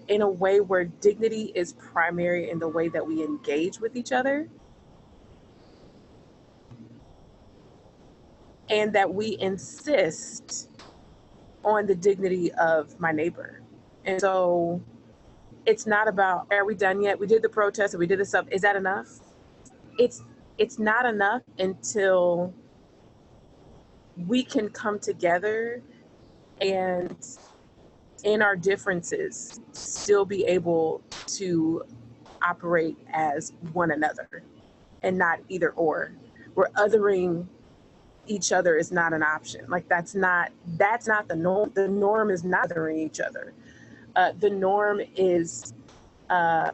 in 0.08 0.22
a 0.22 0.30
way 0.30 0.60
where 0.60 0.86
dignity 0.86 1.52
is 1.56 1.74
primary 1.74 2.52
in 2.52 2.60
the 2.60 2.68
way 2.68 2.88
that 2.88 3.06
we 3.06 3.24
engage 3.24 3.80
with 3.80 3.96
each 3.96 4.12
other. 4.12 4.48
And 8.70 8.94
that 8.94 9.14
we 9.14 9.38
insist 9.40 10.70
on 11.64 11.88
the 11.88 11.96
dignity 11.96 12.52
of 12.54 13.00
my 13.00 13.12
neighbor. 13.12 13.62
And 14.06 14.22
so 14.22 14.84
it's 15.66 15.88
not 15.88 16.08
about 16.08 16.48
are 16.52 16.66
we 16.66 16.76
done 16.76 17.02
yet? 17.02 17.20
We 17.20 17.28
did 17.28 17.42
the 17.44 17.50
protest 17.50 17.94
and 17.94 18.00
we 18.00 18.08
did 18.08 18.20
the 18.20 18.26
stuff. 18.26 18.48
Is 18.52 18.62
that 18.62 18.76
enough? 18.76 19.08
It's 19.98 20.24
it's 20.58 20.80
not 20.80 21.06
enough 21.06 21.44
until 21.60 22.54
we 24.18 24.44
can 24.44 24.70
come 24.70 25.00
together 25.00 25.84
and 26.62 27.18
in 28.24 28.42
our 28.42 28.56
differences 28.56 29.62
still 29.74 30.26
be 30.26 30.46
able 30.46 31.04
to 31.28 31.84
operate 32.44 32.98
as 33.14 33.54
one 33.74 33.92
another 33.92 34.44
and 35.04 35.18
not 35.18 35.40
either 35.50 35.72
or. 35.72 36.16
We're 36.56 36.70
othering 36.72 37.48
each 38.28 38.52
other 38.52 38.76
is 38.76 38.92
not 38.92 39.14
an 39.14 39.24
option. 39.24 39.66
Like 39.68 39.88
that's 39.88 40.16
not 40.16 40.52
that's 40.78 41.08
not 41.08 41.28
the 41.28 41.36
norm. 41.36 41.72
The 41.74 41.88
norm 41.88 42.30
is 42.30 42.44
not 42.44 42.70
othering 42.70 43.00
each 43.00 43.20
other. 43.20 43.54
Uh, 44.16 44.32
the 44.40 44.50
norm 44.50 45.02
is 45.16 45.74
uh, 46.30 46.72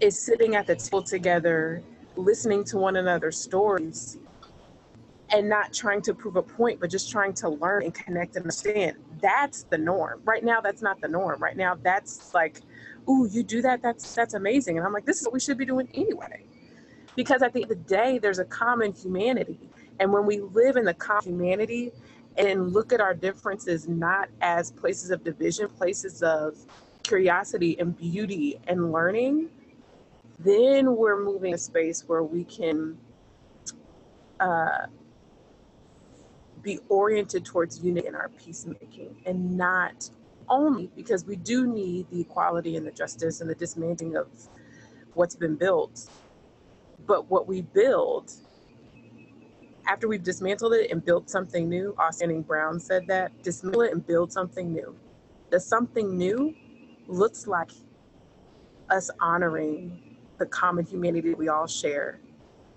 is 0.00 0.20
sitting 0.20 0.54
at 0.56 0.66
the 0.66 0.76
table 0.76 1.02
together, 1.02 1.82
listening 2.16 2.64
to 2.64 2.78
one 2.78 2.96
another's 2.96 3.38
stories, 3.38 4.18
and 5.30 5.48
not 5.48 5.72
trying 5.72 6.02
to 6.02 6.14
prove 6.14 6.36
a 6.36 6.42
point, 6.42 6.80
but 6.80 6.90
just 6.90 7.10
trying 7.10 7.32
to 7.34 7.48
learn 7.48 7.84
and 7.84 7.94
connect 7.94 8.36
and 8.36 8.44
understand. 8.44 8.96
That's 9.20 9.64
the 9.64 9.78
norm. 9.78 10.20
Right 10.24 10.44
now, 10.44 10.60
that's 10.60 10.82
not 10.82 11.00
the 11.00 11.08
norm. 11.08 11.40
Right 11.40 11.56
now, 11.56 11.76
that's 11.82 12.34
like, 12.34 12.60
ooh, 13.08 13.28
you 13.30 13.42
do 13.42 13.62
that. 13.62 13.82
That's 13.82 14.14
that's 14.14 14.34
amazing. 14.34 14.76
And 14.78 14.86
I'm 14.86 14.92
like, 14.92 15.06
this 15.06 15.20
is 15.20 15.26
what 15.26 15.34
we 15.34 15.40
should 15.40 15.58
be 15.58 15.66
doing 15.66 15.88
anyway 15.94 16.44
because 17.16 17.42
at 17.42 17.52
the 17.52 17.62
end 17.62 17.70
of 17.70 17.78
the 17.78 17.84
day 17.84 18.18
there's 18.18 18.38
a 18.38 18.44
common 18.44 18.92
humanity. 18.92 19.58
And 20.00 20.12
when 20.12 20.26
we 20.26 20.40
live 20.40 20.76
in 20.76 20.84
the 20.84 20.94
common 20.94 21.24
humanity 21.24 21.92
and 22.36 22.72
look 22.72 22.92
at 22.92 23.00
our 23.00 23.14
differences 23.14 23.88
not 23.88 24.28
as 24.40 24.72
places 24.72 25.10
of 25.10 25.22
division 25.22 25.68
places 25.68 26.22
of 26.22 26.56
curiosity 27.02 27.78
and 27.78 27.96
beauty 27.96 28.58
and 28.68 28.92
learning 28.92 29.50
then 30.38 30.96
we're 30.96 31.22
moving 31.22 31.54
a 31.54 31.58
space 31.58 32.04
where 32.08 32.22
we 32.22 32.44
can 32.44 32.98
uh, 34.40 34.86
be 36.62 36.78
oriented 36.88 37.44
towards 37.44 37.84
unity 37.84 38.06
in 38.06 38.14
our 38.14 38.30
peacemaking 38.30 39.16
and 39.26 39.56
not 39.56 40.08
only 40.48 40.90
because 40.96 41.24
we 41.24 41.36
do 41.36 41.66
need 41.66 42.08
the 42.10 42.20
equality 42.20 42.76
and 42.76 42.86
the 42.86 42.92
justice 42.92 43.40
and 43.40 43.50
the 43.50 43.54
dismantling 43.54 44.16
of 44.16 44.28
what's 45.14 45.36
been 45.36 45.56
built 45.56 46.08
but 47.06 47.30
what 47.30 47.46
we 47.46 47.62
build, 47.62 48.32
after 49.86 50.08
we've 50.08 50.22
dismantled 50.22 50.74
it 50.74 50.90
and 50.90 51.04
built 51.04 51.28
something 51.28 51.68
new, 51.68 51.94
Austin 51.98 52.42
Brown 52.42 52.78
said 52.78 53.06
that 53.08 53.42
dismantle 53.42 53.82
it 53.82 53.92
and 53.92 54.06
build 54.06 54.32
something 54.32 54.72
new. 54.72 54.96
The 55.50 55.60
something 55.60 56.16
new 56.16 56.54
looks 57.06 57.46
like 57.46 57.70
us 58.90 59.10
honoring 59.20 60.16
the 60.38 60.46
common 60.46 60.84
humanity 60.84 61.34
we 61.34 61.48
all 61.48 61.66
share 61.66 62.20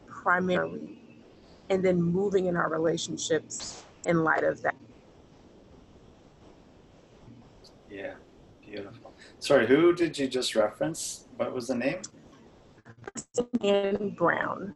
primarily, 0.08 1.00
and 1.70 1.84
then 1.84 2.02
moving 2.02 2.46
in 2.46 2.56
our 2.56 2.70
relationships 2.70 3.84
in 4.06 4.24
light 4.24 4.44
of 4.44 4.62
that. 4.62 4.76
Yeah, 7.90 8.16
beautiful. 8.66 9.14
Sorry, 9.40 9.68
who 9.68 9.94
did 9.94 10.18
you 10.18 10.28
just 10.28 10.56
reference? 10.56 11.28
What 11.38 11.54
was 11.54 11.68
the 11.68 11.76
name? 11.76 12.02
And 13.62 14.16
Brown. 14.16 14.74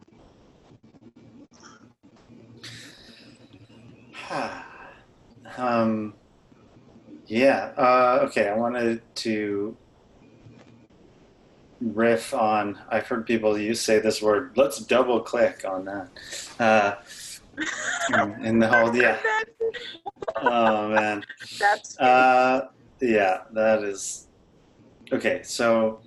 um, 5.57 6.13
yeah. 7.27 7.71
Uh, 7.77 8.19
okay. 8.23 8.49
I 8.49 8.55
wanted 8.55 9.01
to 9.15 9.75
riff 11.81 12.33
on. 12.33 12.79
I've 12.89 13.07
heard 13.07 13.25
people 13.25 13.57
use 13.57 13.81
say 13.81 13.99
this 13.99 14.21
word. 14.21 14.51
Let's 14.55 14.79
double 14.79 15.21
click 15.21 15.63
on 15.67 15.85
that. 15.85 16.09
Uh, 16.59 16.95
in 18.41 18.59
the 18.59 18.67
whole 18.67 18.95
yeah. 19.01 19.19
Oh 20.37 20.89
man. 20.89 21.23
That's. 21.59 21.99
Uh, 21.99 22.67
yeah. 23.01 23.41
That 23.53 23.83
is. 23.83 24.27
Okay. 25.11 25.41
So 25.43 26.01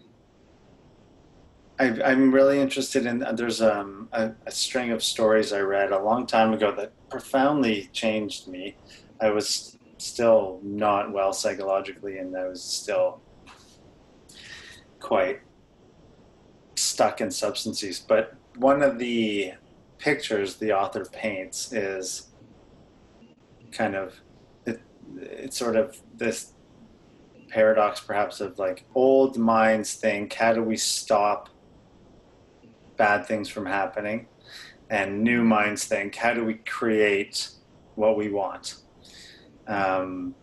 I, 1.82 2.12
am 2.12 2.32
really 2.32 2.60
interested 2.60 3.06
in. 3.06 3.26
There's 3.34 3.60
um, 3.60 4.08
a, 4.12 4.32
a, 4.46 4.50
string 4.52 4.92
of 4.92 5.02
stories 5.02 5.52
I 5.52 5.60
read 5.60 5.90
a 5.90 5.98
long 5.98 6.26
time 6.26 6.52
ago 6.52 6.70
that 6.76 6.92
profoundly 7.08 7.90
changed 7.92 8.46
me. 8.46 8.76
I 9.20 9.30
was 9.30 9.76
still 9.98 10.60
not 10.62 11.12
well 11.12 11.32
psychologically, 11.32 12.18
and 12.18 12.36
I 12.36 12.46
was 12.46 12.62
still 12.62 13.20
quite 15.00 15.40
stuck 16.76 17.20
in 17.20 17.32
substances. 17.32 17.98
But 17.98 18.34
one 18.56 18.82
of 18.82 18.98
the 18.98 19.54
pictures 19.98 20.56
the 20.56 20.72
author 20.72 21.04
paints 21.12 21.72
is 21.72 22.28
kind 23.72 23.96
of 23.96 24.20
it, 24.66 24.80
it's 25.16 25.56
sort 25.56 25.74
of 25.74 26.00
this 26.14 26.52
paradox 27.48 28.00
perhaps 28.00 28.40
of 28.40 28.58
like 28.58 28.84
old 28.94 29.36
minds 29.36 29.94
think 29.94 30.32
how 30.32 30.52
do 30.52 30.62
we 30.62 30.76
stop 30.76 31.48
bad 33.02 33.26
things 33.26 33.48
from 33.48 33.66
happening. 33.66 34.28
And 34.88 35.24
new 35.24 35.42
minds 35.42 35.86
think, 35.86 36.14
how 36.14 36.34
do 36.34 36.44
we 36.44 36.54
create 36.54 37.48
what 37.96 38.16
we 38.16 38.28
want? 38.30 38.76
Um, 39.66 40.36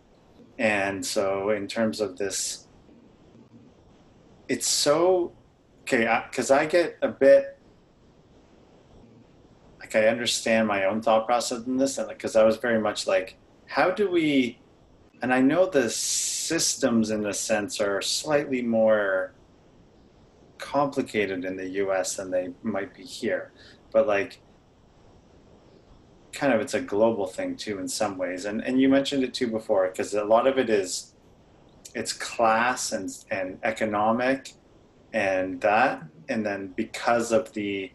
and 0.58 1.04
so, 1.14 1.50
in 1.50 1.66
terms 1.66 2.02
of 2.02 2.18
this, 2.18 2.66
it's 4.46 4.66
so 4.66 5.32
okay 5.82 6.04
because 6.28 6.50
I, 6.50 6.62
I 6.62 6.66
get 6.66 6.98
a 7.00 7.08
bit 7.08 7.58
like 9.78 9.94
I 9.96 10.08
understand 10.08 10.68
my 10.68 10.84
own 10.84 11.00
thought 11.00 11.24
process 11.26 11.64
in 11.66 11.78
this, 11.78 11.96
and 11.96 12.08
because 12.08 12.36
I 12.36 12.44
was 12.44 12.58
very 12.58 12.78
much 12.78 13.06
like, 13.06 13.38
how 13.64 13.90
do 13.90 14.10
we? 14.10 14.58
And 15.22 15.32
I 15.32 15.40
know 15.40 15.64
the 15.64 15.88
systems, 15.88 17.10
in 17.10 17.24
a 17.24 17.32
sense, 17.32 17.80
are 17.80 18.02
slightly 18.02 18.60
more 18.60 19.32
complicated 20.60 21.44
in 21.44 21.56
the 21.56 21.68
US 21.84 22.16
than 22.16 22.30
they 22.30 22.50
might 22.62 22.94
be 22.94 23.02
here. 23.02 23.52
But 23.92 24.06
like 24.06 24.40
kind 26.32 26.52
of 26.52 26.60
it's 26.60 26.74
a 26.74 26.80
global 26.80 27.26
thing 27.26 27.56
too 27.56 27.78
in 27.78 27.88
some 27.88 28.16
ways. 28.18 28.44
And 28.44 28.62
and 28.64 28.80
you 28.80 28.88
mentioned 28.88 29.24
it 29.24 29.34
too 29.34 29.48
before 29.48 29.88
because 29.88 30.14
a 30.14 30.24
lot 30.24 30.46
of 30.46 30.58
it 30.58 30.70
is 30.70 31.14
it's 31.94 32.12
class 32.12 32.92
and 32.92 33.10
and 33.30 33.58
economic 33.62 34.52
and 35.12 35.60
that 35.60 36.04
and 36.28 36.46
then 36.46 36.68
because 36.76 37.32
of 37.32 37.52
the 37.54 37.90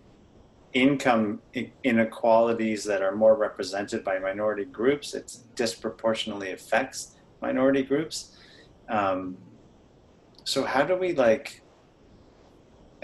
income 0.76 1.42
inequalities 1.86 2.84
that 2.84 3.02
are 3.02 3.16
more 3.16 3.36
represented 3.36 4.04
by 4.04 4.20
minority 4.20 4.66
groups, 4.66 5.14
it 5.14 5.38
disproportionately 5.56 6.52
affects 6.52 7.16
minority 7.42 7.82
groups. 7.82 8.38
Um, 8.90 9.38
so 10.44 10.66
how 10.66 10.84
do 10.84 10.98
we 10.98 11.14
like 11.14 11.62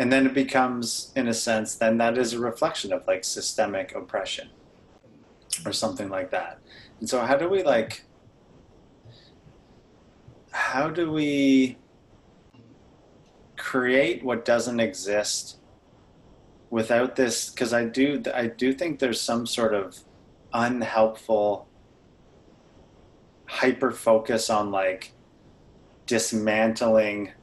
and 0.02 0.12
then 0.12 0.26
it 0.26 0.34
becomes 0.34 1.12
in 1.16 1.28
a 1.28 1.34
sense 1.34 1.76
then 1.76 1.96
that 2.00 2.18
is 2.18 2.34
a 2.34 2.40
reflection 2.40 2.92
of 2.92 3.06
like 3.06 3.24
systemic 3.24 3.94
oppression 3.94 4.50
or 5.64 5.72
something 5.72 6.10
like 6.10 6.32
that. 6.32 6.58
And 7.00 7.08
so 7.08 7.22
how 7.22 7.38
do 7.38 7.48
we 7.48 7.62
like 7.62 8.04
how 10.50 10.90
do 10.90 11.12
we 11.12 11.78
create 13.58 14.24
what 14.24 14.44
doesn't 14.44 14.80
exist 14.80 15.58
without 16.72 17.16
this? 17.16 17.52
Because 17.52 17.72
i 17.72 17.86
do 17.86 18.24
i 18.34 18.48
do 18.48 18.74
think 18.74 18.98
there's 18.98 19.22
some 19.22 19.46
sort 19.46 19.76
of 19.76 20.00
unhelpful 20.52 21.68
hyper 23.46 23.92
focus 23.92 24.50
on 24.50 24.72
like 24.72 25.14
dismantling 26.08 27.34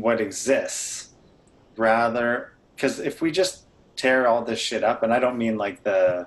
what 0.00 0.20
exists 0.20 1.10
rather 1.76 2.52
because 2.74 2.98
if 2.98 3.20
we 3.20 3.30
just 3.30 3.64
tear 3.96 4.26
all 4.26 4.42
this 4.42 4.58
shit 4.58 4.82
up 4.82 5.02
and 5.02 5.12
i 5.12 5.18
don't 5.18 5.36
mean 5.36 5.56
like 5.56 5.82
the 5.82 6.26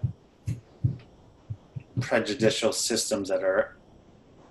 prejudicial 2.00 2.72
systems 2.72 3.30
that 3.30 3.44
are 3.44 3.78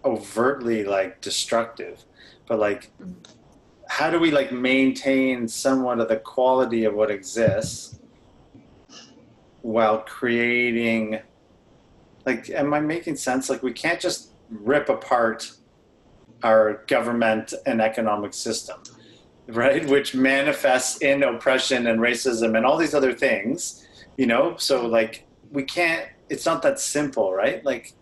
overtly 0.05 0.85
like 0.85 1.21
destructive 1.21 2.05
but 2.47 2.59
like 2.59 2.91
how 3.89 4.11
do 4.11 4.19
we 4.19 4.31
like 4.31 4.51
maintain 4.53 5.47
somewhat 5.47 6.01
of 6.01 6.09
the 6.09 6.17
quality 6.17 6.85
of 6.85 6.95
what 6.95 7.11
exists 7.11 7.99
while 9.61 9.99
creating 9.99 11.21
like 12.27 12.51
am 12.51 12.73
i 12.75 12.81
making 12.81 13.17
sense? 13.17 13.51
Like 13.51 13.63
we 13.63 13.73
can't 13.73 14.01
just 14.01 14.31
rip 14.51 14.89
apart 14.89 15.53
our 16.43 16.85
government 16.87 17.55
and 17.67 17.81
economic 17.81 18.35
system 18.35 18.83
right? 19.49 19.87
Which 19.87 20.15
manifests 20.15 21.01
in 21.03 21.23
oppression 21.23 21.87
and 21.87 22.01
racism 22.01 22.57
and 22.57 22.65
all 22.65 22.77
these 22.77 22.95
other 22.95 23.13
things, 23.13 23.87
you 24.17 24.27
know? 24.27 24.57
So, 24.57 24.87
like, 24.87 25.27
we 25.51 25.65
can't, 25.65 26.09
it's 26.29 26.47
not 26.47 26.63
that 26.63 26.81
simple, 26.81 27.33
right? 27.33 27.65
Like, 27.65 27.93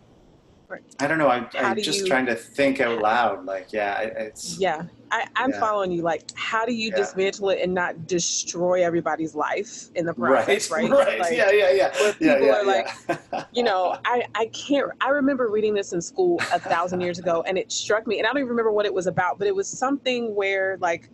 right. 0.69 0.83
I 1.01 1.07
don't 1.07 1.19
know. 1.19 1.29
I, 1.29 1.49
am 1.55 1.77
just 1.81 2.01
you, 2.01 2.07
trying 2.07 2.27
to 2.27 2.35
think 2.35 2.81
out 2.81 3.01
loud. 3.01 3.45
Like, 3.45 3.73
yeah, 3.73 4.01
it's. 4.01 4.59
Yeah. 4.59 4.85
I, 5.12 5.27
am 5.37 5.51
yeah. 5.51 5.59
following 5.59 5.91
you. 5.91 6.03
Like, 6.03 6.31
how 6.37 6.65
do 6.65 6.73
you 6.73 6.91
yeah. 6.91 6.97
dismantle 6.97 7.51
it 7.51 7.61
and 7.62 7.75
not 7.75 8.07
destroy 8.07 8.85
everybody's 8.85 9.35
life 9.35 9.89
in 9.97 10.07
the 10.07 10.15
process, 10.15 10.71
right? 10.71 10.89
Right. 10.89 11.07
right. 11.07 11.19
Like, 11.19 11.37
yeah, 11.37 11.51
yeah, 11.51 11.71
yeah. 11.73 11.93
Where 11.95 12.15
yeah, 12.21 12.35
people 12.35 12.47
yeah, 12.47 12.61
are 12.61 12.65
like, 12.65 13.49
you 13.53 13.65
know, 13.65 13.99
I, 14.05 14.25
I 14.37 14.47
can't, 14.47 14.91
I 15.01 15.09
remember 15.09 15.49
reading 15.49 15.75
this 15.75 15.93
in 15.93 16.01
school 16.01 16.39
a 16.53 16.61
thousand 16.61 17.01
years 17.01 17.19
ago 17.19 17.43
and 17.47 17.59
it 17.59 17.73
struck 17.73 18.07
me, 18.07 18.19
and 18.19 18.27
I 18.27 18.31
don't 18.31 18.39
even 18.39 18.51
remember 18.51 18.71
what 18.71 18.87
it 18.87 18.95
was 18.95 19.09
about, 19.09 19.39
but 19.39 19.49
it 19.49 19.55
was 19.55 19.67
something 19.67 20.33
where, 20.35 20.77
like, 20.81 21.11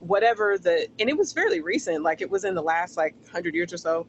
whatever 0.00 0.56
the 0.58 0.86
and 1.00 1.08
it 1.08 1.16
was 1.16 1.32
fairly 1.32 1.60
recent 1.60 2.02
like 2.04 2.20
it 2.20 2.30
was 2.30 2.44
in 2.44 2.54
the 2.54 2.62
last 2.62 2.96
like 2.96 3.14
100 3.22 3.54
years 3.54 3.72
or 3.72 3.76
so 3.76 4.06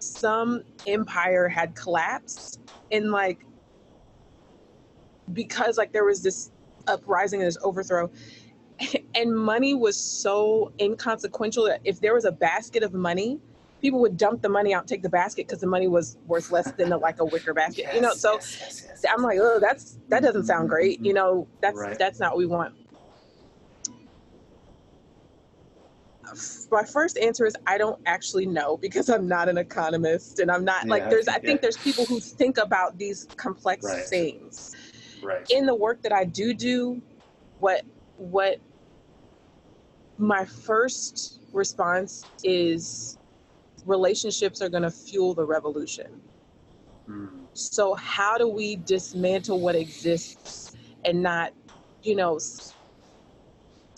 some 0.00 0.62
empire 0.86 1.46
had 1.48 1.74
collapsed 1.74 2.60
and 2.90 3.12
like 3.12 3.44
because 5.32 5.78
like 5.78 5.92
there 5.92 6.04
was 6.04 6.22
this 6.22 6.50
uprising 6.88 7.40
and 7.40 7.46
this 7.46 7.58
overthrow 7.62 8.10
and 9.14 9.34
money 9.36 9.74
was 9.74 9.96
so 9.96 10.72
inconsequential 10.80 11.64
that 11.64 11.80
if 11.84 12.00
there 12.00 12.14
was 12.14 12.24
a 12.24 12.32
basket 12.32 12.82
of 12.82 12.92
money 12.92 13.38
people 13.80 14.00
would 14.00 14.16
dump 14.16 14.42
the 14.42 14.48
money 14.48 14.74
out 14.74 14.86
take 14.88 15.02
the 15.02 15.08
basket 15.08 15.46
because 15.46 15.60
the 15.60 15.66
money 15.66 15.86
was 15.86 16.18
worth 16.26 16.50
less 16.50 16.72
than 16.72 16.92
a, 16.92 16.96
like 16.96 17.20
a 17.20 17.24
wicker 17.24 17.54
basket 17.54 17.84
Yes, 17.86 17.94
you 17.94 18.00
know 18.00 18.12
so 18.12 18.34
yes, 18.34 18.56
yes, 18.60 18.84
yes. 18.88 19.04
i'm 19.14 19.22
like 19.22 19.38
oh 19.40 19.58
that's 19.60 19.98
that 20.08 20.22
doesn't 20.22 20.44
sound 20.44 20.68
great 20.68 21.04
you 21.04 21.12
know 21.14 21.46
that's 21.60 21.78
Right. 21.78 21.98
that's 21.98 22.18
not 22.18 22.32
what 22.32 22.38
we 22.38 22.46
want 22.46 22.74
my 26.70 26.84
first 26.84 27.18
answer 27.18 27.46
is 27.46 27.56
I 27.66 27.78
don't 27.78 28.00
actually 28.06 28.46
know 28.46 28.76
because 28.78 29.08
I'm 29.10 29.28
not 29.28 29.48
an 29.48 29.58
economist 29.58 30.40
and 30.40 30.50
I'm 30.50 30.64
not 30.64 30.88
like 30.88 31.10
there's 31.10 31.28
I 31.28 31.34
yeah. 31.34 31.40
think 31.40 31.62
there's 31.62 31.78
people 31.78 32.06
who 32.06 32.20
think 32.20 32.58
about 32.58 32.98
these 32.98 33.28
complex 33.36 33.84
Right. 33.86 34.04
things. 34.10 34.76
right. 35.22 35.46
In 35.50 35.66
the 35.66 35.74
work 35.76 36.02
that 36.02 36.12
I 36.12 36.24
do 36.24 36.54
do, 36.54 37.02
what 37.58 37.84
what 38.16 38.60
my 40.18 40.44
first 40.46 41.40
response 41.52 42.26
is 42.44 43.18
relationships 43.86 44.62
are 44.62 44.68
going 44.70 44.84
to 44.84 44.90
fuel 44.90 45.34
the 45.34 45.44
revolution. 45.46 46.22
Mm, 47.08 47.46
So 47.54 47.94
how 47.94 48.38
do 48.38 48.48
we 48.48 48.76
dismantle 48.76 49.60
what 49.60 49.76
exists 49.76 50.76
and 51.04 51.22
not, 51.22 51.54
you 52.02 52.16
know, 52.16 52.38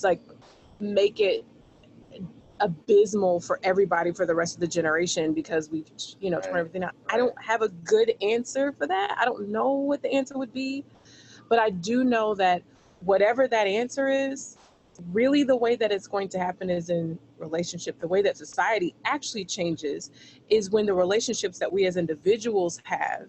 like 0.02 0.22
make 0.80 1.20
it 1.20 1.46
abysmal 2.62 3.40
for 3.40 3.60
everybody 3.64 4.12
for 4.12 4.24
the 4.26 4.34
rest 4.34 4.55
of 4.55 4.60
the 4.60 4.68
generation 4.68 5.34
because 5.34 5.70
we've, 5.70 5.89
you 6.20 6.30
know, 6.30 6.40
torn 6.40 6.55
Right, 6.55 6.60
everything 6.60 6.84
out. 6.84 6.94
I 7.10 7.18
don't 7.18 7.34
have 7.43 7.62
a 7.62 7.68
good 7.68 8.14
answer 8.22 8.72
for 8.72 8.86
that. 8.86 9.16
I 9.20 9.24
don't 9.26 9.48
know 9.51 9.72
what 9.72 10.02
the 10.02 10.12
answer 10.12 10.39
would 10.39 10.52
be, 10.52 10.84
but 11.48 11.59
I 11.59 11.70
do 11.70 12.05
know 12.05 12.34
that 12.36 12.62
whatever 13.01 13.48
that 13.48 13.66
answer 13.66 14.09
is, 14.09 14.59
really 15.10 15.43
the 15.43 15.56
way 15.56 15.76
that 15.76 15.90
it's 15.90 16.06
going 16.06 16.28
to 16.30 16.39
happen 16.39 16.70
is 16.70 16.90
in 16.90 17.18
relationship. 17.39 17.98
The 18.01 18.09
way 18.09 18.22
that 18.22 18.36
society 18.36 18.94
actually 19.05 19.44
changes 19.44 20.10
is 20.48 20.70
when 20.70 20.86
the 20.86 20.94
relationships 20.94 21.59
that 21.59 21.72
we 21.72 21.86
as 21.86 21.97
individuals 21.97 22.80
have 22.84 23.28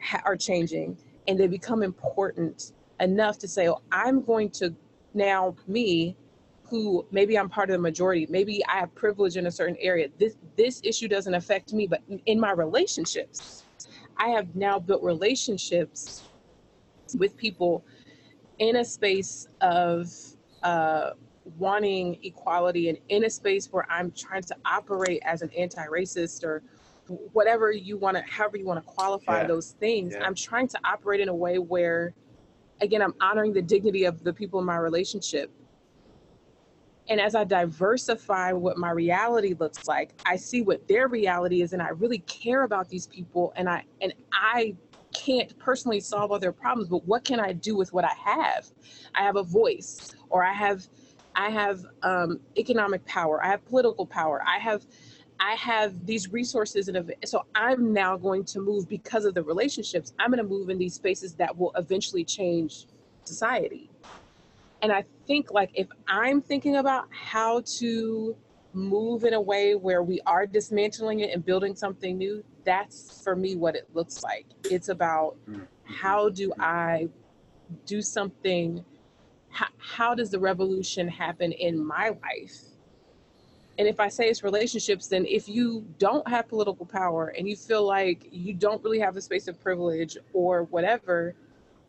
ha- 0.00 0.22
are 0.24 0.36
changing 0.36 0.96
and 1.28 1.38
they 1.38 1.48
become 1.48 1.82
important 1.82 2.72
enough 3.00 3.38
to 3.38 3.48
say, 3.48 3.68
oh, 3.68 3.82
I'm 3.92 4.22
going 4.22 4.50
to 4.50 4.74
now, 5.14 5.54
me, 5.66 6.16
who 6.72 7.06
maybe 7.10 7.38
I'm 7.38 7.50
part 7.50 7.68
of 7.68 7.74
the 7.74 7.78
majority, 7.82 8.26
maybe 8.30 8.64
I 8.66 8.78
have 8.78 8.94
privilege 8.94 9.36
in 9.36 9.44
a 9.46 9.50
certain 9.50 9.76
area. 9.78 10.08
This 10.18 10.36
this 10.56 10.80
issue 10.82 11.06
doesn't 11.06 11.34
affect 11.34 11.74
me, 11.74 11.86
but 11.86 12.00
in 12.24 12.40
my 12.40 12.52
relationships, 12.52 13.66
I 14.16 14.28
have 14.30 14.56
now 14.56 14.78
built 14.78 15.02
relationships 15.02 16.24
with 17.18 17.36
people 17.36 17.84
in 18.58 18.76
a 18.76 18.84
space 18.86 19.48
of 19.60 20.06
uh, 20.62 21.10
wanting 21.58 22.18
equality 22.22 22.88
and 22.88 22.96
in 23.10 23.24
a 23.26 23.30
space 23.30 23.66
where 23.70 23.84
I'm 23.90 24.10
trying 24.12 24.44
to 24.44 24.56
operate 24.64 25.20
as 25.26 25.42
an 25.42 25.50
anti-racist 25.54 26.42
or 26.42 26.62
whatever 27.34 27.70
you 27.70 27.98
want 27.98 28.16
to, 28.16 28.22
however 28.22 28.56
you 28.56 28.64
want 28.64 28.82
to 28.82 28.90
qualify 28.90 29.42
Yeah. 29.42 29.46
those 29.48 29.72
things. 29.78 30.14
Yeah. 30.14 30.24
I'm 30.24 30.34
trying 30.34 30.68
to 30.68 30.78
operate 30.84 31.20
in 31.20 31.28
a 31.28 31.34
way 31.34 31.58
where, 31.58 32.14
again, 32.80 33.02
I'm 33.02 33.14
honoring 33.20 33.52
the 33.52 33.60
dignity 33.60 34.04
of 34.04 34.24
the 34.24 34.32
people 34.32 34.58
in 34.60 34.64
my 34.64 34.76
relationship. 34.76 35.50
And 37.08 37.20
as 37.20 37.34
I 37.34 37.44
diversify 37.44 38.52
what 38.52 38.78
my 38.78 38.90
reality 38.90 39.54
looks 39.58 39.88
like, 39.88 40.14
I 40.24 40.36
see 40.36 40.62
what 40.62 40.86
their 40.88 41.08
reality 41.08 41.62
is, 41.62 41.72
and 41.72 41.82
I 41.82 41.88
really 41.88 42.20
care 42.20 42.62
about 42.62 42.88
these 42.88 43.06
people. 43.06 43.52
And 43.56 43.68
I 43.68 43.84
and 44.00 44.14
I 44.32 44.76
can't 45.12 45.56
personally 45.58 46.00
solve 46.00 46.32
all 46.32 46.38
their 46.38 46.52
problems, 46.52 46.88
but 46.88 47.06
what 47.06 47.24
can 47.24 47.40
I 47.40 47.52
do 47.52 47.76
with 47.76 47.92
what 47.92 48.04
I 48.04 48.14
have? 48.24 48.70
I 49.14 49.22
have 49.22 49.36
a 49.36 49.42
voice, 49.42 50.14
or 50.30 50.44
I 50.44 50.52
have, 50.52 50.88
I 51.34 51.50
have 51.50 51.84
um, 52.02 52.40
economic 52.56 53.04
power, 53.04 53.42
I 53.44 53.48
have 53.48 53.64
political 53.66 54.06
power, 54.06 54.42
I 54.46 54.58
have, 54.58 54.86
I 55.38 55.52
have 55.54 56.06
these 56.06 56.32
resources, 56.32 56.88
and 56.88 57.12
so 57.24 57.44
I'm 57.54 57.92
now 57.92 58.16
going 58.16 58.44
to 58.46 58.60
move 58.60 58.88
because 58.88 59.24
of 59.24 59.34
the 59.34 59.42
relationships. 59.42 60.12
I'm 60.18 60.30
going 60.30 60.42
to 60.42 60.48
move 60.48 60.70
in 60.70 60.78
these 60.78 60.94
spaces 60.94 61.34
that 61.34 61.56
will 61.56 61.72
eventually 61.76 62.24
change 62.24 62.86
society. 63.24 63.91
And 64.82 64.90
I 64.92 65.04
think 65.26 65.52
like 65.52 65.70
if 65.74 65.86
I'm 66.08 66.42
thinking 66.42 66.76
about 66.76 67.06
how 67.10 67.62
to 67.78 68.36
move 68.72 69.24
in 69.24 69.34
a 69.34 69.40
way 69.40 69.74
where 69.76 70.02
we 70.02 70.20
are 70.26 70.46
dismantling 70.46 71.20
it 71.20 71.30
and 71.32 71.44
building 71.44 71.76
something 71.76 72.18
new, 72.18 72.42
that's 72.64 73.22
for 73.22 73.36
me 73.36 73.54
what 73.54 73.76
it 73.76 73.88
looks 73.94 74.22
like. 74.22 74.46
It's 74.64 74.88
about 74.88 75.36
Mm. 75.48 75.66
how 75.84 76.28
do 76.28 76.52
I 76.58 77.08
do 77.86 78.02
something? 78.02 78.84
How, 79.50 79.68
how 79.78 80.14
does 80.14 80.30
the 80.30 80.38
revolution 80.38 81.08
happen 81.08 81.52
in 81.52 81.84
my 81.84 82.08
life? 82.08 82.60
And 83.78 83.88
if 83.88 84.00
I 84.00 84.08
say 84.08 84.28
it's 84.28 84.42
relationships, 84.42 85.08
then 85.08 85.24
if 85.26 85.48
you 85.48 85.86
don't 85.98 86.26
have 86.28 86.48
political 86.48 86.86
power 86.86 87.28
and 87.28 87.48
you 87.48 87.56
feel 87.56 87.86
like 87.86 88.26
you 88.30 88.52
don't 88.52 88.82
really 88.84 88.98
have 88.98 89.16
a 89.16 89.20
space 89.20 89.48
of 89.48 89.60
privilege 89.60 90.18
or 90.32 90.64
whatever, 90.64 91.34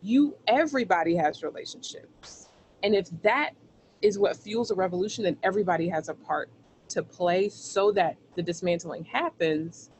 you 0.00 0.36
everybody 0.46 1.14
has 1.16 1.42
relationships. 1.42 2.43
And 2.84 2.94
if 2.94 3.08
that 3.22 3.54
is 4.02 4.18
what 4.18 4.36
fuels 4.36 4.70
a 4.70 4.74
revolution, 4.74 5.24
then 5.24 5.38
everybody 5.42 5.88
has 5.88 6.10
a 6.10 6.14
part 6.14 6.50
to 6.90 7.02
play 7.02 7.48
so 7.48 7.90
that 7.92 8.16
the 8.36 8.42
dismantling 8.42 9.04
happens. 9.04 9.90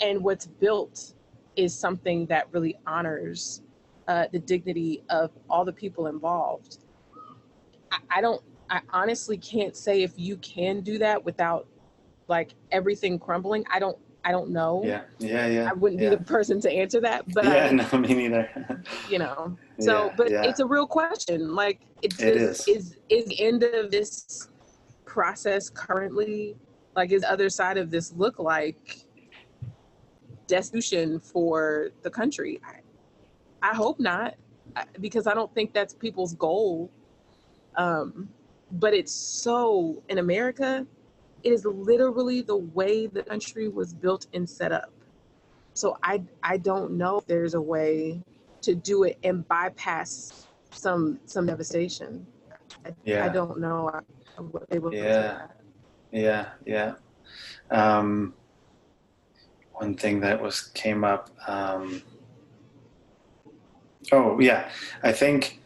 And 0.00 0.22
what's 0.22 0.46
built 0.46 1.14
is 1.56 1.74
something 1.74 2.26
that 2.26 2.48
really 2.52 2.76
honors 2.86 3.62
uh, 4.06 4.26
the 4.30 4.38
dignity 4.38 5.02
of 5.08 5.30
all 5.48 5.64
the 5.64 5.72
people 5.72 6.06
involved. 6.08 6.78
I, 7.90 7.98
I 8.10 8.20
don't, 8.20 8.42
I 8.68 8.82
honestly 8.92 9.38
can't 9.38 9.74
say 9.74 10.02
if 10.02 10.12
you 10.16 10.36
can 10.36 10.82
do 10.82 10.98
that 10.98 11.24
without 11.24 11.66
like 12.28 12.52
everything 12.70 13.18
crumbling. 13.18 13.64
I 13.72 13.78
don't, 13.78 13.96
I 14.22 14.32
don't 14.32 14.50
know. 14.50 14.82
Yeah, 14.84 15.02
yeah, 15.18 15.46
yeah. 15.46 15.70
I 15.70 15.72
wouldn't 15.72 16.02
yeah. 16.02 16.10
be 16.10 16.16
the 16.16 16.24
person 16.24 16.60
to 16.60 16.70
answer 16.70 17.00
that, 17.00 17.24
but 17.32 17.44
yeah, 17.44 17.68
I, 17.70 17.70
no, 17.92 17.98
me 17.98 18.12
neither. 18.12 18.82
you 19.08 19.18
know 19.18 19.56
so 19.80 20.06
Yeah, 20.06 20.14
but 20.16 20.30
yeah. 20.30 20.42
it's 20.44 20.60
a 20.60 20.66
real 20.66 20.86
question 20.86 21.54
like 21.54 21.80
It 22.02 22.10
just, 22.12 22.68
is. 22.68 22.68
is 22.68 22.96
is 23.08 23.24
the 23.26 23.40
end 23.40 23.62
of 23.62 23.90
this 23.90 24.48
process 25.04 25.68
currently 25.70 26.56
like 26.96 27.10
is 27.12 27.22
the 27.22 27.30
other 27.30 27.48
side 27.48 27.76
of 27.76 27.90
this 27.90 28.12
look 28.12 28.38
like 28.38 29.06
destitution 30.46 31.18
for 31.18 31.90
the 32.02 32.10
country 32.10 32.60
i, 32.64 33.70
I 33.70 33.74
hope 33.74 33.98
not 33.98 34.34
because 35.00 35.26
i 35.26 35.34
don't 35.34 35.52
think 35.54 35.72
that's 35.72 35.94
people's 35.94 36.34
goal 36.34 36.90
um 37.76 38.28
but 38.72 38.94
it's 38.94 39.12
so 39.12 40.02
in 40.08 40.18
america 40.18 40.86
it 41.42 41.52
is 41.52 41.64
literally 41.64 42.40
the 42.40 42.56
way 42.56 43.06
the 43.06 43.22
country 43.22 43.68
was 43.68 43.92
built 43.92 44.26
and 44.34 44.48
set 44.48 44.72
up 44.72 44.92
so 45.74 45.96
i 46.02 46.22
i 46.42 46.56
don't 46.56 46.92
know 46.92 47.18
if 47.18 47.26
there's 47.26 47.54
a 47.54 47.60
way 47.60 48.22
to 48.64 48.74
do 48.74 49.04
it 49.04 49.18
and 49.22 49.46
bypass 49.46 50.46
some 50.70 51.20
some 51.26 51.46
devastation. 51.46 52.26
I, 52.84 52.90
Yeah. 53.04 53.26
I 53.26 53.28
don't 53.28 53.60
know 53.60 53.88
uh, 53.88 54.00
what 54.42 54.68
they 54.70 54.78
would. 54.78 54.92
Yeah. 54.94 55.46
Yeah, 56.10 56.50
yeah. 56.64 56.94
Um, 57.70 58.34
one 59.72 59.96
thing 59.96 60.20
that 60.20 60.40
was 60.40 60.62
came 60.74 61.02
up. 61.04 61.30
Um, 61.48 62.02
oh 64.12 64.38
yeah, 64.40 64.70
I 65.02 65.12
think. 65.12 65.60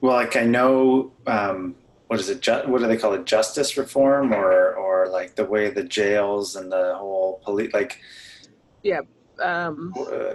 Well, 0.00 0.16
like 0.16 0.36
I 0.36 0.44
know, 0.44 1.12
um, 1.26 1.76
what 2.08 2.18
is 2.20 2.28
it? 2.28 2.40
Ju- 2.40 2.64
what 2.66 2.80
do 2.80 2.86
they 2.88 2.96
call 2.96 3.14
it? 3.14 3.24
Justice 3.24 3.76
reform, 3.76 4.34
or 4.34 4.74
or 4.74 5.08
like 5.08 5.36
the 5.36 5.44
way 5.44 5.70
the 5.70 5.84
jails 5.84 6.56
and 6.56 6.70
the 6.70 6.94
whole 6.96 7.40
police, 7.44 7.72
like. 7.72 7.98
Um, 9.38 9.94
Uh, 9.98 10.34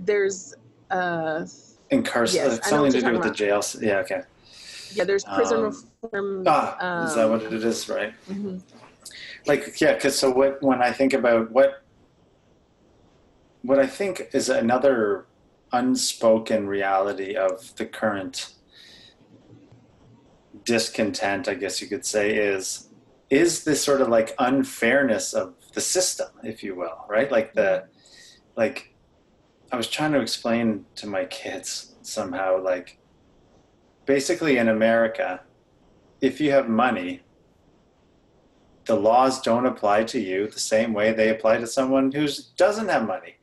there's 0.00 0.54
uh, 0.90 1.44
incarcer- 1.90 2.34
Yes, 2.34 2.68
something 2.68 2.92
to 2.92 3.00
do 3.00 3.12
with 3.12 3.22
the 3.22 3.30
jails. 3.30 3.76
Yeah. 3.80 3.98
Okay. 3.98 4.22
yeah, 4.92 5.04
there's 5.04 5.24
prison 5.24 5.58
Um, 5.58 5.64
reform. 6.02 6.44
Ah, 6.46 7.06
is 7.06 7.14
that 7.14 7.28
what 7.28 7.46
um, 7.46 7.54
it 7.54 7.64
is? 7.64 7.88
Right. 7.88 8.12
mhm. 8.28 8.60
like 9.46 9.80
yeah 9.80 9.94
because 9.94 10.16
so 10.16 10.30
what 10.30 10.62
when 10.62 10.80
i 10.80 10.92
think 10.92 11.12
about 11.14 11.50
what 11.50 11.82
what 13.62 13.78
i 13.80 13.86
think 13.86 14.28
is 14.32 14.48
another 14.48 15.26
unspoken 15.72 16.66
reality 16.68 17.34
of 17.34 17.74
the 17.76 17.84
current 17.86 18.54
discontent 20.64 21.48
i 21.48 21.54
guess 21.54 21.80
you 21.80 21.88
could 21.88 22.04
say 22.06 22.34
is 22.36 22.88
is 23.30 23.64
this 23.64 23.82
sort 23.82 24.00
of 24.00 24.08
like 24.08 24.34
unfairness 24.38 25.32
of 25.32 25.54
the 25.74 25.80
system 25.80 26.28
if 26.44 26.62
you 26.62 26.76
will 26.76 27.04
right 27.08 27.32
like 27.32 27.52
the 27.54 27.84
like 28.56 28.91
i 29.72 29.76
was 29.76 29.88
trying 29.88 30.12
to 30.12 30.20
explain 30.20 30.84
to 30.94 31.06
my 31.06 31.24
kids 31.24 31.94
somehow 32.02 32.62
like 32.62 32.98
basically 34.06 34.58
in 34.58 34.68
America, 34.68 35.40
if 36.20 36.40
you 36.40 36.50
have 36.50 36.68
money, 36.68 37.22
the 38.84 38.94
laws 38.94 39.40
don't 39.40 39.66
apply 39.66 40.04
to 40.04 40.20
you 40.20 40.48
the 40.48 40.60
same 40.60 40.92
way 40.92 41.12
they 41.12 41.30
apply 41.30 41.58
to 41.58 41.66
someone 41.66 42.10
who 42.10 42.26
doesn't 42.56 42.88
have 42.88 43.06
money. 43.06 43.36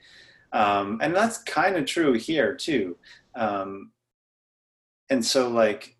Um, 0.51 0.99
and 1.01 1.15
that's 1.15 1.37
kind 1.43 1.75
of 1.77 1.85
true 1.85 2.13
here 2.13 2.55
too. 2.55 2.97
Um, 3.35 3.91
and 5.09 5.25
so, 5.25 5.49
like, 5.49 5.95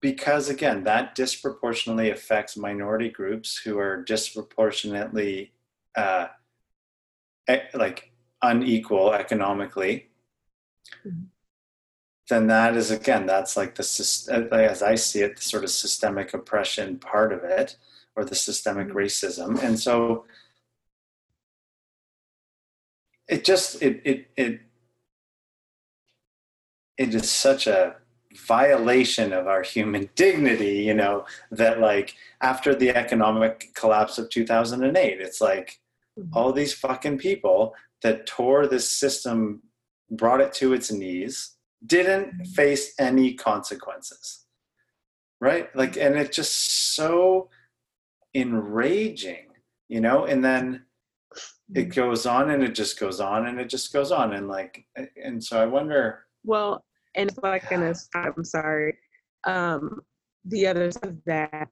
because 0.00 0.48
again, 0.48 0.84
that 0.84 1.14
disproportionately 1.14 2.10
affects 2.10 2.56
minority 2.56 3.10
groups 3.10 3.58
who 3.58 3.78
are 3.78 4.02
disproportionately 4.02 5.52
uh, 5.94 6.28
like 7.74 8.09
unequal 8.42 9.12
economically. 9.12 10.08
Mhm. 11.06 11.26
Then 12.28 12.46
that 12.46 12.76
is 12.76 12.90
again, 12.90 13.26
that's 13.26 13.56
like 13.56 13.74
the 13.74 14.48
uh, 14.52 14.56
as 14.56 14.82
I 14.82 14.94
see 14.94 15.20
it, 15.22 15.36
the 15.36 15.42
sort 15.42 15.64
of 15.64 15.70
systemic 15.70 16.32
oppression 16.32 16.98
part 16.98 17.32
of 17.32 17.42
it, 17.44 17.76
or 18.16 18.24
the 18.24 18.34
systemic 18.36 18.88
Mhm. 18.88 18.94
racism. 18.94 19.62
And 19.62 19.78
so, 19.78 20.26
it 23.28 23.44
just 23.44 23.82
it 23.82 24.00
it 24.04 24.26
it 24.36 24.60
it 26.98 27.14
is 27.14 27.30
such 27.30 27.66
a 27.66 27.96
violation 28.36 29.32
of 29.32 29.46
our 29.48 29.62
human 29.62 30.08
dignity 30.14 30.78
you 30.88 30.94
know 30.94 31.24
that 31.50 31.80
like 31.80 32.14
after 32.40 32.74
the 32.74 32.90
economic 32.90 33.70
collapse 33.74 34.18
of 34.18 34.28
2008 34.30 35.20
it's 35.20 35.40
like 35.40 35.80
Mhm. 36.18 36.28
all 36.32 36.52
these 36.52 36.74
fucking 36.74 37.18
people 37.18 37.74
that 38.02 38.26
tore 38.26 38.66
this 38.66 38.88
system 38.88 39.62
brought 40.10 40.40
it 40.40 40.52
to 40.52 40.72
its 40.72 40.90
knees 40.90 41.56
didn't 41.86 42.46
face 42.48 42.94
any 42.98 43.34
consequences 43.34 44.44
right? 45.40 45.74
Like 45.74 45.96
and 45.96 46.16
it's 46.16 46.36
just 46.36 46.94
so 46.94 47.48
enraging 48.34 49.50
you 49.90 50.00
know? 50.00 50.24
And 50.24 50.42
then 50.42 50.84
it 51.74 51.94
goes 51.94 52.24
on 52.24 52.50
and 52.50 52.62
it 52.62 52.74
just 52.74 52.98
goes 52.98 53.20
on 53.20 53.46
and 53.46 53.60
it 53.60 53.68
just 53.68 53.92
goes 53.92 54.10
on. 54.10 54.32
And 54.32 54.48
like 54.48 54.86
and 55.22 55.42
so 55.42 55.60
i 55.60 55.66
wonder 55.66 56.24
Well, 56.44 56.82
and 57.14 57.28
it's 57.28 57.38
like 57.42 57.70
an 57.72 57.82
aside, 57.82 58.32
I'm 58.36 58.44
sorry. 58.44 58.96
Um, 59.44 60.00
the 60.44 60.66
other 60.66 60.90
side 60.90 61.04
of 61.04 61.24
that 61.26 61.68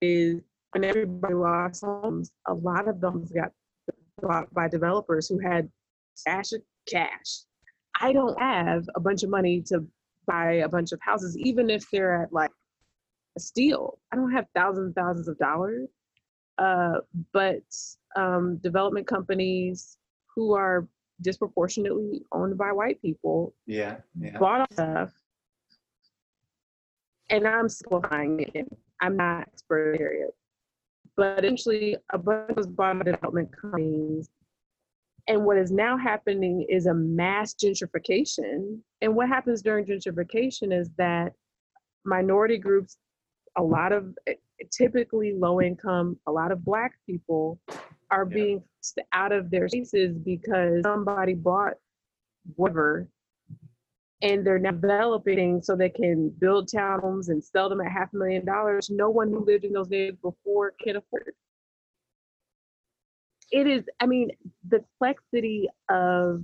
is 0.00 0.40
when 0.72 0.84
everybody 0.84 1.34
lost 1.34 1.82
homes, 1.82 2.30
a 2.46 2.54
lot 2.54 2.86
of 2.86 3.00
them 3.00 3.26
got 3.34 3.50
bought 4.20 4.52
by 4.54 4.68
developers 4.68 5.28
who 5.28 5.38
had 5.38 5.68
stash 6.14 6.52
of 6.52 6.62
cash. 6.90 7.42
I 8.00 8.12
don't 8.12 8.38
have 8.40 8.88
a 8.94 9.00
bunch 9.00 9.22
of 9.22 9.30
money 9.30 9.62
to 9.68 9.86
buy 10.26 10.54
a 10.54 10.68
bunch 10.68 10.92
of 10.92 11.00
houses, 11.02 11.36
even 11.38 11.70
if 11.70 11.88
they're 11.90 12.22
at 12.22 12.32
like 12.32 12.50
a 13.36 13.40
steal. 13.40 13.98
I 14.12 14.16
don't 14.16 14.32
have 14.32 14.46
thousands 14.54 14.86
and 14.86 14.94
thousands 14.94 15.28
of 15.28 15.38
dollars. 15.38 15.88
Uh, 16.58 16.98
but 17.32 17.62
um, 18.16 18.58
development 18.58 19.06
companies 19.06 19.98
who 20.34 20.54
are 20.54 20.86
disproportionately 21.20 22.22
owned 22.32 22.58
by 22.58 22.72
white 22.72 23.00
people 23.00 23.54
yeah 23.66 23.98
yeah 24.18 24.36
bought 24.36 24.72
stuff 24.72 25.12
and 27.30 27.46
I'm 27.46 27.68
simplifying 27.68 28.40
it. 28.54 28.68
I'm 29.00 29.16
not 29.16 29.48
expert 29.52 29.92
in 29.92 29.98
the 29.98 30.00
area. 30.00 30.26
But 31.16 31.38
eventually 31.38 31.96
a 32.12 32.18
bunch 32.18 32.56
of 32.56 32.74
by 32.76 32.92
development 32.94 33.50
companies. 33.60 34.28
And 35.26 35.44
what 35.44 35.56
is 35.56 35.70
now 35.70 35.96
happening 35.96 36.66
is 36.68 36.86
a 36.86 36.94
mass 36.94 37.54
gentrification. 37.54 38.80
And 39.00 39.14
what 39.14 39.28
happens 39.28 39.62
during 39.62 39.86
gentrification 39.86 40.78
is 40.78 40.90
that 40.98 41.32
minority 42.04 42.58
groups, 42.58 42.98
a 43.56 43.62
lot 43.62 43.92
of 43.92 44.16
typically 44.70 45.32
low 45.32 45.60
income, 45.62 46.18
a 46.26 46.32
lot 46.32 46.52
of 46.52 46.64
black 46.64 46.98
people 47.06 47.58
are 48.10 48.26
Yeah. 48.28 48.34
being 48.34 48.64
out 49.12 49.32
of 49.32 49.50
their 49.50 49.68
spaces 49.68 50.18
because 50.18 50.82
somebody 50.82 51.34
bought 51.34 51.74
whatever 52.56 53.08
and 54.24 54.44
they're 54.44 54.58
developing 54.58 55.60
so 55.62 55.76
they 55.76 55.90
can 55.90 56.30
build 56.40 56.68
townhomes 56.68 57.28
and 57.28 57.44
sell 57.44 57.68
them 57.68 57.82
at 57.82 57.92
half 57.92 58.08
a 58.14 58.16
million 58.16 58.44
dollars. 58.44 58.88
No 58.90 59.10
one 59.10 59.28
who 59.28 59.44
lived 59.44 59.64
in 59.64 59.72
those 59.72 59.90
neighborhoods 59.90 60.18
before 60.22 60.72
can 60.82 60.96
afford. 60.96 61.34
It 63.52 63.66
is, 63.66 63.84
I 64.00 64.06
mean, 64.06 64.30
the 64.68 64.82
complexity 64.98 65.68
of 65.90 66.42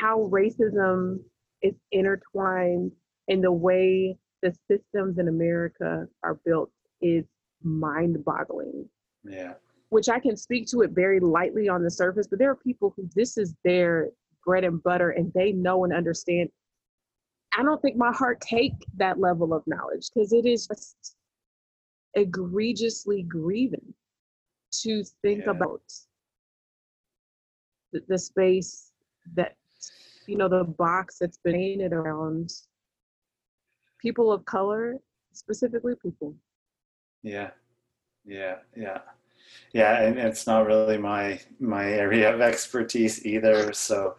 how 0.00 0.28
racism 0.30 1.18
is 1.62 1.74
intertwined 1.90 2.92
in 3.26 3.40
the 3.40 3.52
way 3.52 4.16
the 4.42 4.54
systems 4.70 5.18
in 5.18 5.26
America 5.26 6.06
are 6.22 6.38
built 6.44 6.70
is 7.02 7.24
mind 7.62 8.24
boggling 8.24 8.88
yeah 9.24 9.54
which 9.96 10.10
I 10.10 10.20
can 10.20 10.36
speak 10.36 10.66
to 10.72 10.82
it 10.82 10.90
very 10.90 11.20
lightly 11.20 11.70
on 11.70 11.82
the 11.82 11.90
surface, 11.90 12.26
but 12.26 12.38
there 12.38 12.50
are 12.50 12.54
people 12.56 12.92
who 12.94 13.08
this 13.14 13.38
is 13.38 13.54
their 13.64 14.10
bread 14.44 14.62
and 14.62 14.82
butter 14.82 15.12
and 15.12 15.32
they 15.32 15.52
know 15.52 15.84
and 15.84 15.92
understand. 15.94 16.50
I 17.56 17.62
don't 17.62 17.80
think 17.80 17.96
my 17.96 18.12
heart 18.12 18.42
take 18.42 18.74
that 18.98 19.18
level 19.18 19.54
of 19.54 19.62
knowledge 19.66 20.10
because 20.12 20.34
it 20.34 20.44
is 20.44 20.66
just 20.66 21.16
egregiously 22.12 23.22
grieving 23.22 23.94
to 24.82 25.02
think 25.22 25.44
Yeah. 25.46 25.52
about 25.52 25.80
the, 27.94 28.02
the 28.06 28.18
space 28.18 28.92
that 29.34 29.56
you 30.26 30.36
know 30.36 30.50
the 30.50 30.64
box 30.64 31.16
that's 31.18 31.38
been 31.38 31.54
painted 31.54 31.94
around 31.94 32.52
people 33.98 34.30
of 34.30 34.44
color, 34.44 34.98
specifically 35.32 35.94
people. 36.02 36.36
yeah 37.22 37.48
yeah 38.26 38.56
yeah 38.76 38.98
yeah 39.72 40.02
and 40.02 40.18
it's 40.18 40.46
not 40.46 40.66
really 40.66 40.98
my 40.98 41.40
my 41.60 41.84
area 41.84 42.32
of 42.32 42.40
expertise 42.40 43.24
either 43.26 43.72
so 43.72 44.16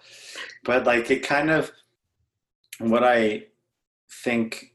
but 0.63 0.85
like 0.85 1.09
it 1.11 1.23
kind 1.23 1.49
of 1.49 1.71
what 2.79 3.03
i 3.03 3.43
think 4.23 4.73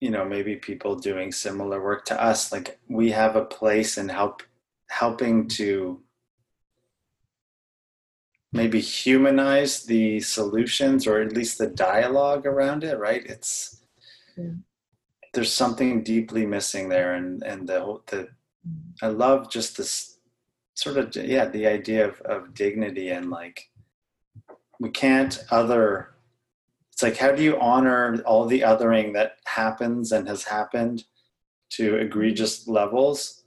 you 0.00 0.10
know 0.10 0.24
maybe 0.24 0.56
people 0.56 0.94
doing 0.96 1.32
similar 1.32 1.82
work 1.82 2.04
to 2.04 2.22
us 2.22 2.52
like 2.52 2.78
we 2.88 3.10
have 3.10 3.36
a 3.36 3.44
place 3.44 3.98
in 3.98 4.08
help 4.08 4.42
helping 4.90 5.46
to 5.46 6.00
maybe 8.52 8.80
humanize 8.80 9.84
the 9.84 10.20
solutions 10.20 11.06
or 11.06 11.20
at 11.20 11.32
least 11.32 11.58
the 11.58 11.66
dialogue 11.66 12.46
around 12.46 12.82
it 12.84 12.98
right 12.98 13.24
it's 13.26 13.82
Yeah. 14.36 14.54
there's 15.34 15.52
something 15.52 16.02
deeply 16.02 16.46
missing 16.46 16.88
there 16.88 17.14
and 17.14 17.42
and 17.42 17.68
the 17.68 17.80
whole 17.80 18.02
the 18.06 18.28
I 19.02 19.08
love 19.08 19.50
just 19.50 19.76
this 19.76 20.18
sort 20.74 20.96
of 20.96 21.14
yeah 21.16 21.46
the 21.46 21.66
idea 21.66 22.08
of, 22.08 22.20
of 22.20 22.54
dignity 22.54 23.08
and 23.10 23.30
like 23.30 23.68
we 24.78 24.90
can't 24.90 25.44
other 25.50 26.14
it's 26.92 27.02
like 27.04 27.16
how 27.16 27.30
do 27.30 27.44
you 27.44 27.58
honor 27.60 28.20
all 28.26 28.44
the 28.46 28.62
othering 28.62 29.12
that 29.14 29.36
happens 29.46 30.10
and 30.10 30.26
has 30.28 30.42
happened 30.42 31.04
to 31.70 31.96
egregious 31.96 32.66
levels? 32.66 33.44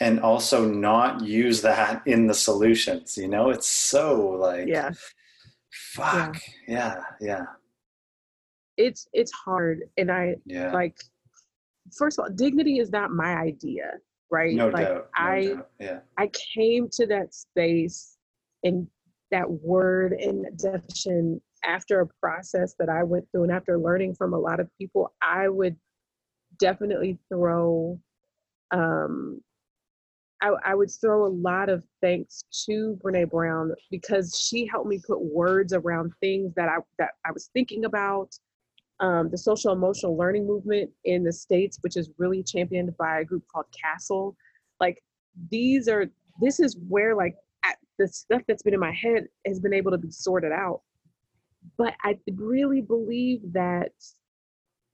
And 0.00 0.18
also 0.18 0.64
not 0.68 1.22
use 1.22 1.62
that 1.62 2.02
in 2.04 2.26
the 2.26 2.34
solutions 2.34 3.16
you 3.16 3.28
know? 3.28 3.50
It's 3.50 3.68
so 3.68 4.30
like 4.30 4.66
Yeah. 4.66 4.90
fuck. 5.70 6.40
Yeah 6.66 7.00
yeah. 7.20 7.44
It's 8.76 9.08
it's 9.12 9.32
hard. 9.32 9.82
And 9.96 10.10
I 10.10 10.34
yeah, 10.46 10.72
like 10.72 10.96
first 11.96 12.18
of 12.18 12.24
all 12.24 12.30
dignity 12.34 12.78
is 12.78 12.90
not 12.90 13.10
my 13.10 13.36
idea 13.36 13.92
right 14.30 14.54
no 14.54 14.68
like 14.68 14.86
doubt 14.86 15.08
no 15.18 15.24
i 15.24 15.46
doubt. 15.46 15.70
yeah 15.80 15.98
i 16.18 16.30
came 16.54 16.88
to 16.90 17.06
that 17.06 17.34
space 17.34 18.16
and 18.64 18.86
that 19.30 19.50
word 19.50 20.12
and 20.12 20.46
definition 20.58 21.40
after 21.64 22.00
a 22.00 22.06
process 22.20 22.74
that 22.78 22.88
i 22.88 23.02
went 23.02 23.24
through 23.30 23.44
and 23.44 23.52
after 23.52 23.78
learning 23.78 24.14
from 24.14 24.32
a 24.32 24.38
lot 24.38 24.60
of 24.60 24.68
people 24.78 25.12
i 25.22 25.48
would 25.48 25.76
definitely 26.58 27.18
throw 27.30 27.98
um 28.70 29.40
I, 30.40 30.52
I 30.64 30.74
would 30.74 30.90
throw 30.90 31.26
a 31.26 31.28
lot 31.28 31.68
of 31.68 31.82
thanks 32.00 32.44
to 32.66 32.98
Brene 33.02 33.30
Brown 33.30 33.74
because 33.90 34.38
she 34.38 34.66
helped 34.66 34.88
me 34.88 35.00
put 35.04 35.20
words 35.20 35.72
around 35.72 36.12
things 36.20 36.52
that 36.54 36.68
I 36.68 36.76
that 36.98 37.10
I 37.26 37.32
was 37.32 37.50
thinking 37.52 37.84
about, 37.84 38.34
um, 39.00 39.30
the 39.30 39.38
social 39.38 39.72
emotional 39.72 40.16
learning 40.16 40.46
movement 40.46 40.90
in 41.04 41.22
the 41.22 41.32
states 41.32 41.78
which 41.82 41.96
is 41.96 42.10
really 42.18 42.42
championed 42.42 42.96
by 42.96 43.20
a 43.20 43.24
group 43.24 43.44
called 43.52 43.66
CASEL. 43.72 44.34
Like 44.80 45.02
these 45.50 45.88
are 45.88 46.06
this 46.40 46.60
is 46.60 46.76
where 46.88 47.14
like 47.14 47.36
the 47.98 48.08
stuff 48.08 48.42
that's 48.46 48.62
been 48.62 48.74
in 48.74 48.80
my 48.80 48.92
head 48.92 49.26
has 49.46 49.58
been 49.58 49.74
able 49.74 49.90
to 49.90 49.98
be 49.98 50.10
sorted 50.10 50.52
out. 50.52 50.82
But 51.76 51.94
i 52.04 52.18
really 52.34 52.80
believe 52.80 53.40
that 53.52 53.92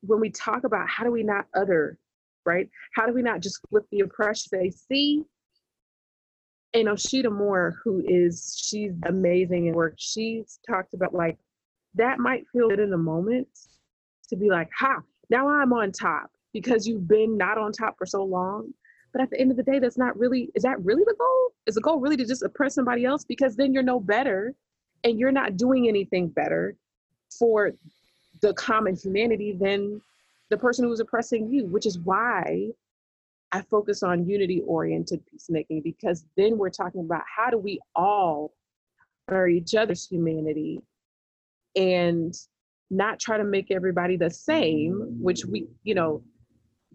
when 0.00 0.20
we 0.20 0.30
talk 0.30 0.64
about 0.64 0.88
how 0.88 1.04
do 1.04 1.10
we 1.10 1.22
not 1.22 1.46
other 1.54 1.98
right? 2.44 2.68
How 2.94 3.06
do 3.06 3.12
we 3.12 3.22
not 3.22 3.40
just 3.40 3.60
flip 3.68 3.84
the 3.90 4.00
oppression 4.00 4.50
say 4.50 4.70
see? 4.70 5.22
And 6.74 6.88
Osheta 6.88 7.30
Moore, 7.30 7.76
who 7.84 8.02
is 8.06 8.60
she's 8.60 8.92
amazing 9.06 9.66
in 9.66 9.74
work, 9.74 9.94
she's 9.96 10.58
talked 10.68 10.94
about 10.94 11.14
like 11.14 11.38
that 11.94 12.18
might 12.18 12.44
feel 12.52 12.68
good 12.68 12.80
in 12.80 12.90
the 12.90 12.98
moment 12.98 13.48
to 14.34 14.40
be 14.40 14.50
like, 14.50 14.68
ha, 14.76 15.00
now 15.30 15.48
I'm 15.48 15.72
on 15.72 15.92
top 15.92 16.30
because 16.52 16.86
you've 16.86 17.08
been 17.08 17.36
not 17.36 17.58
on 17.58 17.72
top 17.72 17.96
for 17.98 18.06
so 18.06 18.22
long. 18.24 18.72
But 19.12 19.22
at 19.22 19.30
the 19.30 19.40
end 19.40 19.50
of 19.50 19.56
the 19.56 19.62
day, 19.62 19.78
that's 19.78 19.98
not 19.98 20.18
really, 20.18 20.50
is 20.54 20.64
that 20.64 20.84
really 20.84 21.04
the 21.04 21.14
goal? 21.18 21.52
Is 21.66 21.76
the 21.76 21.80
goal 21.80 22.00
really 22.00 22.16
to 22.16 22.26
just 22.26 22.42
oppress 22.42 22.74
somebody 22.74 23.04
else? 23.04 23.24
Because 23.24 23.54
then 23.54 23.72
you're 23.72 23.82
no 23.82 24.00
better 24.00 24.54
and 25.04 25.18
you're 25.18 25.32
not 25.32 25.56
doing 25.56 25.86
anything 25.86 26.28
better 26.28 26.76
for 27.38 27.72
the 28.40 28.52
common 28.54 28.96
humanity 28.96 29.56
than 29.58 30.00
the 30.50 30.56
person 30.56 30.84
who's 30.84 31.00
oppressing 31.00 31.48
you, 31.48 31.66
which 31.66 31.86
is 31.86 31.98
why 32.00 32.70
I 33.52 33.62
focus 33.62 34.02
on 34.02 34.26
unity 34.26 34.62
oriented 34.66 35.24
peacemaking 35.26 35.82
because 35.82 36.24
then 36.36 36.58
we're 36.58 36.70
talking 36.70 37.02
about 37.02 37.22
how 37.24 37.50
do 37.50 37.58
we 37.58 37.78
all 37.94 38.52
honor 39.28 39.46
each 39.46 39.76
other's 39.76 40.08
humanity 40.08 40.80
and 41.76 42.34
not 42.94 43.18
try 43.20 43.36
to 43.36 43.44
make 43.44 43.70
everybody 43.70 44.16
the 44.16 44.30
same, 44.30 45.16
which 45.20 45.44
we, 45.44 45.66
you 45.82 45.94
know, 45.94 46.22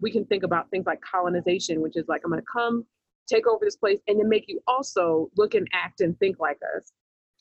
we 0.00 0.10
can 0.10 0.24
think 0.26 0.42
about 0.42 0.70
things 0.70 0.86
like 0.86 1.00
colonization, 1.00 1.80
which 1.80 1.96
is 1.96 2.06
like, 2.08 2.22
I'm 2.24 2.30
going 2.30 2.40
to 2.40 2.46
come 2.52 2.84
take 3.26 3.46
over 3.46 3.64
this 3.64 3.76
place 3.76 4.00
and 4.08 4.18
then 4.18 4.28
make 4.28 4.44
you 4.48 4.60
also 4.66 5.30
look 5.36 5.54
and 5.54 5.68
act 5.72 6.00
and 6.00 6.18
think 6.18 6.38
like 6.40 6.58
us. 6.76 6.92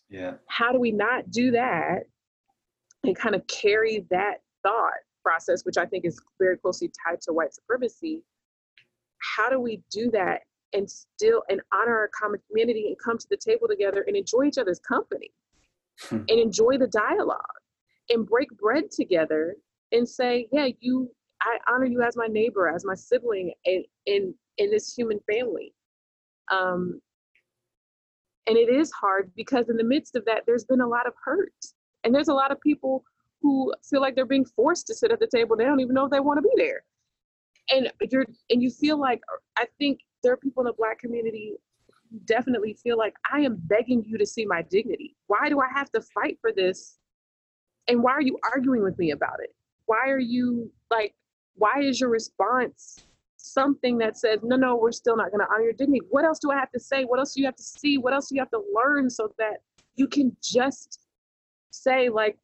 Yeah. 0.10 0.34
How 0.48 0.72
do 0.72 0.80
we 0.80 0.92
not 0.92 1.32
do 1.32 1.52
that 1.52 2.04
and 3.04 3.16
kind 3.16 3.36
of 3.36 3.46
carry 3.48 4.06
that 4.12 4.38
thought 4.64 4.92
process, 5.24 5.64
which 5.64 5.78
I 5.78 5.86
think 5.86 6.06
is 6.06 6.20
very 6.40 6.58
closely 6.58 6.92
tied 7.06 7.22
to 7.22 7.34
white 7.34 7.54
supremacy? 7.54 8.24
How 9.38 9.50
do 9.50 9.60
we 9.60 9.82
do 9.92 10.12
that 10.12 10.42
and 10.74 10.90
still 10.90 11.44
and 11.50 11.62
honor 11.74 11.94
our 11.98 12.10
common 12.20 12.40
community 12.48 12.88
and 12.88 12.98
come 13.04 13.18
to 13.18 13.28
the 13.30 13.38
table 13.38 13.68
together 13.68 14.04
and 14.06 14.16
enjoy 14.16 14.44
each 14.46 14.58
other's 14.58 14.80
company 14.80 15.32
Hmm. 16.08 16.16
and 16.16 16.40
enjoy 16.40 16.78
the 16.78 16.88
dialogue 16.88 17.40
and 18.10 18.28
break 18.28 18.50
bread 18.58 18.92
together 18.92 19.56
and 19.92 20.08
say, 20.08 20.48
yeah, 20.52 20.68
you 20.80 21.10
I 21.42 21.58
honor 21.72 21.86
you 21.86 22.02
as 22.02 22.18
my 22.18 22.28
neighbor, 22.28 22.68
as 22.68 22.86
my 22.86 22.96
sibling 22.96 23.54
in 23.66 23.84
in, 24.06 24.34
in 24.58 24.72
this 24.72 24.94
human 24.94 25.20
family. 25.30 25.74
Um, 26.52 27.02
and 28.48 28.58
it 28.58 28.70
is 28.70 28.92
hard 28.92 29.32
because 29.36 29.70
in 29.70 29.78
the 29.78 29.84
midst 29.84 30.16
of 30.16 30.26
that, 30.26 30.44
there's 30.48 30.66
been 30.66 30.82
a 30.82 30.88
lot 30.88 31.06
of 31.06 31.14
hurt. 31.24 31.54
And 32.04 32.14
there's 32.16 32.30
a 32.30 32.34
lot 32.34 32.52
of 32.52 32.60
people 32.60 33.04
who 33.42 33.74
feel 33.88 34.02
like 34.02 34.16
they're 34.16 34.26
being 34.26 34.46
forced 34.46 34.88
to 34.88 34.96
sit 34.96 35.12
at 35.12 35.20
the 35.20 35.28
table. 35.28 35.56
They 35.56 35.66
don't 35.66 35.80
even 35.80 35.94
know 35.94 36.06
if 36.06 36.12
they 36.12 36.20
want 36.20 36.38
to 36.38 36.42
be 36.42 36.54
there. 36.58 36.84
And 37.70 37.92
you're 38.12 38.26
and 38.50 38.62
you 38.64 38.72
feel 38.72 39.00
like 39.00 39.22
I 39.58 39.68
think 39.78 40.00
there 40.24 40.34
are 40.34 40.38
people 40.38 40.62
in 40.62 40.66
the 40.66 40.74
black 40.74 41.00
community 41.00 41.54
who 42.12 42.20
definitely 42.26 42.74
feel 42.74 42.98
like 42.98 43.14
I 43.32 43.42
am 43.42 43.58
begging 43.66 44.04
you 44.06 44.18
to 44.18 44.26
see 44.26 44.46
my 44.46 44.64
dignity. 44.64 45.16
Why 45.28 45.50
do 45.50 45.60
I 45.60 45.68
have 45.74 45.92
to 45.92 46.02
fight 46.02 46.40
for 46.42 46.52
this? 46.52 46.99
And 47.90 48.04
why 48.04 48.12
are 48.12 48.22
you 48.22 48.38
arguing 48.54 48.84
with 48.84 48.98
me 49.00 49.12
about 49.12 49.38
it? 49.44 49.54
Why 49.88 50.08
are 50.08 50.20
you 50.20 50.72
like, 50.92 51.16
why 51.56 51.82
is 51.82 52.00
your 52.00 52.12
response 52.12 53.04
something 53.38 53.98
that 53.98 54.16
says, 54.16 54.42
no, 54.44 54.56
no, 54.56 54.76
we're 54.76 54.92
still 54.92 55.18
not 55.18 55.32
going 55.32 55.40
to 55.40 55.52
honor 55.52 55.64
your 55.64 55.74
dignity? 55.74 56.06
What 56.12 56.24
else 56.24 56.38
do 56.38 56.52
I 56.52 56.56
have 56.56 56.72
to 56.72 56.80
say? 56.80 57.04
What 57.04 57.20
else 57.20 57.34
do 57.34 57.42
you 57.42 57.48
have 57.48 57.56
to 57.56 57.64
see? 57.64 57.98
What 57.98 58.14
else 58.14 58.30
do 58.30 58.36
you 58.36 58.42
have 58.42 58.52
to 58.52 58.62
learn 58.74 59.10
so 59.10 59.34
that 59.40 59.62
you 59.96 60.08
can 60.08 60.38
just 60.44 61.02
say, 61.72 62.10
like, 62.10 62.38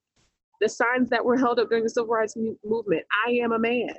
the 0.62 0.68
signs 0.68 1.10
that 1.12 1.24
were 1.24 1.38
held 1.38 1.60
up 1.60 1.70
during 1.70 1.84
the 1.84 1.90
civil 1.90 2.10
rights 2.10 2.36
movement 2.64 3.04
I 3.28 3.32
am 3.34 3.52
a 3.52 3.60
man. 3.60 3.94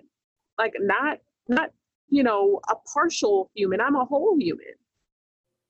Like, 0.58 0.74
not, 0.80 1.18
not, 1.48 1.70
you 2.08 2.24
know, 2.24 2.60
a 2.70 2.74
partial 2.92 3.50
human, 3.54 3.80
I'm 3.80 3.94
a 3.94 4.04
whole 4.04 4.36
human. 4.36 4.74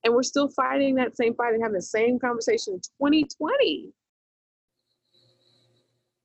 And 0.04 0.14
we're 0.14 0.22
still 0.22 0.48
fighting 0.48 0.94
that 0.94 1.16
same 1.16 1.34
fight 1.34 1.52
and 1.52 1.62
having 1.62 1.74
the 1.74 1.82
same 1.82 2.18
conversation 2.18 2.74
in 2.74 2.80
2020 2.80 3.92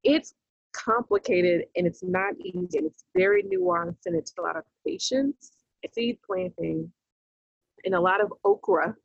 it's 0.04 0.34
complicated 0.74 1.66
and 1.76 1.86
it's 1.86 2.04
not 2.04 2.34
easy 2.40 2.78
and 2.78 2.88
it's 2.88 3.04
very 3.16 3.44
nuanced 3.44 4.06
and 4.06 4.16
it's 4.16 4.34
a 4.40 4.42
lot 4.42 4.56
of 4.56 4.64
patience 4.86 5.52
seed 5.94 6.18
planting 6.26 6.92
and 7.86 7.96
a 7.96 8.00
lot 8.00 8.22
of 8.22 8.32
okra. 8.44 8.96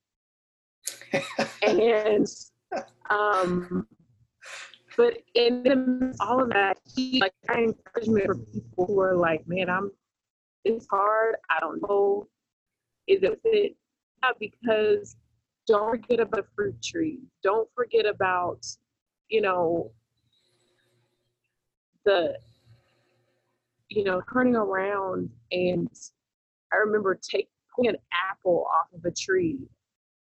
And 1.63 2.27
um 3.11 3.87
but 4.97 5.19
in 5.35 6.15
all 6.21 6.43
of 6.43 6.49
that 6.51 6.79
like 7.21 7.33
i 7.49 7.59
encouragement 7.59 8.27
for 8.27 8.35
people 8.35 8.87
who 8.87 9.01
are 9.01 9.15
like 9.15 9.47
man 9.47 9.71
i'm 9.71 9.91
it's 10.65 10.87
hard 10.91 11.37
i 11.51 11.61
don't 11.61 11.81
know 11.83 12.27
is 13.07 13.23
it 13.23 13.39
fit 13.43 13.77
yeah, 14.25 14.31
because 14.41 15.17
don't 15.67 15.91
forget 15.91 16.19
about 16.19 16.43
the 16.43 16.47
fruit 16.57 16.83
tree 16.83 17.21
don't 17.45 17.69
forget 17.75 18.07
about 18.07 18.67
you 19.29 19.41
know 19.41 19.93
the 22.07 22.39
you 23.91 24.05
know 24.05 24.23
turning 24.33 24.57
around 24.57 25.31
and 25.53 25.91
i 26.73 26.77
remember 26.77 27.15
taking 27.15 27.49
an 27.79 27.97
apple 28.31 28.67
off 28.75 28.89
of 28.95 29.05
a 29.05 29.11
tree 29.11 29.59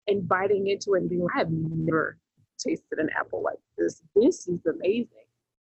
and 0.08 0.28
biting 0.28 0.68
into 0.68 0.94
it 0.94 1.00
and 1.00 1.10
being 1.10 1.22
like 1.22 1.36
i've 1.36 1.50
never 1.50 2.18
tasted 2.58 2.98
an 2.98 3.08
apple 3.18 3.42
like 3.42 3.58
this. 3.76 4.02
This 4.14 4.46
is 4.48 4.60
amazing. 4.66 5.08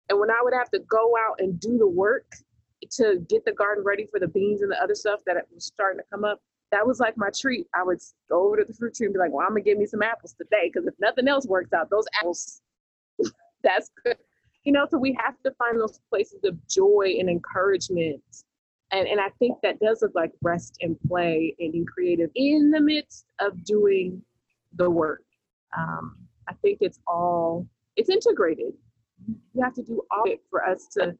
And 0.09 0.21
when 0.21 0.31
i 0.31 0.41
would 0.43 0.55
have 0.55 0.71
to 0.71 0.79
go 0.81 1.15
out 1.29 1.37
and 1.41 1.59
do 1.59 1.79
the 1.79 1.87
work 1.87 2.27
to 2.93 3.25
get 3.29 3.45
the 3.45 3.53
garden 3.53 3.83
ready 3.85 4.07
for 4.11 4.21
the 4.21 4.29
beans 4.29 4.63
and 4.63 4.71
the 4.71 4.83
other 4.83 4.95
stuff 4.95 5.21
that 5.27 5.37
was 5.53 5.65
starting 5.65 5.99
to 5.99 6.05
come 6.11 6.25
up 6.25 6.41
that 6.73 6.87
was 6.87 6.99
like 6.99 7.17
my 7.17 7.31
treat. 7.39 7.69
I 7.75 7.85
would 7.85 8.01
go 8.29 8.47
over 8.47 8.57
to 8.57 8.65
the 8.65 8.75
fruit 8.75 8.95
tree 8.95 9.07
and 9.07 9.15
be 9.15 9.19
like 9.19 9.33
well 9.33 9.47
i'm 9.47 9.53
gonna 9.53 9.63
give 9.63 9.79
me 9.79 9.87
some 9.87 10.03
apples 10.03 10.35
today 10.35 10.71
because 10.73 10.87
if 10.87 10.95
nothing 11.01 11.29
else 11.29 11.47
works 11.47 11.73
out 11.73 11.89
those 11.91 12.07
apples 12.21 12.61
that's 13.63 13.91
good 14.05 14.17
you 14.65 14.73
know 14.73 14.87
so 14.91 14.99
we 14.99 15.17
have 15.23 15.35
to 15.45 15.53
find 15.53 15.81
those 15.81 16.01
places 16.11 16.41
of 16.45 16.57
joy 16.69 17.17
and 17.19 17.29
encouragement. 17.29 18.23
And 18.91 19.07
and 19.07 19.21
i 19.21 19.29
think 19.39 19.59
that 19.63 19.79
does 19.81 20.03
look 20.03 20.13
like 20.15 20.33
rest 20.43 20.79
and 20.81 20.97
play 21.07 21.55
and 21.59 21.73
being 21.73 21.87
creative 21.87 22.31
in 22.35 22.71
the 22.71 22.81
midst 22.81 23.27
of 23.41 23.65
doing 23.65 24.23
the 24.77 24.91
work. 24.91 25.25
Um, 25.77 26.17
i 26.49 26.53
think 26.55 26.79
it's 26.81 27.01
all 27.07 27.67
it's 27.97 28.11
integrated. 28.11 28.73
You 29.55 29.63
have 29.63 29.75
to 29.75 29.83
do 29.83 30.03
all 30.11 30.25
of 30.25 30.31
it 30.31 30.41
for 30.51 30.65
us 30.65 30.89
to 30.99 31.17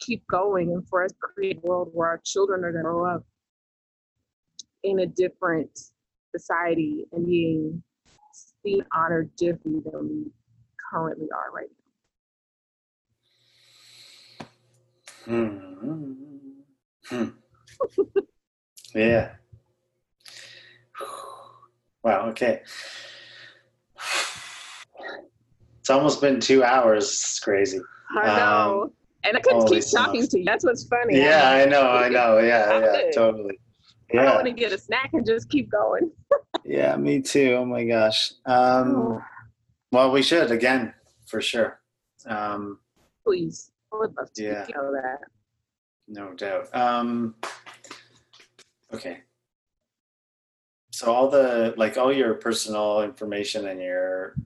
keep 0.00 0.26
going 0.26 0.72
and 0.72 0.86
for 0.88 1.04
us 1.04 1.12
to 1.12 1.18
create 1.20 1.58
a 1.58 1.66
world 1.66 1.90
where 1.92 2.08
our 2.08 2.20
children 2.24 2.64
are 2.64 2.72
going 2.72 2.84
to 2.84 2.90
grow 2.90 3.06
up 3.06 3.24
in 4.82 5.00
a 5.00 5.06
different 5.06 5.70
society 6.36 7.06
and 7.12 7.26
being 7.26 7.82
seen 8.32 8.84
honored 8.92 9.34
differently 9.36 9.82
than 9.90 10.08
we 10.08 10.30
currently 10.90 11.28
are 11.32 11.52
right 11.52 11.68
now 11.70 11.77
Hmm. 15.24 15.58
Hmm. 17.06 17.28
yeah. 18.94 19.30
Wow. 22.04 22.28
Okay. 22.30 22.62
It's 25.80 25.90
almost 25.90 26.20
been 26.20 26.38
two 26.38 26.62
hours. 26.62 27.04
It's 27.04 27.40
crazy. 27.40 27.80
I 28.14 28.26
know. 28.26 28.82
Um, 28.82 28.92
and 29.24 29.38
I 29.38 29.40
couldn't 29.40 29.68
keep 29.68 29.84
talking 29.90 30.26
to 30.26 30.38
you. 30.38 30.44
That's 30.44 30.62
what's 30.62 30.84
funny. 30.84 31.18
Yeah, 31.18 31.48
I 31.48 31.62
I'm 31.62 31.70
know. 31.70 31.90
I 31.90 32.08
know. 32.10 32.38
Yeah, 32.40 32.78
yeah, 32.78 32.92
good. 32.92 33.12
totally. 33.14 33.58
I 34.12 34.16
don't 34.16 34.34
want 34.34 34.46
to 34.46 34.52
get 34.52 34.72
a 34.72 34.78
snack 34.78 35.08
and 35.14 35.24
just 35.24 35.48
keep 35.48 35.70
going. 35.70 36.10
yeah, 36.64 36.94
me 36.96 37.22
too. 37.22 37.54
Oh 37.58 37.64
my 37.64 37.84
gosh. 37.84 38.32
Um, 38.44 38.96
Oh, 38.96 39.22
well, 39.90 40.10
we 40.12 40.22
should 40.22 40.50
again 40.50 40.92
for 41.26 41.40
sure. 41.40 41.80
Um, 42.26 42.80
please. 43.24 43.70
Would 43.92 44.14
love 44.16 44.32
to 44.34 44.42
Yeah. 44.42 44.66
know 44.74 44.92
that. 44.92 45.18
No 46.06 46.32
doubt. 46.34 46.74
Um, 46.74 47.34
okay. 48.92 49.22
So 50.92 51.12
all 51.12 51.28
the 51.28 51.74
like 51.76 51.96
all 51.96 52.12
your 52.12 52.34
personal 52.34 53.02
information 53.02 53.68
and 53.68 53.80
your 53.80 54.36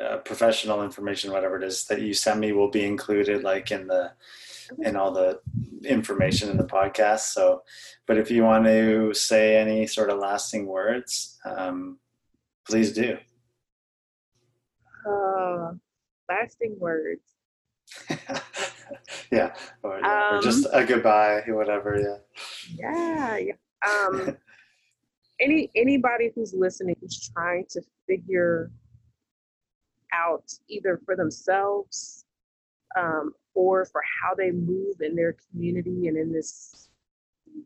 uh, 0.00 0.18
professional 0.18 0.82
information, 0.82 1.32
whatever 1.32 1.56
it 1.56 1.62
is 1.64 1.84
that 1.86 2.02
you 2.02 2.12
send 2.12 2.40
me, 2.40 2.52
will 2.52 2.70
be 2.70 2.84
included 2.84 3.42
like 3.44 3.70
in 3.70 3.86
the 3.86 4.12
in 4.80 4.96
all 4.96 5.12
the 5.12 5.40
information 5.84 6.50
in 6.50 6.56
the 6.56 6.64
podcast. 6.64 7.32
So, 7.32 7.62
but 8.06 8.18
if 8.18 8.30
you 8.30 8.42
want 8.42 8.64
to 8.64 9.14
say 9.14 9.56
any 9.56 9.86
sort 9.86 10.10
of 10.10 10.18
lasting 10.18 10.66
words, 10.66 11.38
um, 11.44 11.98
please 12.68 12.92
do. 12.92 13.18
Uh, 15.08 15.72
lasting 16.28 16.76
words. 16.80 17.35
yeah, 19.30 19.54
or, 19.82 20.00
yeah, 20.00 20.30
or 20.30 20.36
Um, 20.36 20.42
just 20.42 20.66
a 20.72 20.84
goodbye, 20.84 21.42
whatever. 21.48 21.98
Yeah. 21.98 22.18
Yeah. 22.74 23.38
yeah. 23.38 23.52
Um, 23.88 24.36
any 25.40 25.70
anybody 25.74 26.30
who's 26.34 26.54
listening 26.54 26.96
who's 27.00 27.30
trying 27.34 27.66
to 27.70 27.82
figure 28.06 28.70
out 30.12 30.50
either 30.68 31.00
for 31.04 31.14
themselves 31.16 32.24
um, 32.98 33.34
or 33.54 33.84
for 33.84 34.02
how 34.20 34.34
they 34.34 34.50
move 34.50 35.00
in 35.00 35.14
their 35.14 35.36
community 35.50 36.08
and 36.08 36.16
in 36.16 36.32
this 36.32 36.88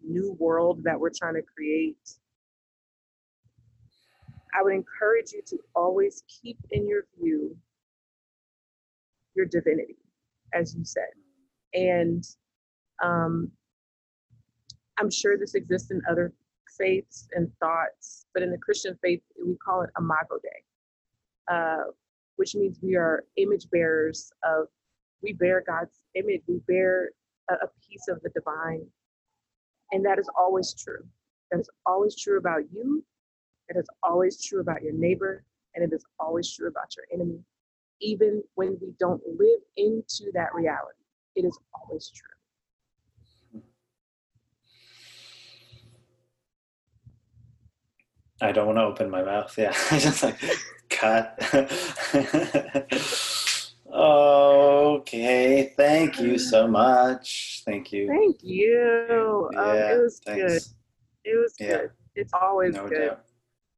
new 0.07 0.37
world 0.39 0.83
that 0.85 0.99
we're 0.99 1.11
trying 1.11 1.35
to 1.35 1.43
create 1.43 2.19
I 4.59 4.63
would 4.63 4.73
encourage 4.75 5.33
you 5.33 5.43
to 5.47 5.59
always 5.75 6.23
keep 6.29 6.59
in 6.71 6.89
your 6.89 7.05
view 7.21 7.57
your 9.35 9.47
divinity, 9.47 9.97
as 10.55 10.75
you 10.75 10.85
said. 10.85 11.11
And 11.75 12.25
um, 13.03 13.51
I'm 14.99 15.11
sure 15.11 15.39
this 15.39 15.55
exists 15.55 15.91
in 15.91 16.03
other 16.11 16.33
faiths 16.79 17.29
and 17.35 17.51
thoughts, 17.61 18.27
but 18.35 18.43
in 18.43 18.51
the 18.51 18.59
Christian 18.59 18.97
faith, 19.03 19.21
we 19.45 19.57
call 19.57 19.83
it 19.83 19.91
Imago 19.99 20.39
Dei, 20.43 21.55
uh, 21.55 21.91
which 22.37 22.55
means 22.55 22.79
we 22.83 22.97
are 22.97 23.25
image 23.37 23.69
bearers 23.71 24.31
of, 24.45 24.67
we 25.23 25.33
bear 25.33 25.63
God's 25.67 26.01
image, 26.15 26.43
we 26.47 26.61
bear 26.67 27.11
a, 27.51 27.55
a 27.55 27.69
piece 27.89 28.09
of 28.09 28.21
the 28.23 28.31
divine. 28.31 28.87
And 29.93 30.05
that 30.05 30.19
is 30.19 30.31
always 30.39 30.75
true. 30.75 31.05
That 31.51 31.61
is 31.61 31.71
always 31.87 32.17
true 32.17 32.39
about 32.39 32.63
you. 32.73 33.05
It 33.69 33.77
is 33.77 33.89
always 34.03 34.45
true 34.45 34.61
about 34.61 34.83
your 34.83 34.93
neighbor. 34.93 35.45
And 35.75 35.85
it 35.85 35.95
is 35.95 36.05
always 36.19 36.53
true 36.55 36.69
about 36.69 36.95
your 36.97 37.07
enemy, 37.13 37.41
even 38.01 38.43
when 38.55 38.79
we 38.81 38.93
don't 38.99 39.23
live 39.27 39.61
into 39.77 40.31
that 40.35 40.55
reality. 40.55 40.99
It 41.37 41.45
is 41.45 41.59
always 41.75 42.11
true. 42.11 42.27
I 48.43 48.53
don't 48.53 48.67
want 48.67 48.79
to 48.79 48.83
open 48.83 49.11
my 49.11 49.23
mouth. 49.23 49.57
Yeah, 49.57 49.73
just 49.91 50.23
like 50.23 50.39
cut. 50.89 51.39
okay, 53.93 55.73
thank 55.77 56.21
you 56.21 56.39
so 56.39 56.67
much. 56.67 57.63
Thank 57.67 57.93
you. 57.93 58.09
Thank 58.09 58.43
you. 58.43 59.51
Um, 59.59 59.67
Yeah, 59.67 59.93
it 59.93 60.03
was 60.03 60.21
good. 60.25 60.63
It 61.25 61.37
was 61.39 61.55
Yeah. 61.61 61.69
good. 61.69 61.91
It's 62.15 62.33
always 62.33 62.77
No 62.77 62.89
good. 62.89 63.09
doubt. 63.11 63.25